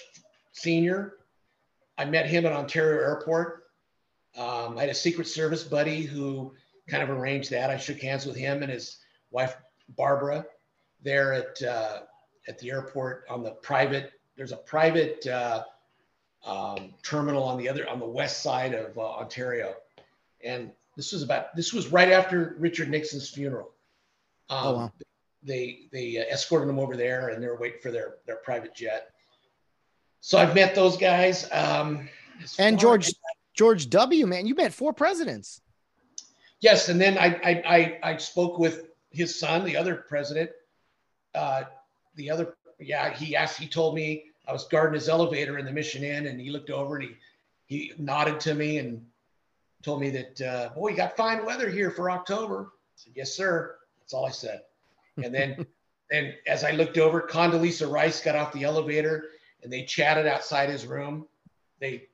Sr. 0.51 1.13
I 1.97 2.03
met 2.03 2.27
him 2.27 2.45
at 2.45 2.51
Ontario 2.51 3.01
Airport. 3.01 3.63
Um, 4.35 4.77
I 4.77 4.81
had 4.81 4.89
a 4.89 4.93
Secret 4.93 5.27
Service 5.27 5.63
buddy 5.63 6.01
who 6.01 6.53
kind 6.89 7.01
of 7.01 7.09
arranged 7.09 7.49
that. 7.51 7.69
I 7.69 7.77
shook 7.77 8.01
hands 8.01 8.25
with 8.25 8.35
him 8.35 8.61
and 8.61 8.71
his 8.71 8.97
wife 9.31 9.55
Barbara 9.95 10.45
there 11.01 11.33
at 11.33 11.61
uh, 11.61 11.99
at 12.49 12.59
the 12.59 12.71
airport 12.71 13.23
on 13.29 13.41
the 13.41 13.51
private. 13.51 14.11
There's 14.37 14.51
a 14.51 14.57
private 14.57 15.25
uh, 15.27 15.63
um, 16.45 16.93
terminal 17.03 17.43
on 17.43 17.57
the 17.57 17.67
other 17.67 17.89
on 17.89 17.99
the 17.99 18.05
west 18.07 18.41
side 18.43 18.73
of 18.73 18.97
uh, 18.97 19.01
Ontario, 19.01 19.73
and 20.43 20.71
this 20.95 21.11
was 21.11 21.23
about 21.23 21.55
this 21.55 21.73
was 21.73 21.87
right 21.87 22.11
after 22.11 22.55
Richard 22.59 22.89
Nixon's 22.89 23.29
funeral. 23.29 23.71
Um, 24.49 24.57
Oh, 24.65 24.73
wow. 24.75 24.91
They 25.43 25.87
they 25.91 26.17
uh, 26.17 26.33
escorted 26.33 26.69
him 26.69 26.79
over 26.79 26.95
there, 26.97 27.29
and 27.29 27.41
they 27.41 27.47
were 27.47 27.57
waiting 27.57 27.79
for 27.81 27.91
their 27.91 28.15
their 28.25 28.37
private 28.37 28.73
jet. 28.75 29.11
So 30.21 30.37
I've 30.37 30.55
met 30.55 30.75
those 30.75 30.97
guys. 30.97 31.47
Um, 31.51 32.09
and 32.59 32.79
George 32.79 33.07
as- 33.07 33.15
George 33.53 33.89
W. 33.89 34.27
Man, 34.27 34.45
you 34.45 34.55
met 34.55 34.73
four 34.73 34.93
presidents. 34.93 35.61
Yes, 36.59 36.89
and 36.89 36.99
then 36.99 37.17
I 37.17 37.25
I 37.43 37.63
I, 38.03 38.11
I 38.11 38.17
spoke 38.17 38.57
with 38.59 38.87
his 39.11 39.39
son, 39.39 39.63
the 39.65 39.77
other 39.77 39.95
president. 39.95 40.49
Uh, 41.35 41.63
the 42.15 42.29
other, 42.31 42.55
yeah, 42.79 43.13
he 43.13 43.35
asked. 43.35 43.59
He 43.59 43.67
told 43.67 43.93
me 43.95 44.26
I 44.47 44.53
was 44.53 44.65
guarding 44.65 44.93
his 44.93 45.09
elevator 45.09 45.57
in 45.57 45.65
the 45.65 45.71
Mission 45.71 46.03
Inn, 46.03 46.27
and 46.27 46.39
he 46.39 46.49
looked 46.49 46.69
over 46.69 46.95
and 46.95 47.09
he 47.09 47.15
he 47.65 47.93
nodded 47.97 48.39
to 48.41 48.53
me 48.53 48.77
and 48.77 49.05
told 49.83 49.99
me 49.99 50.09
that 50.09 50.41
uh, 50.41 50.69
boy, 50.69 50.89
you 50.89 50.95
got 50.95 51.17
fine 51.17 51.45
weather 51.45 51.69
here 51.69 51.91
for 51.91 52.09
October. 52.09 52.69
I 52.71 52.95
said, 52.95 53.13
yes, 53.15 53.33
sir. 53.33 53.75
That's 53.99 54.13
all 54.13 54.25
I 54.25 54.31
said. 54.31 54.61
And 55.21 55.33
then 55.33 55.65
and 56.11 56.33
as 56.47 56.63
I 56.63 56.71
looked 56.71 56.97
over, 56.97 57.21
Condoleezza 57.21 57.91
Rice 57.91 58.21
got 58.21 58.35
off 58.35 58.53
the 58.53 58.63
elevator 58.63 59.25
and 59.63 59.71
they 59.71 59.83
chatted 59.83 60.25
outside 60.25 60.69
his 60.69 60.85
room. 60.85 61.27
They 61.79 62.07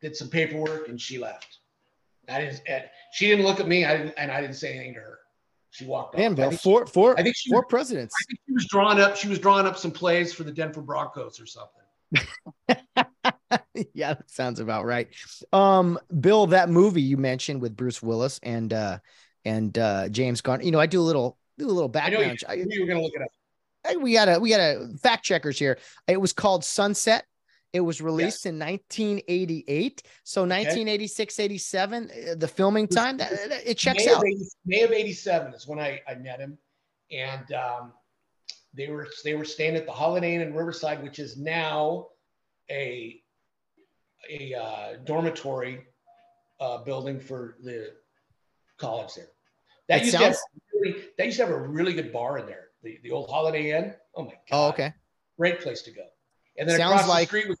did 0.00 0.16
some 0.16 0.28
paperwork 0.28 0.88
and 0.88 1.00
she 1.00 1.18
left. 1.18 1.58
I 2.28 2.40
didn't. 2.40 2.62
She 3.12 3.26
didn't 3.26 3.44
look 3.44 3.60
at 3.60 3.68
me. 3.68 3.84
I 3.84 3.96
didn't, 3.96 4.14
and 4.16 4.30
I 4.30 4.40
didn't 4.40 4.56
say 4.56 4.74
anything 4.74 4.94
to 4.94 5.00
her. 5.00 5.18
She 5.72 5.86
walked 5.86 6.14
off. 6.14 6.20
I 6.20 6.28
Bill, 6.28 6.50
think, 6.50 6.60
four 6.60 6.86
four 6.86 7.18
I 7.18 7.22
think 7.22 7.34
she 7.34 7.50
four 7.50 7.62
was, 7.62 7.66
presidents. 7.68 8.14
I 8.14 8.22
think 8.28 8.40
she 8.46 8.52
was 8.52 8.66
drawing 8.66 9.00
up. 9.00 9.16
She 9.16 9.28
was 9.28 9.38
drawing 9.38 9.66
up 9.66 9.78
some 9.78 9.90
plays 9.90 10.32
for 10.32 10.44
the 10.44 10.52
Denver 10.52 10.82
Broncos 10.82 11.40
or 11.40 11.46
something. 11.46 12.28
yeah, 13.94 14.14
that 14.14 14.30
sounds 14.30 14.60
about 14.60 14.84
right. 14.84 15.08
Um, 15.52 15.98
Bill, 16.20 16.46
that 16.48 16.68
movie 16.68 17.00
you 17.00 17.16
mentioned 17.16 17.62
with 17.62 17.74
Bruce 17.74 18.02
Willis 18.02 18.38
and 18.42 18.70
uh 18.72 18.98
and 19.46 19.76
uh 19.78 20.10
James 20.10 20.42
Garner. 20.42 20.62
You 20.62 20.72
know, 20.72 20.80
I 20.80 20.86
do 20.86 21.00
a 21.00 21.02
little 21.02 21.38
do 21.58 21.66
a 21.66 21.72
little 21.72 21.90
I 21.94 22.10
know 22.10 22.20
you, 22.20 22.28
background. 22.28 22.44
I, 22.48 22.54
you 22.68 22.80
were 22.82 22.86
going 22.86 22.98
to 22.98 23.02
look 23.02 23.14
it 23.14 23.22
up. 23.22 24.02
We 24.02 24.12
got 24.12 24.28
a 24.28 24.38
we 24.38 24.50
got 24.50 24.60
a 24.60 24.88
fact 25.02 25.24
checkers 25.24 25.58
here. 25.58 25.78
It 26.06 26.20
was 26.20 26.34
called 26.34 26.64
Sunset. 26.64 27.24
It 27.72 27.80
was 27.80 28.02
released 28.02 28.44
in 28.44 28.58
1988. 28.58 30.02
So 30.24 30.42
1986, 30.42 31.40
87, 31.40 32.10
uh, 32.10 32.34
the 32.36 32.48
filming 32.48 32.86
time 32.86 33.16
that 33.16 33.32
it 33.64 33.78
checks 33.78 34.04
May 34.04 34.12
out. 34.12 34.18
Of 34.18 34.24
80, 34.24 34.44
May 34.66 34.82
of 34.82 34.92
'87 34.92 35.54
is 35.54 35.66
when 35.66 35.78
I, 35.78 36.00
I 36.06 36.14
met 36.16 36.38
him, 36.38 36.58
and 37.10 37.50
um, 37.52 37.92
they 38.74 38.88
were 38.88 39.08
they 39.24 39.34
were 39.34 39.46
staying 39.46 39.76
at 39.76 39.86
the 39.86 39.92
Holiday 39.92 40.34
Inn 40.34 40.42
in 40.42 40.54
Riverside, 40.54 41.02
which 41.02 41.18
is 41.18 41.38
now 41.38 42.08
a 42.70 43.22
a 44.30 44.54
uh, 44.54 44.96
dormitory 45.04 45.80
uh, 46.60 46.78
building 46.84 47.18
for 47.18 47.56
the 47.62 47.92
college 48.76 49.14
there. 49.14 49.28
That 49.88 50.02
It 50.02 50.04
used 50.06 50.16
to 50.18 50.22
sounds- 50.24 50.38
really, 50.74 51.04
that 51.16 51.24
used 51.26 51.38
to 51.38 51.46
have 51.46 51.54
a 51.54 51.58
really 51.58 51.94
good 51.94 52.12
bar 52.12 52.38
in 52.38 52.46
there. 52.46 52.68
The, 52.82 52.98
the 53.02 53.10
old 53.12 53.30
Holiday 53.30 53.76
Inn. 53.76 53.94
Oh 54.14 54.24
my 54.24 54.32
god! 54.32 54.36
Oh, 54.52 54.68
okay. 54.68 54.92
Great 55.38 55.60
place 55.60 55.80
to 55.82 55.90
go. 55.90 56.02
And 56.58 56.68
then 56.68 56.76
Sounds 56.76 56.92
across 56.92 57.08
like- 57.08 57.30
the 57.30 57.38
street 57.38 57.48
was 57.48 57.58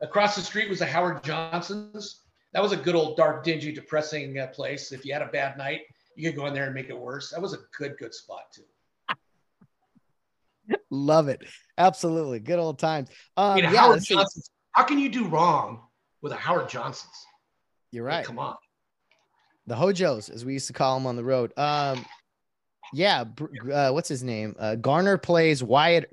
Across 0.00 0.36
the 0.36 0.42
street 0.42 0.68
was 0.68 0.80
a 0.80 0.86
Howard 0.86 1.24
Johnson's. 1.24 2.22
That 2.52 2.62
was 2.62 2.72
a 2.72 2.76
good 2.76 2.94
old 2.94 3.16
dark, 3.16 3.44
dingy, 3.44 3.72
depressing 3.72 4.38
uh, 4.38 4.46
place. 4.48 4.92
If 4.92 5.04
you 5.04 5.12
had 5.12 5.22
a 5.22 5.26
bad 5.26 5.58
night, 5.58 5.82
you 6.14 6.30
could 6.30 6.38
go 6.38 6.46
in 6.46 6.54
there 6.54 6.64
and 6.66 6.74
make 6.74 6.88
it 6.88 6.98
worse. 6.98 7.30
That 7.30 7.42
was 7.42 7.52
a 7.52 7.58
good, 7.76 7.96
good 7.98 8.14
spot 8.14 8.52
too. 8.52 8.62
Love 10.90 11.28
it. 11.28 11.42
Absolutely. 11.76 12.40
Good 12.40 12.58
old 12.58 12.78
times. 12.78 13.08
Um, 13.36 13.52
I 13.52 13.54
mean, 13.56 13.64
yeah, 13.64 13.70
Howard 13.80 13.96
let's. 13.96 14.06
Johnson's. 14.06 14.50
How 14.72 14.84
can 14.84 14.98
you 14.98 15.08
do 15.08 15.26
wrong 15.26 15.82
with 16.22 16.32
a 16.32 16.36
Howard 16.36 16.68
Johnson's? 16.68 17.26
You're 17.90 18.08
I 18.08 18.10
mean, 18.10 18.16
right. 18.18 18.26
come 18.26 18.38
on. 18.38 18.56
the 19.66 19.76
Hojos, 19.76 20.28
as 20.28 20.44
we 20.44 20.52
used 20.54 20.66
to 20.68 20.72
call 20.72 20.98
them 20.98 21.06
on 21.06 21.16
the 21.16 21.24
road. 21.24 21.52
Um, 21.56 22.04
yeah, 22.92 23.24
uh, 23.72 23.90
what's 23.90 24.08
his 24.08 24.22
name? 24.22 24.56
Uh, 24.58 24.74
Garner 24.76 25.18
plays 25.18 25.62
Wyatt 25.62 26.12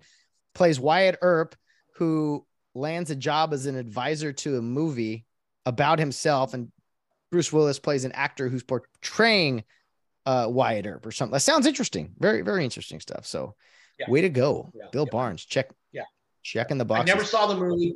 plays 0.53 0.79
Wyatt 0.79 1.17
Earp, 1.21 1.55
who 1.95 2.45
lands 2.75 3.09
a 3.09 3.15
job 3.15 3.53
as 3.53 3.65
an 3.65 3.75
advisor 3.75 4.31
to 4.33 4.57
a 4.57 4.61
movie 4.61 5.25
about 5.65 5.97
himself, 5.97 6.53
and 6.53 6.71
Bruce 7.31 7.51
Willis 7.51 7.79
plays 7.79 8.03
an 8.05 8.11
actor 8.11 8.49
who's 8.49 8.63
portraying 8.63 9.63
uh, 10.25 10.47
Wyatt 10.49 10.85
Earp 10.85 11.05
or 11.05 11.11
something. 11.11 11.33
That 11.33 11.39
sounds 11.41 11.65
interesting. 11.65 12.13
Very 12.19 12.41
very 12.41 12.63
interesting 12.63 12.99
stuff. 12.99 13.25
So, 13.25 13.55
Yeah. 13.99 14.09
way 14.09 14.21
to 14.21 14.29
go, 14.29 14.71
Yeah. 14.75 14.85
Bill 14.91 15.05
Yeah. 15.05 15.11
Barnes. 15.11 15.45
Check. 15.45 15.69
Yeah. 15.91 16.03
checking 16.43 16.77
the 16.77 16.85
box. 16.85 17.01
I 17.01 17.03
never 17.13 17.23
saw 17.25 17.47
the 17.47 17.55
movie. 17.55 17.95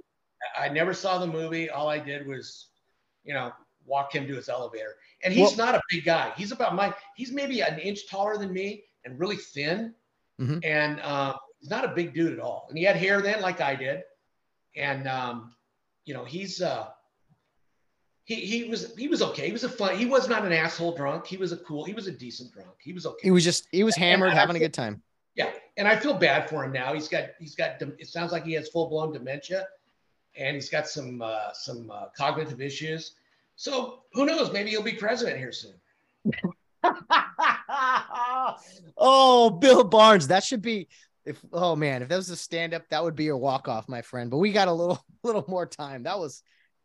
I 0.58 0.70
never 0.70 0.94
saw 0.94 1.20
the 1.20 1.28
movie. 1.28 1.70
All 1.70 1.88
I 1.90 2.00
did 2.00 2.26
was, 2.28 2.70
you 3.24 3.34
know, 3.34 3.52
walk 3.86 4.14
him 4.16 4.28
to 4.28 4.36
his 4.36 4.50
elevator. 4.50 4.96
And 5.24 5.34
he's 5.34 5.50
Well- 5.58 5.68
not 5.68 5.76
a 5.76 5.82
big 5.92 6.06
guy. 6.06 6.32
He's 6.38 6.52
about 6.52 6.74
my. 6.76 6.94
He's 7.16 7.32
maybe 7.32 7.62
an 7.62 7.78
inch 7.80 8.08
taller 8.10 8.38
than 8.38 8.52
me 8.54 8.86
and 9.06 9.20
really 9.20 9.36
thin. 9.38 9.94
Mhm. 10.40 10.64
And 10.66 11.00
uh, 11.02 11.36
he's 11.60 11.70
not 11.70 11.84
a 11.86 11.90
big 11.90 12.14
dude 12.14 12.34
at 12.34 12.40
all. 12.40 12.66
And 12.70 12.78
he 12.78 12.84
had 12.84 12.96
hair 12.96 13.22
then, 13.22 13.42
like 13.42 13.60
I 13.62 13.76
did. 13.76 14.04
And 14.76 15.08
um, 15.08 15.54
you 16.06 16.14
know, 16.14 16.26
he's 16.26 16.62
uh, 16.62 16.88
he 18.30 18.36
he 18.36 18.70
was 18.70 18.96
he 18.96 19.08
was 19.08 19.22
okay. 19.22 19.48
He 19.48 19.52
was 19.52 19.64
a 19.64 19.70
fun. 19.70 19.98
He 19.98 20.06
was 20.06 20.30
not 20.30 20.46
an 20.46 20.54
asshole 20.54 20.96
drunk. 20.96 21.26
He 21.26 21.38
was 21.38 21.52
a 21.52 21.58
cool. 21.58 21.84
He 21.84 21.94
was 21.94 22.08
a 22.08 22.12
decent 22.12 22.54
drunk. 22.54 22.76
He 22.80 22.94
was 22.94 23.06
okay. 23.06 23.20
he 23.24 23.32
was 23.32 23.44
just 23.44 23.68
he 23.72 23.84
was 23.84 23.96
hammered, 23.96 24.34
having 24.34 24.56
a 24.56 24.60
good 24.60 24.74
time. 24.74 25.02
Yeah, 25.36 25.52
and 25.78 25.88
I 25.88 25.96
feel 25.96 26.14
bad 26.14 26.50
for 26.50 26.64
him 26.64 26.72
now. 26.72 26.94
He's 26.94 27.08
got 27.08 27.30
he's 27.40 27.56
got 27.56 27.82
it 27.82 28.08
sounds 28.08 28.32
like 28.32 28.46
he 28.46 28.54
has 28.54 28.70
full 28.70 28.88
blown 28.88 29.14
dementia, 29.14 29.68
and 30.38 30.54
he's 30.54 30.70
got 30.70 30.88
some 30.88 31.22
uh, 31.22 31.52
some 31.54 31.90
uh, 31.90 32.06
cognitive 32.16 32.62
issues. 32.62 33.14
So 33.56 34.04
who 34.14 34.26
knows? 34.26 34.54
Maybe 34.54 34.70
he'll 34.70 34.84
be 34.84 34.94
president 34.94 35.38
here 35.38 35.52
soon. 35.52 35.74
oh, 38.98 39.50
Bill 39.50 39.84
Barnes. 39.84 40.28
That 40.28 40.44
should 40.44 40.62
be 40.62 40.88
if 41.30 41.46
oh 41.54 41.76
man, 41.76 42.02
if 42.02 42.10
that 42.10 42.16
was 42.16 42.32
a 42.32 42.36
stand-up, 42.36 42.90
that 42.90 43.04
would 43.04 43.16
be 43.16 43.26
your 43.26 43.38
walk-off, 43.38 43.88
my 43.88 44.02
friend. 44.02 44.32
But 44.32 44.40
we 44.40 44.52
got 44.52 44.68
a 44.68 44.74
little 44.74 45.00
little 45.24 45.46
more 45.48 45.68
time. 45.68 46.04
That 46.04 46.18
was 46.18 46.42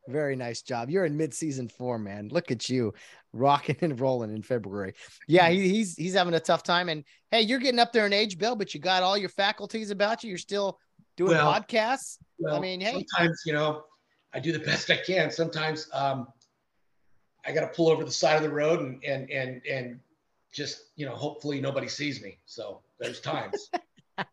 very 0.06 0.36
nice 0.36 0.60
job. 0.60 0.90
You're 0.90 1.06
in 1.06 1.16
mid-season 1.16 1.68
form, 1.68 2.04
man. 2.04 2.28
Look 2.30 2.50
at 2.50 2.68
you 2.68 2.92
rocking 3.32 3.78
and 3.80 3.98
rolling 3.98 4.34
in 4.34 4.42
February. 4.42 4.92
Yeah, 5.26 5.48
he, 5.48 5.66
he's 5.68 5.96
he's 5.96 6.12
having 6.12 6.34
a 6.34 6.40
tough 6.40 6.62
time. 6.62 6.90
And 6.90 7.04
hey, 7.30 7.40
you're 7.40 7.58
getting 7.58 7.80
up 7.80 7.92
there 7.92 8.04
in 8.04 8.12
age, 8.12 8.38
Bill, 8.38 8.54
but 8.54 8.74
you 8.74 8.80
got 8.80 9.02
all 9.02 9.16
your 9.16 9.30
faculties 9.30 9.90
about 9.90 10.22
you. 10.22 10.28
You're 10.28 10.38
still 10.38 10.78
doing 11.16 11.32
Well, 11.32 11.52
podcasts. 11.52 12.18
Well, 12.38 12.54
I 12.54 12.60
mean, 12.60 12.82
hey. 12.82 12.92
sometimes 12.92 13.42
you 13.46 13.54
know, 13.54 13.84
I 14.34 14.40
do 14.40 14.52
the 14.52 14.58
best 14.70 14.90
I 14.90 14.98
can. 14.98 15.30
Sometimes 15.30 15.88
um, 15.94 16.28
I 17.46 17.52
got 17.52 17.62
to 17.62 17.68
pull 17.68 17.88
over 17.88 18.04
the 18.04 18.12
side 18.12 18.36
of 18.36 18.42
the 18.42 18.50
road 18.50 18.80
and 18.80 19.02
and 19.04 19.30
and 19.30 19.62
and 19.64 20.00
just 20.52 20.90
you 20.96 21.06
know, 21.06 21.14
hopefully 21.14 21.62
nobody 21.62 21.88
sees 21.88 22.22
me. 22.22 22.38
So 22.44 22.82
there's 23.00 23.20
times. 23.20 23.70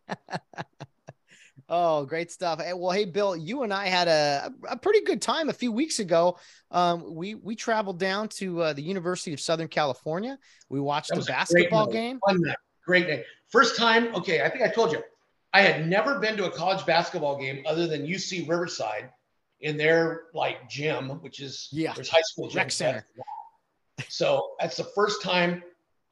Oh, 1.74 2.04
great 2.04 2.30
stuff. 2.30 2.60
Well, 2.76 2.90
hey, 2.90 3.06
Bill, 3.06 3.34
you 3.34 3.62
and 3.62 3.72
I 3.72 3.86
had 3.86 4.06
a, 4.06 4.52
a 4.68 4.76
pretty 4.76 5.04
good 5.04 5.22
time 5.22 5.48
a 5.48 5.54
few 5.54 5.72
weeks 5.72 6.00
ago. 6.00 6.38
Um, 6.70 7.14
we 7.14 7.34
we 7.34 7.56
traveled 7.56 7.98
down 7.98 8.28
to 8.30 8.60
uh, 8.60 8.72
the 8.74 8.82
University 8.82 9.32
of 9.32 9.40
Southern 9.40 9.68
California. 9.68 10.38
We 10.68 10.80
watched 10.80 11.12
a 11.12 11.14
a 11.14 11.16
great 11.16 11.28
basketball 11.28 11.86
game. 11.86 12.20
Fun 12.28 12.42
night. 12.42 12.56
Great 12.84 13.06
day. 13.06 13.24
First 13.48 13.76
time. 13.78 14.14
Okay, 14.14 14.42
I 14.42 14.50
think 14.50 14.62
I 14.62 14.68
told 14.68 14.92
you. 14.92 15.02
I 15.54 15.62
had 15.62 15.86
never 15.88 16.18
been 16.18 16.36
to 16.36 16.44
a 16.44 16.50
college 16.50 16.84
basketball 16.84 17.38
game 17.38 17.62
other 17.66 17.86
than 17.86 18.04
UC 18.06 18.46
Riverside 18.48 19.08
in 19.60 19.78
their 19.78 20.24
like 20.34 20.68
gym, 20.68 21.08
which 21.22 21.40
is 21.40 21.68
Yeah. 21.72 21.94
there's 21.94 22.10
high 22.10 22.20
school 22.22 22.50
Rec 22.54 22.70
center. 22.70 23.06
So 24.10 24.50
that's 24.60 24.76
the 24.76 24.84
first 24.94 25.22
time 25.22 25.62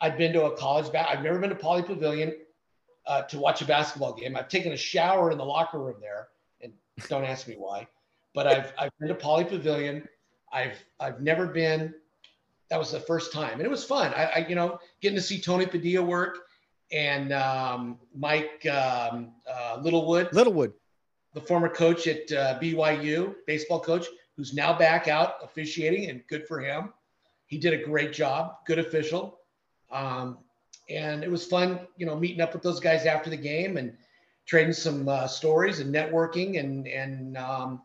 I'd 0.01 0.17
been 0.17 0.33
to 0.33 0.45
a 0.45 0.57
college. 0.57 0.91
Ba- 0.91 1.11
I've 1.11 1.23
never 1.23 1.39
been 1.39 1.51
to 1.51 1.57
Pauley 1.57 1.85
Pavilion 1.85 2.35
uh, 3.07 3.23
to 3.23 3.39
watch 3.39 3.63
a 3.63 3.65
basketball 3.65 4.13
game. 4.13 4.37
I've 4.37 4.49
taken 4.49 4.73
a 4.73 4.77
shower 4.77 5.31
in 5.31 5.39
the 5.39 5.45
locker 5.45 5.79
room 5.79 5.97
there, 6.01 6.29
and 6.61 6.73
don't 7.09 7.25
ask 7.25 7.49
me 7.49 7.55
why. 7.55 7.87
But 8.35 8.47
I've 8.47 8.73
I've 8.79 8.91
been 8.99 9.09
to 9.09 9.15
Pauley 9.15 9.49
Pavilion. 9.49 10.09
I've 10.53 10.83
I've 10.99 11.21
never 11.21 11.47
been. 11.47 11.95
That 12.69 12.79
was 12.79 12.93
the 12.93 13.01
first 13.01 13.33
time, 13.33 13.55
and 13.55 13.63
it 13.63 13.71
was 13.71 13.85
fun. 13.85 14.13
I, 14.15 14.25
I 14.25 14.47
you 14.49 14.55
know 14.55 14.79
getting 15.01 15.17
to 15.17 15.23
see 15.23 15.41
Tony 15.41 15.67
Padilla 15.67 16.05
work 16.05 16.39
and 16.93 17.33
um, 17.33 17.99
Mike 18.15 18.67
um, 18.67 19.33
uh, 19.51 19.79
Littlewood, 19.81 20.33
Littlewood. 20.33 20.73
the 21.35 21.41
former 21.41 21.69
coach 21.69 22.07
at 22.07 22.31
uh, 22.33 22.59
BYU, 22.61 23.35
baseball 23.47 23.81
coach, 23.81 24.07
who's 24.37 24.55
now 24.55 24.77
back 24.77 25.09
out 25.09 25.35
officiating, 25.43 26.11
and 26.11 26.23
good 26.29 26.47
for 26.47 26.61
him. 26.61 26.93
He 27.47 27.59
did 27.59 27.73
a 27.73 27.83
great 27.83 28.13
job, 28.13 28.59
good 28.67 28.79
official, 28.79 29.39
um, 29.91 30.39
and 30.91 31.23
it 31.23 31.31
was 31.31 31.47
fun, 31.47 31.81
you 31.97 32.07
know, 32.07 32.17
meeting 32.17 32.41
up 32.41 32.53
with 32.53 32.63
those 32.63 32.81
guys 32.81 33.07
after 33.07 33.31
the 33.31 33.37
game 33.37 33.77
and 33.77 33.97
trading 34.47 34.73
some 34.73 35.09
uh, 35.09 35.27
stories 35.27 35.81
and 35.81 35.95
networking. 35.95 36.59
And 36.59 36.87
and 36.87 37.37
um, 37.37 37.83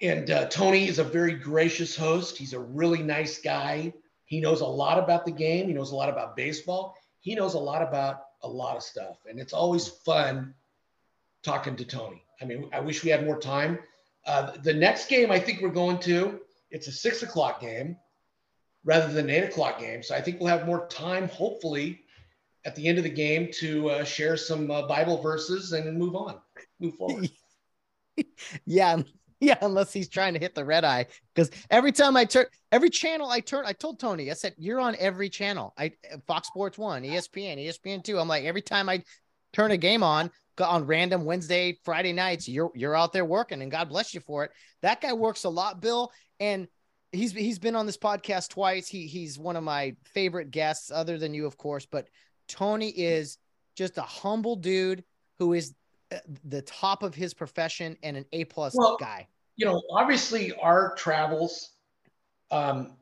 and 0.00 0.30
uh, 0.30 0.46
Tony 0.46 0.88
is 0.88 0.98
a 0.98 1.04
very 1.04 1.34
gracious 1.34 1.96
host. 1.96 2.38
He's 2.38 2.52
a 2.52 2.60
really 2.60 3.02
nice 3.02 3.40
guy. 3.40 3.92
He 4.24 4.40
knows 4.40 4.60
a 4.60 4.66
lot 4.66 4.98
about 4.98 5.24
the 5.24 5.32
game. 5.32 5.66
He 5.66 5.74
knows 5.74 5.90
a 5.90 5.96
lot 5.96 6.08
about 6.08 6.36
baseball. 6.36 6.96
He 7.20 7.34
knows 7.34 7.54
a 7.54 7.58
lot 7.58 7.82
about 7.82 8.22
a 8.42 8.48
lot 8.48 8.76
of 8.76 8.82
stuff, 8.82 9.18
and 9.28 9.38
it's 9.38 9.52
always 9.52 9.88
fun 9.88 10.54
talking 11.42 11.76
to 11.76 11.84
Tony. 11.84 12.22
I 12.40 12.44
mean, 12.44 12.70
I 12.72 12.80
wish 12.80 13.04
we 13.04 13.10
had 13.10 13.24
more 13.24 13.38
time. 13.38 13.78
Uh, 14.26 14.52
the 14.62 14.72
next 14.72 15.08
game 15.08 15.30
I 15.30 15.38
think 15.38 15.60
we're 15.60 15.68
going 15.70 15.98
to, 16.00 16.40
it's 16.70 16.86
a 16.86 16.92
six 16.92 17.22
o'clock 17.22 17.60
game 17.60 17.96
rather 18.84 19.12
than 19.12 19.28
an 19.28 19.30
eight 19.30 19.44
o'clock 19.44 19.78
game. 19.78 20.02
So 20.02 20.14
I 20.14 20.20
think 20.20 20.40
we'll 20.40 20.48
have 20.48 20.66
more 20.66 20.86
time, 20.88 21.28
hopefully, 21.28 22.00
at 22.64 22.74
the 22.76 22.86
end 22.86 22.98
of 22.98 23.04
the 23.04 23.10
game 23.10 23.48
to 23.60 23.90
uh, 23.90 24.04
share 24.04 24.36
some 24.36 24.70
uh, 24.70 24.86
Bible 24.86 25.20
verses 25.22 25.72
and 25.72 25.98
move 25.98 26.14
on, 26.14 26.38
move 26.78 26.94
forward. 26.94 27.30
Yeah, 28.66 29.00
yeah. 29.40 29.56
Unless 29.62 29.94
he's 29.94 30.10
trying 30.10 30.34
to 30.34 30.40
hit 30.40 30.54
the 30.54 30.64
red 30.64 30.84
eye, 30.84 31.06
because 31.34 31.50
every 31.70 31.90
time 31.90 32.18
I 32.18 32.26
turn, 32.26 32.44
every 32.70 32.90
channel 32.90 33.30
I 33.30 33.40
turn, 33.40 33.64
I 33.66 33.72
told 33.72 33.98
Tony, 33.98 34.30
I 34.30 34.34
said, 34.34 34.54
"You're 34.58 34.80
on 34.80 34.94
every 34.98 35.30
channel. 35.30 35.72
I 35.78 35.92
Fox 36.26 36.48
Sports 36.48 36.76
One, 36.76 37.02
ESPN, 37.02 37.56
ESPN 37.56 38.04
Two. 38.04 38.18
I'm 38.18 38.28
like, 38.28 38.44
every 38.44 38.60
time 38.60 38.90
I 38.90 39.02
turn 39.54 39.70
a 39.70 39.78
game 39.78 40.02
on, 40.02 40.30
on 40.60 40.86
random 40.86 41.24
Wednesday, 41.24 41.78
Friday 41.82 42.12
nights, 42.12 42.46
you're 42.46 42.70
you're 42.74 42.96
out 42.96 43.14
there 43.14 43.24
working, 43.24 43.62
and 43.62 43.70
God 43.70 43.88
bless 43.88 44.12
you 44.12 44.20
for 44.20 44.44
it. 44.44 44.50
That 44.82 45.00
guy 45.00 45.14
works 45.14 45.44
a 45.44 45.48
lot, 45.48 45.80
Bill, 45.80 46.12
and 46.38 46.68
he's 47.12 47.32
he's 47.32 47.58
been 47.58 47.76
on 47.76 47.86
this 47.86 47.96
podcast 47.96 48.50
twice. 48.50 48.88
He 48.88 49.06
he's 49.06 49.38
one 49.38 49.56
of 49.56 49.64
my 49.64 49.94
favorite 50.04 50.50
guests, 50.50 50.90
other 50.90 51.18
than 51.18 51.34
you, 51.34 51.46
of 51.46 51.56
course. 51.56 51.86
But 51.86 52.08
Tony 52.48 52.90
is 52.90 53.38
just 53.76 53.98
a 53.98 54.02
humble 54.02 54.56
dude 54.56 55.04
who 55.38 55.52
is 55.52 55.74
uh, 56.12 56.16
the 56.44 56.62
top 56.62 57.02
of 57.02 57.14
his 57.14 57.34
profession 57.34 57.96
and 58.02 58.16
an 58.16 58.24
A 58.32 58.44
plus 58.44 58.74
Well, 58.76 58.96
guy. 58.98 59.28
you 59.56 59.64
know, 59.66 59.80
obviously 59.90 60.52
our 60.54 60.94
travels, 60.96 61.70
um, 62.50 62.96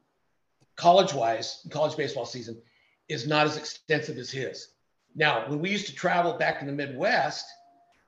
college 0.77 1.13
wise, 1.15 1.67
college 1.71 1.97
baseball 1.97 2.27
season 2.27 2.61
is 3.09 3.27
not 3.27 3.47
as 3.47 3.57
extensive 3.57 4.19
as 4.19 4.31
his. 4.31 4.69
Now, 5.15 5.49
when 5.49 5.59
we 5.61 5.71
used 5.71 5.87
to 5.87 5.95
travel 5.95 6.35
back 6.35 6.61
in 6.61 6.67
the 6.67 6.73
Midwest, 6.73 7.47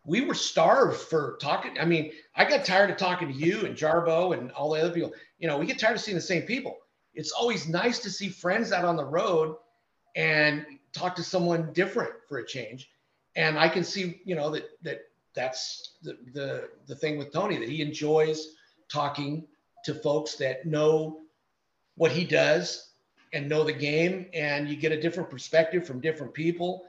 we 0.05 0.21
were 0.21 0.35
starved 0.35 1.01
for 1.01 1.39
talking. 1.41 1.79
I 1.81 1.85
mean, 1.85 2.13
I 2.37 2.45
got 2.45 2.65
tired 2.65 2.91
of 2.91 2.97
talking 2.99 3.29
to 3.29 3.35
you 3.35 3.65
and 3.65 3.75
Jarbo 3.77 4.37
and 4.37 4.53
all 4.53 4.73
the 4.75 4.81
other 4.81 4.93
people. 4.93 5.13
You 5.41 5.49
know, 5.49 5.59
we 5.59 5.67
get 5.67 5.79
tired 5.79 5.97
of 5.97 6.01
seeing 6.01 6.17
the 6.17 6.23
same 6.23 6.43
people. 6.43 6.77
It's 7.15 7.33
always 7.33 7.67
nice 7.67 7.99
to 8.01 8.11
see 8.11 8.29
friends 8.29 8.71
out 8.71 8.85
on 8.85 8.97
the 8.97 9.05
road 9.05 9.57
and 10.15 10.65
talk 10.93 11.17
to 11.17 11.23
someone 11.23 11.73
different 11.73 12.13
for 12.29 12.39
a 12.39 12.47
change. 12.47 12.91
And 13.37 13.59
I 13.59 13.69
can 13.69 13.83
see, 13.83 14.21
you 14.25 14.35
know, 14.35 14.51
that 14.51 14.71
that 14.83 15.01
that's 15.35 15.95
the 16.03 16.19
the 16.33 16.69
the 16.87 16.95
thing 16.95 17.19
with 17.19 17.33
Tony 17.33 17.59
that 17.59 17.69
he 17.69 17.81
enjoys 17.81 18.55
talking 18.89 19.47
to 19.85 19.95
folks 19.95 20.35
that 20.37 20.67
know 20.67 21.21
what 21.97 22.13
he 22.13 22.25
does 22.25 22.91
and 23.33 23.49
know 23.49 23.63
the 23.63 23.73
game, 23.73 24.27
and 24.35 24.69
you 24.69 24.77
get 24.77 24.93
a 24.93 25.01
different 25.01 25.31
perspective 25.31 25.87
from 25.87 26.01
different 26.01 26.35
people. 26.35 26.85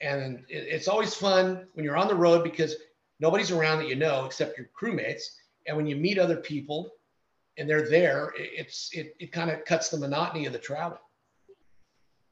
And 0.00 0.44
it, 0.48 0.66
it's 0.68 0.88
always 0.88 1.14
fun 1.14 1.66
when 1.74 1.84
you're 1.84 1.96
on 1.96 2.08
the 2.08 2.14
road 2.14 2.42
because 2.42 2.74
nobody's 3.20 3.50
around 3.50 3.78
that 3.78 3.88
you 3.88 3.94
know 3.94 4.24
except 4.24 4.58
your 4.58 4.68
crewmates. 4.78 5.22
And 5.66 5.76
when 5.76 5.86
you 5.86 5.96
meet 5.96 6.18
other 6.18 6.36
people 6.36 6.90
and 7.56 7.68
they're 7.68 7.88
there, 7.88 8.32
it's 8.36 8.90
it, 8.92 9.14
it 9.18 9.32
kind 9.32 9.50
of 9.50 9.64
cuts 9.64 9.88
the 9.88 9.98
monotony 9.98 10.46
of 10.46 10.52
the 10.52 10.58
travel. 10.58 10.98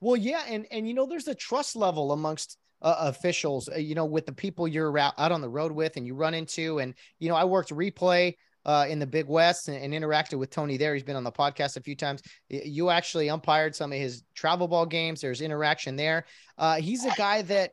Well, 0.00 0.16
yeah, 0.16 0.42
and 0.48 0.66
and 0.70 0.88
you 0.88 0.94
know, 0.94 1.06
there's 1.06 1.28
a 1.28 1.34
trust 1.34 1.76
level 1.76 2.12
amongst 2.12 2.58
uh, 2.82 2.96
officials, 2.98 3.68
uh, 3.68 3.76
you 3.76 3.94
know, 3.94 4.04
with 4.04 4.26
the 4.26 4.32
people 4.32 4.66
you're 4.66 4.96
out, 4.98 5.14
out 5.18 5.32
on 5.32 5.40
the 5.40 5.48
road 5.48 5.72
with 5.72 5.96
and 5.96 6.06
you 6.06 6.14
run 6.14 6.34
into. 6.34 6.80
And, 6.80 6.94
you 7.20 7.28
know, 7.28 7.36
I 7.36 7.44
worked 7.44 7.70
replay 7.70 8.34
uh, 8.64 8.86
in 8.88 8.98
the 8.98 9.06
Big 9.06 9.26
West 9.26 9.68
and, 9.68 9.76
and, 9.76 9.94
interacted 9.94 10.38
with 10.38 10.50
Tony 10.50 10.76
there. 10.76 10.94
He's 10.94 11.02
been 11.02 11.16
on 11.16 11.24
the 11.24 11.32
podcast 11.32 11.76
a 11.76 11.80
few 11.80 11.96
times. 11.96 12.22
You 12.48 12.90
actually 12.90 13.28
umpired 13.28 13.74
some 13.74 13.92
of 13.92 13.98
his 13.98 14.24
travel 14.34 14.68
ball 14.68 14.86
games. 14.86 15.20
There's 15.20 15.40
interaction 15.40 15.96
there. 15.96 16.26
Uh, 16.58 16.76
he's 16.76 17.04
a 17.04 17.12
guy 17.16 17.42
that 17.42 17.72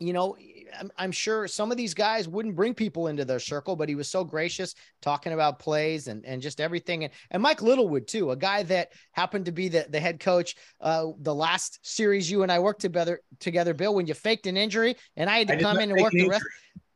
you 0.00 0.14
know, 0.14 0.34
I'm, 0.78 0.90
I'm, 0.96 1.12
sure 1.12 1.46
some 1.48 1.70
of 1.70 1.76
these 1.76 1.94
guys 1.94 2.28
wouldn't 2.28 2.56
bring 2.56 2.74
people 2.74 3.06
into 3.08 3.24
their 3.24 3.40
circle, 3.40 3.76
but 3.76 3.88
he 3.88 3.94
was 3.94 4.08
so 4.08 4.24
gracious 4.24 4.74
talking 5.00 5.32
about 5.32 5.58
plays 5.58 6.08
and, 6.08 6.24
and 6.24 6.40
just 6.40 6.60
everything. 6.60 7.04
And, 7.04 7.12
and 7.30 7.42
Mike 7.42 7.62
Littlewood, 7.62 8.06
too, 8.06 8.30
a 8.30 8.36
guy 8.36 8.62
that 8.64 8.92
happened 9.12 9.46
to 9.46 9.52
be 9.52 9.68
the, 9.68 9.86
the 9.88 10.00
head 10.00 10.20
coach. 10.20 10.56
Uh, 10.80 11.08
the 11.20 11.34
last 11.34 11.78
series 11.82 12.30
you 12.30 12.42
and 12.42 12.52
I 12.52 12.58
worked 12.58 12.80
together, 12.80 13.20
together, 13.38 13.74
Bill, 13.74 13.94
when 13.94 14.06
you 14.06 14.14
faked 14.14 14.46
an 14.46 14.56
injury 14.56 14.96
and 15.16 15.28
I 15.28 15.38
had 15.38 15.48
to 15.48 15.56
I 15.56 15.60
come 15.60 15.78
in 15.78 15.90
and 15.90 16.00
work 16.00 16.12
the 16.12 16.28
rest. 16.28 16.44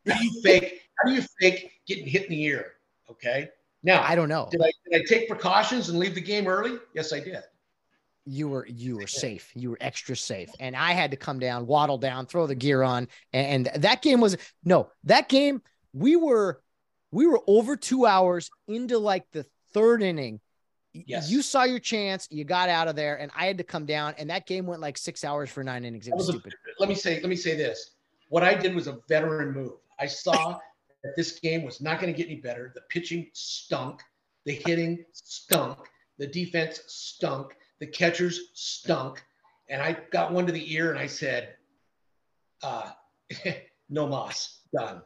How 0.06 0.18
do 0.18 0.24
you 0.24 0.42
fake? 0.42 0.82
How 0.98 1.08
do 1.08 1.14
you 1.14 1.22
fake 1.40 1.70
getting 1.86 2.06
hit 2.06 2.24
in 2.24 2.30
the 2.30 2.42
ear? 2.44 2.72
Okay. 3.10 3.48
Now, 3.82 4.02
I 4.02 4.14
don't 4.14 4.28
know. 4.28 4.48
Did 4.50 4.62
I, 4.62 4.72
did 4.90 5.02
I 5.02 5.04
take 5.04 5.28
precautions 5.28 5.90
and 5.90 5.98
leave 5.98 6.14
the 6.14 6.20
game 6.20 6.46
early? 6.46 6.78
Yes, 6.94 7.12
I 7.12 7.20
did 7.20 7.42
you 8.26 8.48
were 8.48 8.66
you 8.66 8.96
were 8.96 9.06
safe. 9.06 9.50
You 9.54 9.70
were 9.70 9.78
extra 9.80 10.16
safe. 10.16 10.50
And 10.58 10.74
I 10.74 10.92
had 10.92 11.10
to 11.10 11.16
come 11.16 11.38
down, 11.38 11.66
waddle 11.66 11.98
down, 11.98 12.26
throw 12.26 12.46
the 12.46 12.54
gear 12.54 12.82
on. 12.82 13.08
And, 13.32 13.68
and 13.68 13.82
that 13.82 14.02
game 14.02 14.20
was 14.20 14.36
no, 14.64 14.90
that 15.04 15.28
game 15.28 15.62
we 15.92 16.16
were 16.16 16.60
we 17.10 17.26
were 17.26 17.40
over 17.46 17.76
two 17.76 18.06
hours 18.06 18.50
into 18.66 18.98
like 18.98 19.24
the 19.32 19.46
third 19.72 20.02
inning. 20.02 20.40
Yes. 20.92 21.30
You 21.30 21.42
saw 21.42 21.64
your 21.64 21.80
chance, 21.80 22.28
you 22.30 22.44
got 22.44 22.68
out 22.68 22.86
of 22.86 22.94
there, 22.94 23.16
and 23.16 23.30
I 23.36 23.46
had 23.46 23.58
to 23.58 23.64
come 23.64 23.84
down. 23.84 24.14
And 24.16 24.30
that 24.30 24.46
game 24.46 24.64
went 24.66 24.80
like 24.80 24.96
six 24.96 25.24
hours 25.24 25.50
for 25.50 25.64
nine 25.64 25.84
innings. 25.84 26.06
It 26.06 26.14
was, 26.14 26.26
was 26.26 26.36
stupid. 26.36 26.52
A, 26.52 26.80
let 26.80 26.88
me 26.88 26.94
say, 26.94 27.20
let 27.20 27.28
me 27.28 27.36
say 27.36 27.56
this. 27.56 27.90
What 28.28 28.44
I 28.44 28.54
did 28.54 28.74
was 28.74 28.86
a 28.86 28.98
veteran 29.08 29.52
move. 29.52 29.72
I 29.98 30.06
saw 30.06 30.58
that 31.02 31.16
this 31.16 31.40
game 31.40 31.64
was 31.64 31.80
not 31.80 32.00
going 32.00 32.12
to 32.12 32.16
get 32.16 32.30
any 32.30 32.40
better. 32.40 32.70
The 32.76 32.82
pitching 32.90 33.28
stunk, 33.32 34.02
the 34.44 34.54
hitting 34.54 35.04
stunk, 35.12 35.78
the 36.18 36.28
defense 36.28 36.80
stunk 36.86 37.56
the 37.80 37.86
catchers 37.86 38.50
stunk. 38.54 39.22
And 39.68 39.80
I 39.80 39.96
got 40.10 40.32
one 40.32 40.46
to 40.46 40.52
the 40.52 40.74
ear 40.74 40.90
and 40.90 40.98
I 40.98 41.06
said, 41.06 41.54
uh, 42.62 42.90
no 43.88 44.06
moss, 44.06 44.60
done. 44.72 45.02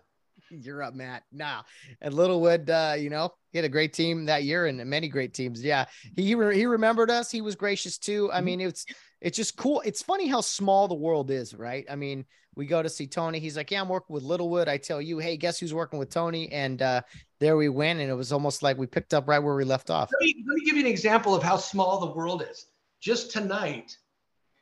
You're 0.51 0.83
up, 0.83 0.95
Matt. 0.95 1.25
Now, 1.31 1.65
and 2.01 2.15
Littlewood, 2.15 2.71
uh, 2.71 2.95
you 2.99 3.11
know, 3.11 3.35
he 3.51 3.59
had 3.59 3.65
a 3.65 3.69
great 3.69 3.93
team 3.93 4.27
that 4.27 4.45
year 4.45 4.67
and 4.67 4.83
many 4.87 5.09
great 5.09 5.35
teams. 5.35 5.63
Yeah, 5.63 5.87
he 6.17 6.35
re- 6.35 6.57
he 6.57 6.65
remembered 6.65 7.11
us. 7.11 7.31
He 7.31 7.43
was 7.43 7.55
gracious 7.55 7.99
too. 7.99 8.31
I 8.33 8.37
mm-hmm. 8.37 8.45
mean, 8.45 8.61
it's 8.63 8.87
it's 9.21 9.37
just 9.37 9.57
cool. 9.57 9.83
It's 9.85 10.03
funny 10.03 10.29
how 10.29 10.41
small 10.41 10.89
the 10.89 10.95
world 10.95 11.31
is, 11.31 11.55
right? 11.55 11.85
I 11.91 11.97
mean, 11.97 12.25
we 12.55 12.67
go 12.67 12.83
to 12.83 12.89
see 12.89 13.07
Tony. 13.07 13.39
He's 13.39 13.57
like, 13.57 13.71
"Yeah, 13.71 13.81
I'm 13.81 13.89
working 13.89 14.15
with 14.15 14.23
Littlewood." 14.23 14.69
I 14.69 14.77
tell 14.77 15.01
you, 15.01 15.19
"Hey, 15.19 15.37
guess 15.37 15.59
who's 15.59 15.75
working 15.75 15.99
with 15.99 16.11
Tony?" 16.11 16.51
And 16.53 16.81
uh, 16.83 17.03
there 17.41 17.57
we 17.57 17.69
went, 17.69 18.01
and 18.01 18.11
it 18.11 18.15
was 18.15 18.33
almost 18.33 18.63
like 18.63 18.79
we 18.79 18.87
picked 18.87 19.15
up 19.15 19.29
right 19.29 19.39
where 19.39 19.55
we 19.55 19.65
left 19.65 19.91
off. 19.91 20.11
Let 20.13 20.27
me, 20.27 20.45
let 20.47 20.55
me 20.55 20.65
give 20.65 20.77
you 20.77 20.85
an 20.85 20.91
example 20.91 21.35
of 21.35 21.43
how 21.43 21.57
small 21.57 22.01
the 22.01 22.13
world 22.13 22.45
is. 22.49 22.67
Just 23.01 23.31
tonight, 23.31 23.97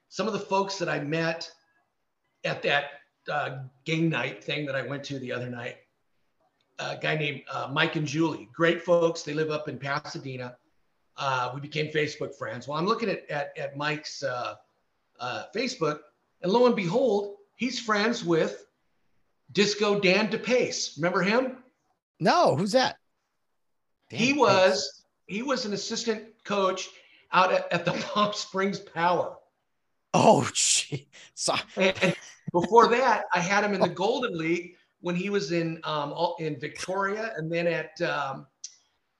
some 0.08 0.26
of 0.26 0.32
the 0.32 0.38
folks 0.38 0.78
that 0.78 0.88
I 0.88 1.00
met 1.00 1.50
at 2.44 2.62
that 2.62 2.84
uh, 3.30 3.58
game 3.84 4.08
night 4.08 4.42
thing 4.42 4.66
that 4.66 4.74
I 4.74 4.82
went 4.82 5.04
to 5.04 5.18
the 5.18 5.32
other 5.32 5.48
night, 5.48 5.76
a 6.78 6.96
guy 6.96 7.16
named 7.16 7.42
uh, 7.50 7.68
Mike 7.72 7.96
and 7.96 8.06
Julie, 8.06 8.48
great 8.54 8.82
folks. 8.82 9.22
They 9.22 9.34
live 9.34 9.50
up 9.50 9.68
in 9.68 9.78
Pasadena. 9.78 10.56
Uh, 11.18 11.50
we 11.54 11.60
became 11.60 11.86
Facebook 11.88 12.34
friends. 12.34 12.68
Well, 12.68 12.78
I'm 12.78 12.86
looking 12.86 13.08
at 13.08 13.28
at, 13.30 13.56
at 13.56 13.76
Mike's 13.76 14.22
uh, 14.22 14.54
uh, 15.18 15.44
Facebook, 15.54 16.00
and 16.42 16.52
lo 16.52 16.66
and 16.66 16.76
behold, 16.76 17.36
he's 17.54 17.80
friends 17.80 18.24
with 18.24 18.66
Disco 19.52 19.98
Dan 19.98 20.28
DePace. 20.28 20.96
Remember 20.96 21.22
him? 21.22 21.58
No, 22.20 22.56
who's 22.56 22.72
that? 22.72 22.96
Dan 24.10 24.20
he 24.20 24.32
was 24.32 25.04
he 25.26 25.42
was 25.42 25.64
an 25.64 25.72
assistant 25.72 26.22
coach 26.44 26.88
out 27.32 27.52
at, 27.52 27.72
at 27.72 27.84
the 27.84 27.92
Palm 28.12 28.32
Springs 28.32 28.78
Power. 28.78 29.36
Oh, 30.14 30.48
gee. 30.52 31.08
So- 31.34 31.54
and, 31.76 31.94
and, 32.02 32.16
before 32.52 32.88
that, 32.90 33.24
I 33.34 33.40
had 33.40 33.64
him 33.64 33.74
in 33.74 33.80
the 33.80 33.88
Golden 33.88 34.36
League 34.36 34.76
when 35.00 35.14
he 35.14 35.30
was 35.30 35.52
in 35.52 35.80
um, 35.84 36.14
in 36.38 36.58
Victoria, 36.58 37.32
and 37.36 37.50
then 37.50 37.66
at 37.66 38.00
um, 38.02 38.46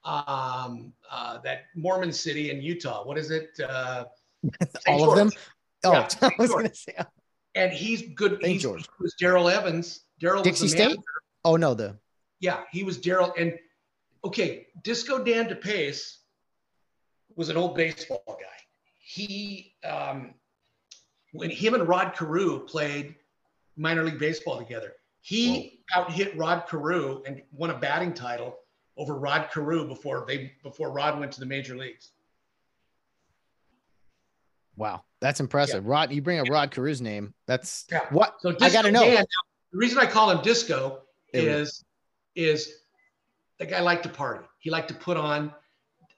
um, 0.07 0.93
uh, 1.11 1.39
that 1.43 1.65
Mormon 1.75 2.13
city 2.13 2.51
in 2.51 2.63
Utah. 2.63 3.05
What 3.05 3.19
is 3.19 3.31
it? 3.31 3.59
Uh, 3.61 4.05
All 4.87 4.99
George. 4.99 5.11
of 5.11 5.17
them. 5.17 5.31
Oh, 5.85 5.93
yeah, 5.93 6.09
I 6.23 6.31
was 6.39 6.51
going 6.51 6.69
to 6.69 6.75
say. 6.75 6.97
And 7.55 7.73
he's 7.73 8.15
good. 8.15 8.39
St. 8.43 8.61
George. 8.61 8.83
He 8.83 9.03
was 9.03 9.15
Daryl 9.21 9.53
Evans. 9.53 10.05
Daryl 10.23 10.43
Dixie 10.43 10.69
State. 10.69 10.99
Oh 11.45 11.57
no, 11.57 11.75
the 11.75 11.97
yeah, 12.41 12.61
he 12.71 12.83
was 12.83 12.99
Daryl. 12.99 13.33
And 13.39 13.55
okay, 14.25 14.69
Disco 14.83 15.23
Dan 15.23 15.49
DePace 15.49 16.17
was 17.35 17.49
an 17.49 17.57
old 17.57 17.75
baseball 17.75 18.23
guy. 18.27 18.47
He, 18.99 19.75
um, 19.85 20.35
when 21.33 21.51
him 21.51 21.75
and 21.75 21.87
Rod 21.87 22.15
Carew 22.15 22.67
played 22.67 23.15
minor 23.77 24.03
league 24.03 24.19
baseball 24.19 24.59
together, 24.59 24.93
he 25.21 25.81
Whoa. 25.95 26.03
out 26.03 26.13
hit 26.13 26.37
Rod 26.37 26.65
Carew 26.69 27.23
and 27.27 27.43
won 27.53 27.71
a 27.71 27.79
batting 27.79 28.15
title 28.15 28.57
over 28.97 29.15
Rod 29.15 29.51
Carew 29.53 29.87
before 29.87 30.25
they 30.27 30.53
before 30.63 30.91
Rod 30.91 31.19
went 31.19 31.33
to 31.33 31.41
the 31.41 31.47
major 31.47 31.77
leagues. 31.77 32.11
Wow, 34.77 35.05
that's 35.21 35.41
impressive. 35.41 35.85
Yeah. 35.85 35.91
Rod, 35.91 36.13
you 36.13 36.21
bring 36.21 36.39
up 36.39 36.49
Rod 36.51 36.71
Carew's 36.71 37.01
name. 37.01 37.33
That's 37.47 37.87
yeah. 37.91 38.01
what 38.11 38.35
so 38.41 38.55
I 38.61 38.71
got 38.71 38.83
to 38.83 38.91
know. 38.91 39.05
Dan, 39.05 39.25
the 39.73 39.79
reason 39.79 39.99
I 39.99 40.07
call 40.07 40.31
him 40.31 40.43
Disco 40.43 41.01
is 41.33 41.85
is 42.35 42.81
the 43.59 43.67
guy 43.67 43.81
liked 43.81 44.03
to 44.03 44.09
party. 44.09 44.45
He 44.59 44.71
liked 44.71 44.89
to 44.89 44.95
put 44.95 45.17
on, 45.17 45.53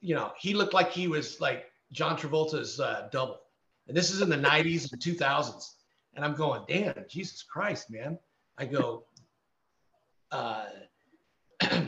you 0.01 0.14
know, 0.14 0.33
he 0.39 0.55
looked 0.55 0.74
like 0.74 0.91
he 0.91 1.07
was 1.07 1.41
like 1.41 1.66
John 1.93 2.16
Travolta's 2.16 2.81
uh, 2.81 3.09
double. 3.12 3.41
And 3.87 3.97
this 3.97 4.11
is 4.11 4.20
in 4.20 4.29
the 4.29 4.37
90s 4.51 4.93
and 4.93 5.01
2000s. 5.01 5.74
And 6.14 6.24
I'm 6.24 6.35
going, 6.35 6.62
damn, 6.68 6.95
Jesus 7.09 7.43
Christ, 7.43 7.91
man. 7.91 8.18
I 8.57 8.64
go, 8.64 9.05
uh, 10.33 10.64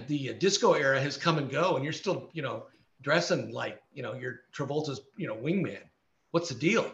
the 0.09 0.35
disco 0.35 0.73
era 0.75 1.01
has 1.01 1.17
come 1.17 1.39
and 1.39 1.51
go, 1.51 1.77
and 1.77 1.85
you're 1.85 1.93
still, 1.93 2.31
you 2.33 2.43
know, 2.43 2.65
dressing 3.03 3.53
like, 3.53 3.83
you 3.95 4.03
know, 4.03 4.15
you're 4.15 4.41
Travolta's, 4.55 5.01
you 5.17 5.27
know, 5.27 5.37
wingman. 5.37 5.81
What's 6.33 6.49
the 6.49 6.55
deal? 6.55 6.93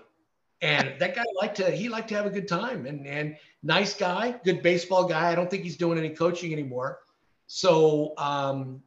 And 0.62 0.94
that 0.98 1.14
guy 1.14 1.24
liked 1.40 1.56
to, 1.56 1.70
he 1.70 1.88
liked 1.88 2.08
to 2.08 2.14
have 2.14 2.26
a 2.26 2.30
good 2.30 2.48
time 2.48 2.86
and, 2.86 3.06
and 3.06 3.36
nice 3.62 3.94
guy, 3.94 4.34
good 4.44 4.62
baseball 4.62 5.06
guy. 5.06 5.30
I 5.30 5.34
don't 5.34 5.50
think 5.50 5.64
he's 5.64 5.76
doing 5.76 5.98
any 5.98 6.10
coaching 6.10 6.52
anymore. 6.52 7.00
So 7.46 8.14
um, 8.16 8.82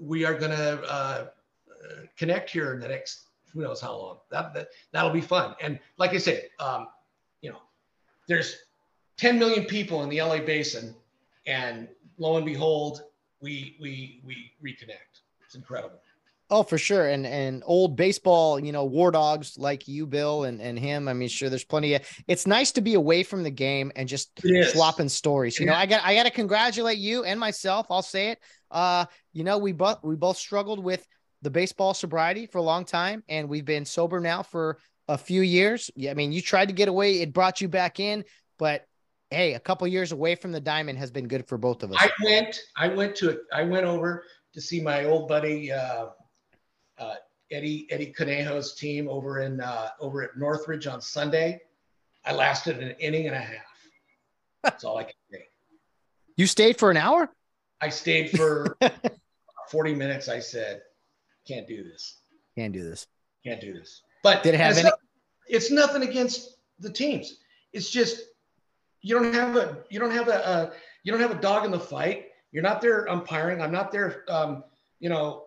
we 0.00 0.24
are 0.24 0.34
going 0.34 0.50
to 0.50 0.82
uh, 0.82 1.26
connect 2.16 2.50
here 2.50 2.74
in 2.74 2.80
the 2.80 2.88
next 2.88 3.28
who 3.52 3.62
knows 3.62 3.80
how 3.80 3.96
long. 3.96 4.18
That, 4.30 4.52
that 4.54 4.68
that'll 4.92 5.10
be 5.10 5.20
fun. 5.20 5.54
And 5.60 5.78
like 5.96 6.12
I 6.12 6.18
said, 6.18 6.48
um, 6.60 6.88
you 7.40 7.50
know, 7.50 7.58
there's 8.26 8.56
10 9.16 9.38
million 9.38 9.64
people 9.64 10.02
in 10.02 10.08
the 10.08 10.20
LA 10.20 10.38
basin, 10.38 10.94
and 11.46 11.88
lo 12.18 12.36
and 12.36 12.44
behold, 12.44 13.02
we 13.40 13.76
we 13.80 14.20
we 14.24 14.52
reconnect. 14.64 15.22
It's 15.44 15.54
incredible. 15.54 16.00
Oh, 16.50 16.62
for 16.62 16.78
sure. 16.78 17.08
And 17.08 17.26
and 17.26 17.62
old 17.66 17.94
baseball, 17.94 18.58
you 18.58 18.72
know, 18.72 18.84
war 18.84 19.10
dogs 19.10 19.58
like 19.58 19.86
you, 19.86 20.06
Bill, 20.06 20.44
and, 20.44 20.62
and 20.62 20.78
him. 20.78 21.06
I 21.06 21.12
mean, 21.12 21.28
sure, 21.28 21.50
there's 21.50 21.64
plenty 21.64 21.94
of 21.94 22.02
it's 22.26 22.46
nice 22.46 22.72
to 22.72 22.80
be 22.80 22.94
away 22.94 23.22
from 23.22 23.42
the 23.42 23.50
game 23.50 23.92
and 23.96 24.08
just 24.08 24.40
swapping 24.70 25.10
stories. 25.10 25.58
You 25.60 25.66
know, 25.66 25.74
I 25.74 25.84
got 25.84 26.02
I 26.04 26.14
gotta 26.14 26.30
congratulate 26.30 26.98
you 26.98 27.24
and 27.24 27.38
myself. 27.38 27.86
I'll 27.90 28.02
say 28.02 28.30
it. 28.30 28.38
Uh, 28.70 29.04
you 29.34 29.44
know, 29.44 29.58
we 29.58 29.72
both 29.72 30.02
we 30.02 30.16
both 30.16 30.38
struggled 30.38 30.82
with 30.82 31.06
the 31.42 31.50
baseball 31.50 31.92
sobriety 31.92 32.46
for 32.46 32.58
a 32.58 32.62
long 32.62 32.84
time, 32.84 33.22
and 33.28 33.48
we've 33.48 33.66
been 33.66 33.84
sober 33.84 34.18
now 34.18 34.42
for 34.42 34.78
a 35.06 35.18
few 35.18 35.42
years. 35.42 35.90
Yeah, 35.96 36.12
I 36.12 36.14
mean, 36.14 36.32
you 36.32 36.40
tried 36.40 36.66
to 36.66 36.74
get 36.74 36.88
away, 36.88 37.20
it 37.20 37.32
brought 37.32 37.60
you 37.60 37.68
back 37.68 38.00
in, 38.00 38.24
but 38.58 38.84
hey, 39.30 39.54
a 39.54 39.60
couple 39.60 39.86
years 39.86 40.12
away 40.12 40.34
from 40.34 40.52
the 40.52 40.60
diamond 40.60 40.98
has 40.98 41.10
been 41.10 41.28
good 41.28 41.46
for 41.46 41.58
both 41.58 41.82
of 41.82 41.92
us. 41.92 41.98
I 42.00 42.10
went, 42.24 42.60
I 42.76 42.88
went 42.88 43.16
to 43.16 43.40
I 43.52 43.62
went 43.62 43.86
over 43.86 44.24
to 44.54 44.60
see 44.60 44.80
my 44.80 45.04
old 45.04 45.28
buddy 45.28 45.72
uh 45.72 46.06
uh, 46.98 47.14
Eddie 47.50 47.86
Eddie 47.90 48.12
Conejo's 48.12 48.74
team 48.74 49.08
over 49.08 49.40
in 49.42 49.60
uh, 49.60 49.90
over 50.00 50.22
at 50.22 50.36
Northridge 50.36 50.86
on 50.86 51.00
Sunday. 51.00 51.60
I 52.24 52.32
lasted 52.32 52.82
an 52.82 52.90
inning 52.98 53.26
and 53.26 53.34
a 53.34 53.40
half. 53.40 53.64
That's 54.62 54.84
all 54.84 54.98
I 54.98 55.04
can 55.04 55.14
say. 55.30 55.44
You 56.36 56.46
stayed 56.46 56.78
for 56.78 56.90
an 56.90 56.96
hour? 56.96 57.30
I 57.80 57.88
stayed 57.88 58.30
for 58.30 58.76
40 59.70 59.94
minutes. 59.94 60.28
I 60.28 60.40
said, 60.40 60.82
can't 61.46 61.66
do 61.66 61.84
this. 61.84 62.18
Can't 62.56 62.72
do 62.72 62.82
this. 62.82 63.06
Can't 63.44 63.60
do 63.60 63.72
this. 63.72 64.02
But 64.22 64.42
did 64.42 64.54
it 64.54 64.58
have 64.58 64.72
it's, 64.72 64.80
any? 64.80 64.88
Not, 64.90 64.98
it's 65.48 65.70
nothing 65.70 66.02
against 66.02 66.58
the 66.80 66.90
teams. 66.90 67.38
It's 67.72 67.90
just 67.90 68.20
you 69.02 69.14
don't 69.14 69.32
have 69.32 69.56
a 69.56 69.78
you 69.90 69.98
don't 70.00 70.10
have 70.10 70.28
a, 70.28 70.32
a 70.32 70.72
you 71.04 71.12
don't 71.12 71.20
have 71.20 71.30
a 71.30 71.40
dog 71.40 71.64
in 71.64 71.70
the 71.70 71.80
fight. 71.80 72.26
You're 72.52 72.62
not 72.62 72.80
there 72.80 73.08
umpiring. 73.10 73.60
I'm 73.62 73.72
not 73.72 73.92
there. 73.92 74.24
Um, 74.28 74.64
you 75.00 75.08
know, 75.08 75.44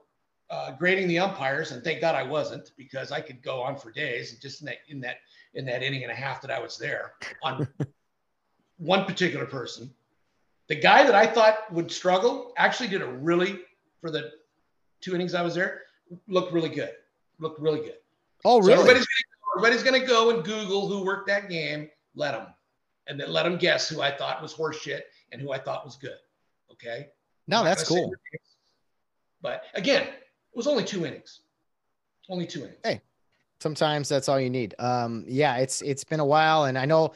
uh, 0.49 0.71
grading 0.71 1.07
the 1.07 1.19
umpires, 1.19 1.71
and 1.71 1.83
thank 1.83 2.01
God 2.01 2.15
I 2.15 2.23
wasn't 2.23 2.71
because 2.77 3.11
I 3.11 3.21
could 3.21 3.41
go 3.41 3.61
on 3.61 3.75
for 3.75 3.91
days. 3.91 4.31
And 4.31 4.41
Just 4.41 4.61
in 4.61 4.67
that 4.67 4.77
in 4.87 5.01
that 5.01 5.17
in 5.53 5.65
that 5.65 5.83
inning 5.83 6.03
and 6.03 6.11
a 6.11 6.15
half 6.15 6.41
that 6.41 6.51
I 6.51 6.59
was 6.59 6.77
there 6.77 7.13
on 7.43 7.67
one 8.77 9.05
particular 9.05 9.45
person. 9.45 9.93
The 10.67 10.75
guy 10.75 11.03
that 11.03 11.15
I 11.15 11.27
thought 11.27 11.71
would 11.73 11.91
struggle 11.91 12.53
actually 12.57 12.87
did 12.87 13.01
a 13.01 13.07
really 13.07 13.59
for 13.99 14.09
the 14.09 14.31
two 15.01 15.15
innings 15.15 15.33
I 15.33 15.41
was 15.41 15.55
there 15.55 15.81
looked 16.27 16.53
really 16.53 16.69
good. 16.69 16.91
Looked 17.39 17.59
really 17.59 17.79
good. 17.79 17.95
Oh, 18.45 18.61
So 18.61 18.67
really? 18.67 18.79
everybody's 18.79 19.05
gonna, 19.05 19.57
everybody's 19.57 19.83
going 19.83 20.01
to 20.01 20.07
go 20.07 20.29
and 20.31 20.43
Google 20.43 20.87
who 20.87 21.03
worked 21.03 21.27
that 21.27 21.49
game. 21.49 21.89
Let 22.15 22.31
them, 22.31 22.47
and 23.07 23.19
then 23.19 23.31
let 23.31 23.43
them 23.43 23.57
guess 23.57 23.89
who 23.89 24.01
I 24.01 24.11
thought 24.15 24.41
was 24.41 24.53
horseshit 24.53 25.01
and 25.31 25.41
who 25.41 25.51
I 25.51 25.57
thought 25.59 25.83
was 25.85 25.95
good. 25.95 26.17
Okay. 26.71 27.07
no, 27.47 27.63
that's 27.63 27.87
cool. 27.87 28.07
names. 28.07 28.17
But 29.41 29.63
again, 29.73 30.03
it 30.03 30.55
was 30.55 30.67
only 30.67 30.83
two 30.83 31.05
innings. 31.05 31.41
Only 32.29 32.45
two 32.47 32.59
innings. 32.61 32.79
Hey, 32.83 33.01
Sometimes 33.59 34.09
that's 34.09 34.27
all 34.27 34.39
you 34.39 34.49
need. 34.49 34.73
Um, 34.79 35.23
yeah, 35.27 35.57
it's 35.57 35.83
it's 35.83 36.03
been 36.03 36.19
a 36.19 36.25
while, 36.25 36.63
and 36.65 36.79
I 36.79 36.85
know, 36.85 37.13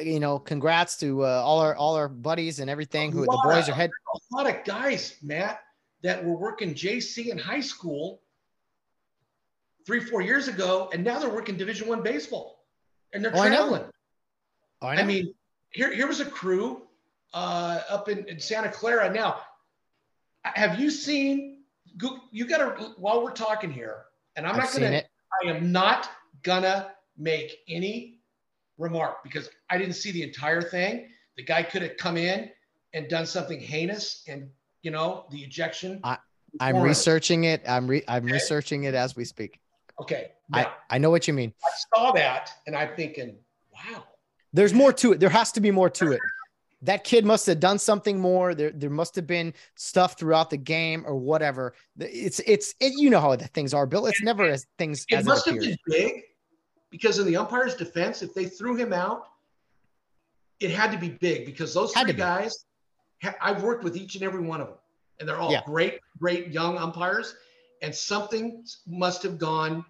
you 0.00 0.20
know, 0.20 0.38
congrats 0.38 0.96
to 0.98 1.24
uh, 1.24 1.42
all 1.44 1.58
our 1.58 1.74
all 1.74 1.96
our 1.96 2.08
buddies 2.08 2.60
and 2.60 2.70
everything. 2.70 3.10
Who 3.10 3.22
the 3.22 3.40
boys 3.44 3.66
of- 3.66 3.74
are 3.74 3.76
head. 3.76 3.90
a 4.14 4.36
lot 4.36 4.48
of 4.48 4.64
guys, 4.64 5.16
Matt, 5.24 5.60
that 6.04 6.24
were 6.24 6.36
working 6.36 6.72
JC 6.72 7.30
in 7.30 7.38
high 7.38 7.58
school 7.60 8.20
three, 9.86 9.98
four 9.98 10.20
years 10.22 10.46
ago, 10.46 10.88
and 10.92 11.02
now 11.02 11.18
they're 11.18 11.30
working 11.30 11.56
Division 11.56 11.88
One 11.88 12.02
baseball, 12.02 12.64
and 13.12 13.24
they're 13.24 13.32
Oh, 13.34 13.44
traveling. 13.48 13.82
Oh, 14.80 14.86
I, 14.86 15.02
mean, 15.02 15.34
here 15.70 15.92
here 15.92 16.06
was 16.06 16.20
a 16.20 16.24
crew 16.24 16.82
uh, 17.34 17.80
up 17.88 18.08
in, 18.08 18.24
in 18.28 18.38
Santa 18.38 18.70
Clara. 18.70 19.12
Now, 19.12 19.40
have 20.44 20.78
you 20.78 20.90
seen? 20.90 21.56
You 22.30 22.46
got 22.46 22.58
to 22.58 22.84
while 22.96 23.24
we're 23.24 23.32
talking 23.32 23.72
here, 23.72 24.04
and 24.36 24.46
I'm 24.46 24.54
I've 24.54 24.58
not 24.58 24.72
gonna. 24.72 25.02
I 25.42 25.48
am 25.50 25.72
not 25.72 26.10
gonna 26.42 26.92
make 27.16 27.58
any 27.68 28.20
remark 28.78 29.24
because 29.24 29.50
I 29.68 29.78
didn't 29.78 29.94
see 29.94 30.12
the 30.12 30.22
entire 30.22 30.62
thing. 30.62 31.08
The 31.36 31.42
guy 31.42 31.64
could 31.64 31.82
have 31.82 31.96
come 31.96 32.16
in 32.16 32.50
and 32.94 33.08
done 33.08 33.26
something 33.26 33.58
heinous, 33.58 34.22
and 34.28 34.48
you 34.82 34.90
know 34.92 35.26
the 35.30 35.38
ejection. 35.40 36.00
I- 36.04 36.18
I'm 36.60 36.78
researching 36.78 37.44
it. 37.44 37.62
I'm 37.68 37.86
re- 37.86 38.04
I'm 38.08 38.24
Okay. 38.24 38.32
researching 38.32 38.84
it 38.84 38.94
as 38.94 39.14
we 39.14 39.24
speak. 39.26 39.60
Okay, 40.00 40.32
I 40.52 40.72
I 40.88 40.98
know 40.98 41.10
what 41.10 41.28
you 41.28 41.34
mean. 41.34 41.52
I 41.62 41.70
saw 41.94 42.12
that, 42.12 42.50
and 42.66 42.74
I'm 42.74 42.94
thinking, 42.96 43.36
wow. 43.74 44.04
There's 44.52 44.74
more 44.74 44.92
to 44.94 45.12
it. 45.12 45.20
There 45.20 45.28
has 45.30 45.52
to 45.52 45.60
be 45.60 45.70
more 45.70 45.90
to 45.90 46.12
it. 46.12 46.20
That 46.82 47.02
kid 47.02 47.24
must 47.24 47.46
have 47.46 47.58
done 47.58 47.78
something 47.78 48.20
more. 48.20 48.54
There, 48.54 48.70
there 48.70 48.90
must 48.90 49.16
have 49.16 49.26
been 49.26 49.52
stuff 49.74 50.18
throughout 50.18 50.48
the 50.48 50.56
game 50.56 51.04
or 51.06 51.16
whatever. 51.16 51.74
It's, 51.98 52.40
it's, 52.40 52.74
it, 52.80 52.92
you 52.96 53.10
know 53.10 53.20
how 53.20 53.34
the 53.34 53.48
things 53.48 53.74
are, 53.74 53.84
Bill. 53.84 54.06
It's 54.06 54.22
never 54.22 54.44
as 54.44 54.66
things 54.78 55.04
It 55.10 55.16
as 55.16 55.24
must 55.24 55.46
have 55.46 55.58
been 55.58 55.76
big 55.88 56.22
because 56.90 57.18
in 57.18 57.26
the 57.26 57.36
umpire's 57.36 57.74
defense, 57.74 58.22
if 58.22 58.32
they 58.32 58.44
threw 58.44 58.76
him 58.76 58.92
out, 58.92 59.24
it 60.60 60.70
had 60.70 60.92
to 60.92 60.98
be 60.98 61.08
big 61.08 61.46
because 61.46 61.74
those 61.74 61.92
Had 61.94 62.06
three 62.06 62.14
guys, 62.14 62.64
I've 63.40 63.62
worked 63.62 63.82
with 63.84 63.96
each 63.96 64.14
and 64.14 64.24
every 64.24 64.40
one 64.40 64.60
of 64.60 64.68
them, 64.68 64.76
and 65.18 65.28
they're 65.28 65.38
all 65.38 65.52
Yeah. 65.52 65.62
great, 65.66 65.98
great 66.18 66.48
young 66.48 66.78
umpires. 66.78 67.34
And 67.82 67.94
something 67.94 68.64
must 68.86 69.22
have 69.22 69.38
gone 69.38 69.84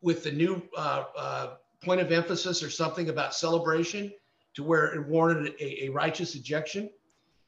with 0.00 0.24
the 0.24 0.32
new 0.32 0.62
uh, 0.76 1.04
uh, 1.16 1.54
point 1.84 2.00
of 2.00 2.12
emphasis 2.12 2.62
or 2.62 2.70
something 2.70 3.08
about 3.08 3.34
celebration 3.34 4.12
to 4.54 4.62
where 4.62 4.94
it 4.94 5.06
warranted 5.06 5.54
a, 5.60 5.84
a 5.84 5.88
righteous 5.90 6.34
ejection. 6.34 6.90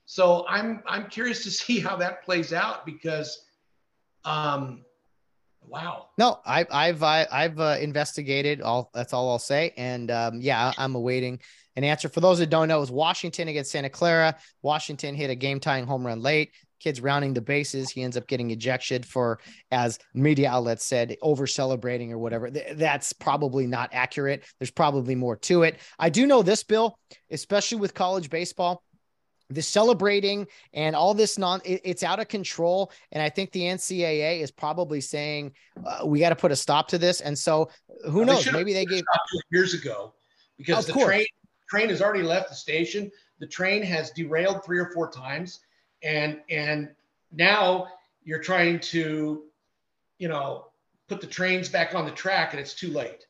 So 0.06 0.44
I'm 0.48 0.82
I'm 0.86 1.08
curious 1.08 1.42
to 1.44 1.50
see 1.62 1.80
how 1.80 1.96
that 1.96 2.24
plays 2.24 2.52
out 2.52 2.84
because, 2.84 3.44
um, 4.24 4.84
wow. 5.66 6.08
No, 6.18 6.40
I, 6.44 6.66
I've 6.70 7.02
I, 7.02 7.26
I've 7.30 7.60
uh, 7.60 7.76
investigated. 7.80 8.60
All 8.60 8.90
that's 8.94 9.12
all 9.12 9.30
I'll 9.30 9.38
say. 9.38 9.72
And 9.76 10.10
um, 10.10 10.40
yeah, 10.40 10.72
I'm 10.76 10.94
awaiting 10.94 11.40
an 11.76 11.84
answer. 11.84 12.08
For 12.08 12.20
those 12.20 12.38
that 12.38 12.50
don't 12.50 12.68
know, 12.68 12.78
it 12.78 12.80
was 12.80 12.90
Washington 12.90 13.48
against 13.48 13.72
Santa 13.72 13.90
Clara. 13.90 14.36
Washington 14.62 15.14
hit 15.14 15.30
a 15.30 15.34
game 15.34 15.60
tying 15.60 15.86
home 15.86 16.06
run 16.06 16.20
late. 16.20 16.52
Kids 16.80 17.00
rounding 17.00 17.34
the 17.34 17.40
bases. 17.40 17.90
He 17.90 18.02
ends 18.02 18.16
up 18.16 18.26
getting 18.26 18.50
ejected 18.50 19.06
for, 19.06 19.38
as 19.70 19.98
media 20.12 20.50
outlets 20.50 20.84
said, 20.84 21.16
over 21.22 21.46
celebrating 21.46 22.12
or 22.12 22.18
whatever. 22.18 22.50
Th- 22.50 22.76
that's 22.76 23.12
probably 23.12 23.66
not 23.66 23.90
accurate. 23.92 24.44
There's 24.58 24.70
probably 24.70 25.14
more 25.14 25.36
to 25.36 25.62
it. 25.62 25.78
I 25.98 26.10
do 26.10 26.26
know 26.26 26.42
this, 26.42 26.62
Bill, 26.62 26.98
especially 27.30 27.78
with 27.78 27.94
college 27.94 28.30
baseball 28.30 28.82
the 29.50 29.60
celebrating 29.60 30.46
and 30.72 30.96
all 30.96 31.12
this 31.12 31.36
non 31.36 31.60
it- 31.66 31.82
it's 31.84 32.02
out 32.02 32.18
of 32.18 32.26
control 32.28 32.90
and 33.12 33.22
i 33.22 33.28
think 33.28 33.52
the 33.52 33.60
ncaa 33.60 34.40
is 34.40 34.50
probably 34.50 35.02
saying 35.02 35.52
uh, 35.84 36.00
we 36.06 36.18
got 36.18 36.30
to 36.30 36.34
put 36.34 36.50
a 36.50 36.56
stop 36.56 36.88
to 36.88 36.96
this 36.96 37.20
and 37.20 37.38
so 37.38 37.68
who 38.06 38.20
They 38.20 38.32
knows 38.32 38.42
should've 38.42 38.54
maybe 38.58 38.72
they 38.72 38.86
gave 38.86 39.04
years 39.52 39.74
ago 39.74 40.14
because 40.56 40.78
Of 40.78 40.86
the 40.86 40.92
course. 40.94 41.04
train 41.06 41.26
train 41.68 41.88
has 41.90 42.00
already 42.00 42.22
left 42.22 42.48
the 42.48 42.54
station. 42.54 43.10
The 43.38 43.46
train 43.46 43.82
has 43.82 44.10
derailed 44.12 44.64
three 44.64 44.78
or 44.78 44.90
four 44.94 45.10
times, 45.10 45.60
and 46.04 46.40
and 46.50 46.90
now 47.32 47.88
you're 48.22 48.42
trying 48.42 48.78
to, 48.80 49.44
you 50.18 50.28
know, 50.28 50.66
put 51.08 51.20
the 51.20 51.26
trains 51.26 51.68
back 51.68 51.94
on 51.94 52.04
the 52.04 52.10
track, 52.12 52.52
and 52.52 52.60
it's 52.60 52.74
too 52.74 52.90
late. 52.90 53.26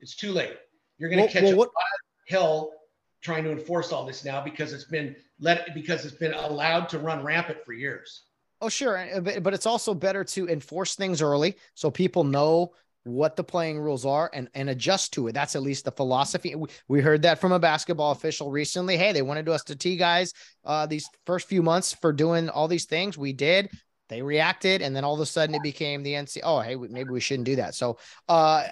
It's 0.00 0.14
too 0.14 0.32
late. 0.32 0.56
You're 0.98 1.10
going 1.10 1.18
to 1.18 1.24
Well- 1.24 1.32
catch 1.32 1.42
well, 1.42 1.52
a 1.54 1.56
lot 1.56 1.66
of 1.68 2.28
hell 2.28 2.72
trying 3.20 3.44
to 3.44 3.50
enforce 3.52 3.92
all 3.92 4.04
this 4.04 4.24
now 4.24 4.42
because 4.42 4.72
it's 4.72 4.84
been 4.84 5.14
let 5.40 5.74
because 5.74 6.04
it's 6.04 6.14
been 6.14 6.34
allowed 6.34 6.88
to 6.90 6.98
run 6.98 7.22
rampant 7.24 7.64
for 7.64 7.72
years. 7.72 8.22
oh 8.60 8.68
sure 8.68 8.96
uh, 8.98 9.20
but, 9.20 9.42
but 9.42 9.54
it's 9.54 9.66
also 9.66 9.94
better 9.94 10.22
to 10.24 10.48
enforce 10.48 10.94
things 10.96 11.20
early 11.22 11.56
so 11.74 11.90
people 11.90 12.22
know 12.24 12.72
what 13.04 13.36
the 13.36 13.44
playing 13.44 13.78
rules 13.78 14.06
are 14.06 14.30
and 14.32 14.48
and 14.54 14.70
adjust 14.70 15.12
to 15.12 15.26
it 15.26 15.32
that's 15.32 15.56
at 15.56 15.62
least 15.62 15.84
the 15.84 15.90
philosophy 15.90 16.54
we, 16.54 16.68
we 16.88 17.00
heard 17.00 17.22
that 17.22 17.40
from 17.40 17.52
a 17.52 17.58
basketball 17.58 18.12
official 18.12 18.50
recently 18.50 18.96
hey 18.96 19.12
they 19.12 19.22
wanted 19.22 19.48
us 19.48 19.64
to 19.64 19.74
tee 19.74 19.96
guys 19.96 20.32
uh 20.64 20.86
these 20.86 21.08
first 21.26 21.48
few 21.48 21.62
months 21.62 21.92
for 21.92 22.12
doing 22.12 22.48
all 22.48 22.68
these 22.68 22.84
things 22.84 23.18
we 23.18 23.32
did 23.32 23.68
they 24.12 24.20
reacted 24.20 24.82
and 24.82 24.94
then 24.94 25.04
all 25.04 25.14
of 25.14 25.20
a 25.20 25.26
sudden 25.26 25.54
it 25.54 25.62
became 25.62 26.02
the 26.02 26.12
NC. 26.12 26.40
Oh, 26.44 26.60
hey, 26.60 26.76
maybe 26.76 27.08
we 27.10 27.20
shouldn't 27.20 27.46
do 27.46 27.56
that. 27.56 27.74
So, 27.74 27.98
uh, 28.28 28.68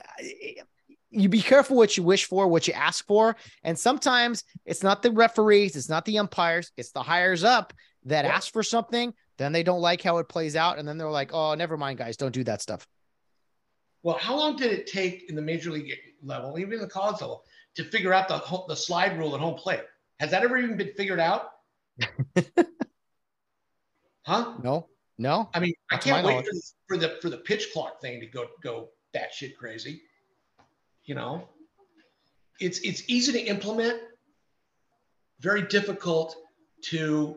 you 1.09 1.29
be 1.31 1.41
careful 1.41 1.79
what 1.79 1.97
you 1.97 2.03
wish 2.03 2.27
for, 2.27 2.47
what 2.47 2.69
you 2.69 2.75
ask 2.75 3.07
for. 3.07 3.37
And 3.65 3.79
sometimes 3.79 4.45
it's 4.67 4.83
not 4.83 5.03
the 5.03 5.11
referees, 5.11 5.77
it's 5.77 5.89
not 5.89 6.05
the 6.05 6.19
umpires, 6.19 6.71
it's 6.77 6.93
the 6.93 7.03
hires 7.03 7.43
up 7.43 7.73
that 8.05 8.27
Yeah. 8.27 8.35
ask 8.35 8.53
for 8.53 8.63
something. 8.63 9.15
Then 9.39 9.53
they 9.53 9.63
don't 9.63 9.81
like 9.81 10.03
how 10.03 10.19
it 10.19 10.29
plays 10.29 10.57
out. 10.57 10.79
And 10.79 10.87
then 10.87 10.99
they're 10.99 11.11
like, 11.11 11.33
oh, 11.33 11.55
never 11.55 11.79
mind, 11.79 11.99
guys, 11.99 12.19
don't 12.19 12.33
do 12.33 12.45
that 12.45 12.61
stuff. 12.61 12.87
Well, 14.03 14.17
how 14.19 14.37
long 14.37 14.57
did 14.57 14.73
it 14.73 14.87
take 14.87 15.29
in 15.29 15.35
the 15.35 15.43
major 15.43 15.71
league 15.71 15.93
level, 16.23 16.59
even 16.59 16.75
in 16.75 16.81
the 16.81 16.89
college 16.89 17.21
level, 17.21 17.45
to 17.77 17.85
figure 17.85 18.13
out 18.13 18.29
the 18.29 18.41
the 18.69 18.77
slide 18.77 19.19
rule 19.19 19.35
at 19.35 19.41
home 19.41 19.55
plate? 19.55 19.83
Has 20.19 20.31
that 20.31 20.43
ever 20.43 20.57
even 20.57 20.77
been 20.77 20.93
figured 20.97 21.21
out? 21.21 21.53
huh? 24.23 24.55
No, 24.63 24.89
no. 25.19 25.51
I 25.53 25.61
mean, 25.61 25.75
I 25.91 25.97
to 25.99 26.11
my 26.11 26.23
can't 26.23 26.27
wait 26.27 26.47
for, 26.47 26.53
for 26.89 26.97
the 26.97 27.19
for 27.21 27.31
the 27.31 27.39
pitch 27.39 27.73
clock 27.73 28.01
thing 28.01 28.21
to 28.21 28.27
go 28.27 28.47
go 28.63 28.89
batshit 29.15 29.57
crazy. 29.57 30.03
You 31.05 31.15
know, 31.15 31.49
it's 32.61 32.81
it's 32.81 33.09
easy 33.09 33.33
to 33.33 33.41
implement, 33.41 34.01
very 35.41 35.63
difficult 35.63 36.37
to 36.85 37.37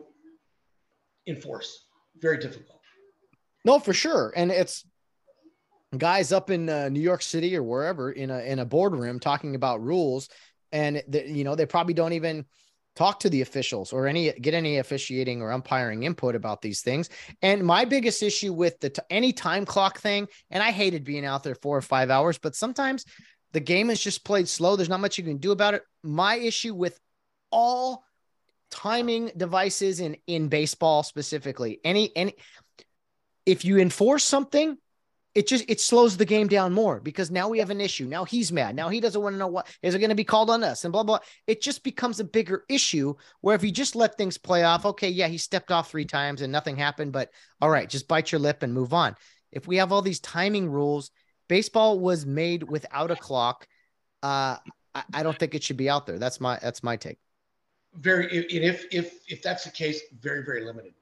enforce. 1.26 1.86
Very 2.18 2.38
difficult. 2.38 2.80
No, 3.64 3.78
for 3.78 3.92
sure. 3.92 4.32
And 4.36 4.50
it's 4.50 4.84
guys 5.98 6.32
up 6.32 6.50
in 6.50 6.68
uh, 6.68 6.88
New 6.88 7.00
York 7.00 7.22
City 7.22 7.56
or 7.56 7.62
wherever 7.62 8.10
in 8.12 8.30
a 8.30 8.38
in 8.40 8.58
a 8.58 8.64
boardroom 8.64 9.20
talking 9.20 9.54
about 9.54 9.82
rules, 9.82 10.28
and 10.72 11.02
the, 11.08 11.28
you 11.28 11.44
know 11.44 11.54
they 11.54 11.66
probably 11.66 11.94
don't 11.94 12.12
even 12.12 12.44
talk 12.96 13.20
to 13.20 13.30
the 13.30 13.40
officials 13.42 13.92
or 13.92 14.06
any 14.06 14.32
get 14.32 14.54
any 14.54 14.78
officiating 14.78 15.42
or 15.42 15.52
umpiring 15.52 16.04
input 16.04 16.34
about 16.34 16.62
these 16.62 16.82
things. 16.82 17.08
And 17.42 17.64
my 17.64 17.84
biggest 17.84 18.22
issue 18.22 18.52
with 18.52 18.78
the 18.80 18.90
t- 18.90 19.02
any 19.10 19.32
time 19.32 19.64
clock 19.64 19.98
thing, 19.98 20.28
and 20.50 20.62
I 20.62 20.70
hated 20.70 21.04
being 21.04 21.24
out 21.24 21.42
there 21.42 21.56
four 21.56 21.76
or 21.76 21.82
five 21.82 22.10
hours, 22.10 22.38
but 22.38 22.54
sometimes 22.54 23.04
the 23.52 23.60
game 23.60 23.90
is 23.90 24.00
just 24.00 24.24
played 24.24 24.48
slow. 24.48 24.76
There's 24.76 24.88
not 24.88 25.00
much 25.00 25.18
you 25.18 25.24
can 25.24 25.38
do 25.38 25.52
about 25.52 25.74
it. 25.74 25.82
My 26.02 26.36
issue 26.36 26.74
with 26.74 26.98
all 27.50 28.04
timing 28.70 29.30
devices 29.36 30.00
in 30.00 30.16
in 30.26 30.48
baseball 30.48 31.02
specifically, 31.02 31.80
any 31.84 32.14
any 32.16 32.34
if 33.46 33.64
you 33.64 33.78
enforce 33.78 34.24
something, 34.24 34.76
it 35.34 35.48
just 35.48 35.64
it 35.68 35.80
slows 35.80 36.16
the 36.16 36.24
game 36.24 36.46
down 36.46 36.72
more 36.72 37.00
because 37.00 37.30
now 37.30 37.48
we 37.48 37.58
have 37.58 37.70
an 37.70 37.80
issue. 37.80 38.06
Now 38.06 38.24
he's 38.24 38.52
mad. 38.52 38.76
Now 38.76 38.88
he 38.88 39.00
doesn't 39.00 39.20
want 39.20 39.34
to 39.34 39.38
know 39.38 39.48
what 39.48 39.66
is 39.82 39.94
it 39.94 39.98
going 39.98 40.10
to 40.10 40.14
be 40.14 40.24
called 40.24 40.48
on 40.48 40.62
us 40.62 40.84
and 40.84 40.92
blah 40.92 41.02
blah. 41.02 41.18
It 41.46 41.60
just 41.60 41.82
becomes 41.82 42.20
a 42.20 42.24
bigger 42.24 42.64
issue 42.68 43.14
where 43.40 43.56
if 43.56 43.64
you 43.64 43.72
just 43.72 43.96
let 43.96 44.16
things 44.16 44.38
play 44.38 44.62
off, 44.62 44.86
okay, 44.86 45.08
yeah, 45.08 45.26
he 45.26 45.38
stepped 45.38 45.72
off 45.72 45.90
three 45.90 46.04
times 46.04 46.40
and 46.40 46.52
nothing 46.52 46.76
happened, 46.76 47.12
but 47.12 47.30
all 47.60 47.70
right, 47.70 47.88
just 47.88 48.06
bite 48.06 48.30
your 48.30 48.38
lip 48.38 48.62
and 48.62 48.72
move 48.72 48.94
on. 48.94 49.16
If 49.50 49.66
we 49.66 49.76
have 49.78 49.90
all 49.90 50.02
these 50.02 50.20
timing 50.20 50.70
rules, 50.70 51.10
baseball 51.48 51.98
was 51.98 52.24
made 52.24 52.62
without 52.62 53.10
a 53.10 53.16
clock. 53.16 53.66
Uh, 54.22 54.56
I, 54.94 55.02
I 55.12 55.22
don't 55.24 55.38
think 55.38 55.54
it 55.54 55.64
should 55.64 55.76
be 55.76 55.90
out 55.90 56.06
there. 56.06 56.18
That's 56.18 56.40
my 56.40 56.60
that's 56.62 56.82
my 56.84 56.96
take. 56.96 57.18
Very, 57.96 58.26
and 58.26 58.64
if 58.64 58.86
if 58.92 59.18
if 59.28 59.42
that's 59.42 59.64
the 59.64 59.70
case, 59.70 60.00
very 60.20 60.44
very 60.44 60.64
limited. 60.64 60.94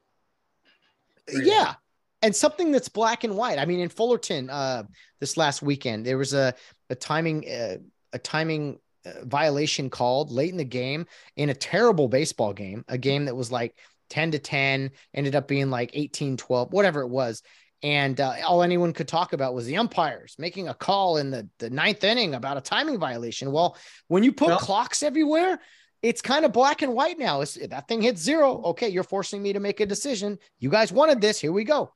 Very 1.29 1.49
yeah 1.49 1.75
and 2.23 2.35
something 2.35 2.71
that's 2.71 2.89
black 2.89 3.25
and 3.25 3.37
white 3.37 3.59
i 3.59 3.65
mean 3.65 3.81
in 3.81 3.89
fullerton 3.89 4.49
uh 4.51 4.83
this 5.21 5.37
last 5.37 5.63
weekend 5.63 6.05
there 6.07 6.19
was 6.19 6.35
a 6.35 6.55
a 6.91 6.95
timing 6.95 7.45
uh, 7.49 7.77
a 8.13 8.19
timing 8.19 8.79
uh, 9.05 9.25
violation 9.25 9.91
called 9.91 10.31
late 10.31 10.51
in 10.51 10.57
the 10.57 10.65
game 10.65 11.07
in 11.37 11.51
a 11.51 11.55
terrible 11.55 12.09
baseball 12.09 12.53
game, 12.53 12.85
a 12.87 12.97
game 12.97 13.25
that 13.25 13.35
was 13.35 13.51
like 13.51 13.77
10 14.11 14.33
to 14.33 14.39
10, 14.39 14.91
ended 15.15 15.35
up 15.35 15.49
being 15.49 15.71
like 15.71 15.91
18 15.95 16.37
12, 16.37 16.73
whatever 16.73 17.01
it 17.01 17.09
was. 17.09 17.43
And 17.83 18.21
uh, 18.21 18.35
all 18.47 18.63
anyone 18.63 18.93
could 18.93 19.09
talk 19.09 19.33
about 19.33 19.55
was 19.55 19.67
the 19.67 19.77
umpires 19.77 20.37
making 20.39 20.69
a 20.69 20.75
call 20.75 21.17
in 21.17 21.33
the, 21.33 21.49
the 21.59 21.69
ninth 21.69 22.05
inning 22.05 22.35
about 22.35 22.57
a 22.57 22.61
timing 22.61 23.01
violation. 23.01 23.51
Well, 23.51 23.77
when 24.07 24.23
you 24.23 24.33
put 24.33 24.49
well, 24.49 24.59
clocks 24.59 25.03
everywhere, 25.03 25.59
it's 26.01 26.23
kind 26.23 26.45
of 26.45 26.53
black 26.53 26.83
and 26.83 26.95
white 26.95 27.19
now. 27.19 27.41
It's, 27.41 27.55
that 27.55 27.89
thing 27.89 28.03
hits 28.03 28.23
zero. 28.23 28.63
Okay, 28.67 28.89
you're 28.89 29.03
forcing 29.03 29.43
me 29.43 29.53
to 29.55 29.61
make 29.61 29.81
a 29.81 29.87
decision. 29.87 30.39
You 30.61 30.71
guys 30.71 30.93
wanted 30.93 31.21
this. 31.21 31.41
Here 31.41 31.51
we 31.51 31.65
go. 31.65 31.93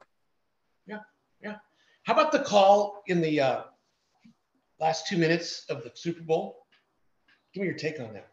How 2.06 2.12
about 2.12 2.30
the 2.30 2.38
call 2.38 3.02
in 3.08 3.20
the 3.20 3.40
uh, 3.40 3.60
last 4.78 5.08
two 5.08 5.18
minutes 5.18 5.64
of 5.68 5.82
the 5.82 5.90
Super 5.94 6.22
Bowl? 6.22 6.64
Give 7.52 7.62
me 7.62 7.66
your 7.66 7.76
take 7.76 7.98
on 7.98 8.12
that. 8.12 8.28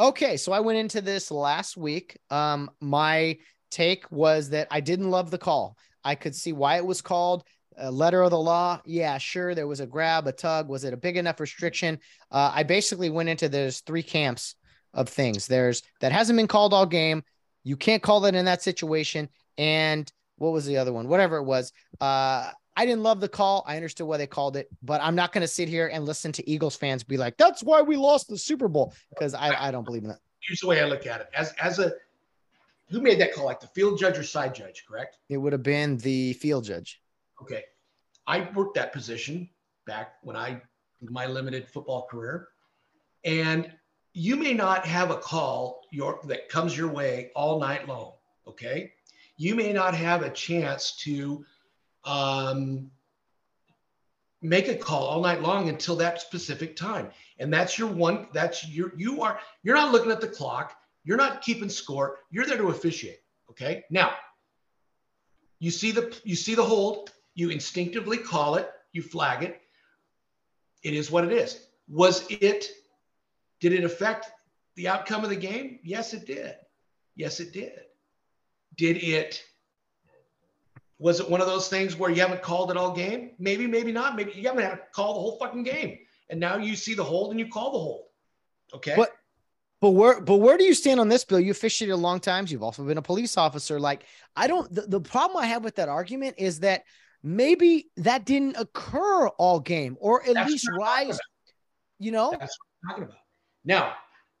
Okay, 0.00 0.36
so 0.36 0.50
I 0.50 0.58
went 0.58 0.78
into 0.78 1.00
this 1.00 1.30
last 1.30 1.76
week. 1.76 2.18
Um, 2.30 2.68
my 2.80 3.38
take 3.70 4.10
was 4.10 4.50
that 4.50 4.66
I 4.72 4.80
didn't 4.80 5.12
love 5.12 5.30
the 5.30 5.38
call. 5.38 5.76
I 6.02 6.16
could 6.16 6.34
see 6.34 6.52
why 6.52 6.78
it 6.78 6.84
was 6.84 7.00
called 7.00 7.44
a 7.78 7.92
letter 7.92 8.22
of 8.22 8.30
the 8.30 8.38
law. 8.38 8.80
Yeah, 8.84 9.18
sure. 9.18 9.54
There 9.54 9.68
was 9.68 9.78
a 9.78 9.86
grab, 9.86 10.26
a 10.26 10.32
tug. 10.32 10.68
Was 10.68 10.82
it 10.82 10.92
a 10.92 10.96
big 10.96 11.16
enough 11.16 11.38
restriction? 11.38 12.00
Uh, 12.32 12.50
I 12.52 12.64
basically 12.64 13.08
went 13.08 13.28
into 13.28 13.48
there's 13.48 13.82
three 13.82 14.02
camps 14.02 14.56
of 14.94 15.08
things. 15.08 15.46
There's 15.46 15.84
that 16.00 16.10
hasn't 16.10 16.36
been 16.36 16.48
called 16.48 16.74
all 16.74 16.86
game. 16.86 17.22
You 17.62 17.76
can't 17.76 18.02
call 18.02 18.24
it 18.24 18.34
in 18.34 18.46
that 18.46 18.62
situation. 18.62 19.28
And 19.56 20.10
what 20.38 20.52
was 20.52 20.66
the 20.66 20.78
other 20.78 20.92
one? 20.92 21.06
Whatever 21.06 21.36
it 21.36 21.44
was. 21.44 21.72
Uh, 22.00 22.50
I 22.76 22.86
didn't 22.86 23.02
love 23.02 23.20
the 23.20 23.28
call. 23.28 23.64
I 23.66 23.76
understood 23.76 24.06
why 24.06 24.16
they 24.16 24.26
called 24.26 24.56
it, 24.56 24.68
but 24.82 25.00
I'm 25.02 25.14
not 25.14 25.32
going 25.32 25.42
to 25.42 25.48
sit 25.48 25.68
here 25.68 25.88
and 25.92 26.04
listen 26.04 26.32
to 26.32 26.50
Eagles 26.50 26.76
fans 26.76 27.04
be 27.04 27.16
like, 27.16 27.36
"That's 27.36 27.62
why 27.62 27.82
we 27.82 27.96
lost 27.96 28.28
the 28.28 28.38
Super 28.38 28.68
Bowl," 28.68 28.94
because 29.10 29.34
I, 29.34 29.68
I 29.68 29.70
don't 29.70 29.84
believe 29.84 30.02
in 30.02 30.08
that. 30.08 30.20
Here's 30.40 30.60
the 30.60 30.66
way 30.66 30.80
I 30.80 30.86
look 30.86 31.06
at 31.06 31.20
it: 31.20 31.28
as 31.34 31.52
as 31.60 31.78
a 31.78 31.92
who 32.88 33.00
made 33.00 33.20
that 33.20 33.34
call? 33.34 33.44
Like 33.44 33.60
the 33.60 33.66
field 33.68 33.98
judge 33.98 34.18
or 34.18 34.22
side 34.22 34.54
judge, 34.54 34.84
correct? 34.88 35.18
It 35.28 35.36
would 35.36 35.52
have 35.52 35.62
been 35.62 35.98
the 35.98 36.32
field 36.34 36.64
judge. 36.64 37.02
Okay, 37.42 37.64
I 38.26 38.48
worked 38.54 38.74
that 38.76 38.92
position 38.92 39.48
back 39.86 40.14
when 40.22 40.36
I 40.36 40.62
my 41.00 41.26
limited 41.26 41.68
football 41.68 42.06
career, 42.10 42.48
and 43.24 43.70
you 44.14 44.36
may 44.36 44.54
not 44.54 44.86
have 44.86 45.10
a 45.10 45.16
call 45.16 45.82
your 45.90 46.20
that 46.24 46.48
comes 46.48 46.76
your 46.76 46.88
way 46.88 47.30
all 47.34 47.60
night 47.60 47.86
long. 47.86 48.14
Okay, 48.46 48.92
you 49.36 49.54
may 49.54 49.72
not 49.72 49.94
have 49.94 50.22
a 50.22 50.30
chance 50.30 50.96
to 50.98 51.44
um, 52.04 52.90
make 54.42 54.68
a 54.68 54.74
call 54.74 55.04
all 55.04 55.20
night 55.20 55.42
long 55.42 55.68
until 55.68 55.96
that 55.96 56.20
specific 56.20 56.76
time. 56.76 57.10
And 57.38 57.52
that's 57.52 57.78
your 57.78 57.88
one, 57.88 58.26
that's 58.32 58.68
your, 58.68 58.92
you 58.96 59.22
are, 59.22 59.38
you're 59.62 59.76
not 59.76 59.92
looking 59.92 60.10
at 60.10 60.20
the 60.20 60.28
clock. 60.28 60.74
You're 61.04 61.16
not 61.16 61.42
keeping 61.42 61.68
score. 61.68 62.18
You're 62.30 62.46
there 62.46 62.58
to 62.58 62.68
officiate. 62.68 63.20
Okay. 63.50 63.84
Now 63.90 64.12
you 65.58 65.70
see 65.70 65.92
the, 65.92 66.16
you 66.24 66.34
see 66.34 66.54
the 66.54 66.64
hold, 66.64 67.12
you 67.34 67.50
instinctively 67.50 68.18
call 68.18 68.56
it, 68.56 68.70
you 68.92 69.02
flag 69.02 69.42
it. 69.42 69.60
It 70.82 70.94
is 70.94 71.10
what 71.10 71.24
it 71.24 71.32
is. 71.32 71.66
Was 71.88 72.26
it, 72.28 72.66
did 73.60 73.72
it 73.72 73.84
affect 73.84 74.30
the 74.74 74.88
outcome 74.88 75.22
of 75.22 75.30
the 75.30 75.36
game? 75.36 75.78
Yes, 75.84 76.14
it 76.14 76.26
did. 76.26 76.56
Yes, 77.14 77.38
it 77.40 77.52
did. 77.52 77.78
Did 78.76 78.96
it 78.96 79.42
was 81.02 81.18
it 81.18 81.28
one 81.28 81.40
of 81.40 81.48
those 81.48 81.68
things 81.68 81.96
where 81.96 82.10
you 82.10 82.20
haven't 82.22 82.42
called 82.42 82.70
it 82.70 82.76
all 82.76 82.94
game? 82.94 83.32
Maybe, 83.40 83.66
maybe 83.66 83.90
not. 83.90 84.14
Maybe 84.14 84.32
you 84.36 84.46
haven't 84.46 84.62
had 84.62 84.70
to 84.76 84.80
call 84.92 85.14
the 85.14 85.20
whole 85.20 85.36
fucking 85.36 85.64
game. 85.64 85.98
And 86.30 86.38
now 86.38 86.58
you 86.58 86.76
see 86.76 86.94
the 86.94 87.02
hold 87.02 87.32
and 87.32 87.40
you 87.40 87.48
call 87.48 87.72
the 87.72 87.78
hold. 87.78 88.04
Okay. 88.72 88.94
But 88.96 89.10
but 89.80 89.90
where 89.90 90.20
but 90.20 90.36
where 90.36 90.56
do 90.56 90.62
you 90.62 90.74
stand 90.74 91.00
on 91.00 91.08
this, 91.08 91.24
Bill? 91.24 91.40
You 91.40 91.50
officiated 91.50 91.92
a 91.92 91.96
long 91.96 92.20
times. 92.20 92.52
You've 92.52 92.62
also 92.62 92.84
been 92.84 92.98
a 92.98 93.02
police 93.02 93.36
officer. 93.36 93.80
Like, 93.80 94.04
I 94.36 94.46
don't 94.46 94.72
the, 94.72 94.82
the 94.82 95.00
problem 95.00 95.42
I 95.42 95.46
have 95.46 95.64
with 95.64 95.74
that 95.74 95.88
argument 95.88 96.36
is 96.38 96.60
that 96.60 96.84
maybe 97.24 97.90
that 97.96 98.24
didn't 98.24 98.56
occur 98.56 99.26
all 99.26 99.58
game, 99.58 99.96
or 99.98 100.22
at 100.22 100.34
That's 100.34 100.50
least 100.52 100.68
rise. 100.78 101.18
You 101.98 102.12
know? 102.12 102.30
That's 102.30 102.56
what 102.58 102.68
I'm 102.84 102.90
talking 102.90 103.04
about. 103.04 103.18
Now, 103.64 103.94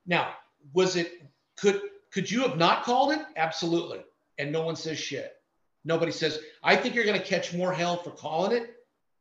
now, 0.06 0.34
was 0.72 0.94
it 0.94 1.10
could 1.56 1.80
could 2.12 2.30
you 2.30 2.42
have 2.42 2.56
not 2.56 2.84
called 2.84 3.12
it? 3.12 3.20
Absolutely. 3.36 4.04
And 4.38 4.52
no 4.52 4.62
one 4.62 4.76
says 4.76 4.98
shit. 4.98 5.32
Nobody 5.84 6.12
says, 6.12 6.38
I 6.62 6.76
think 6.76 6.94
you're 6.94 7.04
going 7.04 7.20
to 7.20 7.26
catch 7.26 7.52
more 7.54 7.72
hell 7.72 7.96
for 7.96 8.10
calling 8.10 8.56
it, 8.56 8.74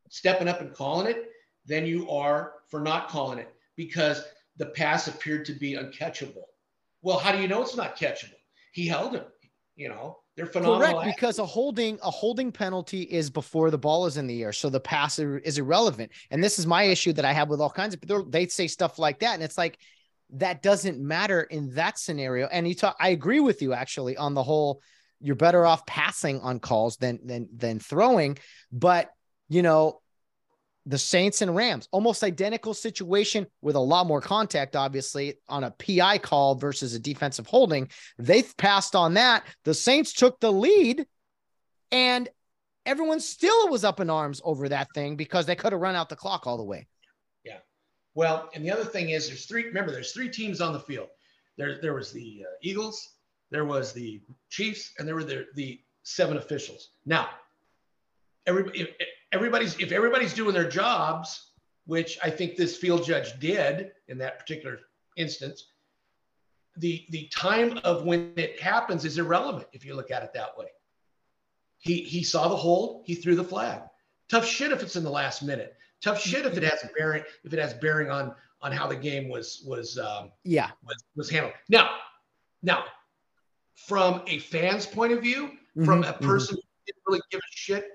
stepping 0.09 0.47
up 0.47 0.61
and 0.61 0.73
calling 0.73 1.07
it, 1.07 1.29
than 1.65 1.85
you 1.85 2.09
are 2.09 2.53
for 2.67 2.79
not 2.79 3.09
calling 3.09 3.39
it 3.39 3.53
because 3.75 4.23
the 4.57 4.67
pass 4.67 5.07
appeared 5.07 5.45
to 5.45 5.53
be 5.53 5.75
uncatchable. 5.75 6.43
Well, 7.01 7.17
how 7.17 7.31
do 7.31 7.39
you 7.39 7.47
know 7.47 7.61
it's 7.61 7.75
not 7.75 7.97
catchable? 7.97 8.39
He 8.73 8.87
held 8.87 9.15
him. 9.15 9.23
You 9.75 9.89
know, 9.89 10.19
they're 10.35 10.45
phenomenal. 10.45 11.01
Correct, 11.01 11.17
because 11.17 11.39
a 11.39 11.45
holding 11.45 11.97
a 12.03 12.11
holding 12.11 12.51
penalty 12.51 13.01
is 13.01 13.29
before 13.29 13.71
the 13.71 13.77
ball 13.77 14.05
is 14.05 14.17
in 14.17 14.27
the 14.27 14.43
air, 14.43 14.53
so 14.53 14.69
the 14.69 14.79
pass 14.79 15.17
is 15.17 15.57
irrelevant. 15.57 16.11
And 16.29 16.43
this 16.43 16.59
is 16.59 16.67
my 16.67 16.83
issue 16.83 17.13
that 17.13 17.25
I 17.25 17.33
have 17.33 17.49
with 17.49 17.61
all 17.61 17.69
kinds 17.69 17.93
of 17.93 18.01
people. 18.01 18.25
They 18.25 18.47
say 18.47 18.67
stuff 18.67 18.99
like 18.99 19.19
that, 19.19 19.33
and 19.33 19.41
it's 19.41 19.57
like 19.57 19.79
that 20.31 20.61
doesn't 20.61 20.99
matter 20.99 21.41
in 21.41 21.73
that 21.75 21.97
scenario. 21.97 22.47
And 22.47 22.67
you 22.67 22.75
talk, 22.75 22.95
I 22.99 23.09
agree 23.09 23.39
with 23.39 23.61
you 23.61 23.73
actually 23.73 24.17
on 24.17 24.33
the 24.33 24.43
whole 24.43 24.81
you're 25.21 25.35
better 25.35 25.65
off 25.65 25.85
passing 25.85 26.39
on 26.41 26.59
calls 26.59 26.97
than 26.97 27.19
than 27.25 27.49
than 27.55 27.79
throwing. 27.79 28.37
But 28.71 29.09
you 29.49 29.61
know, 29.61 30.01
the 30.85 30.97
Saints 30.97 31.41
and 31.41 31.55
Rams, 31.55 31.87
almost 31.91 32.23
identical 32.23 32.73
situation 32.73 33.45
with 33.61 33.75
a 33.75 33.79
lot 33.79 34.07
more 34.07 34.21
contact, 34.21 34.75
obviously, 34.75 35.35
on 35.47 35.63
a 35.63 35.71
PI 35.71 36.17
call 36.19 36.55
versus 36.55 36.93
a 36.93 36.99
defensive 36.99 37.47
holding. 37.47 37.89
They 38.17 38.43
passed 38.57 38.95
on 38.95 39.13
that. 39.15 39.45
The 39.63 39.73
Saints 39.73 40.13
took 40.13 40.39
the 40.39 40.51
lead, 40.51 41.05
and 41.91 42.27
everyone 42.85 43.19
still 43.19 43.69
was 43.69 43.83
up 43.83 43.99
in 43.99 44.09
arms 44.09 44.41
over 44.43 44.69
that 44.69 44.87
thing 44.95 45.15
because 45.15 45.45
they 45.45 45.55
could 45.55 45.71
have 45.71 45.81
run 45.81 45.95
out 45.95 46.09
the 46.09 46.15
clock 46.15 46.47
all 46.47 46.57
the 46.57 46.63
way. 46.63 46.87
Yeah. 47.45 47.59
Well, 48.15 48.49
and 48.55 48.65
the 48.65 48.71
other 48.71 48.85
thing 48.85 49.11
is, 49.11 49.27
there's 49.27 49.45
three. 49.45 49.65
Remember, 49.65 49.91
there's 49.91 50.13
three 50.13 50.29
teams 50.29 50.61
on 50.61 50.73
the 50.73 50.79
field. 50.79 51.09
There, 51.57 51.79
there 51.79 51.93
was 51.93 52.11
the 52.11 52.45
uh, 52.47 52.53
Eagles, 52.63 53.10
there 53.51 53.65
was 53.65 53.93
the 53.93 54.21
Chiefs, 54.49 54.93
and 54.97 55.07
there 55.07 55.15
were 55.15 55.23
the, 55.23 55.45
the 55.55 55.79
seven 56.03 56.37
officials. 56.37 56.89
Now, 57.05 57.29
everybody, 58.47 58.81
if, 58.81 58.89
everybody's 59.31 59.77
if 59.79 59.91
everybody's 59.91 60.33
doing 60.33 60.53
their 60.53 60.69
jobs, 60.69 61.51
which 61.85 62.17
I 62.23 62.29
think 62.29 62.55
this 62.55 62.77
field 62.77 63.05
judge 63.05 63.39
did 63.39 63.91
in 64.07 64.17
that 64.19 64.39
particular 64.39 64.79
instance, 65.17 65.67
the 66.77 67.05
the 67.09 67.27
time 67.27 67.77
of 67.83 68.05
when 68.05 68.33
it 68.37 68.59
happens 68.59 69.03
is 69.03 69.17
irrelevant 69.17 69.67
if 69.73 69.85
you 69.85 69.95
look 69.95 70.11
at 70.11 70.23
it 70.23 70.33
that 70.33 70.57
way. 70.57 70.67
He 71.77 72.03
he 72.03 72.23
saw 72.23 72.47
the 72.47 72.55
hold, 72.55 73.03
he 73.05 73.15
threw 73.15 73.35
the 73.35 73.43
flag. 73.43 73.81
Tough 74.29 74.45
shit 74.45 74.71
if 74.71 74.81
it's 74.81 74.95
in 74.95 75.03
the 75.03 75.09
last 75.09 75.43
minute. 75.43 75.75
Tough 76.01 76.21
shit 76.21 76.45
if 76.45 76.55
it 76.55 76.63
has 76.63 76.85
bearing 76.97 77.23
if 77.43 77.51
it 77.51 77.59
has 77.59 77.73
bearing 77.73 78.09
on 78.09 78.33
on 78.61 78.71
how 78.71 78.87
the 78.87 78.95
game 78.95 79.27
was 79.27 79.63
was 79.67 79.97
um, 79.97 80.31
yeah 80.45 80.69
was, 80.85 81.03
was 81.17 81.29
handled. 81.29 81.53
Now, 81.67 81.89
now 82.63 82.85
from 83.75 84.21
a 84.27 84.39
fan's 84.39 84.85
point 84.85 85.13
of 85.13 85.21
view, 85.21 85.47
mm-hmm, 85.47 85.85
from 85.85 86.03
a 86.03 86.13
person 86.13 86.55
mm-hmm. 86.55 86.61
who 86.61 86.85
didn't 86.85 87.03
really 87.07 87.21
give 87.31 87.39
a 87.39 87.51
shit 87.51 87.85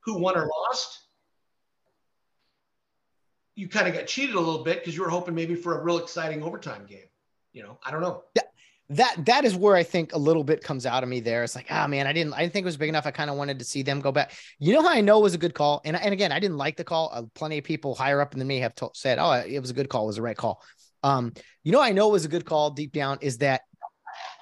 who 0.00 0.18
won 0.18 0.36
or 0.36 0.46
lost, 0.46 1.00
you 3.54 3.68
kind 3.68 3.88
of 3.88 3.94
got 3.94 4.06
cheated 4.06 4.34
a 4.34 4.40
little 4.40 4.64
bit 4.64 4.80
because 4.80 4.94
you 4.94 5.02
were 5.02 5.08
hoping 5.08 5.34
maybe 5.34 5.54
for 5.54 5.78
a 5.78 5.82
real 5.82 5.98
exciting 5.98 6.42
overtime 6.42 6.86
game. 6.86 7.06
You 7.52 7.62
know, 7.62 7.78
I 7.84 7.90
don't 7.90 8.00
know. 8.00 8.24
Yeah, 8.34 8.42
that 8.90 9.24
that 9.26 9.44
is 9.44 9.54
where 9.54 9.76
I 9.76 9.82
think 9.82 10.12
a 10.12 10.18
little 10.18 10.44
bit 10.44 10.62
comes 10.62 10.86
out 10.86 11.02
of 11.02 11.08
me 11.08 11.20
there. 11.20 11.44
It's 11.44 11.54
like, 11.54 11.66
ah, 11.70 11.84
oh, 11.84 11.88
man, 11.88 12.06
I 12.06 12.12
didn't, 12.12 12.34
I 12.34 12.40
didn't 12.40 12.52
think 12.52 12.64
it 12.64 12.66
was 12.66 12.76
big 12.76 12.88
enough. 12.88 13.06
I 13.06 13.12
kind 13.12 13.30
of 13.30 13.36
wanted 13.36 13.58
to 13.60 13.64
see 13.64 13.82
them 13.82 14.00
go 14.00 14.12
back. 14.12 14.32
You 14.58 14.74
know 14.74 14.82
how 14.82 14.90
I 14.90 15.00
know 15.00 15.18
it 15.20 15.22
was 15.22 15.34
a 15.34 15.38
good 15.38 15.54
call, 15.54 15.80
and 15.84 15.96
and 15.96 16.12
again, 16.12 16.32
I 16.32 16.40
didn't 16.40 16.58
like 16.58 16.76
the 16.76 16.84
call. 16.84 17.10
Uh, 17.12 17.22
plenty 17.34 17.58
of 17.58 17.64
people 17.64 17.94
higher 17.94 18.20
up 18.20 18.32
than 18.32 18.46
me 18.46 18.58
have 18.58 18.74
to- 18.76 18.90
said, 18.94 19.18
oh, 19.18 19.32
it 19.32 19.60
was 19.60 19.70
a 19.70 19.74
good 19.74 19.88
call, 19.88 20.04
it 20.04 20.08
was 20.08 20.16
the 20.16 20.22
right 20.22 20.36
call. 20.36 20.62
Um, 21.02 21.32
you 21.62 21.72
know, 21.72 21.80
I 21.80 21.92
know 21.92 22.08
it 22.08 22.12
was 22.12 22.24
a 22.24 22.28
good 22.28 22.44
call 22.44 22.70
deep 22.70 22.92
down 22.92 23.18
is 23.20 23.38
that 23.38 23.62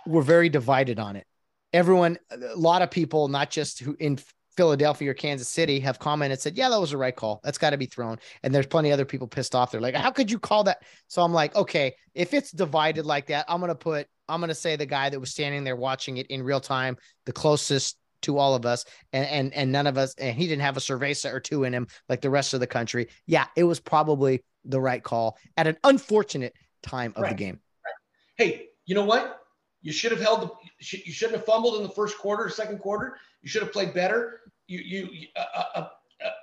we're 0.07 0.23
very 0.23 0.49
divided 0.49 0.99
on 0.99 1.17
it. 1.17 1.27
Everyone, 1.73 2.19
a 2.31 2.57
lot 2.57 2.83
of 2.83 2.91
people, 2.91 3.29
not 3.29 3.51
just 3.51 3.81
who 3.81 3.97
in 3.99 4.19
Philadelphia 4.57 5.11
or 5.11 5.15
Kansas 5.15 5.49
City, 5.49 5.81
have 5.81 5.99
commented 5.99 6.41
said, 6.41 6.57
"Yeah, 6.57 6.69
that 6.69 6.81
was 6.81 6.93
a 6.93 6.99
right 6.99 7.15
call. 7.15 7.41
That's 7.43 7.59
got 7.59 7.71
to 7.71 7.79
be 7.79 7.87
thrown." 7.87 8.19
And 8.43 8.55
there's 8.55 8.67
plenty 8.67 8.91
of 8.91 8.95
other 8.95 9.05
people 9.05 9.27
pissed 9.27 9.55
off. 9.55 9.71
They're 9.71 9.81
like, 9.81 9.95
"How 9.95 10.11
could 10.11 10.31
you 10.31 10.39
call 10.39 10.65
that?" 10.65 10.83
So 11.09 11.23
I'm 11.23 11.33
like, 11.33 11.55
"Okay, 11.57 11.95
if 12.15 12.35
it's 12.35 12.51
divided 12.51 13.07
like 13.07 13.29
that, 13.29 13.47
I'm 13.49 13.61
gonna 13.61 13.75
put, 13.75 14.07
I'm 14.29 14.41
gonna 14.41 14.55
say 14.55 14.77
the 14.77 14.87
guy 14.87 15.09
that 15.09 15.19
was 15.19 15.31
standing 15.31 15.65
there 15.65 15.77
watching 15.77 16.19
it 16.19 16.27
in 16.27 16.43
real 16.43 16.61
time, 16.61 16.99
the 17.25 17.33
closest 17.33 17.97
to 18.23 18.39
all 18.39 18.55
of 18.55 18.67
us, 18.67 18.85
and 19.13 19.27
and 19.27 19.55
and 19.55 19.73
none 19.73 19.87
of 19.87 19.97
us, 19.97 20.15
and 20.19 20.37
he 20.37 20.47
didn't 20.47 20.63
have 20.63 20.77
a 20.77 20.81
cerveza 20.81 21.33
or 21.33 21.41
two 21.41 21.65
in 21.65 21.73
him 21.73 21.87
like 22.09 22.21
the 22.21 22.31
rest 22.31 22.53
of 22.53 22.61
the 22.61 22.67
country. 22.67 23.09
Yeah, 23.27 23.47
it 23.57 23.65
was 23.65 23.81
probably 23.81 24.45
the 24.65 24.81
right 24.81 25.03
call 25.03 25.39
at 25.57 25.67
an 25.67 25.77
unfortunate 25.85 26.55
time 26.83 27.13
of 27.17 27.23
right. 27.23 27.31
the 27.31 27.37
game. 27.37 27.61
Right. 27.85 27.95
Hey, 28.37 28.67
you 28.85 28.95
know 28.95 29.05
what? 29.05 29.42
You 29.83 29.93
should 29.93 30.13
have 30.13 30.21
held 30.21 30.43
the. 30.43 30.51
You 30.97 31.13
shouldn't 31.13 31.37
have 31.37 31.47
fumbled 31.47 31.77
in 31.77 31.83
the 31.83 31.89
first 31.89 32.17
quarter, 32.19 32.49
second 32.49 32.79
quarter. 32.79 33.17
You 33.43 33.49
should 33.49 33.63
have 33.63 33.73
played 33.73 33.93
better. 33.93 34.41
You 34.69 34.79
you 34.79 35.27
a, 35.37 35.41
a, 35.41 35.91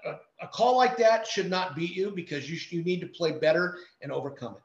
a, 0.06 0.20
a 0.42 0.48
call 0.48 0.78
like 0.78 0.98
that 0.98 1.26
should 1.26 1.50
not 1.50 1.76
beat 1.76 1.96
you 1.96 2.12
because 2.12 2.50
you 2.50 2.60
you 2.70 2.84
need 2.84 3.00
to 3.00 3.08
play 3.08 3.32
better 3.32 3.78
and 4.02 4.12
overcome 4.12 4.56
it. 4.56 4.64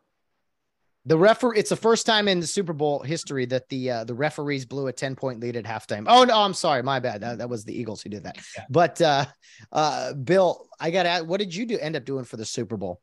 The 1.06 1.18
referee, 1.18 1.58
it's 1.58 1.68
the 1.68 1.76
first 1.76 2.06
time 2.06 2.28
in 2.28 2.40
the 2.40 2.46
Super 2.46 2.72
Bowl 2.72 3.00
history 3.00 3.44
that 3.46 3.68
the 3.68 3.90
uh, 3.90 4.04
the 4.04 4.14
referees 4.14 4.64
blew 4.64 4.86
a 4.86 4.92
10 4.92 5.14
point 5.16 5.38
lead 5.38 5.54
at 5.54 5.64
halftime. 5.64 6.06
Oh 6.08 6.24
no, 6.24 6.40
I'm 6.40 6.54
sorry, 6.54 6.82
my 6.82 6.98
bad. 6.98 7.20
That, 7.20 7.38
that 7.38 7.48
was 7.48 7.64
the 7.64 7.78
Eagles 7.78 8.02
who 8.02 8.08
did 8.08 8.24
that. 8.24 8.38
Yeah. 8.56 8.64
But 8.70 9.00
uh 9.00 9.26
uh 9.70 10.14
Bill, 10.14 10.66
I 10.80 10.90
got 10.90 11.02
to 11.02 11.24
what 11.24 11.38
did 11.38 11.54
you 11.54 11.66
do 11.66 11.78
end 11.78 11.94
up 11.94 12.04
doing 12.04 12.24
for 12.24 12.38
the 12.38 12.44
Super 12.44 12.76
Bowl? 12.76 13.00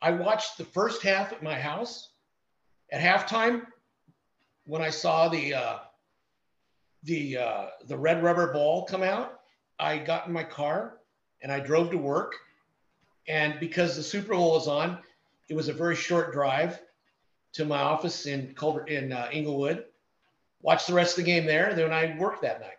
I 0.00 0.10
watched 0.10 0.58
the 0.58 0.64
first 0.64 1.02
half 1.02 1.32
at 1.32 1.42
my 1.42 1.54
house. 1.54 2.08
At 2.90 3.00
halftime, 3.00 3.62
when 4.64 4.82
I 4.82 4.90
saw 4.90 5.28
the 5.28 5.54
uh, 5.54 5.78
the 7.04 7.38
uh, 7.38 7.66
the 7.86 7.96
red 7.96 8.22
rubber 8.22 8.52
ball 8.52 8.84
come 8.84 9.02
out, 9.02 9.40
I 9.78 9.98
got 9.98 10.26
in 10.26 10.32
my 10.32 10.44
car 10.44 10.98
and 11.42 11.50
I 11.50 11.60
drove 11.60 11.90
to 11.90 11.98
work. 11.98 12.34
And 13.28 13.58
because 13.60 13.96
the 13.96 14.02
Super 14.02 14.34
Bowl 14.34 14.52
was 14.52 14.66
on, 14.66 14.98
it 15.48 15.54
was 15.54 15.68
a 15.68 15.72
very 15.72 15.96
short 15.96 16.32
drive 16.32 16.80
to 17.52 17.64
my 17.64 17.78
office 17.78 18.26
in 18.26 18.54
Culver 18.54 18.84
in 18.86 19.12
uh, 19.12 19.28
Inglewood. 19.32 19.84
Watched 20.62 20.86
the 20.86 20.94
rest 20.94 21.18
of 21.18 21.24
the 21.24 21.30
game 21.30 21.44
there. 21.44 21.74
Then 21.74 21.92
I 21.92 22.16
worked 22.18 22.42
that 22.42 22.60
night. 22.60 22.78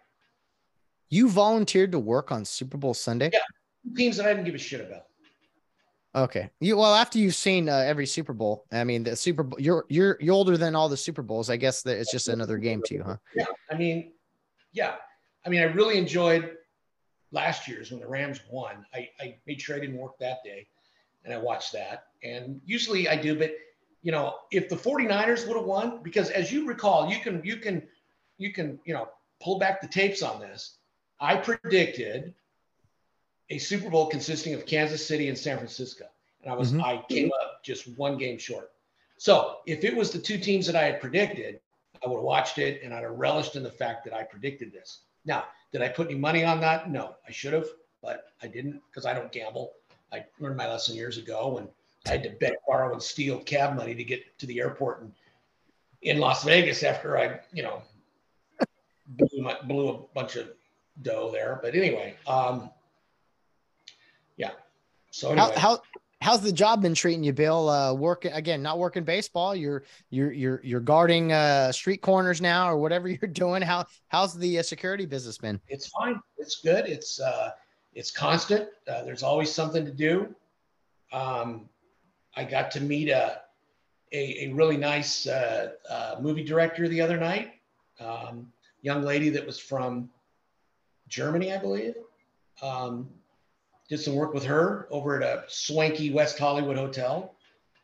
You 1.09 1.29
volunteered 1.29 1.91
to 1.91 1.99
work 1.99 2.31
on 2.31 2.43
Super 2.45 2.77
Bowl 2.77 2.93
Sunday? 2.93 3.29
Yeah. 3.31 3.39
Teams 3.95 4.17
that 4.17 4.25
I 4.25 4.33
didn't 4.33 4.45
give 4.45 4.55
a 4.55 4.57
shit 4.57 4.81
about. 4.81 5.03
Okay. 6.15 6.49
You 6.59 6.77
well 6.77 6.93
after 6.93 7.17
you've 7.17 7.35
seen 7.35 7.69
uh, 7.69 7.77
every 7.77 8.05
Super 8.05 8.33
Bowl. 8.33 8.65
I 8.71 8.83
mean, 8.83 9.03
the 9.03 9.15
Super 9.15 9.43
Bowl. 9.43 9.59
You're 9.59 9.85
you're 9.89 10.17
you're 10.19 10.35
older 10.35 10.57
than 10.57 10.75
all 10.75 10.89
the 10.89 10.97
Super 10.97 11.21
Bowls. 11.21 11.49
I 11.49 11.57
guess 11.57 11.81
that 11.83 11.97
it's 11.97 12.11
just 12.11 12.27
another 12.27 12.57
game 12.57 12.81
to 12.85 12.93
you, 12.93 13.03
huh? 13.03 13.17
Yeah. 13.35 13.45
I 13.71 13.75
mean, 13.75 14.11
yeah. 14.71 14.95
I 15.45 15.49
mean, 15.49 15.61
I 15.61 15.65
really 15.65 15.97
enjoyed 15.97 16.51
last 17.31 17.67
year's 17.67 17.91
when 17.91 17.99
the 17.99 18.07
Rams 18.07 18.39
won. 18.49 18.85
I, 18.93 19.09
I 19.19 19.37
made 19.47 19.59
sure 19.59 19.75
I 19.75 19.79
didn't 19.79 19.97
work 19.97 20.17
that 20.19 20.43
day 20.43 20.67
and 21.25 21.33
I 21.33 21.37
watched 21.37 21.73
that. 21.73 22.07
And 22.23 22.61
usually 22.65 23.09
I 23.09 23.15
do, 23.15 23.37
but 23.37 23.51
you 24.01 24.11
know, 24.11 24.35
if 24.51 24.69
the 24.69 24.75
49ers 24.75 25.47
would 25.47 25.55
have 25.55 25.65
won, 25.65 26.01
because 26.03 26.29
as 26.29 26.51
you 26.51 26.67
recall, 26.67 27.09
you 27.09 27.19
can 27.19 27.41
you 27.43 27.57
can 27.57 27.83
you 28.37 28.51
can, 28.51 28.79
you 28.85 28.93
know, 28.93 29.09
pull 29.41 29.59
back 29.59 29.81
the 29.81 29.87
tapes 29.87 30.21
on 30.21 30.39
this. 30.39 30.77
I 31.19 31.37
predicted 31.37 32.33
a 33.49 33.57
Super 33.57 33.89
Bowl 33.89 34.07
consisting 34.07 34.53
of 34.53 34.65
Kansas 34.65 35.05
City 35.05 35.29
and 35.29 35.37
San 35.37 35.57
Francisco. 35.57 36.05
And 36.41 36.51
I 36.51 36.55
was 36.55 36.71
Mhm. 36.71 36.83
I 36.83 37.03
came 37.07 37.31
up 37.41 37.63
just 37.63 37.87
one 37.97 38.17
game 38.17 38.37
short. 38.37 38.71
So 39.17 39.61
if 39.65 39.83
it 39.83 39.95
was 39.95 40.11
the 40.11 40.19
two 40.19 40.37
teams 40.37 40.65
that 40.65 40.75
I 40.75 40.83
had 40.83 40.99
predicted, 40.99 41.61
I 42.03 42.07
would 42.07 42.17
have 42.17 42.23
watched 42.23 42.57
it 42.57 42.81
and 42.83 42.93
I'd 42.93 43.03
have 43.03 43.17
relished 43.17 43.55
in 43.55 43.63
the 43.63 43.71
fact 43.71 44.03
that 44.05 44.13
I 44.13 44.23
predicted 44.23 44.71
this. 44.73 45.01
Now, 45.25 45.45
did 45.71 45.81
I 45.81 45.87
put 45.87 46.09
any 46.09 46.19
money 46.19 46.43
on 46.43 46.59
that? 46.61 46.89
No, 46.89 47.15
I 47.27 47.31
should 47.31 47.53
have, 47.53 47.67
but 48.01 48.33
I 48.41 48.47
didn't 48.47 48.81
because 48.89 49.05
I 49.05 49.13
don't 49.13 49.31
gamble. 49.31 49.73
I 50.11 50.25
learned 50.39 50.57
my 50.57 50.67
lesson 50.67 50.95
years 50.95 51.17
ago 51.17 51.53
when 51.53 51.69
I 52.05 52.09
had 52.09 52.23
to 52.23 52.31
bet, 52.31 52.57
borrow, 52.67 52.91
and 52.91 53.01
steal 53.01 53.39
cab 53.39 53.75
money 53.75 53.95
to 53.95 54.03
get 54.03 54.37
to 54.39 54.45
the 54.45 54.59
airport 54.59 55.01
in, 55.01 55.13
in 56.01 56.19
Las 56.19 56.43
Vegas 56.43 56.83
after 56.83 57.17
I, 57.17 57.39
you 57.53 57.63
know, 57.63 57.81
blew, 59.07 59.41
my, 59.41 59.57
blew 59.61 59.89
a 59.89 59.97
bunch 60.13 60.35
of 60.35 60.49
dough 61.01 61.31
there. 61.31 61.59
But 61.61 61.75
anyway, 61.75 62.15
um. 62.27 62.69
So 65.13 65.29
anyway, 65.29 65.51
How 65.55 65.59
how 65.59 65.81
how's 66.21 66.41
the 66.41 66.51
job 66.51 66.81
been 66.81 66.95
treating 66.95 67.23
you, 67.23 67.33
Bill? 67.33 67.69
Uh, 67.69 67.93
working 67.93 68.31
again, 68.31 68.63
not 68.63 68.79
working 68.79 69.03
baseball. 69.03 69.55
You're 69.55 69.83
you're 70.09 70.31
you're 70.31 70.59
you're 70.63 70.79
guarding 70.79 71.31
uh 71.31 71.71
street 71.71 72.01
corners 72.01 72.41
now, 72.41 72.67
or 72.67 72.77
whatever 72.77 73.07
you're 73.09 73.29
doing. 73.29 73.61
How 73.61 73.85
how's 74.07 74.33
the 74.33 74.57
uh, 74.57 74.63
security 74.63 75.05
business 75.05 75.37
been? 75.37 75.61
it's 75.67 75.87
fine. 75.87 76.19
It's 76.39 76.61
good. 76.61 76.87
It's 76.87 77.21
uh, 77.21 77.51
it's 77.93 78.09
constant. 78.09 78.69
Uh, 78.87 79.03
there's 79.03 79.21
always 79.21 79.51
something 79.51 79.85
to 79.85 79.91
do. 79.91 80.33
Um, 81.11 81.69
I 82.35 82.43
got 82.43 82.71
to 82.71 82.81
meet 82.81 83.09
a 83.09 83.41
a, 84.11 84.45
a 84.45 84.53
really 84.53 84.77
nice 84.77 85.27
uh, 85.27 85.73
uh, 85.87 86.15
movie 86.19 86.43
director 86.43 86.87
the 86.87 87.01
other 87.01 87.17
night. 87.17 87.51
Um, 87.99 88.51
young 88.81 89.03
lady 89.03 89.29
that 89.29 89.45
was 89.45 89.59
from 89.59 90.09
Germany, 91.07 91.53
I 91.53 91.59
believe. 91.59 91.93
Um, 92.63 93.07
did 93.89 93.99
some 93.99 94.15
work 94.15 94.33
with 94.33 94.45
her 94.45 94.87
over 94.89 95.21
at 95.21 95.23
a 95.23 95.43
swanky 95.47 96.11
West 96.11 96.39
Hollywood 96.39 96.77
hotel. 96.77 97.35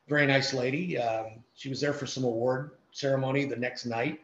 Very 0.08 0.26
nice 0.26 0.54
lady. 0.54 0.98
Um, 0.98 1.44
she 1.56 1.70
was 1.70 1.82
there 1.82 1.94
for 1.94 2.08
some 2.08 2.24
award 2.24 2.72
ceremony 2.92 3.46
the 3.46 3.56
next 3.56 3.86
night, 3.86 4.20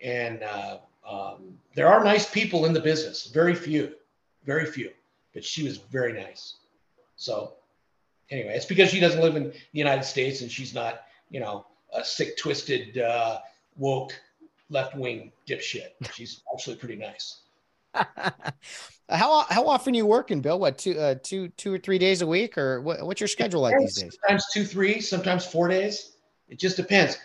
and 0.00 0.42
uh, 0.42 0.78
um, 1.08 1.58
there 1.74 1.88
are 1.88 2.04
nice 2.04 2.30
people 2.30 2.66
in 2.66 2.72
the 2.72 2.80
business. 2.80 3.26
Very 3.26 3.54
few, 3.54 3.94
very 4.44 4.66
few, 4.66 4.90
but 5.34 5.44
she 5.44 5.64
was 5.64 5.78
very 5.78 6.12
nice. 6.12 6.56
So, 7.16 7.54
anyway, 8.30 8.54
it's 8.54 8.66
because 8.66 8.90
she 8.90 9.00
doesn't 9.00 9.20
live 9.20 9.34
in 9.34 9.44
the 9.44 9.54
United 9.72 10.04
States 10.04 10.42
and 10.42 10.50
she's 10.50 10.74
not, 10.74 11.02
you 11.30 11.40
know, 11.40 11.66
a 11.92 12.04
sick, 12.04 12.36
twisted, 12.36 12.98
uh, 12.98 13.38
woke, 13.76 14.12
left 14.70 14.94
wing 14.96 15.32
dipshit. 15.48 15.88
She's 16.12 16.42
actually 16.52 16.76
pretty 16.76 16.96
nice. 16.96 17.40
how 19.08 19.44
how 19.48 19.66
often 19.66 19.94
you 19.94 20.06
working, 20.06 20.40
Bill? 20.40 20.58
What 20.58 20.78
two 20.78 20.98
uh 20.98 21.16
two 21.22 21.48
two 21.50 21.74
or 21.74 21.78
three 21.78 21.98
days 21.98 22.22
a 22.22 22.26
week, 22.26 22.58
or 22.58 22.80
what, 22.80 23.04
what's 23.04 23.20
your 23.20 23.28
schedule 23.28 23.60
like 23.60 23.78
these 23.78 23.94
days? 23.94 24.16
Sometimes 24.20 24.44
two, 24.52 24.64
three, 24.64 25.00
sometimes 25.00 25.46
four 25.46 25.68
days. 25.68 26.12
It 26.48 26.58
just 26.58 26.76
depends. 26.76 27.18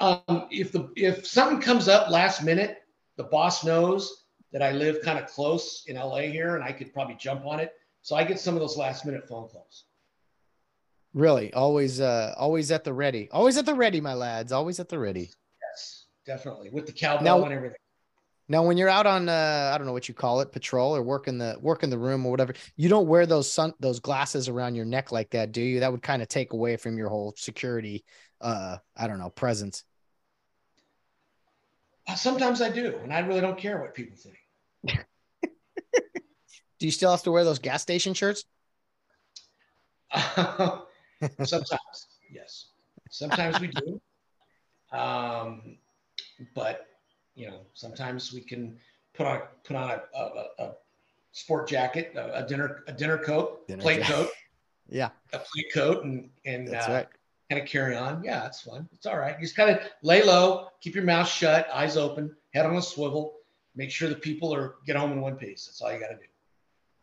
Um, 0.00 0.46
if 0.50 0.72
the 0.72 0.90
if 0.96 1.26
something 1.26 1.60
comes 1.60 1.88
up 1.88 2.10
last 2.10 2.42
minute, 2.42 2.82
the 3.16 3.24
boss 3.24 3.64
knows 3.64 4.24
that 4.52 4.62
I 4.62 4.72
live 4.72 5.02
kind 5.02 5.18
of 5.18 5.26
close 5.26 5.84
in 5.86 5.96
LA 5.96 6.22
here, 6.22 6.56
and 6.56 6.64
I 6.64 6.72
could 6.72 6.92
probably 6.92 7.16
jump 7.16 7.44
on 7.46 7.60
it. 7.60 7.72
So 8.02 8.16
I 8.16 8.24
get 8.24 8.40
some 8.40 8.54
of 8.54 8.60
those 8.60 8.76
last 8.76 9.04
minute 9.04 9.28
phone 9.28 9.48
calls. 9.48 9.84
Really, 11.12 11.52
always 11.52 12.00
uh 12.00 12.34
always 12.36 12.70
at 12.70 12.84
the 12.84 12.92
ready, 12.92 13.28
always 13.32 13.56
at 13.56 13.66
the 13.66 13.74
ready, 13.74 14.00
my 14.00 14.14
lads, 14.14 14.52
always 14.52 14.78
at 14.80 14.88
the 14.88 14.98
ready. 14.98 15.30
Yes, 15.60 16.06
definitely 16.24 16.70
with 16.70 16.86
the 16.86 16.92
cowbell 16.92 17.24
Now- 17.40 17.44
and 17.44 17.52
everything. 17.52 17.76
Now, 18.50 18.64
when 18.64 18.76
you're 18.76 18.88
out 18.88 19.06
on, 19.06 19.28
uh, 19.28 19.70
I 19.72 19.78
don't 19.78 19.86
know 19.86 19.92
what 19.92 20.08
you 20.08 20.14
call 20.14 20.40
it, 20.40 20.50
patrol 20.50 20.96
or 20.96 21.04
working 21.04 21.38
the 21.38 21.56
work 21.60 21.84
in 21.84 21.90
the 21.90 21.96
room 21.96 22.26
or 22.26 22.32
whatever, 22.32 22.54
you 22.74 22.88
don't 22.88 23.06
wear 23.06 23.24
those 23.24 23.50
sun 23.50 23.74
those 23.78 24.00
glasses 24.00 24.48
around 24.48 24.74
your 24.74 24.84
neck 24.84 25.12
like 25.12 25.30
that, 25.30 25.52
do 25.52 25.62
you? 25.62 25.78
That 25.78 25.92
would 25.92 26.02
kind 26.02 26.20
of 26.20 26.26
take 26.26 26.52
away 26.52 26.76
from 26.76 26.98
your 26.98 27.08
whole 27.08 27.32
security, 27.36 28.04
uh, 28.40 28.78
I 28.96 29.06
don't 29.06 29.20
know, 29.20 29.30
presence. 29.30 29.84
Uh, 32.08 32.16
Sometimes 32.16 32.60
I 32.60 32.70
do, 32.70 32.96
and 33.04 33.12
I 33.12 33.20
really 33.20 33.40
don't 33.40 33.56
care 33.56 33.80
what 33.80 33.94
people 33.94 34.18
think. 34.18 34.36
Do 36.80 36.86
you 36.86 36.90
still 36.90 37.12
have 37.12 37.22
to 37.22 37.30
wear 37.30 37.44
those 37.44 37.60
gas 37.60 37.82
station 37.82 38.14
shirts? 38.14 38.44
Sometimes, 41.44 42.08
yes. 42.32 42.66
Sometimes 43.10 43.60
we 43.60 43.68
do. 43.68 44.00
Um, 44.92 45.76
but 46.54 46.89
you 47.34 47.48
know, 47.48 47.60
sometimes 47.74 48.32
we 48.32 48.40
can 48.40 48.76
put 49.14 49.26
on 49.26 49.42
put 49.64 49.76
on 49.76 49.90
a, 49.90 50.18
a, 50.18 50.44
a 50.58 50.72
sport 51.32 51.68
jacket, 51.68 52.12
a, 52.16 52.44
a 52.44 52.46
dinner 52.46 52.84
a 52.86 52.92
dinner 52.92 53.18
coat, 53.18 53.66
Dinner 53.68 53.82
plate 53.82 54.00
jacket. 54.00 54.12
coat, 54.14 54.28
Yeah, 54.88 55.10
a 55.32 55.38
plate 55.38 55.72
coat, 55.72 56.04
and 56.04 56.30
and 56.44 56.66
that's 56.68 56.88
uh, 56.88 56.92
right. 56.92 57.06
kind 57.48 57.62
of 57.62 57.68
carry 57.68 57.96
on. 57.96 58.22
Yeah, 58.24 58.46
it's 58.46 58.62
fun. 58.62 58.88
It's 58.92 59.06
all 59.06 59.18
right. 59.18 59.36
You 59.38 59.44
just 59.44 59.56
kind 59.56 59.70
of 59.70 59.80
lay 60.02 60.22
low, 60.24 60.68
keep 60.80 60.94
your 60.94 61.04
mouth 61.04 61.28
shut, 61.28 61.68
eyes 61.72 61.96
open, 61.96 62.34
head 62.52 62.66
on 62.66 62.76
a 62.76 62.82
swivel. 62.82 63.34
Make 63.76 63.90
sure 63.92 64.08
the 64.08 64.16
people 64.16 64.52
are 64.52 64.74
get 64.86 64.96
home 64.96 65.12
in 65.12 65.20
one 65.20 65.36
piece. 65.36 65.66
That's 65.66 65.80
all 65.80 65.92
you 65.92 66.00
got 66.00 66.08
to 66.08 66.16
do. 66.16 66.22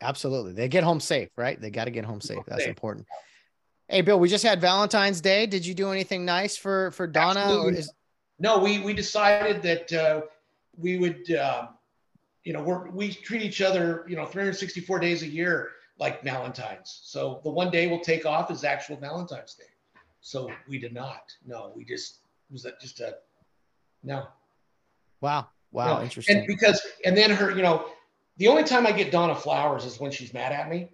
Absolutely. 0.00 0.52
They 0.52 0.68
get 0.68 0.84
home 0.84 1.00
safe, 1.00 1.30
right? 1.36 1.60
They 1.60 1.70
got 1.70 1.86
to 1.86 1.90
get 1.90 2.04
home 2.04 2.20
safe. 2.20 2.44
That's 2.46 2.60
Safe. 2.60 2.68
important. 2.68 3.06
Hey, 3.88 4.02
Bill, 4.02 4.20
we 4.20 4.28
just 4.28 4.44
had 4.44 4.60
Valentine's 4.60 5.20
Day. 5.20 5.46
Did 5.46 5.64
you 5.66 5.74
do 5.74 5.90
anything 5.90 6.24
nice 6.26 6.56
for 6.56 6.90
for 6.92 7.06
Donna? 7.06 7.56
Or 7.56 7.72
is, 7.72 7.90
No, 8.38 8.58
we 8.58 8.80
we 8.80 8.94
decided 8.94 9.62
that 9.62 9.92
uh, 9.92 10.20
we 10.76 10.98
would, 10.98 11.30
uh, 11.32 11.68
you 12.44 12.52
know, 12.52 12.62
we're, 12.62 12.88
we 12.90 13.12
treat 13.12 13.42
each 13.42 13.60
other, 13.60 14.04
you 14.08 14.16
know, 14.16 14.24
364 14.24 15.00
days 15.00 15.22
a 15.22 15.26
year 15.26 15.70
like 15.98 16.22
Valentine's. 16.22 17.00
So 17.02 17.40
the 17.42 17.50
one 17.50 17.70
day 17.70 17.88
we'll 17.88 18.00
take 18.00 18.24
off 18.24 18.50
is 18.50 18.64
actual 18.64 18.96
Valentine's 18.96 19.54
Day. 19.54 19.64
So 20.20 20.50
we 20.68 20.78
did 20.78 20.94
not. 20.94 21.32
No, 21.46 21.72
we 21.74 21.84
just 21.84 22.18
was 22.50 22.62
that 22.62 22.80
just 22.80 23.00
a 23.00 23.16
no. 24.02 24.26
wow, 25.20 25.48
wow, 25.72 25.96
no. 25.96 26.02
interesting. 26.02 26.38
And 26.38 26.46
because 26.46 26.80
and 27.04 27.16
then 27.16 27.30
her, 27.30 27.50
you 27.50 27.62
know, 27.62 27.86
the 28.36 28.48
only 28.48 28.64
time 28.64 28.86
I 28.86 28.92
get 28.92 29.10
Donna 29.10 29.34
flowers 29.34 29.84
is 29.84 29.98
when 29.98 30.10
she's 30.10 30.32
mad 30.32 30.52
at 30.52 30.68
me. 30.68 30.90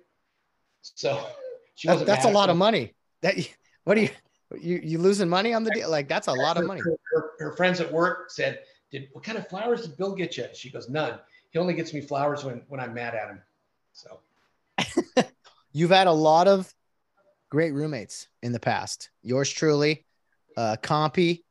So 0.80 1.26
she 1.74 1.88
wasn't. 1.88 2.06
that's 2.06 2.24
a 2.24 2.30
lot 2.30 2.48
me. 2.48 2.52
of 2.52 2.56
money. 2.56 2.94
That 3.22 3.34
what 3.84 3.94
do 3.94 4.02
you 4.02 4.10
you 4.58 4.80
you 4.82 4.98
losing 4.98 5.28
money 5.28 5.54
on 5.54 5.64
the 5.64 5.70
deal? 5.70 5.90
Like 5.90 6.08
that's 6.08 6.28
a 6.28 6.32
lot 6.32 6.56
of 6.56 6.66
money. 6.66 6.80
Her, 6.80 6.96
her- 7.12 7.30
her 7.38 7.52
friends 7.56 7.80
at 7.80 7.90
work 7.92 8.30
said, 8.30 8.60
"Did 8.90 9.08
what 9.12 9.24
kind 9.24 9.38
of 9.38 9.48
flowers 9.48 9.82
did 9.82 9.96
Bill 9.96 10.14
get 10.14 10.36
you?" 10.36 10.46
She 10.54 10.70
goes, 10.70 10.88
"None. 10.88 11.18
He 11.50 11.58
only 11.58 11.74
gets 11.74 11.92
me 11.94 12.00
flowers 12.00 12.44
when 12.44 12.62
when 12.68 12.80
I'm 12.80 12.94
mad 12.94 13.14
at 13.14 13.28
him." 13.28 13.42
So 13.92 14.20
You've 15.72 15.90
had 15.90 16.06
a 16.06 16.12
lot 16.12 16.46
of 16.48 16.72
great 17.50 17.72
roommates 17.72 18.28
in 18.42 18.52
the 18.52 18.60
past. 18.60 19.10
Yours 19.22 19.50
truly, 19.50 20.06
uh, 20.56 20.76
Compy, 20.82 21.42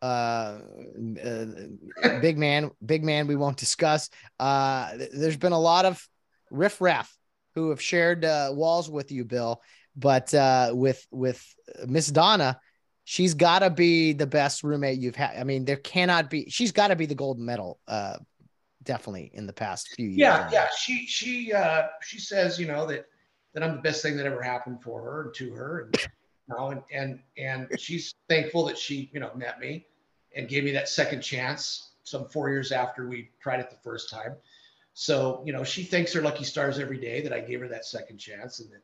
uh, 0.00 0.58
uh, 1.24 1.44
big 2.20 2.38
man, 2.38 2.70
big 2.84 3.04
man. 3.04 3.26
We 3.26 3.36
won't 3.36 3.56
discuss. 3.56 4.10
Uh, 4.38 4.96
th- 4.96 5.10
there's 5.12 5.36
been 5.36 5.52
a 5.52 5.60
lot 5.60 5.84
of 5.84 6.04
riff 6.50 6.80
raff 6.80 7.16
who 7.54 7.70
have 7.70 7.80
shared 7.80 8.24
uh, 8.24 8.50
walls 8.52 8.90
with 8.90 9.12
you, 9.12 9.24
Bill. 9.24 9.60
But 9.96 10.32
uh, 10.32 10.72
with 10.74 11.06
with 11.10 11.44
Miss 11.86 12.08
Donna, 12.08 12.58
she's 13.04 13.34
got 13.34 13.60
to 13.60 13.70
be 13.70 14.12
the 14.12 14.26
best 14.26 14.62
roommate 14.62 14.98
you've 14.98 15.16
had. 15.16 15.38
I 15.38 15.44
mean, 15.44 15.64
there 15.64 15.76
cannot 15.76 16.30
be. 16.30 16.48
She's 16.48 16.72
got 16.72 16.88
to 16.88 16.96
be 16.96 17.06
the 17.06 17.14
gold 17.14 17.38
medal. 17.38 17.78
Uh, 17.86 18.16
definitely 18.84 19.30
in 19.34 19.46
the 19.46 19.52
past 19.52 19.88
few 19.94 20.08
years. 20.08 20.18
Yeah, 20.18 20.48
yeah. 20.52 20.68
She 20.76 21.06
she 21.06 21.52
uh, 21.52 21.84
she 22.02 22.18
says 22.18 22.58
you 22.58 22.66
know 22.66 22.86
that 22.86 23.06
that 23.54 23.62
I'm 23.62 23.76
the 23.76 23.82
best 23.82 24.02
thing 24.02 24.16
that 24.16 24.26
ever 24.26 24.42
happened 24.42 24.82
for 24.82 25.02
her 25.02 25.22
and 25.22 25.34
to 25.34 25.52
her, 25.52 25.82
and 25.82 25.96
you 26.48 26.54
know, 26.54 26.70
and 26.70 26.82
and 26.92 27.20
and 27.36 27.80
she's 27.80 28.14
thankful 28.28 28.64
that 28.66 28.78
she 28.78 29.10
you 29.12 29.20
know 29.20 29.30
met 29.34 29.60
me 29.60 29.86
and 30.34 30.48
gave 30.48 30.64
me 30.64 30.72
that 30.72 30.88
second 30.88 31.20
chance 31.20 31.90
some 32.04 32.26
four 32.28 32.50
years 32.50 32.72
after 32.72 33.08
we 33.08 33.30
tried 33.40 33.60
it 33.60 33.70
the 33.70 33.76
first 33.76 34.10
time. 34.10 34.34
So 34.94 35.42
you 35.44 35.52
know, 35.52 35.64
she 35.64 35.82
thanks 35.84 36.12
her 36.12 36.22
lucky 36.22 36.44
stars 36.44 36.78
every 36.78 36.98
day 36.98 37.22
that 37.22 37.32
I 37.32 37.40
gave 37.40 37.60
her 37.60 37.68
that 37.68 37.84
second 37.84 38.18
chance 38.18 38.60
and 38.60 38.70
that 38.72 38.82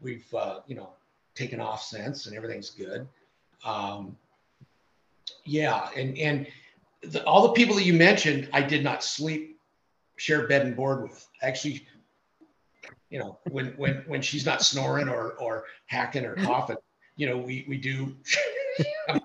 we've 0.00 0.32
uh, 0.34 0.60
you 0.66 0.74
know 0.74 0.90
taken 1.34 1.60
off 1.60 1.82
since 1.82 2.26
and 2.26 2.36
everything's 2.36 2.70
good. 2.70 3.06
Um, 3.64 4.16
yeah, 5.44 5.88
and 5.96 6.16
and 6.18 6.46
the, 7.02 7.24
all 7.24 7.42
the 7.42 7.52
people 7.52 7.74
that 7.76 7.84
you 7.84 7.94
mentioned, 7.94 8.48
I 8.52 8.62
did 8.62 8.84
not 8.84 9.02
sleep, 9.02 9.58
share 10.16 10.46
bed 10.46 10.66
and 10.66 10.76
board 10.76 11.02
with. 11.02 11.26
Actually, 11.42 11.86
you 13.10 13.18
know, 13.18 13.38
when 13.50 13.68
when 13.76 14.04
when 14.06 14.22
she's 14.22 14.44
not 14.44 14.62
snoring 14.62 15.08
or 15.08 15.32
or 15.32 15.64
hacking 15.86 16.24
or 16.24 16.34
coughing, 16.36 16.76
you 17.16 17.28
know, 17.28 17.38
we 17.38 17.64
we 17.68 17.76
do. 17.76 18.16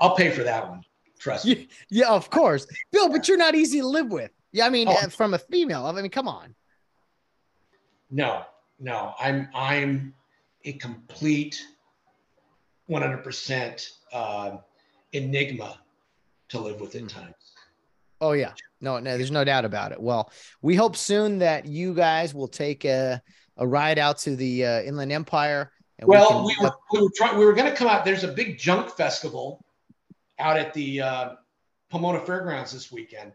I'll 0.00 0.16
pay 0.16 0.30
for 0.30 0.42
that 0.42 0.68
one. 0.68 0.82
Trust 1.18 1.44
me. 1.46 1.68
Yeah, 1.90 2.08
of 2.08 2.30
course, 2.30 2.66
Bill. 2.90 3.10
But 3.10 3.28
you're 3.28 3.36
not 3.36 3.54
easy 3.54 3.80
to 3.80 3.86
live 3.86 4.10
with. 4.10 4.30
Yeah, 4.52 4.66
I 4.66 4.70
mean, 4.70 4.88
oh. 4.88 5.08
from 5.10 5.34
a 5.34 5.38
female. 5.38 5.86
I 5.86 5.92
mean, 5.92 6.10
come 6.10 6.26
on. 6.26 6.54
No, 8.10 8.44
no, 8.80 9.14
I'm 9.20 9.48
I'm 9.54 10.14
a 10.64 10.72
complete 10.74 11.62
100% 12.90 13.88
uh, 14.12 14.56
enigma 15.12 15.78
to 16.48 16.60
live 16.60 16.80
with 16.80 16.94
in 16.96 17.06
times. 17.06 17.34
Oh 18.20 18.32
yeah, 18.32 18.52
no, 18.80 18.98
no, 18.98 19.16
there's 19.16 19.30
no 19.30 19.44
doubt 19.44 19.64
about 19.64 19.92
it. 19.92 20.00
Well, 20.00 20.30
we 20.60 20.74
hope 20.74 20.96
soon 20.96 21.38
that 21.38 21.66
you 21.66 21.94
guys 21.94 22.34
will 22.34 22.48
take 22.48 22.84
a, 22.84 23.22
a 23.56 23.66
ride 23.66 23.98
out 23.98 24.18
to 24.18 24.36
the 24.36 24.66
uh, 24.66 24.82
Inland 24.82 25.12
Empire. 25.12 25.70
well, 26.02 26.44
we, 26.44 26.54
can, 26.54 26.64
we, 26.92 27.00
were 27.00 27.08
we 27.08 27.28
were. 27.32 27.38
We 27.38 27.44
were 27.46 27.54
going 27.54 27.70
to 27.70 27.76
come 27.76 27.88
out. 27.88 28.04
There's 28.04 28.24
a 28.24 28.32
big 28.32 28.58
junk 28.58 28.90
festival 28.90 29.64
out 30.38 30.58
at 30.58 30.74
the 30.74 31.00
uh, 31.00 31.28
Pomona 31.90 32.20
Fairgrounds 32.20 32.72
this 32.72 32.90
weekend. 32.90 33.32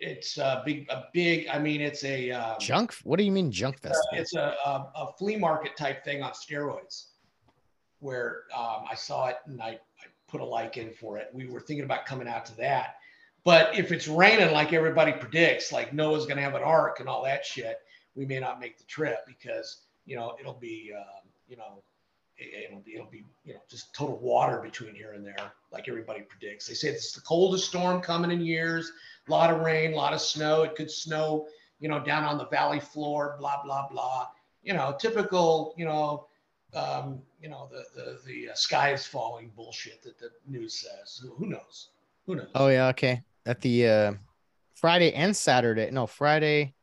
It's 0.00 0.38
a 0.38 0.62
big, 0.64 0.88
a 0.88 1.04
big. 1.12 1.48
I 1.48 1.58
mean, 1.58 1.80
it's 1.80 2.04
a 2.04 2.30
um, 2.30 2.56
junk. 2.58 2.94
What 3.04 3.18
do 3.18 3.24
you 3.24 3.32
mean 3.32 3.50
junk 3.52 3.80
festival? 3.80 4.08
It's 4.12 4.34
a, 4.34 4.54
a, 4.64 4.90
a 4.96 5.12
flea 5.18 5.36
market 5.36 5.76
type 5.76 6.04
thing 6.04 6.22
on 6.22 6.32
steroids 6.32 7.06
where 8.00 8.42
um, 8.56 8.84
I 8.90 8.94
saw 8.94 9.28
it 9.28 9.36
and 9.46 9.62
I, 9.62 9.66
I 9.68 10.06
put 10.28 10.40
a 10.40 10.44
like 10.44 10.76
in 10.76 10.92
for 10.92 11.16
it. 11.18 11.28
We 11.32 11.46
were 11.46 11.60
thinking 11.60 11.84
about 11.84 12.06
coming 12.06 12.28
out 12.28 12.44
to 12.46 12.56
that. 12.56 12.96
But 13.44 13.78
if 13.78 13.92
it's 13.92 14.08
raining 14.08 14.52
like 14.52 14.72
everybody 14.72 15.12
predicts, 15.12 15.70
like 15.70 15.92
Noah's 15.92 16.24
going 16.24 16.36
to 16.36 16.42
have 16.42 16.54
an 16.54 16.62
ark 16.62 17.00
and 17.00 17.08
all 17.08 17.22
that 17.24 17.44
shit, 17.44 17.78
we 18.14 18.24
may 18.24 18.40
not 18.40 18.58
make 18.58 18.78
the 18.78 18.84
trip 18.84 19.18
because 19.26 19.82
you 20.06 20.16
know 20.16 20.34
it'll 20.40 20.54
be 20.54 20.92
um, 20.96 21.28
you 21.48 21.56
know 21.56 21.82
it'll 22.38 22.80
be 22.80 22.94
it'll 22.94 23.10
be 23.10 23.24
you 23.44 23.54
know 23.54 23.60
just 23.70 23.94
total 23.94 24.18
water 24.18 24.60
between 24.60 24.94
here 24.94 25.12
and 25.12 25.24
there, 25.24 25.52
like 25.72 25.88
everybody 25.88 26.22
predicts. 26.22 26.66
They 26.66 26.74
say 26.74 26.88
it's 26.88 27.12
the 27.12 27.20
coldest 27.20 27.68
storm 27.68 28.00
coming 28.00 28.30
in 28.30 28.40
years. 28.40 28.90
A 29.28 29.30
lot 29.30 29.50
of 29.50 29.60
rain, 29.60 29.92
a 29.92 29.96
lot 29.96 30.12
of 30.12 30.20
snow. 30.20 30.62
It 30.62 30.76
could 30.76 30.90
snow, 30.90 31.46
you 31.80 31.88
know, 31.88 31.98
down 31.98 32.24
on 32.24 32.38
the 32.38 32.46
valley 32.46 32.80
floor. 32.80 33.36
Blah 33.38 33.62
blah 33.62 33.88
blah. 33.88 34.28
You 34.62 34.74
know, 34.74 34.96
typical 34.98 35.74
you 35.76 35.84
know 35.84 36.26
um, 36.74 37.22
you 37.40 37.48
know, 37.48 37.68
the 37.70 37.84
the 37.94 38.18
the 38.26 38.50
uh, 38.50 38.54
sky 38.54 38.92
is 38.92 39.06
falling 39.06 39.52
bullshit 39.54 40.02
that 40.02 40.18
the 40.18 40.30
news 40.46 40.80
says. 40.80 41.22
Who, 41.38 41.46
knows? 41.46 41.90
Who 42.26 42.36
knows? 42.36 42.48
Oh 42.54 42.68
yeah, 42.68 42.88
okay. 42.88 43.22
At 43.46 43.60
the 43.60 43.88
uh, 43.88 44.12
Friday 44.74 45.12
and 45.12 45.36
Saturday, 45.36 45.90
no 45.90 46.06
Friday 46.06 46.74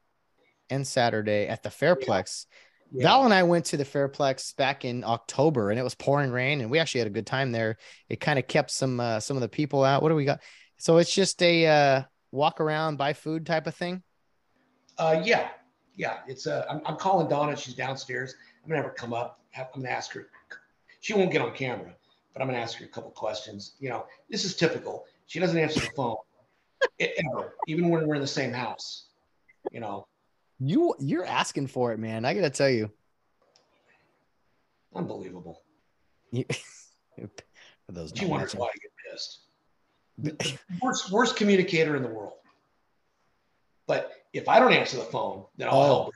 and 0.69 0.85
Saturday 0.85 1.47
at 1.47 1.63
the 1.63 1.69
Fairplex. 1.69 2.45
Yeah. 2.93 3.03
Val 3.03 3.25
and 3.25 3.33
I 3.33 3.43
went 3.43 3.65
to 3.65 3.77
the 3.77 3.85
Fairplex 3.85 4.55
back 4.55 4.85
in 4.85 5.03
October, 5.03 5.71
and 5.71 5.79
it 5.79 5.83
was 5.83 5.95
pouring 5.95 6.31
rain, 6.31 6.61
and 6.61 6.69
we 6.69 6.79
actually 6.79 6.99
had 6.99 7.07
a 7.07 7.11
good 7.11 7.27
time 7.27 7.51
there. 7.51 7.77
It 8.09 8.19
kind 8.19 8.39
of 8.39 8.47
kept 8.47 8.71
some 8.71 8.99
uh, 8.99 9.19
some 9.19 9.37
of 9.37 9.41
the 9.41 9.49
people 9.49 9.83
out. 9.83 10.01
What 10.01 10.09
do 10.09 10.15
we 10.15 10.25
got? 10.25 10.41
So 10.77 10.97
it's 10.97 11.13
just 11.13 11.41
a 11.41 11.67
uh, 11.67 12.03
walk 12.31 12.59
around, 12.59 12.97
buy 12.97 13.13
food 13.13 13.45
type 13.45 13.67
of 13.67 13.75
thing. 13.75 14.03
Uh, 14.97 15.21
yeah, 15.23 15.49
yeah. 15.95 16.19
It's 16.27 16.47
uh, 16.47 16.65
I'm, 16.69 16.81
I'm 16.85 16.95
calling 16.95 17.27
Donna. 17.27 17.55
She's 17.55 17.73
downstairs. 17.73 18.35
I'm 18.63 18.69
gonna 18.69 18.81
have 18.81 18.89
her 18.89 18.95
come 18.95 19.13
up. 19.13 19.39
I'm 19.57 19.65
gonna 19.73 19.89
ask 19.89 20.13
her. 20.13 20.27
She 20.99 21.13
won't 21.13 21.31
get 21.31 21.41
on 21.41 21.53
camera, 21.53 21.93
but 22.33 22.41
I'm 22.41 22.47
gonna 22.47 22.59
ask 22.59 22.77
her 22.79 22.85
a 22.85 22.87
couple 22.87 23.11
questions. 23.11 23.73
You 23.79 23.89
know, 23.89 24.05
this 24.29 24.45
is 24.45 24.55
typical. 24.55 25.05
She 25.27 25.39
doesn't 25.39 25.57
answer 25.57 25.79
the 25.79 25.89
phone 25.95 26.17
ever, 26.99 27.57
even 27.67 27.89
when 27.89 28.07
we're 28.07 28.15
in 28.15 28.21
the 28.21 28.27
same 28.27 28.53
house. 28.53 29.05
You 29.71 29.79
know. 29.79 30.07
You 30.59 30.95
you're 30.99 31.25
asking 31.25 31.67
for 31.67 31.91
it, 31.91 31.99
man. 31.99 32.25
I 32.25 32.33
gotta 32.33 32.49
tell 32.49 32.69
you. 32.69 32.91
Unbelievable. 34.93 35.63
You 36.31 36.45
for 37.85 37.91
those 37.91 38.13
she 38.15 38.25
wonders 38.25 38.55
why 38.55 38.67
I 38.67 38.77
get 38.81 38.91
pissed. 39.11 39.39
Worst 40.81 41.11
worst 41.11 41.35
communicator 41.35 41.95
in 41.95 42.03
the 42.03 42.09
world. 42.09 42.33
But 43.87 44.11
if 44.33 44.47
I 44.47 44.59
don't 44.59 44.73
answer 44.73 44.97
the 44.97 45.03
phone, 45.03 45.45
then 45.57 45.67
I'll 45.67 45.81
oh, 45.81 45.85
help. 45.85 46.13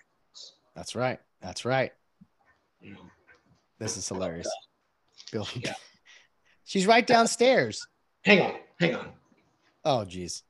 That's 0.75 0.95
right. 0.95 1.19
That's 1.41 1.65
right. 1.65 1.91
This 3.79 3.97
is 3.97 4.07
hilarious. 4.07 4.49
Bill. 5.31 5.47
Yeah. 5.55 5.73
She's 6.63 6.87
right 6.87 7.05
downstairs. 7.05 7.85
Hang 8.23 8.41
on. 8.41 8.53
Hang 8.79 8.95
on. 8.95 9.09
Oh, 9.83 10.05
geez. 10.05 10.43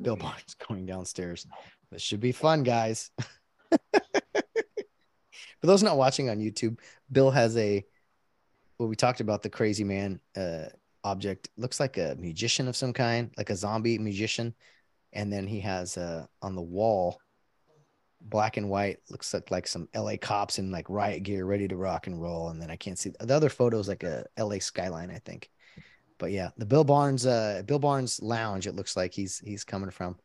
Bill 0.00 0.16
Barnes 0.16 0.54
going 0.68 0.86
downstairs. 0.86 1.46
This 1.90 2.02
should 2.02 2.20
be 2.20 2.32
fun, 2.32 2.62
guys. 2.62 3.10
For 5.60 5.66
those 5.66 5.82
not 5.82 5.96
watching 5.96 6.28
on 6.28 6.38
YouTube, 6.38 6.78
Bill 7.10 7.30
has 7.30 7.56
a 7.56 7.84
well, 8.78 8.88
we 8.88 8.96
talked 8.96 9.20
about 9.20 9.42
the 9.42 9.48
crazy 9.48 9.84
man 9.84 10.20
uh, 10.36 10.66
object. 11.06 11.48
Looks 11.56 11.80
like 11.80 11.96
a 11.96 12.16
magician 12.18 12.68
of 12.68 12.76
some 12.76 12.92
kind, 12.92 13.30
like 13.36 13.50
a 13.50 13.56
zombie 13.56 13.98
magician. 13.98 14.54
And 15.12 15.32
then 15.32 15.46
he 15.46 15.60
has 15.60 15.96
uh, 15.96 16.26
on 16.42 16.54
the 16.54 16.62
wall 16.62 17.18
black 18.20 18.56
and 18.56 18.68
white 18.68 18.98
looks 19.10 19.32
like, 19.32 19.50
like 19.50 19.66
some 19.66 19.88
la 19.94 20.16
cops 20.20 20.58
in 20.58 20.70
like 20.70 20.88
riot 20.88 21.22
gear 21.22 21.44
ready 21.44 21.68
to 21.68 21.76
rock 21.76 22.06
and 22.06 22.20
roll 22.20 22.48
and 22.48 22.60
then 22.60 22.70
i 22.70 22.76
can't 22.76 22.98
see 22.98 23.10
the 23.20 23.34
other 23.34 23.48
photos 23.48 23.88
like 23.88 24.02
a 24.02 24.24
la 24.38 24.58
skyline 24.58 25.10
i 25.10 25.18
think 25.18 25.50
but 26.18 26.32
yeah 26.32 26.50
the 26.56 26.66
bill 26.66 26.82
barnes 26.84 27.26
uh 27.26 27.62
bill 27.66 27.78
barnes 27.78 28.20
lounge 28.22 28.66
it 28.66 28.74
looks 28.74 28.96
like 28.96 29.12
he's 29.12 29.38
he's 29.40 29.64
coming 29.64 29.90
from 29.90 30.16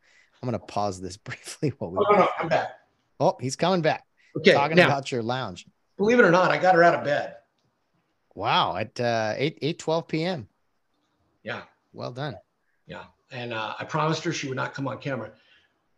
i'm 0.42 0.48
gonna 0.48 0.60
pause 0.60 1.00
this 1.00 1.18
briefly 1.18 1.74
while 1.78 1.92
we 1.92 1.98
oh, 2.00 2.12
no, 2.12 2.18
no, 2.20 2.28
I'm 2.40 2.48
back. 2.48 2.72
oh 3.20 3.38
he's 3.40 3.56
coming 3.56 3.82
back 3.82 4.06
okay 4.38 4.54
talking 4.54 4.78
now, 4.78 4.86
about 4.86 5.12
your 5.12 5.22
lounge 5.22 5.68
believe 5.98 6.20
it 6.20 6.26
or 6.26 6.32
not 6.32 6.50
i 6.50 6.58
got 6.58 6.76
her 6.76 6.84
out 6.84 6.96
of 6.96 7.04
bed 7.04 7.36
wow 8.34 8.78
at 8.78 9.00
uh 9.00 9.34
8 9.38 9.60
8 9.62 9.80
12 9.80 10.08
p.m 10.08 10.48
yeah 11.44 11.62
well 11.94 12.12
done 12.12 12.36
yeah 12.88 13.04
and 13.32 13.54
uh, 13.54 13.74
i 13.80 13.84
promised 13.84 14.24
her 14.24 14.34
she 14.34 14.48
would 14.48 14.58
not 14.58 14.74
come 14.74 14.88
on 14.88 14.98
camera 14.98 15.32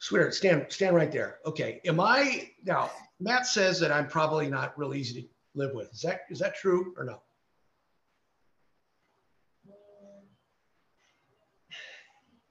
sweetheart, 0.04 0.34
stand 0.34 0.66
stand 0.70 0.96
right 0.96 1.12
there. 1.12 1.40
Okay. 1.46 1.80
Am 1.86 2.00
I 2.00 2.50
now? 2.66 2.92
Matt 3.22 3.48
says 3.48 3.80
that 3.80 3.92
I'm 3.92 4.08
probably 4.08 4.50
not 4.50 4.78
real 4.78 4.94
easy 4.94 5.22
to 5.22 5.28
live 5.56 5.74
with. 5.74 5.92
Is 5.94 6.02
that 6.02 6.22
is 6.30 6.40
that 6.40 6.56
true 6.56 6.94
or 6.98 7.06
no? 7.06 7.22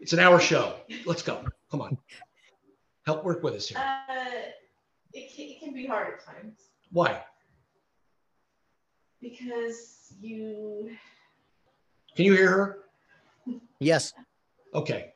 It's 0.01 0.13
an 0.13 0.19
hour 0.19 0.41
show. 0.41 0.75
Let's 1.05 1.23
go. 1.23 1.45
Come 1.71 1.83
on. 1.83 1.97
Help 3.07 3.25
work 3.25 3.43
with 3.43 3.55
us 3.55 3.69
here. 3.69 3.79
Uh, 3.79 4.51
it, 5.13 5.33
can, 5.35 5.49
it 5.49 5.61
can 5.61 5.73
be 5.73 5.87
hard 5.87 6.15
at 6.15 6.25
times. 6.25 6.59
Why? 6.91 7.23
Because 9.21 10.15
you. 10.21 10.91
Can 12.17 12.25
you 12.25 12.35
hear 12.35 12.51
her? 12.51 12.79
Yes. 13.83 14.13
Okay. 14.75 15.13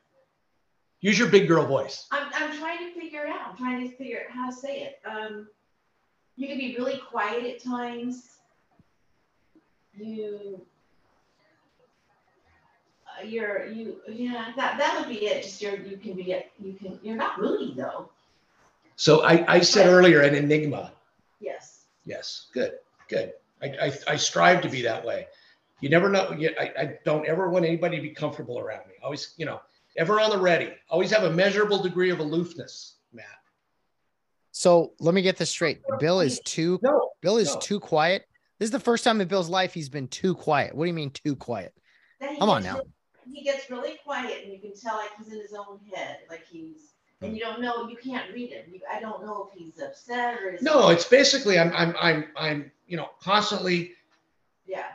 Use 0.99 1.17
your 1.17 1.29
big 1.29 1.47
girl 1.47 1.65
voice. 1.65 2.07
I'm, 2.11 2.27
I'm 2.33 2.57
trying 2.57 2.79
to 2.79 2.99
figure 2.99 3.23
it 3.23 3.29
out. 3.29 3.51
I'm 3.51 3.57
trying 3.57 3.89
to 3.89 3.95
figure 3.95 4.19
out 4.27 4.35
how 4.35 4.49
to 4.49 4.55
say 4.55 4.81
it. 4.81 4.99
Um, 5.09 5.47
you 6.35 6.47
can 6.47 6.57
be 6.57 6.75
really 6.77 6.97
quiet 7.09 7.45
at 7.45 7.63
times. 7.63 8.39
You, 9.93 10.61
uh, 13.07 13.23
you're, 13.25 13.67
you, 13.67 13.97
yeah, 14.07 14.51
that, 14.55 14.77
that 14.77 14.99
would 14.99 15.09
be 15.09 15.25
it. 15.25 15.43
Just 15.43 15.61
you're, 15.61 15.77
you 15.77 15.97
can 15.97 16.13
be, 16.13 16.35
you 16.59 16.73
can, 16.73 16.99
you're 17.01 17.15
not 17.15 17.39
moody 17.39 17.73
though. 17.75 18.09
So 18.95 19.23
I, 19.23 19.45
I 19.47 19.59
said 19.61 19.85
but, 19.85 19.91
earlier 19.91 20.21
an 20.21 20.35
enigma. 20.35 20.91
Yes. 21.39 21.85
Yes. 22.05 22.47
Good. 22.53 22.73
Good. 23.07 23.33
I, 23.61 23.67
I, 23.67 23.93
I 24.07 24.15
strive 24.17 24.61
to 24.61 24.69
be 24.69 24.81
that 24.83 25.05
way. 25.05 25.27
You 25.79 25.89
never 25.89 26.09
know. 26.09 26.35
I, 26.59 26.71
I 26.79 26.93
don't 27.05 27.27
ever 27.27 27.49
want 27.49 27.65
anybody 27.65 27.97
to 27.97 28.01
be 28.01 28.09
comfortable 28.09 28.59
around 28.59 28.87
me. 28.87 28.93
Always, 29.03 29.33
you 29.37 29.45
know, 29.45 29.61
ever 29.95 30.19
on 30.19 30.31
the 30.31 30.37
ready. 30.37 30.71
Always 30.89 31.11
have 31.11 31.23
a 31.23 31.29
measurable 31.31 31.81
degree 31.81 32.09
of 32.09 32.19
aloofness, 32.19 32.95
Matt. 33.13 33.25
So 34.51 34.93
let 34.99 35.13
me 35.13 35.21
get 35.21 35.37
this 35.37 35.51
straight. 35.51 35.81
Bill 35.99 36.19
is 36.19 36.39
too 36.39 36.79
no, 36.81 37.09
Bill 37.21 37.37
is 37.37 37.53
no. 37.53 37.59
too 37.59 37.79
quiet 37.79 38.25
This 38.57 38.67
is 38.67 38.71
the 38.71 38.79
first 38.79 39.03
time 39.03 39.21
in 39.21 39.27
Bill's 39.27 39.49
life 39.49 39.71
he's 39.73 39.89
been 39.89 40.07
too 40.07 40.33
quiet. 40.33 40.73
What 40.73 40.85
do 40.85 40.87
you 40.87 40.95
mean 40.95 41.11
too 41.11 41.35
quiet? 41.35 41.73
He 42.19 42.37
Come 42.39 42.49
on 42.49 42.63
gets 42.63 42.73
now. 42.73 42.79
really- 42.79 42.91
He 43.37 43.43
gets 43.43 43.69
really 43.69 43.99
quiet 44.03 44.43
and 44.43 44.51
you 44.53 44.59
can 44.59 44.73
tell 44.73 44.95
like 44.95 45.11
he's 45.15 45.31
in 45.31 45.39
his 45.39 45.53
own 45.53 45.79
head, 45.93 46.19
like 46.27 46.43
he's, 46.49 46.93
and 47.21 47.35
you 47.35 47.39
don't 47.41 47.61
know, 47.61 47.87
you 47.87 47.97
can't 47.97 48.33
read 48.33 48.49
him. 48.51 48.65
You, 48.71 48.79
I 48.91 48.99
don't 48.99 49.23
know 49.23 49.47
if 49.51 49.59
he's 49.59 49.79
upset 49.79 50.39
or 50.41 50.49
is. 50.49 50.63
No, 50.63 50.89
it's 50.89 51.05
basically 51.05 51.59
I'm 51.59 51.71
I'm 51.73 51.93
I'm 51.99 52.25
I'm 52.35 52.71
you 52.87 52.97
know 52.97 53.09
constantly 53.21 53.91
Yeah, 54.65 54.85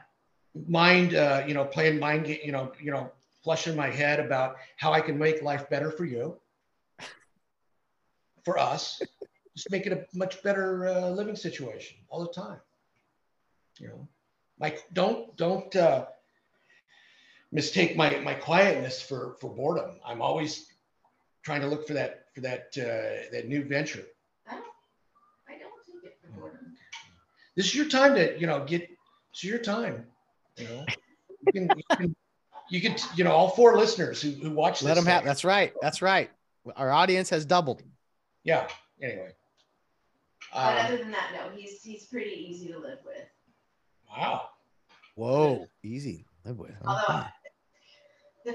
mind 0.68 1.14
uh, 1.14 1.44
you 1.46 1.54
know 1.54 1.64
playing 1.64 1.98
mind 1.98 2.26
ga- 2.26 2.40
you 2.44 2.52
know 2.52 2.72
you 2.80 2.90
know 2.90 3.10
flushing 3.42 3.76
my 3.76 3.88
head 3.88 4.20
about 4.20 4.56
how 4.76 4.92
I 4.92 5.00
can 5.00 5.18
make 5.18 5.42
life 5.42 5.68
better 5.68 5.90
for 5.90 6.04
you, 6.04 6.36
for 8.44 8.58
us, 8.58 9.02
just 9.56 9.70
make 9.70 9.86
it 9.86 9.92
a 9.92 10.06
much 10.16 10.42
better 10.42 10.86
uh, 10.88 11.08
living 11.10 11.36
situation 11.36 11.96
all 12.08 12.24
the 12.24 12.32
time. 12.32 12.58
You 13.78 13.88
know, 13.88 14.08
like 14.60 14.84
don't 14.92 15.36
don't 15.36 15.74
uh, 15.74 16.06
mistake 17.50 17.96
my 17.96 18.18
my 18.20 18.34
quietness 18.34 19.00
for 19.00 19.36
for 19.40 19.50
boredom. 19.50 19.98
I'm 20.04 20.22
always 20.22 20.66
trying 21.42 21.62
to 21.62 21.66
look 21.66 21.86
for 21.86 21.94
that 21.94 22.26
for 22.34 22.40
that 22.42 22.66
uh, 22.78 23.30
that 23.32 23.48
new 23.48 23.64
venture. 23.64 24.04
I 24.46 24.54
don't, 24.54 24.64
I 25.48 25.58
don't 25.58 25.72
take 25.86 26.04
it 26.04 26.18
for 26.20 26.40
boredom. 26.40 26.76
this 27.56 27.66
is 27.66 27.74
your 27.74 27.88
time 27.88 28.14
to 28.14 28.38
you 28.38 28.46
know 28.46 28.64
get 28.64 28.88
it's 29.32 29.42
your 29.44 29.58
time 29.58 30.06
you 30.56 30.64
know 30.68 30.84
you 31.46 31.52
can, 31.52 31.68
you 31.76 31.96
can, 31.96 32.16
you 32.70 32.80
can 32.80 32.96
you 33.16 33.24
know 33.24 33.32
all 33.32 33.50
four 33.50 33.76
listeners 33.78 34.20
who, 34.22 34.30
who 34.30 34.50
watch 34.50 34.82
Let 34.82 34.94
this 34.94 35.04
him 35.04 35.10
have. 35.10 35.24
That's 35.24 35.44
right. 35.44 35.72
That's 35.82 36.02
right. 36.02 36.30
Our 36.76 36.90
audience 36.90 37.28
has 37.30 37.44
doubled. 37.44 37.82
yeah 38.44 38.68
anyway 39.02 39.30
But 40.52 40.78
um, 40.78 40.86
other 40.86 40.96
than 40.98 41.10
that, 41.12 41.30
no, 41.34 41.56
he's, 41.56 41.82
he's 41.82 42.04
pretty 42.04 42.30
easy 42.30 42.68
to 42.72 42.78
live 42.78 42.98
with. 43.04 43.24
wow 44.10 44.48
Whoa, 45.14 45.66
easy. 45.82 46.24
Live 46.44 46.58
with. 46.58 46.72
Although 46.86 47.24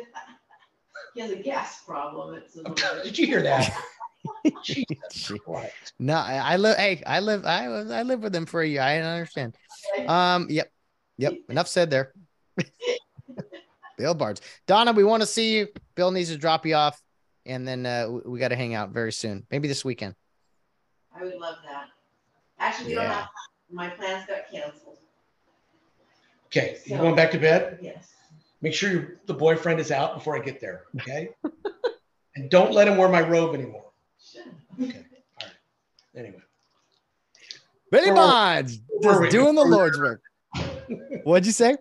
he 1.14 1.22
has 1.22 1.32
a 1.32 1.36
gas 1.36 1.84
problem. 1.84 2.36
It's 2.36 2.56
a 2.56 2.60
little 2.60 2.74
bit- 2.74 2.84
did 3.04 3.18
you 3.18 3.28
hear 3.28 3.42
that 3.44 3.76
Jesus 4.64 5.32
No, 6.00 6.16
I, 6.16 6.54
I 6.54 6.58
live. 6.58 6.78
Hey, 6.78 7.02
I 7.06 7.20
live. 7.20 7.46
I 7.46 7.68
was- 7.70 7.92
I 7.92 8.02
lived 8.04 8.24
with 8.24 8.36
him 8.36 8.46
for 8.46 8.62
a 8.62 8.68
year. 8.68 8.82
I 8.82 8.98
understand. 9.00 9.56
Um. 10.08 10.48
Yep. 10.50 10.72
Yep. 11.18 11.34
Enough 11.50 11.68
said 11.68 11.90
there. 11.90 12.14
Bill 13.98 14.14
Barnes. 14.14 14.42
Donna, 14.68 14.92
we 14.92 15.04
want 15.04 15.22
to 15.22 15.28
see 15.28 15.58
you. 15.58 15.68
Bill 15.96 16.12
needs 16.12 16.30
to 16.30 16.38
drop 16.38 16.66
you 16.66 16.76
off, 16.76 17.02
and 17.48 17.68
then 17.68 17.86
uh, 17.86 18.08
we, 18.08 18.32
we 18.34 18.40
got 18.40 18.50
to 18.50 18.56
hang 18.56 18.76
out 18.76 18.90
very 18.92 19.12
soon. 19.12 19.46
Maybe 19.50 19.68
this 19.68 19.84
weekend. 19.84 20.14
I 21.16 21.24
would 21.24 21.36
love 21.36 21.56
that. 21.68 21.86
Actually, 22.60 22.90
we 22.90 22.96
don't 22.96 23.06
have, 23.06 23.28
my 23.72 23.90
plans 23.90 24.28
got 24.28 24.50
canceled. 24.52 24.98
okay 26.48 26.78
you 26.86 26.96
So- 26.96 27.02
going 27.02 27.16
back 27.16 27.32
to 27.32 27.38
bed 27.40 27.80
Yes. 27.82 28.14
make 28.62 28.74
sure 28.74 28.92
your, 28.92 29.16
the 29.26 29.34
boyfriend 29.34 29.80
is 29.80 29.92
out 29.92 30.14
before 30.16 30.36
i 30.38 30.40
get 30.40 30.60
there 30.62 30.84
okay 31.00 31.30
and 32.36 32.50
don't 32.50 32.72
let 32.72 32.88
him 32.88 32.98
wear 32.98 33.10
my 33.10 33.20
robe 33.22 33.54
anymore 33.54 33.84
Sure. 34.24 34.44
okay 34.82 35.04
all 35.42 35.48
right 35.48 35.52
anyway 36.16 36.40
Billy 37.92 38.08
Where- 38.08 38.16
Bonds 38.16 38.80
just 39.04 39.32
doing 39.32 39.56
the 39.56 39.64
Lord's 39.66 40.00
work. 40.00 40.22
What'd 41.24 41.46
you 41.46 41.52
say? 41.52 41.76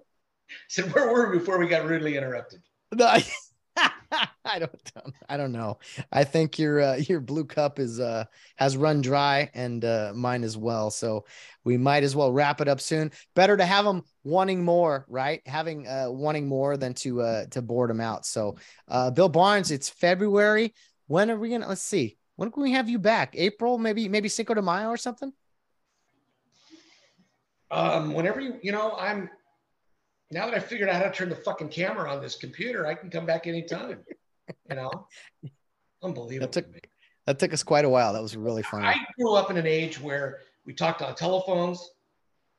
so 0.69 0.85
where 0.85 1.13
were 1.13 1.31
we 1.31 1.39
before 1.39 1.59
we 1.59 1.67
got 1.67 1.85
rudely 1.85 2.17
interrupted 2.17 2.61
No, 2.95 3.07
I, 3.07 3.25
I 4.45 4.59
don't. 4.61 4.93
I 5.29 5.37
don't 5.37 5.53
know. 5.53 5.79
I 6.13 6.25
think 6.25 6.59
your 6.59 6.81
uh, 6.81 6.97
your 6.97 7.21
blue 7.21 7.45
cup 7.45 7.79
is 7.79 7.99
uh 8.01 8.25
has 8.57 8.77
run 8.77 9.01
dry, 9.03 9.51
and 9.55 9.85
uh, 9.85 10.13
mine 10.15 10.45
as 10.45 10.57
well. 10.57 10.91
So 10.91 11.27
we 11.65 11.77
might 11.77 12.05
as 12.05 12.15
well 12.15 12.33
wrap 12.33 12.61
it 12.61 12.69
up 12.69 12.81
soon. 12.81 13.11
Better 13.35 13.57
to 13.57 13.67
have 13.67 13.85
them 13.85 14.03
wanting 14.25 14.65
more, 14.65 15.05
right? 15.09 15.43
Having 15.47 15.89
uh 15.89 16.07
wanting 16.11 16.47
more 16.49 16.77
than 16.77 16.95
to 16.95 17.21
uh 17.23 17.47
to 17.51 17.61
board 17.61 17.91
them 17.91 18.01
out. 18.01 18.25
So 18.25 18.57
uh 18.89 19.11
Bill 19.11 19.29
Barnes, 19.29 19.71
it's 19.71 19.89
February. 19.89 20.73
When 21.09 21.31
are 21.31 21.37
we 21.39 21.51
gonna? 21.51 21.69
Let's 21.69 21.83
see. 21.83 22.17
When 22.37 22.51
can 22.51 22.63
we 22.63 22.73
have 22.73 22.89
you 22.89 22.99
back? 22.99 23.35
April, 23.37 23.79
maybe 23.79 24.09
maybe 24.09 24.29
Cinco 24.29 24.55
de 24.55 24.63
Mayo 24.63 24.89
or 24.89 24.97
something. 24.97 25.33
Um, 27.71 28.15
whenever 28.15 28.41
you, 28.41 28.59
you 28.63 28.73
know, 28.73 28.95
I'm 28.97 29.29
now 30.31 30.47
that 30.47 30.55
I 30.55 30.59
figured 30.59 30.89
out 30.89 30.97
how 30.97 31.09
to 31.09 31.15
turn 31.15 31.29
the 31.29 31.37
fucking 31.37 31.69
camera 31.69 32.11
on 32.13 32.21
this 32.21 32.37
computer, 32.37 32.87
I 32.87 32.95
can 32.95 33.11
come 33.11 33.27
back 33.27 33.47
anytime. 33.47 34.01
You 34.71 34.77
know, 34.77 35.09
unbelievable. 36.03 36.51
That 36.53 36.53
took-. 36.53 36.89
That 37.27 37.41
took 37.41 37.53
us 37.53 37.65
quite 37.65 37.85
a 37.85 37.89
while. 37.89 38.13
That 38.13 38.23
was 38.23 38.37
really 38.37 38.63
fun. 38.63 38.85
I 38.85 39.05
grew 39.19 39.35
up 39.35 39.51
in 39.51 39.57
an 39.57 39.67
age 39.67 40.01
where 40.01 40.39
we 40.65 40.73
talked 40.73 41.03
on 41.03 41.15
telephones, 41.15 41.91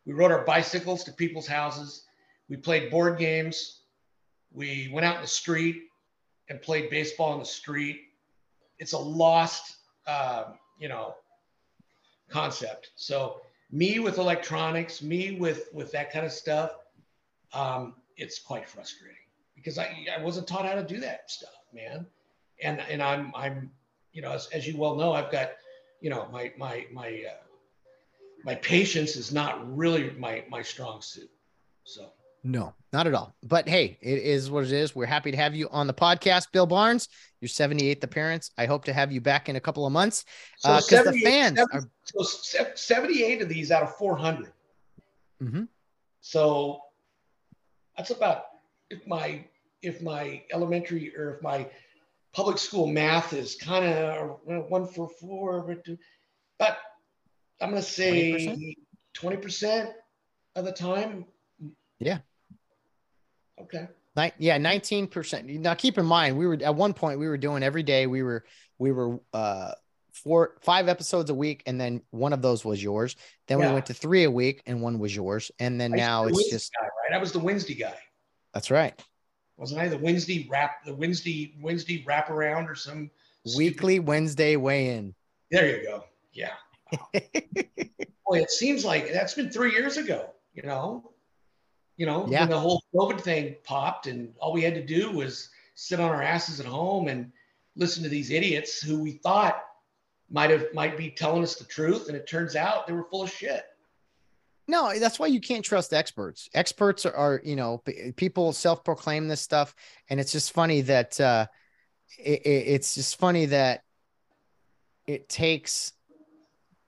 we 0.05 0.13
rode 0.13 0.31
our 0.31 0.43
bicycles 0.43 1.03
to 1.05 1.11
people's 1.13 1.47
houses, 1.47 2.03
we 2.49 2.57
played 2.57 2.91
board 2.91 3.17
games, 3.17 3.81
we 4.51 4.89
went 4.93 5.05
out 5.05 5.15
in 5.15 5.21
the 5.21 5.27
street 5.27 5.83
and 6.49 6.61
played 6.61 6.89
baseball 6.89 7.33
in 7.33 7.39
the 7.39 7.45
street. 7.45 8.01
It's 8.79 8.93
a 8.93 8.97
lost, 8.97 9.77
uh, 10.05 10.45
you 10.79 10.89
know, 10.89 11.15
concept. 12.29 12.91
So 12.95 13.41
me 13.71 13.99
with 13.99 14.17
electronics, 14.17 15.01
me 15.01 15.37
with 15.37 15.69
with 15.73 15.91
that 15.91 16.11
kind 16.11 16.25
of 16.25 16.31
stuff, 16.31 16.71
um, 17.53 17.95
it's 18.15 18.39
quite 18.39 18.67
frustrating 18.67 19.17
because 19.55 19.77
I 19.77 20.05
I 20.17 20.21
wasn't 20.21 20.47
taught 20.47 20.65
how 20.65 20.75
to 20.75 20.83
do 20.83 20.99
that 21.01 21.29
stuff, 21.29 21.49
man. 21.73 22.05
And 22.63 22.81
and 22.81 23.01
I'm 23.01 23.31
I'm 23.35 23.71
you 24.13 24.21
know 24.21 24.31
as, 24.31 24.47
as 24.47 24.67
you 24.67 24.77
well 24.77 24.95
know, 24.95 25.13
I've 25.13 25.31
got 25.31 25.51
you 26.01 26.09
know 26.09 26.27
my 26.31 26.51
my 26.57 26.85
my 26.91 27.23
uh, 27.29 27.43
my 28.43 28.55
patience 28.55 29.15
is 29.15 29.31
not 29.31 29.75
really 29.75 30.11
my 30.11 30.43
my 30.49 30.61
strong 30.61 31.01
suit. 31.01 31.29
So 31.83 32.11
No, 32.43 32.73
not 32.97 33.05
at 33.05 33.13
all. 33.13 33.35
But 33.43 33.69
hey, 33.69 33.99
it 34.01 34.17
is 34.17 34.49
what 34.49 34.63
it 34.63 34.71
is. 34.71 34.95
We're 34.95 35.05
happy 35.05 35.29
to 35.29 35.37
have 35.37 35.53
you 35.53 35.69
on 35.69 35.85
the 35.85 35.93
podcast, 35.93 36.51
Bill 36.51 36.65
Barnes. 36.65 37.09
Your 37.41 37.49
78th 37.49 38.03
appearance. 38.03 38.49
I 38.57 38.65
hope 38.65 38.85
to 38.85 38.93
have 38.93 39.11
you 39.11 39.21
back 39.21 39.49
in 39.49 39.55
a 39.55 39.59
couple 39.59 39.85
of 39.85 39.93
months 39.93 40.25
so 40.57 40.69
because 40.77 41.05
the 41.05 41.19
78 41.19 41.23
fans 41.23 41.59
are. 41.71 41.83
so 42.05 42.65
78 42.73 43.43
of 43.43 43.49
these 43.49 43.69
out 43.69 43.83
of 43.83 43.95
400. 43.97 44.51
Mhm. 45.39 45.67
So 46.21 46.81
that's 47.95 48.09
about 48.09 48.45
if 48.89 49.05
my 49.05 49.45
if 49.83 50.01
my 50.01 50.41
elementary 50.51 51.15
or 51.15 51.35
if 51.35 51.43
my 51.43 51.69
public 52.33 52.57
school 52.57 52.87
math 52.87 53.31
is 53.33 53.53
kind 53.53 53.85
of 53.85 54.39
one 54.43 54.87
for 54.87 55.07
four, 55.07 55.77
but 56.57 56.79
I'm 57.61 57.69
gonna 57.69 57.83
say 57.83 58.75
20 59.13 59.37
percent 59.37 59.91
of 60.55 60.65
the 60.65 60.71
time. 60.71 61.25
Yeah. 61.99 62.21
Okay. 63.61 63.87
Yeah, 64.39 64.57
19%. 64.57 65.59
Now 65.59 65.75
keep 65.75 65.97
in 65.97 66.05
mind, 66.05 66.37
we 66.37 66.47
were 66.47 66.57
at 66.61 66.73
one 66.73 66.93
point 66.93 67.19
we 67.19 67.27
were 67.27 67.37
doing 67.37 67.61
every 67.61 67.83
day. 67.83 68.07
We 68.07 68.23
were 68.23 68.45
we 68.79 68.91
were 68.91 69.19
uh 69.33 69.73
four 70.11 70.55
five 70.61 70.87
episodes 70.87 71.29
a 71.29 71.35
week, 71.35 71.61
and 71.67 71.79
then 71.79 72.01
one 72.09 72.33
of 72.33 72.41
those 72.41 72.65
was 72.65 72.81
yours. 72.81 73.15
Then 73.47 73.59
we 73.59 73.67
went 73.67 73.85
to 73.87 73.93
three 73.93 74.23
a 74.23 74.31
week, 74.31 74.63
and 74.65 74.81
one 74.81 74.97
was 74.97 75.15
yours. 75.15 75.51
And 75.59 75.79
then 75.79 75.93
I 75.93 75.97
now 75.97 76.25
it's 76.25 76.35
Wednesday 76.35 76.51
just 76.51 76.73
guy, 76.73 76.87
right. 76.87 77.15
I 77.15 77.19
was 77.19 77.31
the 77.31 77.39
Wednesday 77.39 77.75
guy, 77.75 77.97
that's 78.53 78.71
right. 78.71 78.99
wasn't 79.55 79.81
I? 79.81 79.87
The 79.87 79.99
Wednesday 79.99 80.47
wrap, 80.49 80.83
the 80.83 80.95
Wednesday 80.95 81.55
Wednesday 81.61 82.03
wraparound 82.03 82.67
or 82.69 82.75
some 82.75 83.11
stupid- 83.45 83.57
Weekly 83.57 83.99
Wednesday 83.99 84.55
weigh 84.55 84.95
in. 84.95 85.13
There 85.51 85.77
you 85.77 85.83
go. 85.83 86.03
Yeah. 86.33 86.53
Boy, 87.13 88.39
it 88.41 88.51
seems 88.51 88.83
like 88.83 89.11
that's 89.11 89.33
been 89.35 89.49
three 89.49 89.71
years 89.71 89.97
ago, 89.97 90.31
you 90.53 90.63
know? 90.63 91.11
You 91.97 92.05
know, 92.05 92.27
Yeah. 92.27 92.41
when 92.41 92.49
the 92.49 92.59
whole 92.59 92.83
COVID 92.93 93.19
thing 93.21 93.55
popped 93.63 94.07
and 94.07 94.33
all 94.39 94.53
we 94.53 94.61
had 94.61 94.75
to 94.75 94.85
do 94.85 95.11
was 95.11 95.49
sit 95.75 95.99
on 95.99 96.09
our 96.09 96.21
asses 96.21 96.59
at 96.59 96.65
home 96.65 97.07
and 97.07 97.31
listen 97.75 98.03
to 98.03 98.09
these 98.09 98.29
idiots 98.31 98.81
who 98.81 98.99
we 99.01 99.13
thought 99.13 99.63
might 100.29 100.49
have 100.49 100.73
might 100.73 100.97
be 100.97 101.09
telling 101.09 101.43
us 101.43 101.55
the 101.55 101.65
truth. 101.65 102.07
And 102.07 102.15
it 102.15 102.27
turns 102.27 102.55
out 102.55 102.85
they 102.87 102.93
were 102.93 103.05
full 103.05 103.23
of 103.23 103.31
shit. 103.31 103.65
No, 104.67 104.97
that's 104.99 105.17
why 105.17 105.27
you 105.27 105.39
can't 105.39 105.63
trust 105.63 105.93
experts. 105.93 106.49
Experts 106.53 107.05
are, 107.05 107.13
are 107.13 107.41
you 107.43 107.55
know, 107.55 107.77
p- 107.79 108.11
people 108.11 108.51
self-proclaim 108.51 109.27
this 109.29 109.41
stuff, 109.41 109.73
and 110.09 110.19
it's 110.19 110.31
just 110.33 110.51
funny 110.51 110.81
that 110.81 111.19
uh, 111.21 111.47
it- 112.19 112.41
it's 112.45 112.93
just 112.95 113.15
funny 113.17 113.45
that 113.45 113.85
it 115.07 115.29
takes 115.29 115.93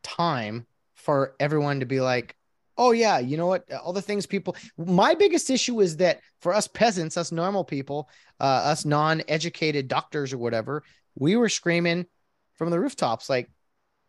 time 0.03 0.67
for 0.95 1.35
everyone 1.39 1.79
to 1.79 1.85
be 1.85 2.01
like, 2.01 2.35
oh 2.79 2.91
yeah, 2.91 3.19
you 3.19 3.37
know 3.37 3.45
what? 3.45 3.71
All 3.71 3.93
the 3.93 4.01
things 4.01 4.25
people. 4.25 4.55
My 4.77 5.13
biggest 5.13 5.49
issue 5.51 5.81
is 5.81 5.97
that 5.97 6.21
for 6.41 6.53
us 6.53 6.67
peasants, 6.67 7.17
us 7.17 7.31
normal 7.31 7.63
people, 7.63 8.09
uh, 8.39 8.43
us 8.71 8.85
non-educated 8.85 9.87
doctors 9.87 10.33
or 10.33 10.37
whatever, 10.39 10.83
we 11.15 11.35
were 11.35 11.49
screaming 11.49 12.07
from 12.55 12.71
the 12.71 12.79
rooftops 12.79 13.29
like, 13.29 13.51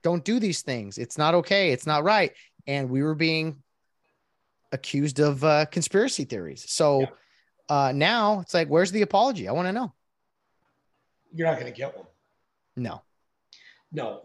don't 0.03 0.25
do 0.25 0.41
these 0.41 0.63
things. 0.63 0.97
It's 0.97 1.19
not 1.19 1.35
okay. 1.35 1.73
It's 1.73 1.87
not 1.87 2.05
right 2.05 2.33
and 2.67 2.89
we 2.89 3.03
were 3.03 3.15
being 3.15 3.63
accused 4.73 5.19
of 5.19 5.43
uh, 5.45 5.67
conspiracy 5.67 6.25
theories. 6.25 6.65
So 6.69 7.01
Yeah. 7.01 7.07
uh, 7.69 7.93
now 7.93 8.41
it's 8.41 8.55
like, 8.55 8.69
where's 8.69 8.93
the 8.93 9.03
apology? 9.03 9.49
I 9.49 9.53
want 9.53 9.67
to 9.67 9.73
know. 9.73 9.93
You're 11.33 11.49
not 11.49 11.61
going 11.61 11.73
to 11.73 11.77
get 11.77 11.97
one. 11.97 12.07
No, 12.77 13.03
No. 13.93 14.23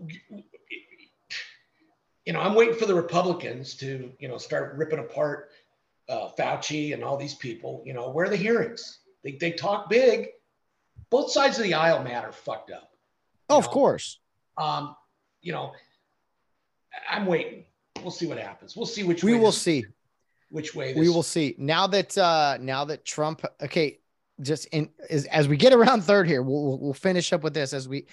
You 2.25 2.33
know, 2.33 2.39
I'm 2.39 2.55
waiting 2.55 2.75
for 2.75 2.85
the 2.85 2.95
Republicans 2.95 3.75
to, 3.75 4.11
you 4.19 4.27
know, 4.27 4.37
start 4.37 4.75
ripping 4.77 4.99
apart 4.99 5.49
uh, 6.09 6.29
Fauci 6.37 6.93
and 6.93 7.03
all 7.03 7.17
these 7.17 7.35
people. 7.35 7.83
You 7.85 7.93
know, 7.93 8.09
where 8.09 8.25
are 8.25 8.29
the 8.29 8.35
hearings? 8.35 8.99
They, 9.23 9.33
they 9.33 9.51
talk 9.51 9.89
big. 9.89 10.29
Both 11.09 11.31
sides 11.31 11.57
of 11.57 11.63
the 11.63 11.73
aisle 11.75 12.03
matter 12.03 12.31
fucked 12.31 12.71
up. 12.71 12.91
Oh, 13.49 13.57
of 13.57 13.69
course. 13.69 14.19
Um, 14.57 14.95
you 15.41 15.51
know, 15.51 15.73
I'm 17.09 17.25
waiting. 17.27 17.65
We'll 18.01 18.11
see 18.11 18.25
what 18.27 18.37
happens. 18.39 18.75
We'll 18.75 18.85
see 18.87 19.03
which 19.03 19.23
we 19.23 19.33
way 19.33 19.39
will 19.39 19.47
this- 19.47 19.61
see. 19.61 19.85
which 20.49 20.73
way 20.73 20.93
this, 20.93 20.99
We 20.99 21.09
will 21.09 21.23
see. 21.23 21.55
Now 21.57 21.87
that 21.87 22.17
uh 22.17 22.57
now 22.59 22.85
that 22.85 23.05
Trump 23.05 23.45
okay, 23.61 23.99
just 24.41 24.65
in 24.67 24.89
as, 25.09 25.25
as 25.25 25.47
we 25.47 25.57
get 25.57 25.73
around 25.73 26.03
third 26.03 26.27
here, 26.27 26.41
we'll- 26.41 26.79
we'll 26.79 26.93
finish 26.93 27.33
up 27.33 27.43
with 27.43 27.53
this 27.53 27.73
as 27.73 27.87
we 27.87 28.05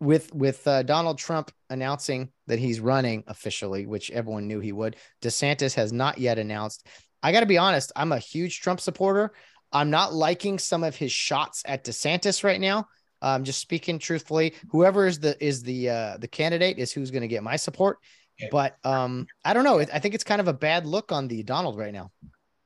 with 0.00 0.32
with 0.34 0.66
uh, 0.66 0.82
Donald 0.82 1.18
Trump 1.18 1.50
announcing 1.70 2.30
that 2.46 2.58
he's 2.58 2.80
running 2.80 3.24
officially, 3.26 3.86
which 3.86 4.10
everyone 4.10 4.46
knew 4.46 4.60
he 4.60 4.72
would. 4.72 4.96
DeSantis 5.22 5.74
has 5.74 5.92
not 5.92 6.18
yet 6.18 6.38
announced. 6.38 6.86
I 7.22 7.32
got 7.32 7.40
to 7.40 7.46
be 7.46 7.58
honest, 7.58 7.92
I'm 7.96 8.12
a 8.12 8.18
huge 8.18 8.60
Trump 8.60 8.80
supporter. 8.80 9.32
I'm 9.72 9.90
not 9.90 10.14
liking 10.14 10.58
some 10.58 10.84
of 10.84 10.96
his 10.96 11.12
shots 11.12 11.62
at 11.66 11.84
DeSantis 11.84 12.44
right 12.44 12.60
now. 12.60 12.86
I'm 13.20 13.44
just 13.44 13.58
speaking 13.58 13.98
truthfully. 13.98 14.54
Whoever 14.70 15.06
is 15.06 15.18
the 15.18 15.36
is 15.44 15.62
the 15.62 15.90
uh, 15.90 16.16
the 16.18 16.28
candidate 16.28 16.78
is 16.78 16.92
who's 16.92 17.10
going 17.10 17.22
to 17.22 17.28
get 17.28 17.42
my 17.42 17.56
support. 17.56 17.98
Okay. 18.40 18.48
But 18.52 18.76
um, 18.84 19.26
I 19.44 19.52
don't 19.52 19.64
know. 19.64 19.80
I 19.80 19.98
think 19.98 20.14
it's 20.14 20.24
kind 20.24 20.40
of 20.40 20.46
a 20.46 20.52
bad 20.52 20.86
look 20.86 21.10
on 21.10 21.26
the 21.26 21.42
Donald 21.42 21.76
right 21.76 21.92
now. 21.92 22.12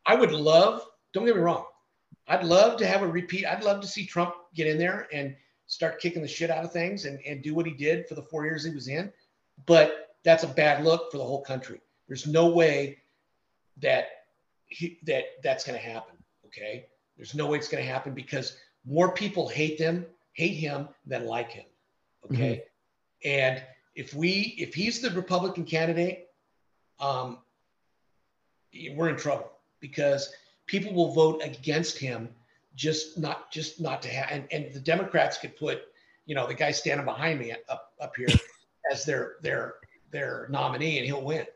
I 0.05 0.15
would 0.15 0.33
love, 0.33 0.83
don't 1.15 1.25
get 1.25 1.35
me 1.35 1.41
wrong. 1.41 1.65
I'd 2.29 2.45
love 2.45 2.79
to 2.79 2.87
have 2.87 3.03
a 3.03 3.07
repeat. 3.07 3.47
I'd 3.47 3.65
love 3.65 3.81
to 3.81 3.87
see 3.87 4.07
Trump 4.07 4.35
get 4.55 4.67
in 4.67 4.77
there 4.77 5.09
and 5.13 5.35
start 5.73 5.99
kicking 5.99 6.21
the 6.21 6.29
shit 6.29 6.51
out 6.51 6.63
of 6.63 6.71
things 6.71 7.07
and, 7.07 7.19
and 7.27 7.41
do 7.41 7.55
what 7.55 7.65
he 7.65 7.73
did 7.73 8.07
for 8.07 8.15
the 8.15 8.21
four 8.21 8.45
years 8.45 8.63
he 8.63 8.71
was 8.71 8.89
in. 8.89 9.11
But 9.65 10.15
that's 10.23 10.45
a 10.45 10.49
bad 10.49 10.85
look 10.85 11.11
for 11.11 11.17
the 11.17 11.25
whole 11.25 11.41
country. 11.41 11.81
There's 12.09 12.27
no 12.27 12.49
way 12.49 12.99
that 13.81 14.09
he, 14.67 14.99
that 15.05 15.25
that's 15.43 15.65
going 15.65 15.81
to 15.81 15.85
happen. 15.85 16.15
Okay. 16.45 16.89
There's 17.17 17.35
no 17.35 17.47
way 17.47 17.57
it's 17.57 17.69
going 17.69 17.83
to 17.83 17.91
happen 17.91 18.13
because 18.13 18.59
more 18.85 19.15
people 19.15 19.49
hate 19.49 19.79
them, 19.79 20.05
hate 20.35 20.57
him 20.57 20.91
than 21.07 21.25
like 21.25 21.53
him. 21.53 21.65
Okay. 22.27 22.65
And 23.25 23.63
if 23.95 24.13
we, 24.13 24.55
if 24.59 24.75
he's 24.75 25.01
the 25.01 25.11
Republican 25.13 25.65
candidate, 25.65 26.27
um, 27.01 27.39
we're 28.95 29.09
in 29.09 29.17
trouble 29.17 29.53
because 29.81 30.35
people 30.67 30.93
will 30.93 31.15
vote 31.15 31.41
against 31.43 31.97
him 31.97 32.29
just 32.75 33.19
not 33.19 33.51
just 33.51 33.81
not 33.81 34.03
to 34.03 34.09
have 34.09 34.29
and, 34.31 34.47
and 34.51 34.73
the 34.73 34.81
democrats 34.81 35.39
could 35.39 35.57
put 35.57 35.83
you 36.27 36.35
know 36.35 36.47
the 36.47 36.55
guy 36.55 36.71
standing 36.71 37.05
behind 37.05 37.39
me 37.39 37.53
up 37.69 37.93
up 38.01 38.13
here 38.17 38.29
as 38.93 39.05
their 39.05 39.37
their 39.43 39.75
their 40.11 40.47
nominee 40.51 40.99
and 40.99 41.07
he'll 41.07 41.23
win 41.25 41.47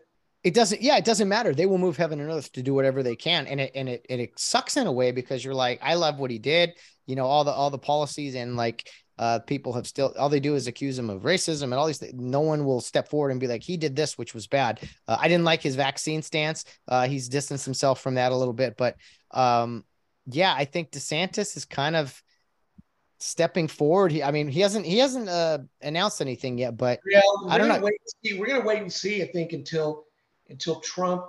It 0.44 0.54
doesn't, 0.54 0.80
yeah, 0.80 0.96
it 0.96 1.04
doesn't 1.04 1.28
matter. 1.28 1.54
They 1.54 1.66
will 1.66 1.78
move 1.78 1.96
heaven 1.96 2.20
and 2.20 2.30
earth 2.30 2.52
to 2.52 2.62
do 2.62 2.72
whatever 2.72 3.02
they 3.02 3.16
can. 3.16 3.46
And 3.48 3.60
it 3.60 3.72
and 3.74 3.88
it 3.88 4.06
and 4.08 4.20
it 4.20 4.38
sucks 4.38 4.76
in 4.76 4.86
a 4.86 4.92
way 4.92 5.10
because 5.10 5.44
you're 5.44 5.54
like, 5.54 5.80
I 5.82 5.94
love 5.94 6.18
what 6.20 6.30
he 6.30 6.38
did, 6.38 6.74
you 7.06 7.16
know, 7.16 7.26
all 7.26 7.42
the 7.44 7.50
all 7.50 7.70
the 7.70 7.78
policies 7.78 8.34
and 8.36 8.56
like 8.56 8.88
uh 9.18 9.40
people 9.40 9.72
have 9.72 9.86
still 9.88 10.14
all 10.18 10.28
they 10.28 10.40
do 10.40 10.54
is 10.54 10.68
accuse 10.68 10.96
him 10.98 11.10
of 11.10 11.22
racism 11.22 11.64
and 11.64 11.74
all 11.74 11.86
these 11.86 11.98
things. 11.98 12.14
No 12.14 12.40
one 12.42 12.64
will 12.64 12.80
step 12.80 13.08
forward 13.08 13.30
and 13.32 13.40
be 13.40 13.48
like, 13.48 13.62
he 13.64 13.76
did 13.76 13.96
this, 13.96 14.16
which 14.16 14.34
was 14.34 14.46
bad. 14.46 14.80
Uh, 15.08 15.16
I 15.18 15.26
didn't 15.28 15.44
like 15.44 15.62
his 15.62 15.74
vaccine 15.74 16.22
stance. 16.22 16.64
Uh 16.86 17.08
he's 17.08 17.28
distanced 17.28 17.64
himself 17.64 18.00
from 18.00 18.14
that 18.14 18.30
a 18.32 18.36
little 18.36 18.54
bit, 18.54 18.76
but 18.76 18.96
um 19.32 19.84
yeah, 20.26 20.54
I 20.54 20.64
think 20.64 20.90
DeSantis 20.90 21.56
is 21.56 21.64
kind 21.64 21.96
of 21.96 22.22
stepping 23.18 23.68
forward. 23.68 24.12
He 24.12 24.22
I 24.22 24.30
mean, 24.30 24.48
he 24.48 24.60
hasn't 24.60 24.84
he 24.86 24.98
hasn't 24.98 25.28
uh 25.28 25.58
announced 25.80 26.20
anything 26.20 26.58
yet, 26.58 26.76
but 26.76 27.00
yeah 27.10 27.20
we're 27.42 27.50
I 27.52 27.58
don't 27.58 27.68
gonna 27.68 27.80
know. 27.80 27.86
wait 27.86 28.00
and 28.00 28.32
see. 28.32 28.38
we're 28.38 28.46
gonna 28.46 28.64
wait 28.66 28.82
and 28.82 28.92
see 28.92 29.22
i 29.22 29.26
think 29.26 29.52
until 29.52 30.04
until 30.50 30.80
trump 30.80 31.24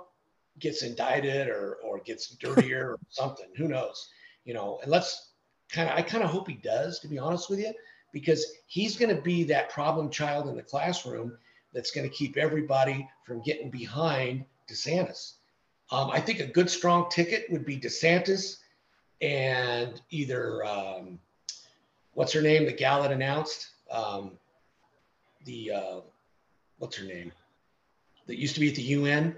gets 0.58 0.82
indicted 0.82 1.48
or 1.48 1.78
or 1.82 2.00
gets 2.00 2.28
dirtier 2.40 2.90
or 2.90 2.98
something 3.08 3.46
who 3.56 3.68
knows 3.68 4.08
you 4.44 4.52
know 4.52 4.78
and 4.82 4.90
let's 4.90 5.32
kind 5.72 5.88
of 5.88 5.96
i 5.96 6.02
kind 6.02 6.22
of 6.22 6.30
hope 6.30 6.46
he 6.48 6.56
does 6.56 6.98
to 7.00 7.08
be 7.08 7.18
honest 7.18 7.48
with 7.48 7.58
you 7.58 7.72
because 8.12 8.44
he's 8.66 8.96
going 8.96 9.14
to 9.14 9.20
be 9.22 9.44
that 9.44 9.70
problem 9.70 10.10
child 10.10 10.48
in 10.48 10.56
the 10.56 10.62
classroom 10.62 11.36
that's 11.72 11.90
going 11.90 12.08
to 12.08 12.14
keep 12.14 12.36
everybody 12.36 13.08
from 13.24 13.42
getting 13.42 13.70
behind 13.70 14.44
DeSantis. 14.70 15.34
Um, 15.90 16.10
I 16.10 16.20
think 16.20 16.40
a 16.40 16.46
good 16.46 16.70
strong 16.70 17.10
ticket 17.10 17.46
would 17.50 17.64
be 17.64 17.78
DeSantis 17.78 18.56
and 19.20 20.00
either 20.10 20.64
um, 20.64 21.18
what's 22.14 22.32
her 22.32 22.42
name, 22.42 22.66
the 22.66 22.72
gal 22.72 23.02
that 23.02 23.12
announced 23.12 23.68
um, 23.90 24.32
the 25.44 25.72
uh, 25.72 26.00
what's 26.78 26.96
her 26.96 27.04
name 27.04 27.32
that 28.26 28.36
used 28.36 28.54
to 28.54 28.60
be 28.60 28.68
at 28.68 28.74
the 28.74 28.82
UN. 28.82 29.34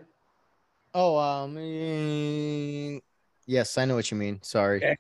oh 0.95 1.17
um 1.17 1.55
mm, 1.55 3.01
yes, 3.47 3.79
I 3.79 3.85
know 3.85 3.95
what 3.95 4.11
you 4.11 4.17
mean. 4.17 4.41
Sorry. 4.43 4.79
Okay. 4.79 4.97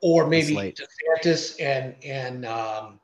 or 0.00 0.26
maybe. 0.26 0.54
DeSantis 0.54 1.60
and 1.60 1.94
and 2.04 2.44
um, 2.44 3.00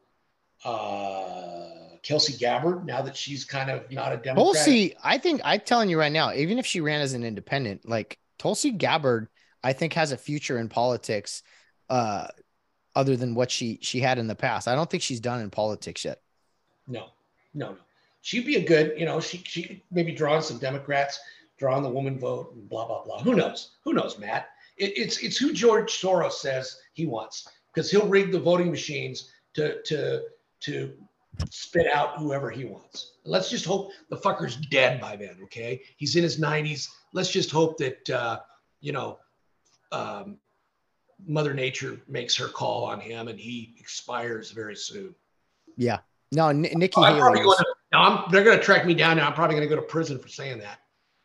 uh, 0.64 1.96
Kelsey 2.02 2.34
Gabbard. 2.34 2.86
Now 2.86 3.02
that 3.02 3.16
she's 3.16 3.44
kind 3.44 3.70
of 3.70 3.90
not 3.90 4.12
a 4.12 4.16
Democrat, 4.16 4.54
Tulsi, 4.54 4.94
I 5.02 5.18
think 5.18 5.40
I'm 5.44 5.60
telling 5.60 5.88
you 5.88 5.98
right 5.98 6.12
now, 6.12 6.32
even 6.32 6.58
if 6.58 6.66
she 6.66 6.80
ran 6.80 7.00
as 7.00 7.14
an 7.14 7.24
independent, 7.24 7.88
like 7.88 8.18
Tulsi 8.38 8.70
Gabbard, 8.70 9.28
I 9.66 9.72
think 9.72 9.94
has 9.94 10.12
a 10.12 10.16
future 10.16 10.60
in 10.60 10.68
politics, 10.68 11.42
uh, 11.90 12.28
other 12.94 13.16
than 13.16 13.34
what 13.34 13.50
she 13.50 13.80
she 13.82 13.98
had 13.98 14.16
in 14.16 14.28
the 14.28 14.36
past. 14.36 14.68
I 14.68 14.76
don't 14.76 14.88
think 14.88 15.02
she's 15.02 15.18
done 15.18 15.40
in 15.40 15.50
politics 15.50 16.04
yet. 16.04 16.20
no, 16.86 17.06
no, 17.52 17.70
no. 17.70 17.76
She'd 18.22 18.46
be 18.46 18.56
a 18.56 18.64
good, 18.64 18.94
you 18.96 19.06
know, 19.06 19.18
she 19.18 19.38
she 19.38 19.64
could 19.64 19.80
maybe 19.90 20.12
draw 20.12 20.36
on 20.36 20.42
some 20.42 20.58
Democrats, 20.58 21.18
draw 21.58 21.74
on 21.74 21.82
the 21.82 21.88
woman 21.88 22.16
vote, 22.16 22.52
and 22.54 22.68
blah 22.68 22.86
blah 22.86 23.02
blah. 23.02 23.20
Who 23.24 23.34
knows? 23.34 23.72
Who 23.82 23.92
knows, 23.92 24.20
Matt? 24.20 24.50
It, 24.76 24.96
it's 24.96 25.18
it's 25.18 25.36
who 25.36 25.52
George 25.52 25.90
Soros 25.90 26.34
says 26.34 26.78
he 26.94 27.04
wants 27.06 27.48
because 27.74 27.90
he'll 27.90 28.06
rig 28.06 28.30
the 28.30 28.38
voting 28.38 28.70
machines 28.70 29.32
to 29.54 29.82
to 29.82 30.22
to 30.60 30.92
spit 31.50 31.88
out 31.92 32.18
whoever 32.20 32.50
he 32.50 32.66
wants. 32.66 33.14
Let's 33.24 33.50
just 33.50 33.64
hope 33.64 33.90
the 34.10 34.16
fucker's 34.16 34.54
dead 34.56 35.00
by 35.00 35.16
then. 35.16 35.38
Okay, 35.44 35.82
he's 35.96 36.14
in 36.14 36.22
his 36.22 36.38
90s. 36.38 36.88
Let's 37.12 37.32
just 37.32 37.50
hope 37.50 37.78
that 37.78 38.08
uh, 38.10 38.38
you 38.80 38.92
know 38.92 39.18
um, 39.92 40.38
Mother 41.26 41.54
Nature 41.54 42.00
makes 42.08 42.36
her 42.36 42.48
call 42.48 42.84
on 42.84 43.00
him 43.00 43.28
and 43.28 43.38
he 43.38 43.74
expires 43.78 44.50
very 44.50 44.76
soon. 44.76 45.14
Yeah. 45.76 45.98
No, 46.32 46.48
N- 46.48 46.62
Nikki 46.62 47.00
I'm 47.00 47.14
Haley. 47.16 47.42
going 47.42 47.56
to, 47.58 47.66
now 47.92 48.02
I'm, 48.02 48.30
they're 48.30 48.44
going 48.44 48.58
to 48.58 48.64
track 48.64 48.84
me 48.84 48.94
down 48.94 49.16
now. 49.16 49.26
I'm 49.26 49.32
probably 49.34 49.56
going 49.56 49.68
to 49.68 49.74
go 49.74 49.80
to 49.80 49.86
prison 49.86 50.18
for 50.18 50.28
saying 50.28 50.58
that. 50.58 50.80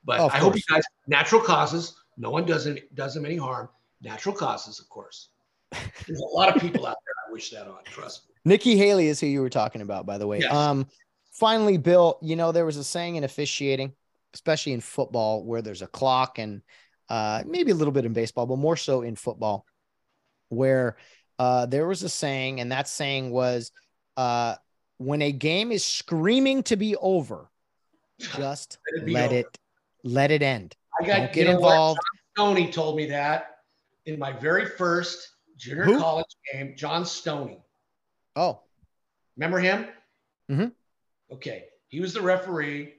But 0.06 0.20
Oh, 0.20 0.30
I 0.32 0.38
hope 0.38 0.56
you 0.56 0.62
guys, 0.70 0.84
natural 1.08 1.42
causes, 1.42 1.96
no 2.18 2.30
one 2.30 2.46
does, 2.46 2.68
any, 2.68 2.84
does 2.94 3.16
him 3.16 3.26
any 3.26 3.38
harm. 3.38 3.70
Natural 4.02 4.34
causes, 4.34 4.80
of 4.80 4.90
course. 4.90 5.30
There's 5.72 6.20
a 6.20 6.36
lot 6.36 6.56
of 6.56 6.62
people 6.62 6.86
out 6.86 6.98
there 7.06 7.14
I 7.28 7.32
wish 7.32 7.50
that 7.52 7.68
on, 7.68 7.84
trust 7.86 8.28
me. 8.28 8.36
Nikki 8.44 8.76
Haley 8.78 9.08
is 9.08 9.20
who 9.20 9.28
you 9.28 9.42
were 9.42 9.50
talking 9.50 9.82
about, 9.82 10.06
by 10.06 10.18
the 10.18 10.26
way. 10.28 10.40
Yes. 10.40 10.54
Um, 10.54 10.88
finally, 11.32 11.78
Bill, 11.78 12.18
you 12.22 12.36
know, 12.36 12.52
there 12.52 12.66
was 12.66 12.78
a 12.78 12.84
saying 12.84 13.16
in 13.16 13.24
officiating, 13.24 13.94
especially 14.34 14.74
in 14.74 14.82
football, 14.82 15.44
where 15.44 15.62
there's 15.62 15.84
a 15.84 15.88
clock 15.88 16.40
and 16.40 16.62
uh, 17.12 17.44
maybe 17.46 17.72
a 17.72 17.76
little 17.76 17.92
bit 17.92 18.06
in 18.06 18.14
baseball, 18.14 18.46
but 18.46 18.56
more 18.56 18.78
so 18.78 19.02
in 19.02 19.18
football, 19.18 19.66
where 20.48 20.96
uh, 21.38 21.66
there 21.66 21.86
was 21.86 22.04
a 22.04 22.10
saying, 22.10 22.62
and 22.62 22.72
that 22.72 22.88
saying 22.88 23.32
was 23.32 23.74
uh, 24.16 24.56
when 24.98 25.22
a 25.22 25.34
game 25.34 25.74
is 25.74 25.84
screaming 25.84 26.64
to 26.64 26.78
be 26.78 26.96
over, 26.96 27.50
just 28.20 28.80
Let 28.96 29.04
it 29.04 29.12
let 29.12 29.26
over. 29.26 29.36
it 29.36 29.60
let 30.06 30.32
it 30.32 30.42
end. 30.42 30.74
I 31.02 31.06
got 31.06 31.18
Don't 31.18 31.34
get 31.34 31.48
what? 31.48 31.56
involved. 31.56 32.00
Stoney 32.38 32.72
told 32.72 32.96
me 32.96 33.08
that 33.08 33.58
in 34.06 34.18
my 34.18 34.32
very 34.32 34.66
first 34.66 35.32
junior 35.58 35.84
Who? 35.84 36.00
college 36.00 36.26
game, 36.54 36.76
John 36.78 37.06
Stoney. 37.06 37.62
Oh, 38.38 38.62
Remember 39.36 39.60
him? 39.60 39.88
Mhm. 40.50 40.72
Okay. 41.30 41.66
He 41.90 42.00
was 42.00 42.14
the 42.14 42.22
referee. 42.22 42.94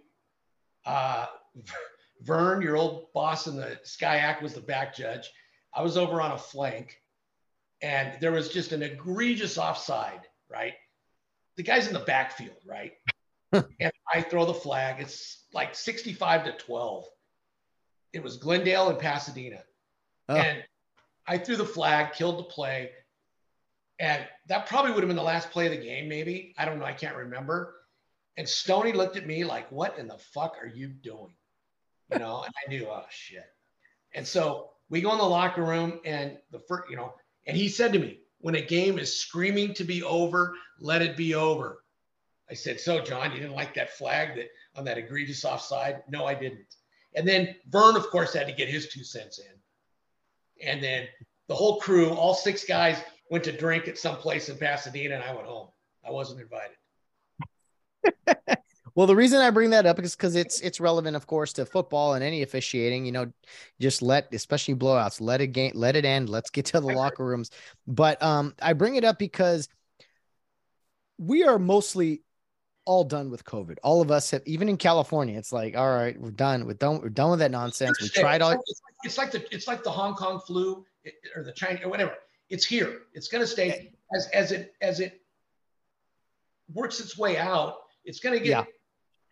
Uh, 0.85 1.27
Vern, 2.23 2.63
your 2.63 2.77
old 2.77 3.13
boss 3.13 3.47
in 3.47 3.57
the 3.57 3.79
SCIAC, 3.85 4.43
was 4.43 4.55
the 4.55 4.61
back 4.61 4.95
judge. 4.95 5.31
I 5.75 5.83
was 5.83 5.97
over 5.97 6.21
on 6.21 6.33
a 6.33 6.39
flank, 6.39 7.01
and 7.81 8.19
there 8.21 8.33
was 8.33 8.51
just 8.51 8.73
an 8.73 8.83
egregious 8.83 9.59
offside, 9.59 10.21
right? 10.51 10.75
The 11.57 11.63
guy's 11.63 11.87
in 11.87 11.95
the 11.95 12.01
backfield, 12.01 12.59
right? 12.67 12.93
and 13.53 13.93
I 14.13 14.23
throw 14.23 14.45
the 14.45 14.55
flag. 14.55 15.01
It's 15.01 15.45
like 15.53 15.75
65 15.75 16.45
to 16.45 16.53
12. 16.53 17.07
It 18.13 18.23
was 18.23 18.37
Glendale 18.37 18.91
and 18.91 18.99
Pasadena. 18.99 19.63
Oh. 20.29 20.37
And 20.37 20.63
I 21.27 21.39
threw 21.39 21.57
the 21.57 21.65
flag, 21.65 22.13
killed 22.13 22.39
the 22.39 22.45
play. 22.45 22.91
And 23.99 24.27
that 24.49 24.67
probably 24.67 24.93
would 24.93 25.03
have 25.03 25.09
been 25.09 25.17
the 25.17 25.23
last 25.23 25.51
play 25.51 25.67
of 25.67 25.73
the 25.73 25.85
game, 25.85 26.09
maybe. 26.09 26.55
I 26.59 26.65
don't 26.65 26.79
know. 26.79 26.85
I 26.85 26.93
can't 26.93 27.17
remember. 27.17 27.75
And 28.37 28.49
Stoney 28.49 28.93
looked 28.93 29.17
at 29.17 29.27
me 29.27 29.45
like, 29.45 29.71
what 29.71 29.99
in 29.99 30.09
the 30.09 30.19
fuck 30.19 30.57
are 30.61 30.67
you 30.67 30.89
doing? 30.89 31.35
You 32.13 32.19
know, 32.19 32.43
and 32.43 32.53
I 32.65 32.69
knew, 32.69 32.87
oh 32.89 33.05
shit. 33.11 33.45
And 34.15 34.27
so 34.27 34.71
we 34.91 35.01
go 35.01 35.13
in 35.13 35.19
the 35.19 35.25
locker 35.25 35.63
room 35.63 36.01
and 36.05 36.39
the 36.51 36.59
first, 36.59 36.91
you 36.91 36.97
know, 36.97 37.15
and 37.47 37.57
he 37.57 37.69
said 37.69 37.93
to 37.93 37.99
me, 37.99 38.19
when 38.41 38.57
a 38.57 38.63
game 38.63 38.99
is 38.99 39.17
screaming 39.17 39.73
to 39.75 39.85
be 39.85 40.03
over, 40.03 40.55
let 40.81 41.01
it 41.01 41.17
be 41.17 41.35
over. 41.35 41.85
I 42.51 42.55
said, 42.55 42.81
so 42.81 43.01
John, 43.01 43.33
you 43.33 43.39
didn't 43.39 43.55
like 43.55 43.75
that 43.75 43.97
flag 43.97 44.37
that 44.37 44.49
on 44.77 44.85
that 44.85 44.99
egregious 44.99 45.45
offside? 45.45 46.03
No, 46.11 46.27
I 46.27 46.35
didn't. 46.35 46.67
And 47.15 47.27
then 47.27 47.55
Vern, 47.69 47.97
of 47.97 48.09
course, 48.11 48.35
had 48.35 48.47
to 48.49 48.53
get 48.53 48.69
his 48.69 48.89
two 48.89 49.05
cents 49.05 49.39
in. 49.39 50.69
And 50.69 50.83
then 50.83 51.07
the 51.49 51.55
whole 51.55 51.81
crew, 51.81 52.11
all 52.11 52.35
six 52.35 52.65
guys, 52.65 53.03
went 53.31 53.45
to 53.45 53.53
drink 53.53 53.89
at 53.89 53.99
some 53.99 54.17
place 54.17 54.49
in 54.49 54.59
Pasadena, 54.59 55.15
and 55.15 55.25
I 55.25 55.35
went 55.35 55.47
home. 55.47 55.69
I 56.07 56.11
wasn't 56.11 56.41
invited. 56.41 56.77
well, 58.95 59.07
the 59.07 59.17
reason 59.17 59.41
I 59.41 59.51
bring 59.51 59.71
that 59.71 59.87
up 59.87 59.99
is 60.01 60.15
because 60.15 60.37
it's 60.37 60.61
it's 60.61 60.81
relevant, 60.81 61.17
of 61.17 61.27
course, 61.27 61.53
to 61.55 61.67
football 61.67 62.15
and 62.15 62.23
any 62.23 62.43
officiating. 62.43 63.07
You 63.07 63.13
know, 63.13 63.33
just 63.81 64.03
let, 64.03 64.33
especially 64.33 64.75
blowouts, 64.75 65.21
let 65.21 65.41
it 65.41 65.49
game, 65.49 65.73
let 65.75 65.97
it 65.97 66.05
end. 66.05 66.29
Let's 66.29 66.51
get 66.51 66.67
to 66.67 66.81
the 66.81 66.87
locker 66.95 67.25
rooms. 67.25 67.51
But 67.87 68.23
um, 68.23 68.55
I 68.61 68.75
bring 68.75 68.97
it 68.97 69.05
up 69.05 69.19
because 69.19 69.69
we 71.19 71.45
are 71.45 71.59
mostly 71.59 72.23
all 72.85 73.05
done 73.05 73.31
with 73.31 73.45
COVID. 73.45 73.79
All 73.83 74.03
of 74.03 74.11
us 74.11 74.31
have, 74.33 74.43
even 74.45 74.69
in 74.69 74.77
California, 74.77 75.39
it's 75.39 75.53
like, 75.53 75.77
all 75.77 75.89
right, 75.89 76.21
we're 76.21 76.31
done. 76.31 76.67
We're 76.67 76.75
done. 76.75 77.01
We're 77.01 77.09
done 77.09 77.31
with 77.31 77.39
that 77.39 77.51
nonsense. 77.51 78.01
We 78.01 78.09
tried 78.09 78.43
all. 78.43 78.61
It's 79.05 79.19
like 79.19 79.31
the 79.31 79.45
it's 79.55 79.67
like 79.67 79.83
the 79.83 79.91
Hong 79.91 80.15
Kong 80.15 80.41
flu 80.47 80.85
or 81.35 81.43
the 81.43 81.53
China 81.53 81.81
or 81.85 81.91
whatever. 81.91 82.15
It's 82.51 82.67
here. 82.67 83.03
It's 83.15 83.29
going 83.29 83.41
to 83.41 83.47
stay 83.47 83.93
as 84.15 84.29
as 84.29 84.53
it 84.53 84.75
as 84.81 85.01
it 85.01 85.21
works 86.73 87.01
its 87.01 87.17
way 87.17 87.39
out. 87.39 87.77
It's 88.05 88.21
going 88.21 88.37
to 88.39 88.45
get, 88.45 88.51
yeah. 88.51 88.65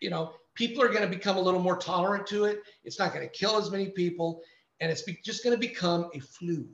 You 0.00 0.10
know, 0.10 0.32
people 0.54 0.82
are 0.82 0.88
going 0.88 1.02
to 1.02 1.08
become 1.08 1.36
a 1.36 1.40
little 1.40 1.60
more 1.60 1.76
tolerant 1.76 2.26
to 2.28 2.44
it. 2.44 2.60
It's 2.84 2.98
not 2.98 3.12
going 3.14 3.26
to 3.26 3.32
kill 3.32 3.56
as 3.56 3.70
many 3.70 3.90
people, 3.90 4.42
and 4.80 4.90
it's 4.90 5.02
be, 5.02 5.18
just 5.24 5.44
going 5.44 5.54
to 5.54 5.60
become 5.60 6.10
a 6.14 6.20
flu. 6.20 6.66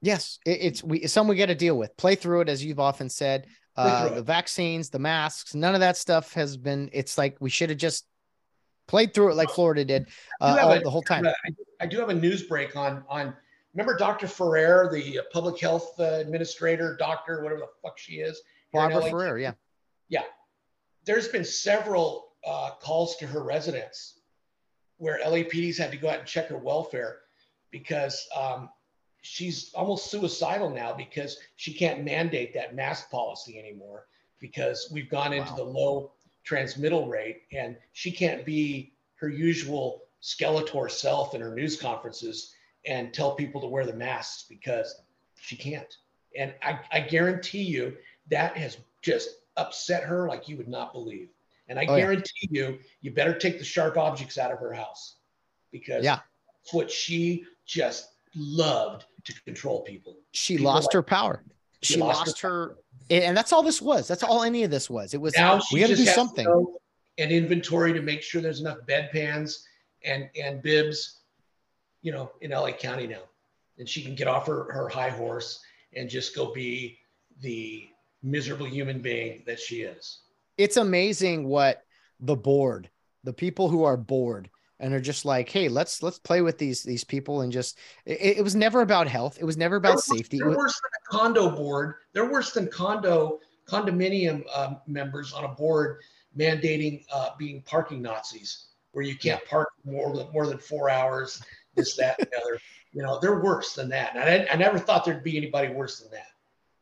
Yes, 0.00 0.38
it, 0.44 0.58
it's 0.60 0.84
we 0.84 1.06
some 1.06 1.26
we 1.28 1.36
got 1.36 1.46
to 1.46 1.54
deal 1.54 1.76
with. 1.76 1.96
Play 1.96 2.14
through 2.14 2.42
it, 2.42 2.48
as 2.48 2.64
you've 2.64 2.80
often 2.80 3.08
said. 3.08 3.46
Uh, 3.76 4.08
the 4.16 4.22
vaccines, 4.22 4.90
the 4.90 4.98
masks, 4.98 5.54
none 5.54 5.72
of 5.72 5.80
that 5.80 5.96
stuff 5.96 6.32
has 6.32 6.56
been. 6.56 6.90
It's 6.92 7.16
like 7.16 7.36
we 7.38 7.48
should 7.48 7.70
have 7.70 7.78
just 7.78 8.06
played 8.88 9.14
through 9.14 9.30
it 9.30 9.36
like 9.36 9.50
Florida 9.50 9.84
did 9.84 10.08
uh, 10.40 10.58
all, 10.60 10.72
a, 10.72 10.80
the 10.80 10.90
whole 10.90 11.02
time. 11.02 11.24
I 11.80 11.86
do 11.86 12.00
have 12.00 12.08
a 12.08 12.14
news 12.14 12.42
break 12.42 12.74
on 12.74 13.04
on. 13.08 13.34
Remember 13.74 13.96
Dr. 13.96 14.26
Ferrer, 14.26 14.90
the 14.92 15.20
public 15.32 15.60
health 15.60 15.92
uh, 16.00 16.14
administrator, 16.14 16.96
doctor, 16.98 17.42
whatever 17.44 17.60
the 17.60 17.68
fuck 17.80 17.98
she 17.98 18.14
is. 18.14 18.40
Barbara 18.72 19.02
Ferrer, 19.02 19.38
yeah. 19.38 19.52
Yeah. 20.08 20.22
There's 21.04 21.28
been 21.28 21.44
several 21.44 22.27
uh, 22.48 22.70
calls 22.80 23.16
to 23.16 23.26
her 23.26 23.42
residence 23.42 24.20
where 24.96 25.20
LAPD's 25.24 25.78
had 25.78 25.90
to 25.92 25.96
go 25.96 26.08
out 26.08 26.18
and 26.18 26.26
check 26.26 26.48
her 26.48 26.56
welfare 26.56 27.18
because 27.70 28.26
um, 28.36 28.70
she's 29.20 29.72
almost 29.74 30.10
suicidal 30.10 30.70
now 30.70 30.94
because 30.94 31.38
she 31.56 31.72
can't 31.72 32.04
mandate 32.04 32.54
that 32.54 32.74
mask 32.74 33.10
policy 33.10 33.58
anymore 33.58 34.06
because 34.40 34.88
we've 34.90 35.10
gone 35.10 35.32
into 35.32 35.50
wow. 35.50 35.56
the 35.56 35.64
low 35.64 36.12
transmittal 36.42 37.06
rate 37.06 37.42
and 37.52 37.76
she 37.92 38.10
can't 38.10 38.44
be 38.46 38.92
her 39.16 39.28
usual 39.28 40.02
skeletor 40.22 40.90
self 40.90 41.34
in 41.34 41.40
her 41.40 41.54
news 41.54 41.80
conferences 41.80 42.54
and 42.86 43.12
tell 43.12 43.34
people 43.34 43.60
to 43.60 43.66
wear 43.66 43.84
the 43.84 43.92
masks 43.92 44.46
because 44.48 45.02
she 45.36 45.54
can't. 45.56 45.98
And 46.36 46.54
I, 46.62 46.80
I 46.90 47.00
guarantee 47.00 47.62
you 47.62 47.96
that 48.30 48.56
has 48.56 48.78
just 49.02 49.28
upset 49.56 50.04
her 50.04 50.26
like 50.26 50.48
you 50.48 50.56
would 50.56 50.68
not 50.68 50.92
believe. 50.92 51.28
And 51.68 51.78
I 51.78 51.86
oh, 51.86 51.96
guarantee 51.96 52.48
yeah. 52.50 52.68
you, 52.68 52.78
you 53.02 53.10
better 53.10 53.34
take 53.34 53.58
the 53.58 53.64
sharp 53.64 53.96
objects 53.96 54.38
out 54.38 54.50
of 54.50 54.58
her 54.58 54.72
house 54.72 55.16
because 55.70 56.04
yeah. 56.04 56.16
that's 56.16 56.72
what 56.72 56.90
she 56.90 57.44
just 57.66 58.08
loved 58.34 59.04
to 59.24 59.34
control 59.42 59.82
people. 59.82 60.16
She 60.32 60.56
people 60.56 60.72
lost 60.72 60.86
like, 60.86 60.94
her 60.94 61.02
power. 61.02 61.44
She, 61.82 61.94
she 61.94 62.00
lost, 62.00 62.26
lost, 62.26 62.40
her, 62.40 62.48
her 62.48 62.76
and 63.10 63.36
that's 63.36 63.52
all 63.52 63.62
this 63.62 63.80
was. 63.80 64.08
That's 64.08 64.22
all 64.22 64.42
any 64.42 64.64
of 64.64 64.70
this 64.70 64.90
was. 64.90 65.14
It 65.14 65.20
was 65.20 65.36
now 65.36 65.60
we 65.72 65.80
got 65.80 65.88
to 65.88 65.96
do 65.96 66.04
something. 66.06 66.46
An 67.18 67.30
inventory 67.30 67.92
to 67.92 68.02
make 68.02 68.22
sure 68.22 68.40
there's 68.40 68.60
enough 68.60 68.78
bedpans 68.88 69.62
and 70.04 70.28
and 70.40 70.62
bibs, 70.62 71.20
you 72.02 72.12
know, 72.12 72.30
in 72.40 72.50
LA 72.50 72.72
County 72.72 73.06
now, 73.06 73.22
and 73.78 73.88
she 73.88 74.02
can 74.02 74.14
get 74.14 74.28
off 74.28 74.46
her 74.46 74.72
her 74.72 74.88
high 74.88 75.08
horse 75.08 75.60
and 75.94 76.08
just 76.08 76.34
go 76.34 76.52
be 76.52 76.98
the 77.40 77.88
miserable 78.22 78.66
human 78.66 79.00
being 79.00 79.42
that 79.46 79.58
she 79.58 79.82
is. 79.82 80.20
It's 80.58 80.76
amazing 80.76 81.46
what 81.46 81.82
the 82.20 82.36
board, 82.36 82.90
the 83.24 83.32
people 83.32 83.68
who 83.68 83.84
are 83.84 83.96
bored 83.96 84.50
and 84.80 84.92
are 84.94 85.00
just 85.00 85.24
like, 85.24 85.48
hey, 85.48 85.68
let's 85.68 86.02
let's 86.02 86.18
play 86.18 86.42
with 86.42 86.58
these 86.58 86.82
these 86.82 87.04
people 87.04 87.40
and 87.40 87.52
just 87.52 87.78
it, 88.04 88.38
it 88.38 88.44
was 88.44 88.54
never 88.54 88.80
about 88.80 89.08
health. 89.08 89.38
It 89.40 89.44
was 89.44 89.56
never 89.56 89.76
about 89.76 90.02
they're 90.06 90.16
safety. 90.16 90.38
They're 90.38 90.50
worse 90.50 90.80
than 90.80 90.90
a 90.90 91.18
condo 91.18 91.50
board. 91.50 91.94
They're 92.12 92.30
worse 92.30 92.52
than 92.52 92.68
condo 92.68 93.38
condominium 93.68 94.44
uh, 94.52 94.74
members 94.86 95.32
on 95.32 95.44
a 95.44 95.48
board 95.48 96.00
mandating 96.36 97.04
uh, 97.12 97.30
being 97.38 97.62
parking 97.62 98.02
Nazis, 98.02 98.68
where 98.92 99.04
you 99.04 99.16
can't 99.16 99.44
park 99.46 99.68
more 99.84 100.14
than 100.16 100.30
more 100.32 100.46
than 100.46 100.58
four 100.58 100.90
hours. 100.90 101.42
This, 101.74 101.94
that, 101.96 102.18
and 102.18 102.28
the 102.32 102.40
other. 102.40 102.60
You 102.92 103.02
know, 103.02 103.20
they're 103.20 103.40
worse 103.40 103.74
than 103.74 103.90
that. 103.90 104.16
And 104.16 104.24
I, 104.24 104.52
I 104.52 104.56
never 104.56 104.78
thought 104.78 105.04
there'd 105.04 105.22
be 105.22 105.36
anybody 105.36 105.68
worse 105.68 106.00
than 106.00 106.10
that. 106.12 106.28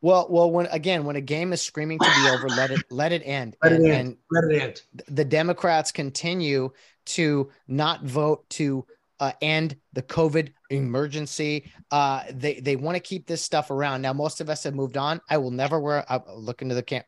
Well, 0.03 0.27
well, 0.29 0.51
when 0.51 0.67
again, 0.67 1.05
when 1.05 1.17
a 1.17 1.21
game 1.21 1.53
is 1.53 1.63
screaming 1.63 1.99
to 1.99 2.05
be 2.05 2.31
over, 2.31 2.49
let 2.49 2.71
it 2.71 2.81
let 2.91 3.13
it 3.13 3.23
end. 3.25 3.57
Let 3.63 3.73
and, 3.73 3.87
it 3.87 3.91
end. 3.91 4.17
let 4.31 4.45
it 4.45 4.63
end. 4.63 4.83
The 5.09 5.25
Democrats 5.25 5.91
continue 5.91 6.71
to 7.07 7.51
not 7.67 8.05
vote 8.05 8.49
to 8.51 8.87
uh, 9.21 9.33
end 9.41 9.77
the 9.93 10.03
COVID 10.03 10.53
emergency. 10.71 11.71
Uh, 11.91 12.25
they 12.31 12.61
they 12.61 12.77
want 12.77 12.97
to 12.97 13.01
keep 13.01 13.27
this 13.27 13.43
stuff 13.43 13.71
around. 13.71 14.03
Now, 14.03 14.13
most 14.13 14.41
of 14.41 14.51
us 14.51 14.65
have 14.65 14.75
moved 14.75 14.97
on. 14.97 15.21
I 15.31 15.39
will 15.39 15.51
never 15.51 15.81
wear. 15.81 16.05
I 16.11 16.21
look 16.35 16.63
into 16.63 16.75
the 16.75 16.83
camp. 16.83 17.07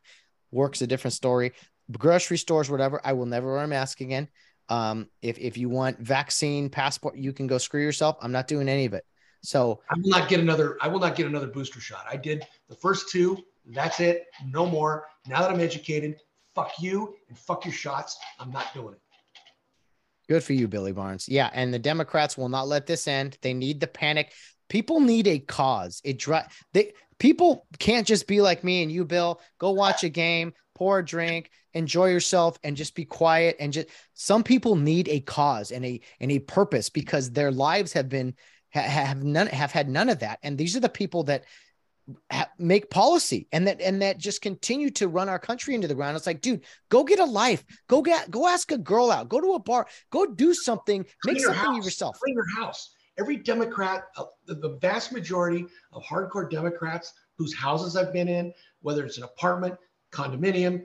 Work's 0.50 0.80
a 0.80 0.86
different 0.86 1.14
story. 1.14 1.52
Grocery 1.90 2.38
stores, 2.38 2.70
whatever. 2.70 3.00
I 3.04 3.12
will 3.12 3.26
never 3.26 3.52
wear 3.52 3.64
a 3.64 3.68
mask 3.68 4.00
again. 4.00 4.28
Um, 4.68 5.08
if 5.22 5.38
if 5.38 5.56
you 5.56 5.68
want 5.68 5.98
vaccine 5.98 6.70
passport, 6.70 7.16
you 7.16 7.32
can 7.32 7.46
go 7.46 7.58
screw 7.58 7.82
yourself. 7.82 8.16
I'm 8.20 8.32
not 8.32 8.48
doing 8.48 8.68
any 8.68 8.86
of 8.86 8.94
it. 8.94 9.04
So 9.42 9.80
I 9.90 9.94
will 9.94 10.10
not 10.10 10.28
get 10.28 10.40
another. 10.40 10.76
I 10.80 10.88
will 10.88 11.00
not 11.00 11.16
get 11.16 11.26
another 11.26 11.46
booster 11.46 11.80
shot. 11.80 12.06
I 12.10 12.16
did 12.16 12.44
the 12.68 12.74
first 12.74 13.10
two. 13.10 13.38
That's 13.66 14.00
it. 14.00 14.26
No 14.46 14.66
more. 14.66 15.06
Now 15.26 15.40
that 15.42 15.50
I'm 15.50 15.60
educated, 15.60 16.16
fuck 16.54 16.72
you 16.80 17.14
and 17.28 17.38
fuck 17.38 17.64
your 17.64 17.74
shots. 17.74 18.18
I'm 18.38 18.50
not 18.50 18.72
doing 18.74 18.94
it. 18.94 19.00
Good 20.28 20.44
for 20.44 20.52
you, 20.52 20.68
Billy 20.68 20.92
Barnes. 20.92 21.28
Yeah, 21.28 21.50
and 21.54 21.72
the 21.72 21.78
Democrats 21.78 22.36
will 22.36 22.50
not 22.50 22.68
let 22.68 22.86
this 22.86 23.08
end. 23.08 23.38
They 23.40 23.54
need 23.54 23.80
the 23.80 23.86
panic. 23.86 24.32
People 24.68 25.00
need 25.00 25.26
a 25.26 25.38
cause. 25.38 26.02
It 26.04 26.18
dry. 26.18 26.46
They 26.74 26.92
people 27.18 27.66
can't 27.78 28.06
just 28.06 28.26
be 28.26 28.40
like 28.40 28.62
me 28.62 28.82
and 28.82 28.92
you, 28.92 29.04
Bill. 29.04 29.40
Go 29.58 29.70
watch 29.70 30.04
a 30.04 30.10
game, 30.10 30.52
pour 30.74 30.98
a 30.98 31.04
drink, 31.04 31.50
enjoy 31.72 32.10
yourself, 32.10 32.58
and 32.62 32.76
just 32.76 32.94
be 32.94 33.06
quiet. 33.06 33.56
And 33.58 33.72
just 33.72 33.88
some 34.14 34.42
people 34.42 34.76
need 34.76 35.08
a 35.08 35.20
cause 35.20 35.70
and 35.70 35.84
a 35.84 36.00
and 36.20 36.30
a 36.30 36.40
purpose 36.40 36.90
because 36.90 37.30
their 37.30 37.50
lives 37.50 37.94
have 37.94 38.08
been 38.10 38.34
have 38.70 39.22
none 39.22 39.46
have 39.48 39.72
had 39.72 39.88
none 39.88 40.08
of 40.08 40.20
that. 40.20 40.38
And 40.42 40.58
these 40.58 40.76
are 40.76 40.80
the 40.80 40.88
people 40.88 41.24
that 41.24 41.44
ha- 42.30 42.50
make 42.58 42.90
policy 42.90 43.48
and 43.52 43.66
that 43.66 43.80
and 43.80 44.02
that 44.02 44.18
just 44.18 44.42
continue 44.42 44.90
to 44.90 45.08
run 45.08 45.28
our 45.28 45.38
country 45.38 45.74
into 45.74 45.88
the 45.88 45.94
ground. 45.94 46.16
It's 46.16 46.26
like 46.26 46.40
dude 46.40 46.64
go 46.88 47.04
get 47.04 47.18
a 47.18 47.24
life. 47.24 47.64
Go 47.88 48.02
get 48.02 48.30
go 48.30 48.46
ask 48.46 48.70
a 48.72 48.78
girl 48.78 49.10
out. 49.10 49.28
Go 49.28 49.40
to 49.40 49.54
a 49.54 49.58
bar. 49.58 49.86
Go 50.10 50.26
do 50.26 50.54
something. 50.54 51.04
Clean 51.22 51.34
make 51.34 51.44
something 51.44 51.60
house. 51.60 51.78
of 51.78 51.84
yourself. 51.84 52.18
Clean 52.20 52.34
your 52.34 52.64
house. 52.64 52.90
Every 53.18 53.36
democrat 53.36 54.04
uh, 54.16 54.24
the, 54.46 54.54
the 54.54 54.78
vast 54.80 55.12
majority 55.12 55.66
of 55.92 56.04
hardcore 56.04 56.48
democrats 56.48 57.14
whose 57.36 57.52
houses 57.52 57.96
i've 57.96 58.12
been 58.12 58.28
in 58.28 58.52
whether 58.80 59.04
it's 59.04 59.16
an 59.18 59.24
apartment 59.24 59.74
condominium 60.12 60.84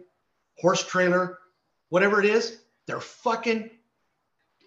horse 0.57 0.83
trailer 0.83 1.37
whatever 1.89 2.19
it 2.19 2.25
is 2.25 2.61
they're 2.87 2.99
fucking 2.99 3.69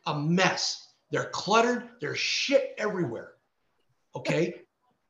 a 0.06 0.16
mess 0.16 0.85
they're 1.10 1.30
cluttered. 1.30 1.88
There's 2.00 2.18
shit 2.18 2.74
everywhere. 2.78 3.32
Okay. 4.14 4.54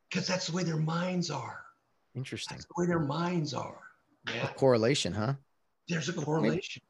Because 0.09 0.25
that's 0.25 0.47
the 0.47 0.55
way 0.55 0.63
their 0.63 0.77
minds 0.77 1.29
are. 1.29 1.59
Interesting. 2.15 2.55
That's 2.55 2.65
the 2.65 2.73
way 2.77 2.87
their 2.87 3.01
minds 3.01 3.53
are. 3.53 3.81
Yeah. 4.33 4.49
A 4.49 4.53
correlation, 4.53 5.11
huh? 5.11 5.33
There's 5.89 6.07
a 6.07 6.13
correlation. 6.13 6.81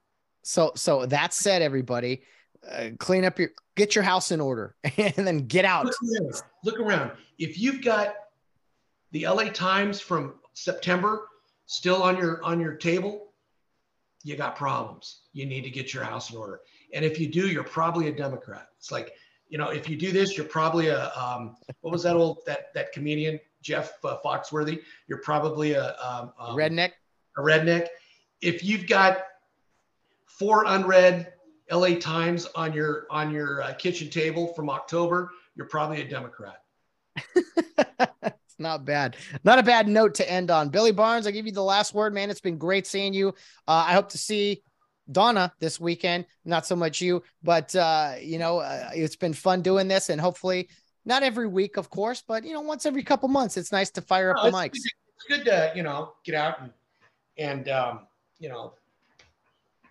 So, 0.44 0.72
so 0.76 1.08
that 1.08 1.34
said, 1.34 1.64
everybody, 1.64 2.22
uh, 2.72 2.90
clean 3.00 3.26
up 3.26 3.40
your, 3.40 3.50
get 3.76 3.96
your 3.96 4.04
house 4.04 4.32
in 4.32 4.40
order, 4.40 4.76
and 4.98 5.28
then 5.28 5.48
get 5.48 5.66
out. 5.66 5.86
Look 5.86 5.96
around. 6.22 6.42
Look 6.64 6.80
around. 6.80 7.12
If 7.40 7.60
you've 7.60 7.84
got 7.84 8.14
the 9.12 9.28
LA 9.28 9.46
Times 9.46 10.00
from 10.00 10.36
September 10.54 11.28
still 11.66 12.02
on 12.04 12.18
your 12.18 12.44
on 12.44 12.60
your 12.60 12.76
table, 12.76 13.34
you 14.24 14.36
got 14.36 14.56
problems. 14.56 15.22
You 15.34 15.46
need 15.46 15.64
to 15.64 15.70
get 15.70 15.94
your 15.94 16.04
house 16.04 16.32
in 16.32 16.38
order. 16.38 16.62
And 16.94 17.04
if 17.04 17.20
you 17.20 17.28
do, 17.28 17.48
you're 17.48 17.64
probably 17.64 18.08
a 18.08 18.12
Democrat. 18.12 18.70
It's 18.78 18.92
like, 18.92 19.14
you 19.50 19.58
know, 19.58 19.70
if 19.70 19.90
you 19.90 19.98
do 19.98 20.12
this, 20.12 20.38
you're 20.38 20.46
probably 20.46 20.88
a 20.88 21.12
um, 21.14 21.56
what 21.82 21.92
was 21.92 22.04
that 22.04 22.16
old 22.16 22.40
that 22.46 22.74
that 22.74 22.92
comedian 22.92 23.40
Jeff 23.62 23.94
uh, 24.04 24.18
Foxworthy? 24.24 24.82
You're 25.08 25.22
probably 25.22 25.74
a, 25.74 25.96
um, 26.02 26.34
um, 26.40 26.56
redneck. 26.58 26.92
A 27.38 27.42
redneck. 27.42 27.88
If 28.42 28.64
you've 28.64 28.88
got 28.88 29.20
four 30.26 30.66
unread 30.68 31.34
LA 31.72 31.96
Times 31.96 32.48
on 32.56 32.74
your 32.74 33.08
on 33.10 33.32
your 33.32 33.62
uh, 33.62 33.74
kitchen 33.74 34.10
table 34.10 34.54
from 34.54 34.70
October, 34.70 35.32
you're 35.56 35.68
probably 35.68 36.02
a 36.02 36.08
Democrat. 36.08 36.62
it's 37.36 38.60
not 38.60 38.86
bad. 38.86 39.16
Not 39.44 39.60
a 39.60 39.64
bad 39.64 39.88
note 39.88 40.16
to 40.16 40.30
end 40.30 40.52
on. 40.52 40.70
Billy 40.70 40.92
Barnes, 40.92 41.28
I 41.28 41.32
give 41.32 41.46
you 41.46 41.52
the 41.52 41.64
last 41.64 41.94
word, 41.94 42.14
man. 42.14 42.30
It's 42.30 42.42
been 42.42 42.58
great 42.58 42.86
seeing 42.86 43.14
you. 43.14 43.30
Uh, 43.68 43.86
I 43.88 43.94
hope 43.94 44.10
to 44.10 44.18
see 44.18 44.62
Donna 45.12 45.54
this 45.60 45.80
weekend. 45.80 46.26
Not 46.46 46.66
so 46.66 46.76
much 46.76 47.02
you, 47.02 47.24
but 47.44 47.76
uh, 47.76 48.16
you 48.22 48.38
know, 48.40 48.60
uh, 48.60 48.90
it's 48.94 49.16
been 49.16 49.34
fun 49.34 49.62
doing 49.62 49.88
this, 49.88 50.10
and 50.10 50.20
hopefully, 50.20 50.70
not 51.06 51.24
every 51.24 51.48
week, 51.48 51.78
of 51.78 51.90
course, 51.90 52.24
but 52.28 52.44
you 52.44 52.54
know, 52.54 52.62
once 52.62 52.86
every 52.86 53.04
couple 53.04 53.30
months, 53.30 53.58
it's 53.58 53.72
nice 53.72 53.90
to 53.92 54.02
fire 54.02 54.32
up 54.32 54.38
No, 54.38 54.52
the 54.52 54.58
mics. 54.58 54.74
it's 54.76 55.26
good 55.28 55.46
to 55.46 55.72
you 55.76 55.84
know 55.84 56.14
get 56.24 56.36
out 56.36 56.62
and 56.62 56.72
and 57.38 57.70
um, 57.70 58.00
you 58.40 58.50
know 58.50 58.74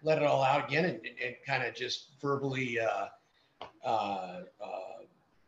let 0.02 0.18
it 0.18 0.24
all 0.24 0.42
out 0.42 0.68
again 0.68 0.84
and, 0.84 1.00
and 1.24 1.34
kind 1.46 1.64
of 1.64 1.74
just 1.74 2.10
verbally 2.20 2.78
uh, 2.78 3.06
uh, 3.84 3.88
uh, 3.88 4.42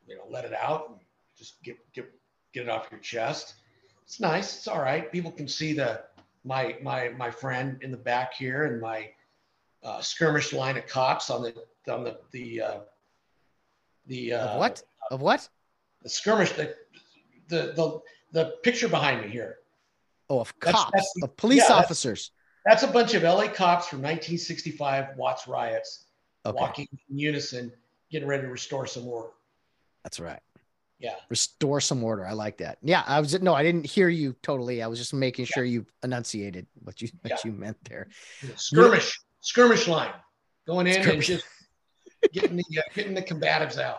you 0.07 0.17
know 0.17 0.25
let 0.31 0.45
it 0.45 0.55
out 0.55 0.89
and 0.91 0.99
just 1.37 1.63
get 1.63 1.77
get 1.93 2.11
get 2.53 2.63
it 2.65 2.69
off 2.69 2.89
your 2.91 3.01
chest. 3.01 3.55
It's 4.05 4.21
nice. 4.21 4.57
It's 4.57 4.69
all 4.69 4.81
right. 4.81 5.13
People 5.13 5.31
can 5.31 5.47
see 5.47 5.75
the 5.75 6.03
my 6.45 6.77
my 6.83 7.11
my 7.11 7.31
friend 7.31 7.79
in 7.83 7.91
the 7.91 7.97
back 7.99 8.33
here 8.35 8.65
and 8.65 8.81
my 8.81 9.11
uh, 9.83 10.01
skirmish 10.01 10.53
line 10.53 10.77
of 10.77 10.87
cops 10.87 11.31
on 11.31 11.43
the 11.43 11.55
on 11.93 12.05
the 12.05 12.19
the 12.33 12.61
uh, 12.61 12.79
the 14.07 14.33
uh, 14.35 14.47
Of 14.49 14.59
what? 14.59 14.83
Of 15.11 15.21
what? 15.23 15.49
the 16.03 16.09
skirmish 16.09 16.53
the 16.53 16.75
the 17.49 17.73
the 17.77 18.01
the 18.33 18.45
picture 18.63 18.89
behind 18.89 19.23
me 19.23 19.29
here. 19.31 19.57
Oh, 20.31 20.41
of 20.41 20.53
That's- 20.61 20.81
cops, 20.83 20.93
that's- 20.93 21.13
of 21.23 21.37
police 21.37 21.65
yeah, 21.69 21.77
officers. 21.77 22.33
That's 22.67 22.83
a 22.83 22.87
bunch 22.89 23.15
of 23.15 23.23
LA 23.23 23.49
cops 23.49 23.89
from 23.89 24.01
1965 24.03 25.17
Watts 25.17 25.49
riots 25.49 26.05
Okay, 26.45 26.55
walking 26.61 26.89
in 27.09 27.19
unison, 27.19 27.73
getting 28.11 28.29
ready 28.29 28.43
to 28.43 28.49
restore 28.49 28.87
some 28.87 29.07
order. 29.09 29.31
that's 30.05 30.21
right. 30.21 30.41
Yeah. 30.99 31.15
Restore 31.31 31.81
some 31.81 32.03
order. 32.05 32.27
I 32.27 32.33
like 32.33 32.59
that. 32.59 32.79
Yeah, 32.83 33.05
I 33.07 33.21
was 33.21 33.41
no, 33.41 33.55
I 33.55 33.63
didn't 33.63 33.87
hear 33.87 34.09
you 34.09 34.35
totally. 34.43 34.83
I 34.83 34.87
was 34.89 34.99
just 34.99 35.15
making 35.15 35.45
sure 35.47 35.65
you 35.65 35.87
enunciated 36.03 36.67
what 36.83 37.01
you 37.01 37.09
what 37.23 37.31
Yeah. 37.31 37.37
you 37.45 37.53
meant 37.53 37.77
there. 37.85 38.09
Skirmish, 38.57 39.21
skirmish 39.41 39.89
line, 39.89 40.13
going 40.67 40.87
in 40.87 41.09
and 41.09 41.23
just 41.23 41.45
getting 42.33 42.57
the 42.57 42.65
uh, 42.79 42.83
getting 42.95 43.15
the 43.15 43.23
combatives 43.23 43.79
out, 43.79 43.99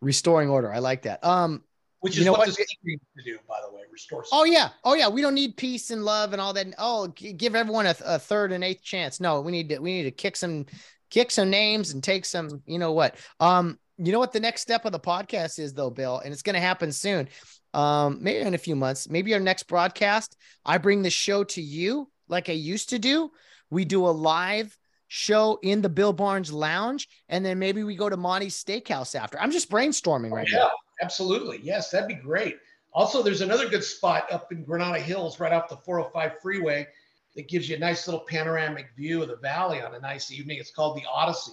Restoring 0.00 0.48
order. 0.48 0.72
I 0.72 0.78
like 0.80 1.02
that. 1.02 1.24
Um, 1.24 1.62
which 2.00 2.16
You 2.16 2.20
is 2.20 2.26
know 2.26 2.32
what, 2.32 2.40
what? 2.40 2.46
this 2.48 2.66
needs 2.82 3.02
to 3.16 3.22
do, 3.24 3.38
by 3.48 3.54
the 3.64 3.72
way. 3.72 3.82
Restore. 3.92 4.24
Oh 4.32 4.44
yeah, 4.44 4.70
oh 4.82 4.94
yeah. 4.94 5.08
We 5.08 5.22
don't 5.22 5.34
need 5.34 5.56
peace 5.56 5.90
and 5.90 6.04
love 6.04 6.32
and 6.32 6.40
all 6.40 6.52
that. 6.54 6.66
Oh, 6.78 7.06
give 7.08 7.54
everyone 7.54 7.86
a, 7.86 7.94
a 8.04 8.18
third 8.18 8.50
and 8.50 8.64
eighth 8.64 8.82
chance. 8.82 9.20
No, 9.20 9.40
we 9.40 9.52
need 9.52 9.68
to 9.68 9.78
we 9.78 9.92
need 9.92 10.04
to 10.04 10.10
kick 10.10 10.34
some 10.34 10.66
kick 11.10 11.30
some 11.30 11.50
names 11.50 11.92
and 11.92 12.02
take 12.02 12.24
some. 12.24 12.62
You 12.66 12.78
know 12.78 12.92
what? 12.92 13.16
Um, 13.38 13.78
you 13.98 14.10
know 14.10 14.18
what 14.18 14.32
the 14.32 14.40
next 14.40 14.62
step 14.62 14.84
of 14.84 14.92
the 14.92 14.98
podcast 14.98 15.58
is 15.58 15.74
though, 15.74 15.90
Bill, 15.90 16.18
and 16.18 16.32
it's 16.32 16.42
going 16.42 16.54
to 16.54 16.60
happen 16.60 16.90
soon. 16.90 17.28
Um, 17.74 18.18
maybe 18.20 18.40
in 18.40 18.54
a 18.54 18.58
few 18.58 18.74
months. 18.76 19.08
Maybe 19.08 19.32
our 19.34 19.40
next 19.40 19.64
broadcast, 19.64 20.36
I 20.64 20.78
bring 20.78 21.02
the 21.02 21.10
show 21.10 21.44
to 21.44 21.62
you 21.62 22.10
like 22.28 22.48
I 22.48 22.54
used 22.54 22.90
to 22.90 22.98
do. 22.98 23.30
We 23.72 23.86
do 23.86 24.06
a 24.06 24.10
live 24.10 24.78
show 25.08 25.58
in 25.62 25.80
the 25.80 25.88
Bill 25.88 26.12
Barnes 26.12 26.52
Lounge, 26.52 27.08
and 27.30 27.42
then 27.44 27.58
maybe 27.58 27.84
we 27.84 27.96
go 27.96 28.10
to 28.10 28.18
Monty's 28.18 28.62
Steakhouse 28.62 29.14
after. 29.14 29.40
I'm 29.40 29.50
just 29.50 29.70
brainstorming 29.70 30.30
right 30.30 30.46
yeah, 30.50 30.58
now. 30.58 30.70
absolutely. 31.00 31.58
Yes, 31.62 31.90
that'd 31.90 32.06
be 32.06 32.14
great. 32.14 32.58
Also, 32.92 33.22
there's 33.22 33.40
another 33.40 33.70
good 33.70 33.82
spot 33.82 34.30
up 34.30 34.52
in 34.52 34.62
Granada 34.62 34.98
Hills, 34.98 35.40
right 35.40 35.54
off 35.54 35.70
the 35.70 35.78
405 35.78 36.42
freeway, 36.42 36.86
that 37.34 37.48
gives 37.48 37.66
you 37.66 37.76
a 37.76 37.78
nice 37.78 38.06
little 38.06 38.20
panoramic 38.20 38.90
view 38.94 39.22
of 39.22 39.28
the 39.28 39.36
valley 39.36 39.80
on 39.80 39.94
a 39.94 40.00
nice 40.00 40.30
evening. 40.30 40.58
It's 40.58 40.70
called 40.70 40.98
the 40.98 41.04
Odyssey. 41.10 41.52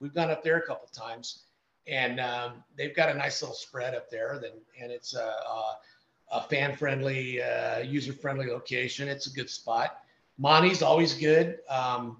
We've 0.00 0.12
gone 0.12 0.32
up 0.32 0.42
there 0.42 0.56
a 0.56 0.66
couple 0.66 0.88
times, 0.88 1.44
and 1.86 2.18
um, 2.18 2.64
they've 2.76 2.96
got 2.96 3.10
a 3.10 3.14
nice 3.14 3.42
little 3.42 3.54
spread 3.54 3.94
up 3.94 4.10
there. 4.10 4.40
Then, 4.42 4.52
and 4.82 4.90
it's 4.90 5.14
a, 5.14 5.22
a, 5.22 5.76
a 6.32 6.42
fan-friendly, 6.42 7.40
uh, 7.40 7.78
user-friendly 7.78 8.48
location. 8.48 9.06
It's 9.06 9.28
a 9.28 9.32
good 9.32 9.48
spot. 9.48 9.99
Monty's 10.44 10.80
always 10.82 11.12
good. 11.14 11.58
Um, 11.68 12.16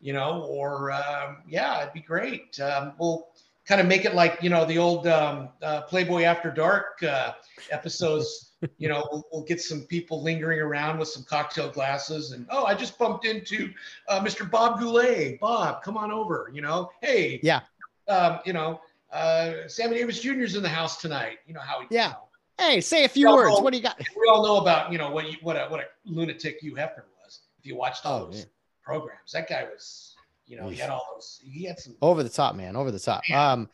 you 0.00 0.12
know, 0.12 0.42
or 0.42 0.90
um, 0.92 1.38
yeah, 1.48 1.80
it'd 1.82 1.94
be 1.94 2.00
great. 2.00 2.58
Um, 2.60 2.92
we'll 2.98 3.28
kind 3.64 3.80
of 3.80 3.86
make 3.86 4.04
it 4.04 4.14
like 4.14 4.38
you 4.42 4.50
know 4.50 4.64
the 4.64 4.76
old 4.78 5.06
um, 5.06 5.48
uh, 5.62 5.82
Playboy 5.82 6.22
After 6.24 6.50
Dark 6.50 7.00
uh, 7.02 7.32
episodes. 7.70 8.44
you 8.78 8.88
know, 8.88 9.06
we'll, 9.12 9.24
we'll 9.32 9.44
get 9.44 9.60
some 9.60 9.82
people 9.82 10.20
lingering 10.20 10.58
around 10.58 10.98
with 10.98 11.06
some 11.08 11.22
cocktail 11.24 11.70
glasses, 11.70 12.32
and 12.32 12.44
oh, 12.50 12.64
I 12.64 12.74
just 12.74 12.98
bumped 12.98 13.24
into 13.24 13.70
uh, 14.08 14.20
Mr. 14.20 14.48
Bob 14.50 14.80
Goulet. 14.80 15.38
Bob, 15.38 15.82
come 15.84 15.96
on 15.96 16.10
over. 16.10 16.50
You 16.52 16.62
know, 16.62 16.90
hey, 17.00 17.38
Yeah. 17.44 17.60
um, 18.08 18.40
you 18.44 18.52
know, 18.52 18.80
uh, 19.12 19.52
Sammy 19.68 19.96
Davis 19.98 20.20
Jr.'s 20.20 20.56
in 20.56 20.62
the 20.64 20.68
house 20.68 21.00
tonight. 21.00 21.38
You 21.46 21.54
know 21.54 21.60
how 21.60 21.78
he, 21.80 21.84
you 21.84 22.00
Yeah. 22.00 22.08
know, 22.08 22.24
Hey, 22.60 22.80
say 22.80 23.04
a 23.04 23.08
few 23.08 23.28
words. 23.32 23.52
well- 23.52 23.62
What 23.62 23.70
do 23.72 23.76
you 23.76 23.82
got? 23.84 23.96
we 23.98 24.26
all 24.28 24.44
know 24.44 24.56
about 24.56 24.90
you 24.90 24.98
know 24.98 25.10
what 25.12 25.30
you, 25.30 25.36
what 25.42 25.54
a 25.56 25.66
what 25.68 25.78
a 25.80 25.84
lunatic 26.04 26.58
Hugh 26.60 26.74
Hefner 26.74 26.96
was. 26.96 27.17
If 27.58 27.66
you 27.66 27.76
watched 27.76 28.06
all 28.06 28.22
Oh, 28.22 28.24
those 28.26 28.46
programs, 28.82 29.32
that 29.32 29.48
guy 29.48 29.64
was, 29.64 30.14
you 30.46 30.56
know, 30.56 30.68
he 30.68 30.76
had 30.76 30.90
all 30.90 31.06
those. 31.14 31.40
He 31.44 31.64
had 31.64 31.78
some. 31.78 31.96
Over 32.02 32.22
the 32.22 32.28
top, 32.28 32.54
man. 32.54 32.76
Over 32.76 32.90
the 32.90 33.00
top. 33.00 33.22
Yeah. 33.28 33.52
Um, 33.52 33.68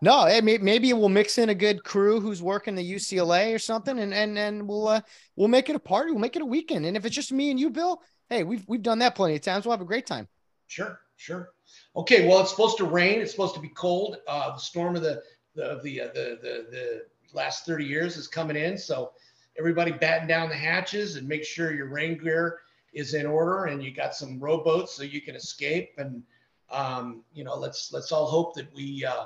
no, 0.00 0.24
eh, 0.24 0.40
may- 0.40 0.58
maybe 0.58 0.92
we'll 0.92 1.08
mix 1.08 1.38
in 1.38 1.48
a 1.48 1.54
good 1.54 1.84
crew 1.84 2.20
who's 2.20 2.42
working 2.42 2.74
the 2.74 2.92
UCLA 2.94 3.54
or 3.54 3.58
something, 3.58 3.98
and 3.98 4.12
and 4.12 4.36
and 4.36 4.68
we'll 4.68 4.88
uh, 4.88 5.00
we'll 5.36 5.48
make 5.48 5.68
it 5.70 5.76
a 5.76 5.80
party. 5.80 6.10
We'll 6.10 6.20
make 6.20 6.36
it 6.36 6.42
a 6.42 6.46
weekend. 6.46 6.84
And 6.86 6.96
if 6.96 7.04
it's 7.04 7.14
just 7.14 7.32
me 7.32 7.50
and 7.50 7.58
you, 7.60 7.70
Bill, 7.70 8.02
hey, 8.28 8.42
we've 8.44 8.64
we've 8.66 8.82
done 8.82 8.98
that 8.98 9.14
plenty 9.14 9.36
of 9.36 9.42
times. 9.42 9.64
We'll 9.64 9.72
have 9.72 9.80
a 9.80 9.84
great 9.86 10.06
time. 10.06 10.26
Sure, 10.66 11.00
sure. 11.16 11.50
Okay, 11.96 12.26
well, 12.26 12.40
it's 12.40 12.50
supposed 12.50 12.78
to 12.78 12.84
rain. 12.84 13.20
It's 13.20 13.30
supposed 13.30 13.54
to 13.54 13.60
be 13.60 13.68
cold. 13.68 14.16
Uh, 14.26 14.50
the 14.52 14.58
storm 14.58 14.96
of 14.96 15.02
the 15.02 15.22
the 15.54 15.62
of 15.64 15.82
the, 15.82 16.00
uh, 16.00 16.08
the 16.14 16.38
the 16.42 16.66
the 16.70 17.02
last 17.32 17.64
thirty 17.64 17.84
years 17.84 18.16
is 18.16 18.26
coming 18.26 18.56
in. 18.56 18.76
So 18.76 19.12
everybody 19.58 19.92
batten 19.92 20.26
down 20.26 20.48
the 20.48 20.56
hatches 20.56 21.14
and 21.16 21.28
make 21.28 21.44
sure 21.44 21.72
your 21.74 21.86
rain 21.88 22.18
gear 22.18 22.58
is 22.92 23.14
in 23.14 23.26
order 23.26 23.66
and 23.66 23.82
you 23.82 23.90
got 23.90 24.14
some 24.14 24.38
rowboats 24.38 24.94
so 24.94 25.02
you 25.02 25.20
can 25.20 25.34
escape. 25.34 25.94
And 25.98 26.22
um, 26.70 27.22
you 27.34 27.44
know, 27.44 27.56
let's 27.56 27.92
let's 27.92 28.12
all 28.12 28.26
hope 28.26 28.54
that 28.54 28.72
we 28.74 29.04
uh, 29.04 29.24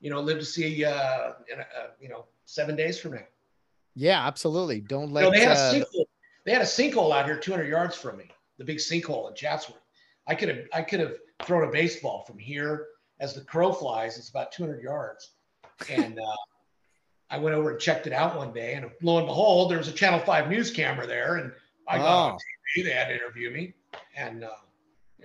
you 0.00 0.10
know 0.10 0.20
live 0.20 0.38
to 0.38 0.44
see 0.44 0.84
uh, 0.84 1.32
in 1.52 1.58
a, 1.58 1.62
uh, 1.62 1.88
you 2.00 2.08
know 2.08 2.26
seven 2.44 2.76
days 2.76 2.98
from 2.98 3.12
now. 3.12 3.24
Yeah, 3.94 4.26
absolutely. 4.26 4.80
Don't 4.80 5.08
You 5.08 5.14
let 5.14 5.22
know, 5.22 5.30
they 5.30 5.40
had 5.40 5.56
a 5.56 5.60
uh, 5.60 5.74
sinkhole. 5.74 6.04
They 6.44 6.52
had 6.52 6.62
a 6.62 6.66
sinkhole 6.66 7.14
out 7.14 7.24
here 7.24 7.38
200 7.38 7.66
yards 7.66 7.96
from 7.96 8.18
me. 8.18 8.30
The 8.58 8.64
big 8.64 8.78
sinkhole 8.78 9.28
in 9.30 9.34
Chatsworth. 9.34 9.80
I 10.26 10.34
could 10.34 10.48
have 10.48 10.58
I 10.72 10.82
could 10.82 11.00
have 11.00 11.14
thrown 11.42 11.68
a 11.68 11.70
baseball 11.70 12.24
from 12.26 12.38
here 12.38 12.86
as 13.20 13.34
the 13.34 13.42
crow 13.42 13.72
flies. 13.72 14.18
It's 14.18 14.28
about 14.28 14.52
200 14.52 14.82
yards, 14.82 15.30
and 15.90 16.18
uh, 16.18 16.36
I 17.30 17.38
went 17.38 17.56
over 17.56 17.70
and 17.70 17.80
checked 17.80 18.06
it 18.06 18.12
out 18.12 18.36
one 18.36 18.52
day, 18.52 18.74
and 18.74 18.90
lo 19.02 19.18
and 19.18 19.26
behold, 19.26 19.70
there 19.70 19.78
was 19.78 19.88
a 19.88 19.92
Channel 19.92 20.20
Five 20.20 20.48
news 20.48 20.70
camera 20.70 21.06
there, 21.06 21.36
and 21.36 21.52
I 21.88 21.98
got 21.98 22.34
Oh. 22.34 22.38
TV. 22.76 22.84
They 22.84 22.90
had 22.92 23.08
to 23.08 23.14
interview 23.14 23.50
me, 23.50 23.74
and 24.16 24.44
uh, 24.44 24.48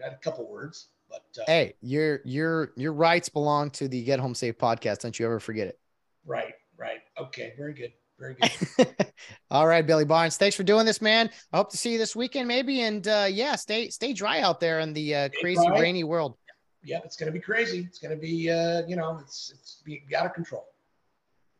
I 0.02 0.06
had 0.06 0.14
a 0.14 0.18
couple 0.18 0.50
words, 0.50 0.88
but 1.10 1.26
uh, 1.40 1.46
hey, 1.48 1.74
your 1.82 2.22
your 2.24 2.72
your 2.76 2.94
rights 2.94 3.30
belong 3.30 3.72
to 3.72 3.88
the 3.88 4.04
Get 4.04 4.20
Home 4.20 4.36
Safe 4.36 4.58
podcast. 4.58 5.00
Don't 5.00 5.18
you 5.18 5.26
ever 5.26 5.40
forget 5.40 5.68
it. 5.68 5.80
right, 6.26 6.54
right, 6.78 7.02
okay, 7.20 7.54
very 7.58 7.74
good, 7.74 7.94
very 8.20 8.36
good. 8.36 8.96
All 9.52 9.68
right, 9.68 9.86
Billy 9.86 10.06
Barnes. 10.06 10.38
Thanks 10.38 10.56
for 10.56 10.64
doing 10.64 10.86
this, 10.86 11.02
man. 11.02 11.30
I 11.52 11.58
hope 11.58 11.70
to 11.72 11.78
see 11.78 11.94
you 11.94 11.98
this 11.98 12.16
weekend, 12.16 12.48
maybe. 12.48 12.82
And 12.82 13.08
uh, 13.08 13.28
yeah, 13.30 13.56
stay 13.56 13.90
stay 13.90 14.14
dry 14.14 14.42
out 14.42 14.60
there 14.60 14.80
in 14.80 14.94
the 14.94 15.16
uh, 15.16 15.30
crazy 15.42 15.66
dry. 15.66 15.80
rainy 15.80 16.04
world. 16.04 16.38
yep, 16.84 17.04
it's 17.06 17.16
gonna 17.16 17.32
be 17.32 17.40
crazy. 17.40 17.80
It's 17.88 18.00
gonna 18.00 18.16
be 18.16 18.50
uh, 18.50 18.84
you 18.88 18.96
know, 18.96 19.20
it's 19.22 19.52
it's 19.54 19.82
be 19.86 20.04
out 20.16 20.26
of 20.26 20.34
control. 20.34 20.66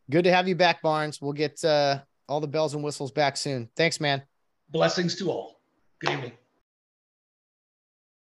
Good 0.10 0.24
to 0.24 0.32
have 0.32 0.48
you 0.48 0.56
back, 0.56 0.82
Barnes. 0.82 1.22
We'll 1.22 1.34
get 1.34 1.64
uh, 1.64 2.00
all 2.28 2.40
the 2.40 2.48
bells 2.48 2.74
and 2.74 2.84
whistles 2.84 3.12
back 3.12 3.38
soon. 3.38 3.70
Thanks, 3.76 4.00
man. 4.00 4.24
Blessings 4.72 5.16
to 5.18 5.30
all. 5.30 5.59
Good 6.00 6.12
evening. 6.12 6.32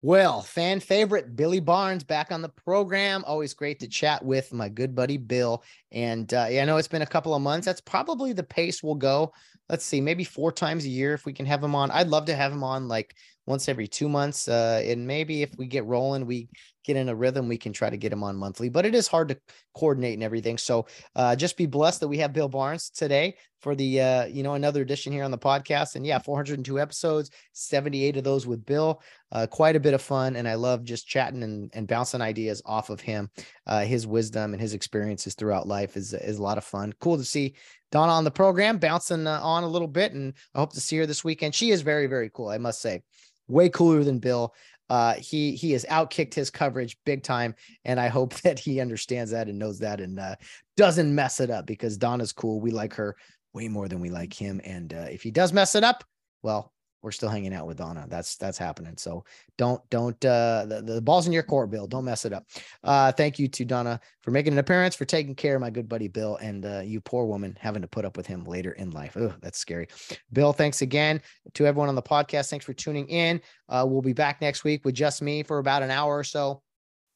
Well, 0.02 0.42
fan 0.42 0.82
favorite 0.82 1.34
Billy 1.38 1.62
Barnes 1.62 2.04
back 2.04 2.30
on 2.34 2.42
the 2.42 2.50
program. 2.50 3.24
Always 3.26 3.54
great 3.54 3.80
to 3.80 3.88
chat 3.88 4.24
with 4.24 4.52
my 4.52 4.68
good 4.68 4.94
buddy 4.94 5.16
Bill. 5.16 5.64
And 5.94 6.32
uh, 6.34 6.48
yeah, 6.50 6.64
I 6.64 6.66
know 6.66 6.76
it's 6.76 6.90
been 6.90 7.04
a 7.04 7.06
couple 7.06 7.34
of 7.34 7.42
months. 7.42 7.66
That's 7.66 7.80
probably 7.80 8.34
the 8.34 8.44
pace 8.44 8.84
we'll 8.84 8.96
go. 8.96 9.32
Let's 9.70 9.86
see, 9.86 10.02
maybe 10.02 10.26
four 10.26 10.52
times 10.52 10.84
a 10.84 10.90
year 10.90 11.14
if 11.14 11.26
we 11.26 11.32
can 11.32 11.46
have 11.46 11.64
him 11.64 11.74
on. 11.74 11.90
I'd 11.92 12.10
love 12.10 12.26
to 12.26 12.36
have 12.36 12.52
him 12.52 12.66
on 12.66 12.90
like 12.90 13.16
once 13.46 13.68
every 13.68 13.88
two 13.88 14.10
months. 14.10 14.48
Uh, 14.48 14.82
and 14.86 15.06
maybe 15.06 15.42
if 15.42 15.52
we 15.58 15.68
get 15.68 15.86
rolling, 15.86 16.26
we 16.26 16.50
get 16.86 16.98
in 16.98 17.10
a 17.10 17.16
rhythm, 17.16 17.48
we 17.48 17.58
can 17.58 17.72
try 17.72 17.90
to 17.90 17.98
get 17.98 18.12
him 18.12 18.24
on 18.24 18.36
monthly. 18.36 18.70
But 18.70 18.86
it 18.86 18.94
is 18.96 19.08
hard 19.08 19.30
to 19.30 19.40
coordinate 19.76 20.16
and 20.16 20.24
everything. 20.24 20.58
So 20.58 20.86
uh, 21.16 21.36
just 21.36 21.58
be 21.58 21.66
blessed 21.66 22.02
that 22.02 22.08
we 22.08 22.18
have 22.18 22.34
Bill 22.34 22.50
Barnes 22.50 22.90
today 22.90 23.36
for 23.62 23.76
the 23.76 24.02
uh, 24.02 24.26
you 24.26 24.44
know 24.44 24.56
another 24.56 24.82
edition 24.82 25.14
here 25.14 25.24
on 25.24 25.32
the 25.32 25.38
podcast. 25.38 25.96
And 25.96 26.06
yeah, 26.06 26.20
402 26.20 26.80
episodes, 26.80 27.32
78 27.54 28.18
of 28.18 28.24
those 28.24 28.46
with 28.46 28.66
Bill 28.66 29.02
uh, 29.34 29.48
quite 29.48 29.76
a 29.76 29.80
bit 29.80 29.94
of 29.94 30.02
fun 30.02 30.36
and 30.36 30.48
i 30.48 30.54
love 30.54 30.84
just 30.84 31.08
chatting 31.08 31.44
and, 31.44 31.70
and 31.74 31.88
bouncing 31.88 32.22
ideas 32.22 32.62
off 32.66 32.90
of 32.90 33.02
him 33.02 33.30
uh, 33.68 33.82
his 33.82 34.08
wisdom 34.08 34.54
and 34.54 34.62
his 34.62 34.74
experiences 34.74 35.34
throughout 35.34 35.68
life 35.68 35.98
is, 35.98 36.14
is 36.14 36.38
a 36.38 36.44
lot 36.44 36.58
of 36.58 36.64
fun 36.64 36.94
cool 37.00 37.18
to 37.18 37.26
see 37.26 37.56
donna 37.92 38.12
on 38.12 38.24
the 38.24 38.32
program 38.32 38.78
bouncing 38.78 39.28
uh, 39.28 39.40
on 39.42 39.64
a 39.64 39.68
little 39.68 39.88
bit 39.88 40.14
and 40.14 40.34
i 40.56 40.60
hope 40.60 40.72
to 40.72 40.80
see 40.80 40.98
her 40.98 41.06
this 41.06 41.24
weekend 41.24 41.54
she 41.54 41.72
is 41.72 41.82
very 41.82 42.08
very 42.08 42.30
cool 42.30 42.48
i 42.48 42.58
must 42.58 42.80
say 42.80 43.02
way 43.48 43.70
cooler 43.70 44.04
than 44.04 44.20
bill. 44.20 44.54
Uh, 44.90 45.16
he 45.16 45.56
he 45.56 45.72
has 45.72 45.86
outkicked 45.90 46.34
his 46.34 46.50
coverage 46.50 46.98
big 47.06 47.24
time 47.24 47.56
and 47.86 48.00
i 48.00 48.08
hope 48.08 48.34
that 48.42 48.60
he 48.60 48.80
understands 48.80 49.32
that 49.32 49.48
and 49.48 49.58
knows 49.58 49.80
that 49.80 50.00
and 50.02 50.20
uh, 50.20 50.36
doesn't 50.78 51.16
mess 51.16 51.40
it 51.40 51.50
up 51.50 51.66
because 51.66 51.98
donna's 51.98 52.34
cool. 52.34 52.60
We 52.60 52.72
like 52.72 52.94
her 52.96 53.16
way 53.54 53.68
more 53.68 53.88
than 53.88 54.00
we 54.00 54.10
like 54.10 54.34
him. 54.34 54.60
And 54.64 54.94
uh, 54.94 55.08
if 55.10 55.24
he 55.24 55.32
does 55.32 55.54
mess 55.54 55.76
it 55.76 55.84
up 55.84 56.04
well 56.42 56.74
we're 57.04 57.12
still 57.12 57.30
hanging 57.30 57.54
out 57.54 57.68
with 57.68 57.78
Donna. 57.78 58.06
That's 58.08 58.38
that's 58.38 58.58
happening. 58.58 58.96
So 58.98 59.26
don't 59.58 59.82
don't 59.90 60.24
uh 60.26 60.66
the, 60.66 60.82
the 60.82 61.02
ball's 61.02 61.28
in 61.28 61.34
your 61.34 61.44
court, 61.44 61.70
Bill. 61.70 61.86
Don't 61.86 62.06
mess 62.06 62.26
it 62.26 62.34
up. 62.34 62.46
Uh 62.84 63.12
thank 63.12 63.38
you 63.38 63.48
to 63.50 63.66
Donna 63.66 64.00
for 64.22 64.32
making 64.32 64.54
an 64.54 64.60
appearance, 64.60 64.96
for 64.96 65.06
taking 65.06 65.36
care 65.36 65.56
of 65.56 65.62
my 65.62 65.70
good 65.70 65.90
buddy 65.90 66.08
Bill, 66.08 66.38
and 66.38 66.66
uh 66.66 66.80
you 66.80 67.02
poor 67.02 67.26
woman 67.26 67.56
having 67.60 67.82
to 67.82 67.88
put 67.88 68.06
up 68.06 68.18
with 68.18 68.26
him 68.26 68.46
later 68.46 68.72
in 68.72 68.90
life. 68.92 69.18
Oh, 69.18 69.34
that's 69.42 69.60
scary. 69.60 69.90
Bill, 70.32 70.54
thanks 70.54 70.82
again 70.82 71.22
to 71.54 71.68
everyone 71.68 71.90
on 71.90 71.96
the 71.96 72.02
podcast. 72.02 72.50
Thanks 72.50 72.66
for 72.66 72.74
tuning 72.74 73.08
in. 73.10 73.42
Uh 73.68 73.86
we'll 73.88 74.02
be 74.02 74.14
back 74.14 74.42
next 74.42 74.64
week 74.64 74.86
with 74.86 74.96
just 74.96 75.22
me 75.22 75.44
for 75.44 75.60
about 75.60 75.84
an 75.84 75.92
hour 75.92 76.18
or 76.18 76.24
so 76.24 76.64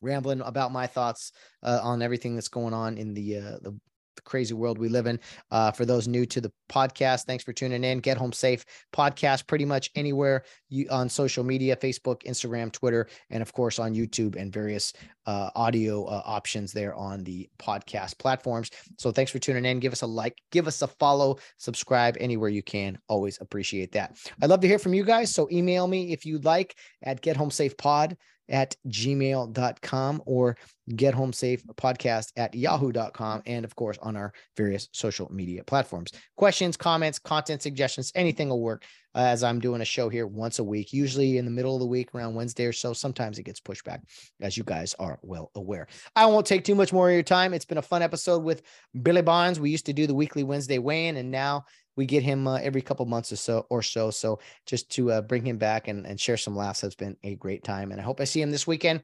rambling 0.01 0.41
about 0.41 0.71
my 0.71 0.85
thoughts 0.85 1.31
uh, 1.63 1.79
on 1.81 2.01
everything 2.01 2.35
that's 2.35 2.49
going 2.49 2.73
on 2.73 2.97
in 2.99 3.15
the 3.15 3.37
uh, 3.37 3.57
the 3.61 3.77
the 4.17 4.21
crazy 4.23 4.53
world 4.53 4.77
we 4.77 4.89
live 4.89 5.07
in. 5.07 5.19
Uh, 5.49 5.71
for 5.71 5.85
those 5.85 6.07
new 6.07 6.25
to 6.25 6.41
the 6.41 6.51
podcast, 6.69 7.25
thanks 7.25 7.43
for 7.43 7.53
tuning 7.53 7.83
in. 7.83 7.99
Get 7.99 8.17
Home 8.17 8.33
Safe 8.33 8.65
podcast 8.93 9.47
pretty 9.47 9.65
much 9.65 9.89
anywhere 9.95 10.43
you 10.69 10.87
on 10.91 11.07
social 11.07 11.43
media 11.43 11.75
Facebook, 11.75 12.23
Instagram, 12.23 12.71
Twitter, 12.71 13.07
and 13.29 13.41
of 13.41 13.53
course 13.53 13.79
on 13.79 13.95
YouTube 13.95 14.35
and 14.35 14.51
various 14.51 14.93
uh, 15.25 15.49
audio 15.55 16.05
uh, 16.05 16.21
options 16.25 16.71
there 16.73 16.93
on 16.95 17.23
the 17.23 17.49
podcast 17.59 18.17
platforms. 18.17 18.71
So 18.97 19.11
thanks 19.11 19.31
for 19.31 19.39
tuning 19.39 19.65
in. 19.65 19.79
Give 19.79 19.93
us 19.93 20.01
a 20.01 20.07
like, 20.07 20.37
give 20.51 20.67
us 20.67 20.81
a 20.81 20.87
follow, 20.87 21.37
subscribe 21.57 22.17
anywhere 22.19 22.49
you 22.49 22.63
can. 22.63 22.97
Always 23.07 23.39
appreciate 23.41 23.91
that. 23.93 24.17
I'd 24.41 24.49
love 24.49 24.61
to 24.61 24.67
hear 24.67 24.79
from 24.79 24.93
you 24.93 25.03
guys. 25.03 25.33
So 25.33 25.47
email 25.51 25.87
me 25.87 26.11
if 26.11 26.25
you'd 26.25 26.45
like 26.45 26.75
at 27.03 27.21
Get 27.21 27.37
Home 27.37 27.51
Safe 27.51 27.77
Pod 27.77 28.17
at 28.49 28.75
gmail.com 28.87 30.21
or 30.25 30.57
get 30.95 31.13
home 31.13 31.33
safe 31.33 31.63
podcast 31.75 32.31
at 32.37 32.55
yahoo.com 32.55 33.41
and 33.45 33.65
of 33.65 33.75
course 33.75 33.97
on 34.01 34.15
our 34.15 34.33
various 34.55 34.87
social 34.91 35.31
media 35.31 35.63
platforms. 35.63 36.11
Questions 36.37 36.77
comments 36.77 37.19
content 37.19 37.61
suggestions 37.61 38.11
anything 38.15 38.49
will 38.49 38.61
work 38.61 38.83
uh, 39.15 39.19
as 39.19 39.43
i'm 39.43 39.59
doing 39.59 39.81
a 39.81 39.85
show 39.85 40.09
here 40.09 40.27
once 40.27 40.59
a 40.59 40.63
week 40.63 40.93
usually 40.93 41.37
in 41.37 41.45
the 41.45 41.51
middle 41.51 41.75
of 41.75 41.79
the 41.79 41.85
week 41.85 42.13
around 42.13 42.35
wednesday 42.35 42.65
or 42.65 42.73
so. 42.73 42.93
Sometimes 42.93 43.39
it 43.39 43.43
gets 43.43 43.59
pushed 43.59 43.83
back 43.83 44.01
as 44.41 44.57
you 44.57 44.63
guys 44.63 44.95
are 44.99 45.19
well 45.21 45.51
aware. 45.55 45.87
I 46.15 46.25
won't 46.27 46.45
take 46.45 46.63
too 46.63 46.75
much 46.75 46.93
more 46.93 47.09
of 47.09 47.13
your 47.13 47.23
time. 47.23 47.53
It's 47.53 47.65
been 47.65 47.77
a 47.77 47.81
fun 47.81 48.01
episode 48.01 48.43
with 48.43 48.61
billy 49.01 49.21
barnes. 49.21 49.59
We 49.59 49.71
used 49.71 49.87
to 49.87 49.93
do 49.93 50.07
the 50.07 50.15
weekly 50.15 50.43
wednesday 50.43 50.77
weigh-in 50.77 51.17
and 51.17 51.31
now 51.31 51.65
we 51.97 52.05
get 52.05 52.23
him 52.23 52.47
uh, 52.47 52.59
every 52.61 52.81
couple 52.81 53.05
months 53.05 53.31
or 53.31 53.35
so 53.35 53.65
or 53.69 53.81
so 53.81 54.09
so 54.09 54.39
just 54.65 54.89
to 54.91 55.11
uh, 55.11 55.21
bring 55.21 55.45
him 55.45 55.57
back 55.57 55.87
and, 55.87 56.05
and 56.05 56.19
share 56.19 56.37
some 56.37 56.55
laughs 56.55 56.81
has 56.81 56.95
been 56.95 57.17
a 57.23 57.35
great 57.35 57.63
time 57.63 57.91
and 57.91 57.99
i 57.99 58.03
hope 58.03 58.21
i 58.21 58.23
see 58.23 58.41
him 58.41 58.51
this 58.51 58.67
weekend 58.67 59.03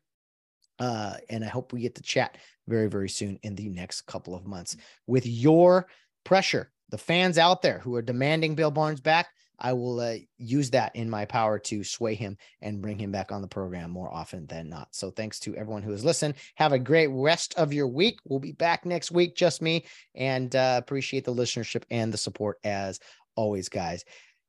uh, 0.79 1.15
and 1.29 1.43
i 1.43 1.47
hope 1.47 1.73
we 1.73 1.81
get 1.81 1.95
to 1.95 2.03
chat 2.03 2.37
very 2.67 2.89
very 2.89 3.09
soon 3.09 3.37
in 3.43 3.55
the 3.55 3.69
next 3.69 4.01
couple 4.03 4.35
of 4.35 4.45
months. 4.45 4.77
With 5.07 5.25
your 5.25 5.87
pressure 6.23 6.71
the 6.89 6.97
fans 6.97 7.37
out 7.37 7.61
there 7.61 7.79
who 7.79 7.95
are 7.95 8.01
demanding 8.01 8.55
bill 8.55 8.71
barnes 8.71 9.01
back 9.01 9.27
I 9.63 9.73
will 9.73 9.99
uh, 10.01 10.15
use 10.37 10.69
that 10.71 10.95
in 10.95 11.09
my 11.09 11.25
power 11.25 11.57
to 11.59 11.83
sway 11.83 12.15
him 12.15 12.37
and 12.61 12.81
bring 12.81 12.99
him 12.99 13.11
back 13.11 13.31
on 13.31 13.41
the 13.41 13.47
program 13.47 13.89
more 13.89 14.13
often 14.13 14.45
than 14.45 14.69
not. 14.69 14.89
So 14.91 15.09
thanks 15.09 15.39
to 15.41 15.55
everyone 15.55 15.81
who 15.81 15.91
has 15.91 16.03
listened. 16.03 16.35
Have 16.55 16.73
a 16.73 16.79
great 16.79 17.07
rest 17.07 17.53
of 17.55 17.71
your 17.71 17.87
week. 17.87 18.19
We'll 18.25 18.39
be 18.39 18.51
back 18.51 18.85
next 18.85 19.11
week, 19.11 19.35
just 19.35 19.61
me, 19.61 19.85
and 20.13 20.53
uh, 20.55 20.75
appreciate 20.77 21.23
the 21.23 21.33
listenership 21.33 21.83
and 21.89 22.13
the 22.13 22.17
support 22.17 22.57
as 22.63 22.99
always, 23.35 23.69
guys. 23.69 24.03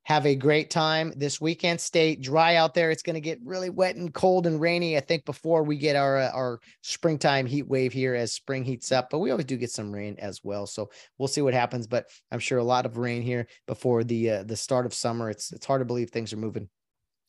Have 0.04 0.26
a 0.26 0.34
great 0.34 0.70
time 0.70 1.12
this 1.16 1.40
weekend. 1.40 1.80
Stay 1.80 2.14
dry 2.14 2.56
out 2.56 2.74
there. 2.74 2.90
It's 2.90 3.02
going 3.02 3.14
to 3.14 3.20
get 3.20 3.40
really 3.42 3.70
wet 3.70 3.96
and 3.96 4.12
cold 4.12 4.46
and 4.46 4.60
rainy. 4.60 4.98
I 4.98 5.00
think 5.00 5.24
before 5.24 5.62
we 5.62 5.76
get 5.78 5.96
our 5.96 6.18
uh, 6.18 6.30
our 6.30 6.60
springtime 6.82 7.46
heat 7.46 7.66
wave 7.66 7.92
here 7.92 8.14
as 8.14 8.32
spring 8.32 8.64
heats 8.64 8.92
up, 8.92 9.08
but 9.10 9.20
we 9.20 9.30
always 9.30 9.46
do 9.46 9.56
get 9.56 9.70
some 9.70 9.90
rain 9.90 10.16
as 10.18 10.42
well. 10.44 10.66
So 10.66 10.90
we'll 11.16 11.28
see 11.28 11.40
what 11.40 11.54
happens. 11.54 11.86
But 11.86 12.06
I'm 12.30 12.38
sure 12.38 12.58
a 12.58 12.64
lot 12.64 12.84
of 12.84 12.98
rain 12.98 13.22
here 13.22 13.46
before 13.66 14.04
the 14.04 14.30
uh, 14.30 14.42
the 14.42 14.56
start 14.56 14.84
of 14.84 14.92
summer. 14.92 15.30
It's 15.30 15.52
it's 15.52 15.64
hard 15.64 15.80
to 15.80 15.86
believe 15.86 16.10
things 16.10 16.34
are 16.34 16.38
moving 16.38 16.68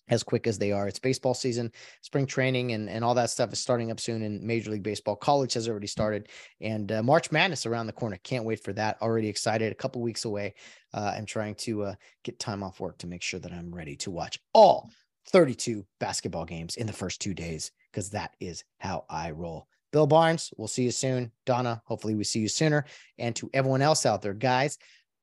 as 0.09 0.23
quick 0.23 0.47
as 0.47 0.57
they 0.57 0.71
are. 0.71 0.87
It's 0.87 0.99
baseball 0.99 1.33
season, 1.33 1.71
spring 2.01 2.25
training, 2.25 2.71
and, 2.73 2.89
and 2.89 3.03
all 3.03 3.15
that 3.15 3.29
stuff 3.29 3.51
is 3.53 3.59
starting 3.59 3.91
up 3.91 3.99
soon 3.99 4.21
in 4.21 4.45
Major 4.45 4.71
League 4.71 4.83
Baseball. 4.83 5.15
College 5.15 5.53
has 5.53 5.67
already 5.67 5.87
started, 5.87 6.29
and 6.61 6.91
uh, 6.91 7.03
March 7.03 7.31
Madness 7.31 7.65
around 7.65 7.87
the 7.87 7.93
corner. 7.93 8.17
Can't 8.23 8.45
wait 8.45 8.63
for 8.63 8.73
that. 8.73 9.01
Already 9.01 9.27
excited. 9.27 9.71
A 9.71 9.75
couple 9.75 10.01
weeks 10.01 10.25
away. 10.25 10.53
Uh, 10.93 11.13
I'm 11.15 11.25
trying 11.25 11.55
to 11.55 11.83
uh, 11.83 11.95
get 12.23 12.39
time 12.39 12.63
off 12.63 12.79
work 12.79 12.97
to 12.99 13.07
make 13.07 13.21
sure 13.21 13.39
that 13.39 13.51
I'm 13.51 13.73
ready 13.73 13.95
to 13.97 14.11
watch 14.11 14.39
all 14.53 14.89
32 15.29 15.85
basketball 15.99 16.45
games 16.45 16.75
in 16.77 16.87
the 16.87 16.93
first 16.93 17.19
two 17.21 17.33
days 17.33 17.71
because 17.91 18.09
that 18.11 18.35
is 18.39 18.63
how 18.79 19.05
I 19.09 19.31
roll. 19.31 19.67
Bill 19.91 20.07
Barnes, 20.07 20.51
we'll 20.57 20.67
see 20.67 20.83
you 20.83 20.91
soon. 20.91 21.31
Donna, 21.45 21.81
hopefully 21.85 22.15
we 22.15 22.23
see 22.23 22.39
you 22.39 22.49
sooner. 22.49 22.85
And 23.17 23.35
to 23.37 23.49
everyone 23.53 23.81
else 23.81 24.05
out 24.05 24.21
there, 24.21 24.33
guys, 24.33 24.77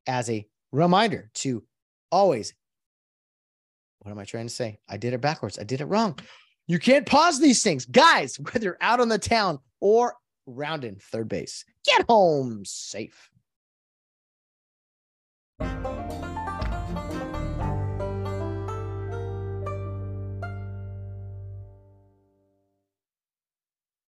as 0.07 0.29
a 0.29 0.45
reminder 0.71 1.29
to 1.35 1.63
always 2.11 2.53
what 4.03 4.11
am 4.11 4.19
I 4.19 4.25
trying 4.25 4.47
to 4.47 4.53
say? 4.53 4.77
I 4.87 4.97
did 4.97 5.13
it 5.13 5.21
backwards. 5.21 5.57
I 5.57 5.63
did 5.63 5.81
it 5.81 5.85
wrong. 5.85 6.19
You 6.67 6.79
can't 6.79 7.05
pause 7.05 7.39
these 7.39 7.63
things. 7.63 7.85
Guys, 7.85 8.39
whether 8.39 8.65
you're 8.65 8.77
out 8.81 8.99
on 8.99 9.09
the 9.09 9.17
town 9.17 9.59
or 9.79 10.15
rounding 10.45 10.97
third 10.99 11.29
base, 11.29 11.65
get 11.85 12.05
home 12.07 12.63
safe. 12.65 13.29